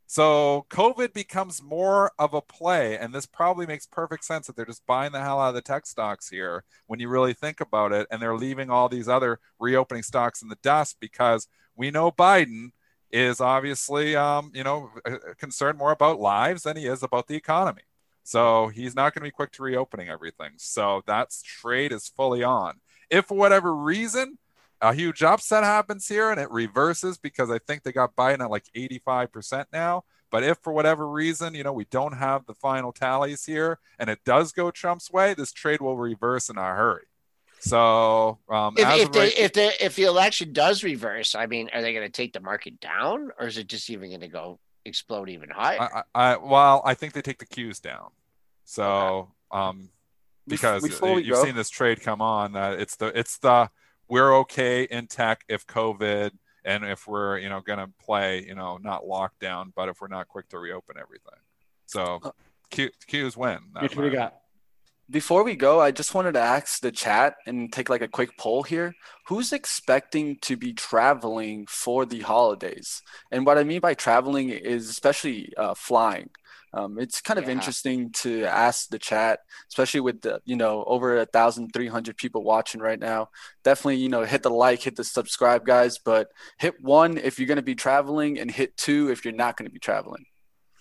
So 0.07 0.66
COVID 0.70 1.12
becomes 1.12 1.62
more 1.62 2.12
of 2.18 2.34
a 2.34 2.42
play, 2.42 2.98
and 2.98 3.14
this 3.14 3.26
probably 3.26 3.66
makes 3.66 3.86
perfect 3.86 4.24
sense 4.24 4.46
that 4.46 4.57
they're 4.57 4.66
just 4.66 4.86
buying 4.86 5.12
the 5.12 5.20
hell 5.20 5.40
out 5.40 5.48
of 5.48 5.55
the 5.55 5.62
tech 5.62 5.86
stocks 5.86 6.28
here 6.28 6.64
when 6.86 7.00
you 7.00 7.09
really 7.09 7.32
think 7.32 7.61
about 7.61 7.92
it, 7.92 8.07
and 8.11 8.20
they're 8.20 8.36
leaving 8.36 8.70
all 8.70 8.88
these 8.88 9.09
other 9.09 9.40
reopening 9.59 10.02
stocks 10.02 10.42
in 10.42 10.48
the 10.48 10.59
dust 10.62 10.98
because 11.00 11.48
we 11.74 11.90
know 11.90 12.12
Biden 12.12 12.70
is 13.11 13.40
obviously, 13.40 14.14
um, 14.14 14.50
you 14.55 14.64
know, 14.64 14.90
concerned 15.38 15.78
more 15.78 15.92
about 15.92 16.20
lives 16.20 16.64
than 16.64 16.76
he 16.76 16.86
is 16.86 17.02
about 17.02 17.28
the 17.28 17.36
economy. 17.36 17.82
So 18.24 18.68
he's 18.68 18.94
not 18.94 19.14
going 19.14 19.20
to 19.20 19.28
be 19.28 19.30
quick 19.30 19.52
to 19.52 19.62
reopening 19.62 20.09
everything. 20.09 20.52
So 20.57 21.02
that 21.07 21.30
trade 21.44 21.92
is 21.92 22.09
fully 22.09 22.42
on. 22.42 22.80
If 23.11 23.26
for 23.26 23.36
whatever 23.36 23.74
reason 23.74 24.38
a 24.80 24.94
huge 24.94 25.22
upset 25.22 25.64
happens 25.64 26.06
here 26.06 26.30
and 26.30 26.40
it 26.40 26.50
reverses 26.50 27.18
because 27.18 27.50
I 27.50 27.58
think 27.58 27.82
they 27.82 27.92
got 27.92 28.16
Biden 28.16 28.40
at 28.40 28.50
like 28.50 28.64
85% 28.76 29.66
now. 29.72 30.04
But 30.30 30.42
if 30.42 30.58
for 30.58 30.72
whatever 30.72 31.08
reason, 31.08 31.54
you 31.54 31.62
know, 31.62 31.72
we 31.72 31.84
don't 31.84 32.16
have 32.16 32.44
the 32.46 32.54
final 32.54 32.92
tallies 32.92 33.44
here 33.44 33.78
and 33.98 34.10
it 34.10 34.18
does 34.24 34.52
go 34.52 34.70
Trump's 34.70 35.10
way, 35.10 35.34
this 35.34 35.52
trade 35.52 35.80
will 35.80 35.96
reverse 35.96 36.48
in 36.48 36.58
a 36.58 36.64
hurry. 36.64 37.04
So 37.60 38.38
um, 38.50 38.74
if, 38.76 39.08
if, 39.08 39.16
right, 39.16 39.38
if 39.38 39.52
the 39.54 39.84
if 39.84 39.96
the 39.96 40.02
election 40.02 40.52
does 40.52 40.84
reverse, 40.84 41.34
I 41.34 41.46
mean, 41.46 41.70
are 41.72 41.80
they 41.80 41.94
going 41.94 42.04
to 42.04 42.12
take 42.12 42.34
the 42.34 42.40
market 42.40 42.78
down, 42.78 43.30
or 43.40 43.46
is 43.46 43.56
it 43.56 43.68
just 43.68 43.88
even 43.88 44.10
going 44.10 44.20
to 44.20 44.28
go 44.28 44.58
explode 44.84 45.30
even 45.30 45.48
higher? 45.48 45.80
I, 45.80 46.02
I, 46.14 46.36
well, 46.36 46.82
I 46.84 46.92
think 46.92 47.14
they 47.14 47.22
take 47.22 47.38
the 47.38 47.46
cues 47.46 47.80
down. 47.80 48.10
So 48.64 49.30
okay. 49.50 49.62
um, 49.62 49.88
because 50.46 50.82
Before 50.82 51.18
you've 51.18 51.36
go. 51.36 51.44
seen 51.44 51.54
this 51.54 51.70
trade 51.70 52.02
come 52.02 52.20
on, 52.20 52.54
uh, 52.54 52.76
it's 52.78 52.96
the 52.96 53.18
it's 53.18 53.38
the 53.38 53.70
we're 54.14 54.36
okay 54.36 54.84
in 54.84 55.08
tech 55.08 55.42
if 55.48 55.66
COVID 55.66 56.30
and 56.64 56.84
if 56.84 57.08
we're 57.08 57.38
you 57.38 57.48
know 57.48 57.60
going 57.60 57.80
to 57.80 57.90
play 58.00 58.44
you 58.46 58.54
know 58.54 58.78
not 58.80 59.02
lockdown, 59.02 59.72
but 59.74 59.88
if 59.88 60.00
we're 60.00 60.06
not 60.06 60.28
quick 60.28 60.48
to 60.50 60.58
reopen 60.58 60.94
everything. 61.00 61.40
So 61.86 62.20
uh, 62.22 62.30
cues 63.08 63.36
win. 63.36 63.58
What 63.72 63.96
we 63.96 64.10
got? 64.10 64.36
Before 65.10 65.42
we 65.42 65.56
go, 65.56 65.80
I 65.80 65.90
just 65.90 66.14
wanted 66.14 66.32
to 66.34 66.40
ask 66.40 66.80
the 66.80 66.92
chat 66.92 67.34
and 67.44 67.72
take 67.72 67.88
like 67.90 68.02
a 68.02 68.08
quick 68.08 68.38
poll 68.38 68.62
here. 68.62 68.94
Who's 69.26 69.52
expecting 69.52 70.38
to 70.42 70.56
be 70.56 70.72
traveling 70.72 71.66
for 71.66 72.06
the 72.06 72.20
holidays? 72.20 73.02
And 73.32 73.44
what 73.44 73.58
I 73.58 73.64
mean 73.64 73.80
by 73.80 73.94
traveling 73.94 74.48
is 74.48 74.88
especially 74.88 75.52
uh, 75.58 75.74
flying. 75.74 76.30
Um, 76.74 76.98
it's 76.98 77.20
kind 77.20 77.38
of 77.38 77.46
yeah. 77.46 77.52
interesting 77.52 78.10
to 78.22 78.44
ask 78.44 78.88
the 78.88 78.98
chat, 78.98 79.40
especially 79.68 80.00
with 80.00 80.22
the 80.22 80.40
you 80.44 80.56
know 80.56 80.84
over 80.84 81.18
a 81.18 81.26
thousand 81.26 81.70
three 81.72 81.88
hundred 81.88 82.16
people 82.16 82.42
watching 82.42 82.80
right 82.80 82.98
now. 82.98 83.28
Definitely, 83.62 83.96
you 83.96 84.08
know, 84.08 84.24
hit 84.24 84.42
the 84.42 84.50
like, 84.50 84.82
hit 84.82 84.96
the 84.96 85.04
subscribe, 85.04 85.64
guys. 85.64 85.98
But 85.98 86.28
hit 86.58 86.74
one 86.80 87.18
if 87.18 87.38
you're 87.38 87.48
going 87.48 87.56
to 87.56 87.62
be 87.62 87.74
traveling, 87.74 88.38
and 88.38 88.50
hit 88.50 88.76
two 88.76 89.10
if 89.10 89.24
you're 89.24 89.34
not 89.34 89.56
going 89.56 89.66
to 89.66 89.72
be 89.72 89.78
traveling. 89.78 90.26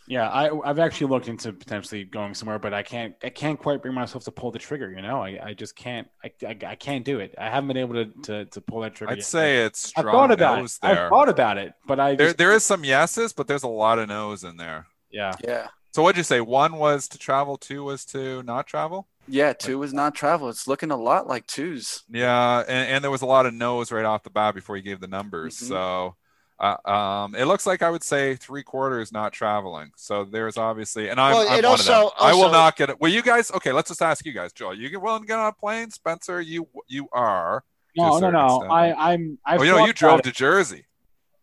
Yeah, 0.06 0.28
I, 0.28 0.50
I've 0.70 0.80
actually 0.80 1.08
looked 1.08 1.30
into 1.30 1.54
potentially 1.54 2.04
going 2.04 2.34
somewhere, 2.34 2.60
but 2.60 2.74
I 2.74 2.84
can't. 2.84 3.16
I 3.24 3.30
can't 3.30 3.58
quite 3.58 3.82
bring 3.82 3.94
myself 3.94 4.26
to 4.26 4.32
pull 4.32 4.52
the 4.52 4.60
trigger. 4.60 4.92
You 4.92 5.02
know, 5.02 5.24
I, 5.24 5.40
I 5.42 5.54
just 5.54 5.76
can't. 5.76 6.08
I, 6.24 6.32
I, 6.46 6.58
I 6.68 6.76
can't 6.76 7.06
do 7.06 7.20
it. 7.20 7.34
I 7.38 7.50
haven't 7.50 7.70
been 7.70 7.78
able 7.78 7.94
to 7.94 8.06
to, 8.24 8.46
to 8.46 8.62
pull 8.62 8.82
that 8.82 8.96
trigger. 8.96 9.14
I'd 9.14 9.20
yet. 9.20 9.26
say 9.26 9.66
it's 9.66 9.90
strong. 9.90 10.08
I've 10.08 10.14
thought 10.14 10.32
about 10.32 10.66
it. 10.66 10.78
There. 10.82 11.06
I've 11.06 11.10
thought 11.10 11.30
about 11.30 11.58
it, 11.58 11.74
but 11.88 12.00
I 12.00 12.16
there 12.16 12.34
there 12.34 12.52
is 12.52 12.66
some 12.66 12.84
yeses, 12.84 13.32
but 13.32 13.48
there's 13.48 13.64
a 13.64 13.70
lot 13.70 14.00
of 14.00 14.10
no's 14.10 14.44
in 14.44 14.58
there. 14.58 14.88
Yeah, 15.10 15.34
yeah. 15.44 15.68
So 15.94 16.02
what'd 16.02 16.18
you 16.18 16.24
say? 16.24 16.42
One 16.42 16.78
was 16.78 17.08
to 17.10 17.20
travel. 17.20 17.58
Two 17.58 17.84
was 17.84 18.04
to 18.06 18.42
not 18.44 18.66
travel. 18.66 19.08
Yeah, 19.28 19.54
two 19.54 19.78
was 19.78 19.94
not 19.94 20.16
travel. 20.16 20.50
It's 20.50 20.68
looking 20.68 20.92
a 20.92 20.98
lot 20.98 21.28
like 21.28 21.46
twos. 21.48 22.04
Yeah, 22.10 22.60
and, 22.60 22.90
and 22.90 23.04
there 23.04 23.12
was 23.12 23.22
a 23.22 23.28
lot 23.28 23.46
of 23.46 23.54
no's 23.54 23.92
right 23.92 24.04
off 24.04 24.24
the 24.24 24.30
bat 24.32 24.56
before 24.56 24.76
you 24.76 24.84
gave 24.84 25.00
the 25.00 25.08
numbers. 25.08 25.56
Mm-hmm. 25.56 25.68
So 25.68 26.16
uh, 26.60 26.90
um, 26.90 27.36
it 27.36 27.46
looks 27.46 27.68
like 27.68 27.84
I 27.84 27.90
would 27.90 28.04
say 28.04 28.36
three 28.36 28.64
quarters 28.64 29.12
not 29.12 29.34
traveling. 29.34 29.92
So 29.96 30.26
there's 30.26 30.58
obviously, 30.58 31.10
and 31.10 31.20
I'm, 31.22 31.36
well, 31.36 31.48
I'm 31.48 31.56
one 31.58 31.66
also, 31.66 31.84
of 31.84 31.96
them. 31.96 32.12
Also, 32.20 32.26
I 32.26 32.34
will 32.34 32.52
not 32.52 32.76
get 32.76 32.90
it. 32.90 33.00
Well, 33.00 33.12
you 33.12 33.22
guys, 33.22 33.52
okay, 33.52 33.72
let's 33.72 33.90
just 33.90 34.02
ask 34.02 34.26
you 34.26 34.34
guys, 34.34 34.52
Joel. 34.52 34.74
You 34.74 34.90
get 34.90 35.02
willing 35.02 35.22
to 35.22 35.28
get 35.28 35.38
on 35.38 35.48
a 35.48 35.54
plane? 35.54 35.92
Spencer, 35.92 36.42
you 36.42 36.68
you 36.88 37.08
are. 37.14 37.64
No, 37.96 38.18
no, 38.18 38.32
no. 38.32 38.46
Extent. 38.46 38.72
I, 38.72 38.94
I'm. 38.94 39.38
I've 39.46 39.60
oh, 39.60 39.64
you 39.64 39.72
know, 39.72 39.86
you 39.86 39.94
drove 39.94 40.24
to 40.24 40.32
Jersey. 40.32 40.86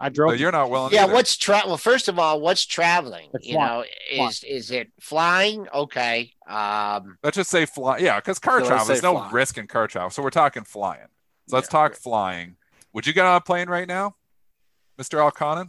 I 0.02 0.08
drove. 0.08 0.30
So 0.30 0.36
you're 0.36 0.50
not 0.50 0.70
willing. 0.70 0.94
Yeah, 0.94 1.04
either. 1.04 1.12
what's 1.12 1.36
travel? 1.36 1.68
Well, 1.70 1.76
first 1.76 2.08
of 2.08 2.18
all, 2.18 2.40
what's 2.40 2.64
traveling? 2.64 3.28
It's 3.34 3.46
you 3.46 3.58
know, 3.58 3.84
is 4.10 4.42
is 4.44 4.70
it 4.70 4.88
flying? 4.98 5.68
Okay. 5.74 6.32
Um, 6.48 7.18
let's 7.22 7.36
just 7.36 7.50
say 7.50 7.66
fly. 7.66 7.98
Yeah, 7.98 8.18
because 8.18 8.38
car 8.38 8.60
so 8.60 8.66
travel. 8.66 8.86
There's 8.86 9.02
no 9.02 9.12
flying. 9.12 9.32
risk 9.32 9.58
in 9.58 9.66
car 9.66 9.86
travel, 9.86 10.08
so 10.08 10.22
we're 10.22 10.30
talking 10.30 10.64
flying. 10.64 11.06
So 11.48 11.56
let's 11.56 11.68
talk 11.68 11.94
flying. 11.94 12.56
Would 12.94 13.06
you 13.06 13.12
get 13.12 13.26
on 13.26 13.36
a 13.36 13.40
plane 13.42 13.68
right 13.68 13.86
now? 13.86 14.16
Mr. 14.98 15.18
Elconin? 15.30 15.66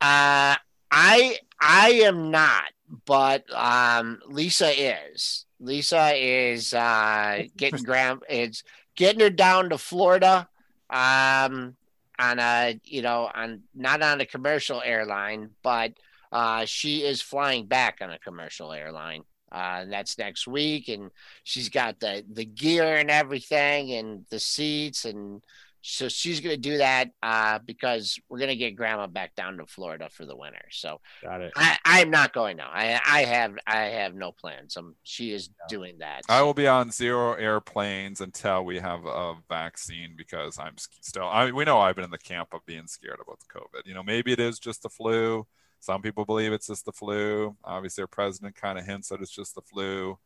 Uh, 0.00 0.54
I 0.90 1.38
I 1.60 2.00
am 2.04 2.30
not. 2.30 2.70
but 3.06 3.44
um, 3.52 4.20
Lisa 4.28 4.70
is. 4.70 5.46
Lisa 5.58 6.12
is 6.14 6.74
uh, 6.74 7.44
getting 7.56 7.82
Graham. 7.82 8.20
It's 8.28 8.62
getting 8.94 9.20
her 9.20 9.30
down 9.30 9.70
to 9.70 9.78
Florida. 9.78 10.48
Um, 10.90 11.76
on 12.18 12.38
a 12.38 12.78
you 12.84 13.02
know 13.02 13.30
on 13.34 13.62
not 13.74 14.02
on 14.02 14.20
a 14.20 14.26
commercial 14.26 14.82
airline, 14.82 15.50
but 15.62 15.92
uh, 16.32 16.64
she 16.64 17.02
is 17.02 17.22
flying 17.22 17.66
back 17.66 17.98
on 18.00 18.10
a 18.10 18.18
commercial 18.18 18.72
airline. 18.72 19.22
Uh, 19.52 19.84
that's 19.88 20.18
next 20.18 20.48
week, 20.48 20.88
and 20.88 21.10
she's 21.44 21.68
got 21.68 22.00
the 22.00 22.24
the 22.32 22.44
gear 22.44 22.96
and 22.96 23.10
everything, 23.10 23.92
and 23.92 24.26
the 24.30 24.40
seats, 24.40 25.04
and 25.04 25.42
so 25.86 26.08
she's 26.08 26.40
going 26.40 26.54
to 26.54 26.60
do 26.60 26.78
that 26.78 27.10
uh, 27.22 27.58
because 27.66 28.18
we're 28.30 28.38
going 28.38 28.48
to 28.48 28.56
get 28.56 28.74
grandma 28.74 29.06
back 29.06 29.34
down 29.34 29.58
to 29.58 29.66
Florida 29.66 30.08
for 30.10 30.24
the 30.24 30.34
winter. 30.34 30.64
So 30.70 30.98
got 31.22 31.42
it. 31.42 31.52
I, 31.56 31.76
I'm 31.84 32.08
not 32.08 32.32
going 32.32 32.56
now. 32.56 32.70
I 32.72 32.98
I 33.06 33.24
have 33.24 33.54
I 33.66 33.80
have 33.80 34.14
no 34.14 34.32
plans. 34.32 34.78
Um, 34.78 34.94
she 35.02 35.32
is 35.32 35.50
doing 35.68 35.98
that. 35.98 36.22
I 36.26 36.40
will 36.40 36.54
be 36.54 36.66
on 36.66 36.90
zero 36.90 37.34
airplanes 37.34 38.22
until 38.22 38.64
we 38.64 38.78
have 38.78 39.04
a 39.04 39.34
vaccine 39.46 40.14
because 40.16 40.58
I'm 40.58 40.76
still. 40.78 41.28
I 41.28 41.50
we 41.50 41.66
know 41.66 41.78
I've 41.78 41.96
been 41.96 42.04
in 42.04 42.10
the 42.10 42.18
camp 42.18 42.54
of 42.54 42.64
being 42.64 42.86
scared 42.86 43.20
about 43.20 43.40
the 43.40 43.58
COVID. 43.58 43.86
You 43.86 43.92
know, 43.92 44.02
maybe 44.02 44.32
it 44.32 44.40
is 44.40 44.58
just 44.58 44.82
the 44.82 44.88
flu. 44.88 45.46
Some 45.80 46.00
people 46.00 46.24
believe 46.24 46.54
it's 46.54 46.68
just 46.68 46.86
the 46.86 46.92
flu. 46.92 47.56
Obviously, 47.62 48.00
our 48.00 48.08
president 48.08 48.54
kind 48.54 48.78
of 48.78 48.86
hints 48.86 49.10
that 49.10 49.20
it's 49.20 49.30
just 49.30 49.54
the 49.54 49.60
flu. 49.60 50.18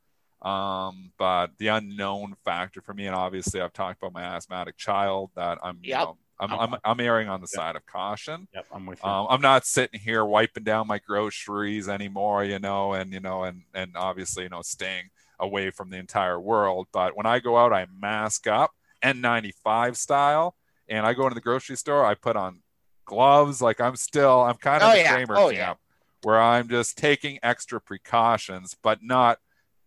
Um, 0.43 1.11
but 1.19 1.49
the 1.59 1.69
unknown 1.69 2.35
factor 2.45 2.81
for 2.81 2.95
me, 2.95 3.07
and 3.07 3.15
obviously 3.15 3.61
I've 3.61 3.73
talked 3.73 4.01
about 4.01 4.13
my 4.13 4.23
asthmatic 4.23 4.77
child 4.77 5.31
that 5.35 5.59
I'm, 5.63 5.79
yep. 5.83 5.99
you 5.99 6.05
know, 6.05 6.17
I'm, 6.41 6.53
I'm, 6.53 6.81
I'm 6.85 7.01
erring 7.01 7.29
on 7.29 7.41
the 7.41 7.49
yep. 7.53 7.61
side 7.61 7.77
of 7.77 7.85
caution. 7.87 8.47
Yep, 8.55 8.67
I'm 8.73 8.87
with 8.87 9.01
you. 9.03 9.11
Um, 9.11 9.27
I'm 9.29 9.41
not 9.41 9.67
sitting 9.67 9.99
here 9.99 10.25
wiping 10.25 10.63
down 10.63 10.87
my 10.87 10.99
groceries 10.99 11.89
anymore, 11.89 12.45
you 12.45 12.61
know, 12.61 12.93
and 12.93 13.13
you 13.13 13.21
know, 13.21 13.43
and 13.43 13.63
and 13.75 13.97
obviously, 13.97 14.45
you 14.45 14.49
know, 14.49 14.63
staying 14.63 15.11
away 15.41 15.71
from 15.71 15.91
the 15.91 15.97
entire 15.97 16.39
world. 16.39 16.87
But 16.93 17.17
when 17.17 17.27
I 17.27 17.41
go 17.41 17.57
out, 17.57 17.73
I 17.73 17.87
mask 18.01 18.47
up 18.47 18.73
N95 19.03 19.97
style, 19.97 20.55
and 20.89 21.05
I 21.05 21.15
go 21.15 21.25
into 21.25 21.35
the 21.35 21.41
grocery 21.41 21.77
store. 21.77 22.05
I 22.05 22.15
put 22.15 22.37
on 22.37 22.61
gloves. 23.05 23.61
Like 23.61 23.81
I'm 23.81 23.97
still, 23.97 24.41
I'm 24.43 24.57
kind 24.57 24.83
of 24.83 24.91
oh, 24.91 24.93
the 24.93 25.01
yeah. 25.01 25.15
Cramer 25.15 25.37
oh, 25.37 25.51
camp, 25.51 25.57
yeah. 25.57 25.75
where 26.23 26.41
I'm 26.41 26.69
just 26.69 26.97
taking 26.97 27.41
extra 27.43 27.81
precautions, 27.81 28.77
but 28.81 29.03
not 29.03 29.39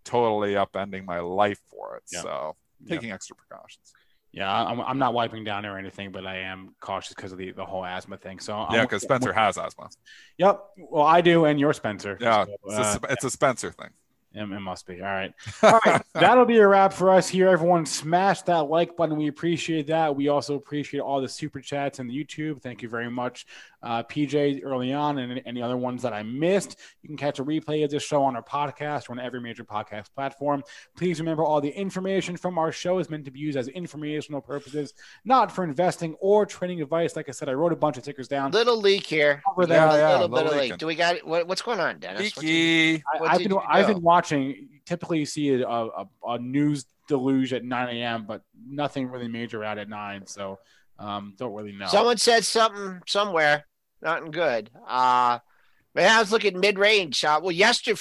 totally 0.03 0.53
upending 0.53 1.05
my 1.05 1.19
life 1.19 1.59
for 1.69 1.97
it. 1.97 2.03
Yep. 2.11 2.23
So 2.23 2.55
taking 2.87 3.09
yep. 3.09 3.15
extra 3.15 3.35
precautions. 3.35 3.93
Yeah, 4.33 4.49
I'm, 4.49 4.79
I'm 4.79 4.97
not 4.97 5.13
wiping 5.13 5.43
down 5.43 5.65
or 5.65 5.77
anything, 5.77 6.13
but 6.13 6.25
I 6.25 6.37
am 6.37 6.73
cautious 6.79 7.13
because 7.13 7.33
of 7.33 7.37
the, 7.37 7.51
the 7.51 7.65
whole 7.65 7.83
asthma 7.83 8.15
thing. 8.15 8.39
So 8.39 8.65
yeah, 8.71 8.83
because 8.83 9.01
Spencer 9.01 9.33
has 9.33 9.57
asthma. 9.57 9.89
Yep. 10.37 10.63
Well, 10.77 11.03
I 11.03 11.19
do, 11.19 11.43
and 11.43 11.59
you're 11.59 11.73
Spencer. 11.73 12.17
Yeah, 12.19 12.45
so, 12.45 12.55
it's, 12.65 12.77
uh, 12.77 12.99
a, 13.03 13.11
it's 13.11 13.23
a 13.25 13.29
Spencer 13.29 13.71
thing. 13.71 13.89
It, 14.33 14.45
must 14.45 14.87
be. 14.87 15.01
All 15.01 15.07
right. 15.07 15.33
All 15.63 15.79
right. 15.85 16.01
That'll 16.13 16.45
be 16.45 16.57
a 16.57 16.67
wrap 16.67 16.93
for 16.93 17.09
us 17.11 17.27
here. 17.27 17.49
Everyone, 17.49 17.85
smash 17.85 18.41
that 18.43 18.69
like 18.69 18.95
button. 18.95 19.17
We 19.17 19.27
appreciate 19.27 19.87
that. 19.87 20.15
We 20.15 20.29
also 20.29 20.55
appreciate 20.55 21.01
all 21.01 21.19
the 21.21 21.27
super 21.27 21.59
chats 21.59 21.99
and 21.99 22.09
the 22.09 22.13
YouTube. 22.13 22.61
Thank 22.61 22.81
you 22.81 22.87
very 22.87 23.09
much 23.09 23.45
uh, 23.83 24.03
PJ 24.03 24.61
early 24.63 24.93
on 24.93 25.17
and 25.17 25.41
any 25.45 25.61
other 25.61 25.75
ones 25.75 26.01
that 26.03 26.13
I 26.13 26.23
missed. 26.23 26.77
You 27.01 27.09
can 27.09 27.17
catch 27.17 27.39
a 27.39 27.43
replay 27.43 27.83
of 27.83 27.91
this 27.91 28.03
show 28.03 28.23
on 28.23 28.35
our 28.35 28.43
podcast 28.43 29.09
or 29.09 29.13
on 29.13 29.19
every 29.19 29.41
major 29.41 29.65
podcast 29.65 30.13
platform. 30.13 30.63
Please 30.95 31.19
remember 31.19 31.43
all 31.43 31.59
the 31.59 31.69
information 31.69 32.37
from 32.37 32.57
our 32.57 32.71
show 32.71 32.99
is 32.99 33.09
meant 33.09 33.25
to 33.25 33.31
be 33.31 33.39
used 33.39 33.57
as 33.57 33.67
informational 33.69 34.39
purposes, 34.39 34.93
not 35.25 35.51
for 35.51 35.63
investing 35.63 36.15
or 36.19 36.45
trading 36.45 36.81
advice. 36.81 37.15
Like 37.15 37.27
I 37.27 37.33
said, 37.33 37.49
I 37.49 37.53
wrote 37.53 37.73
a 37.73 37.77
bunch 37.77 37.97
of 37.97 38.03
tickers 38.03 38.27
down. 38.29 38.51
Little 38.51 38.77
leak 38.77 39.05
here. 39.05 39.41
Over 39.51 39.65
there. 39.65 39.87
Yeah, 39.87 39.95
yeah, 39.95 40.11
little 40.21 40.29
bit 40.29 40.45
of 40.45 40.53
leak. 40.53 40.77
Do 40.77 40.87
we 40.87 40.95
got 40.95 41.25
what, 41.25 41.47
what's 41.47 41.61
going 41.61 41.79
on, 41.79 41.99
Dennis? 41.99 42.41
You, 42.41 43.01
I, 43.21 43.31
have 43.33 43.39
been 43.39 43.57
I've 43.67 43.87
been 43.87 44.01
watching. 44.01 44.20
Typically, 44.85 45.19
you 45.19 45.25
see 45.25 45.49
a, 45.49 45.67
a, 45.67 46.05
a 46.27 46.39
news 46.39 46.85
deluge 47.07 47.53
at 47.53 47.63
9 47.63 47.95
a.m., 47.97 48.25
but 48.27 48.41
nothing 48.67 49.09
really 49.09 49.27
major 49.27 49.63
out 49.63 49.77
at 49.77 49.89
nine. 49.89 50.25
So 50.25 50.59
um, 50.99 51.35
don't 51.37 51.53
really 51.53 51.73
know. 51.73 51.87
Someone 51.87 52.17
said 52.17 52.45
something 52.45 53.01
somewhere 53.07 53.65
nothing 54.01 54.31
good. 54.31 54.69
Uh, 54.87 55.39
man, 55.95 56.09
I 56.09 56.19
was 56.19 56.31
looking 56.31 56.59
mid 56.59 56.79
range. 56.79 57.23
Uh, 57.23 57.39
well, 57.41 57.51
yesterday, 57.51 57.99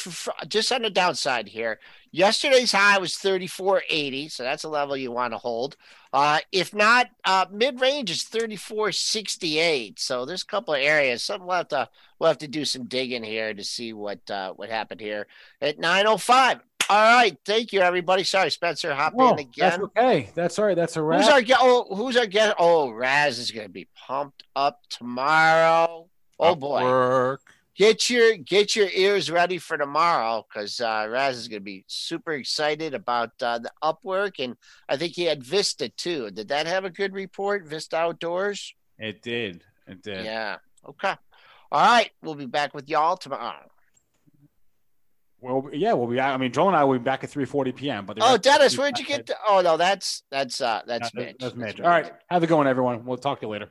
just 0.49 0.73
on 0.73 0.83
the 0.83 0.91
downside 0.91 1.49
here, 1.49 1.81
yesterday's 2.11 2.73
high 2.73 2.99
was 2.99 3.15
34.80, 3.15 4.31
so 4.31 4.43
that's 4.43 4.65
a 4.65 4.69
level 4.69 4.97
you 4.97 5.13
want 5.13 5.33
to 5.33 5.39
hold. 5.39 5.77
Uh, 6.13 6.41
if 6.53 6.75
not, 6.75 7.09
uh, 7.25 7.47
mid 7.53 7.81
range 7.81 8.11
is 8.11 8.25
34.68. 8.25 9.99
So 9.99 10.25
there's 10.25 10.43
a 10.43 10.47
couple 10.47 10.75
of 10.75 10.81
areas. 10.81 11.23
Some 11.23 11.47
we'll 11.47 11.57
have 11.57 11.69
to 11.69 11.89
we'll 12.19 12.29
have 12.29 12.39
to 12.39 12.49
do 12.49 12.65
some 12.65 12.85
digging 12.85 13.23
here 13.23 13.55
to 13.55 13.65
see 13.65 13.93
what 13.93 14.29
uh, 14.31 14.53
what 14.53 14.71
happened 14.71 15.01
here 15.01 15.27
at 15.61 15.79
9:05. 15.79 16.61
All 16.89 16.97
right, 16.97 17.39
thank 17.45 17.73
you, 17.73 17.83
everybody. 17.83 18.25
Sorry, 18.25 18.51
Spencer, 18.51 18.93
hop 18.93 19.13
Whoa, 19.13 19.35
in 19.35 19.39
again. 19.39 19.53
That's 19.57 19.79
okay. 19.79 20.31
That's 20.35 20.59
all 20.59 20.65
right. 20.65 20.75
That's 20.75 20.97
a 20.97 21.03
wrap. 21.03 21.21
Who's 21.21 21.31
our 21.31 21.41
guest? 21.41 21.61
Oh, 21.63 21.95
who's 21.95 22.17
our 22.17 22.27
guest? 22.27 22.57
Oh, 22.59 22.91
Raz 22.91 23.39
is 23.39 23.53
going 23.53 23.69
to 23.69 23.73
be 23.73 23.87
pumped 23.95 24.43
up 24.57 24.81
tomorrow. 24.89 26.09
Oh 26.41 26.55
boy, 26.57 26.83
work. 26.83 27.43
Get 27.77 28.11
your 28.11 28.37
get 28.37 28.77
your 28.77 28.89
ears 28.89 29.31
ready 29.31 29.59
for 29.59 29.79
tomorrow 29.79 30.47
because 30.49 30.81
uh, 30.81 31.07
Raz 31.09 31.37
is 31.37 31.49
going 31.49 31.61
to 31.61 31.65
be 31.65 31.85
super 31.87 32.33
excited 32.33 32.95
about 32.95 33.31
uh, 33.43 33.59
the 33.59 33.71
Upwork, 33.83 34.35
and 34.39 34.57
I 34.89 34.97
think 34.97 35.15
he 35.15 35.25
had 35.25 35.43
Vista 35.43 35.89
too. 35.89 36.31
Did 36.31 36.49
that 36.49 36.67
have 36.67 36.85
a 36.85 36.91
good 36.91 37.13
report? 37.13 37.67
Vista 37.67 37.97
Outdoors. 37.97 38.75
It 38.99 39.23
did. 39.23 39.65
It 39.87 40.03
did. 40.03 40.25
Yeah. 40.25 40.57
Okay. 40.89 41.15
All 41.73 41.81
right. 41.81 42.11
We'll 42.23 42.35
be 42.35 42.47
back 42.47 42.75
with 42.75 42.89
y'all 42.89 43.17
tomorrow. 43.17 43.71
Well, 45.41 45.71
yeah, 45.73 45.95
we'll 45.95 46.07
be. 46.07 46.21
I 46.21 46.37
mean, 46.37 46.53
Joel 46.53 46.69
and 46.69 46.77
I 46.77 46.85
will 46.85 46.99
be 46.99 47.03
back 47.03 47.25
at 47.25 47.31
three 47.31 47.47
forty 47.47 47.73
p.m. 47.73 48.05
But 48.05 48.19
oh, 48.21 48.37
Dennis, 48.37 48.77
where'd 48.77 48.99
you 48.99 49.07
get? 49.07 49.27
To, 49.29 49.37
oh 49.49 49.63
no, 49.63 49.79
that's 49.79 50.23
that's 50.31 50.61
uh 50.61 50.83
that's 50.87 51.15
Mitch. 51.15 51.37
That's, 51.41 51.55
Mitch. 51.55 51.77
That's 51.77 51.81
All 51.81 51.89
right, 51.89 52.13
have 52.29 52.45
it 52.45 52.49
going, 52.49 52.67
everyone. 52.67 53.07
We'll 53.07 53.17
talk 53.17 53.41
to 53.41 53.47
you 53.47 53.51
later. 53.51 53.71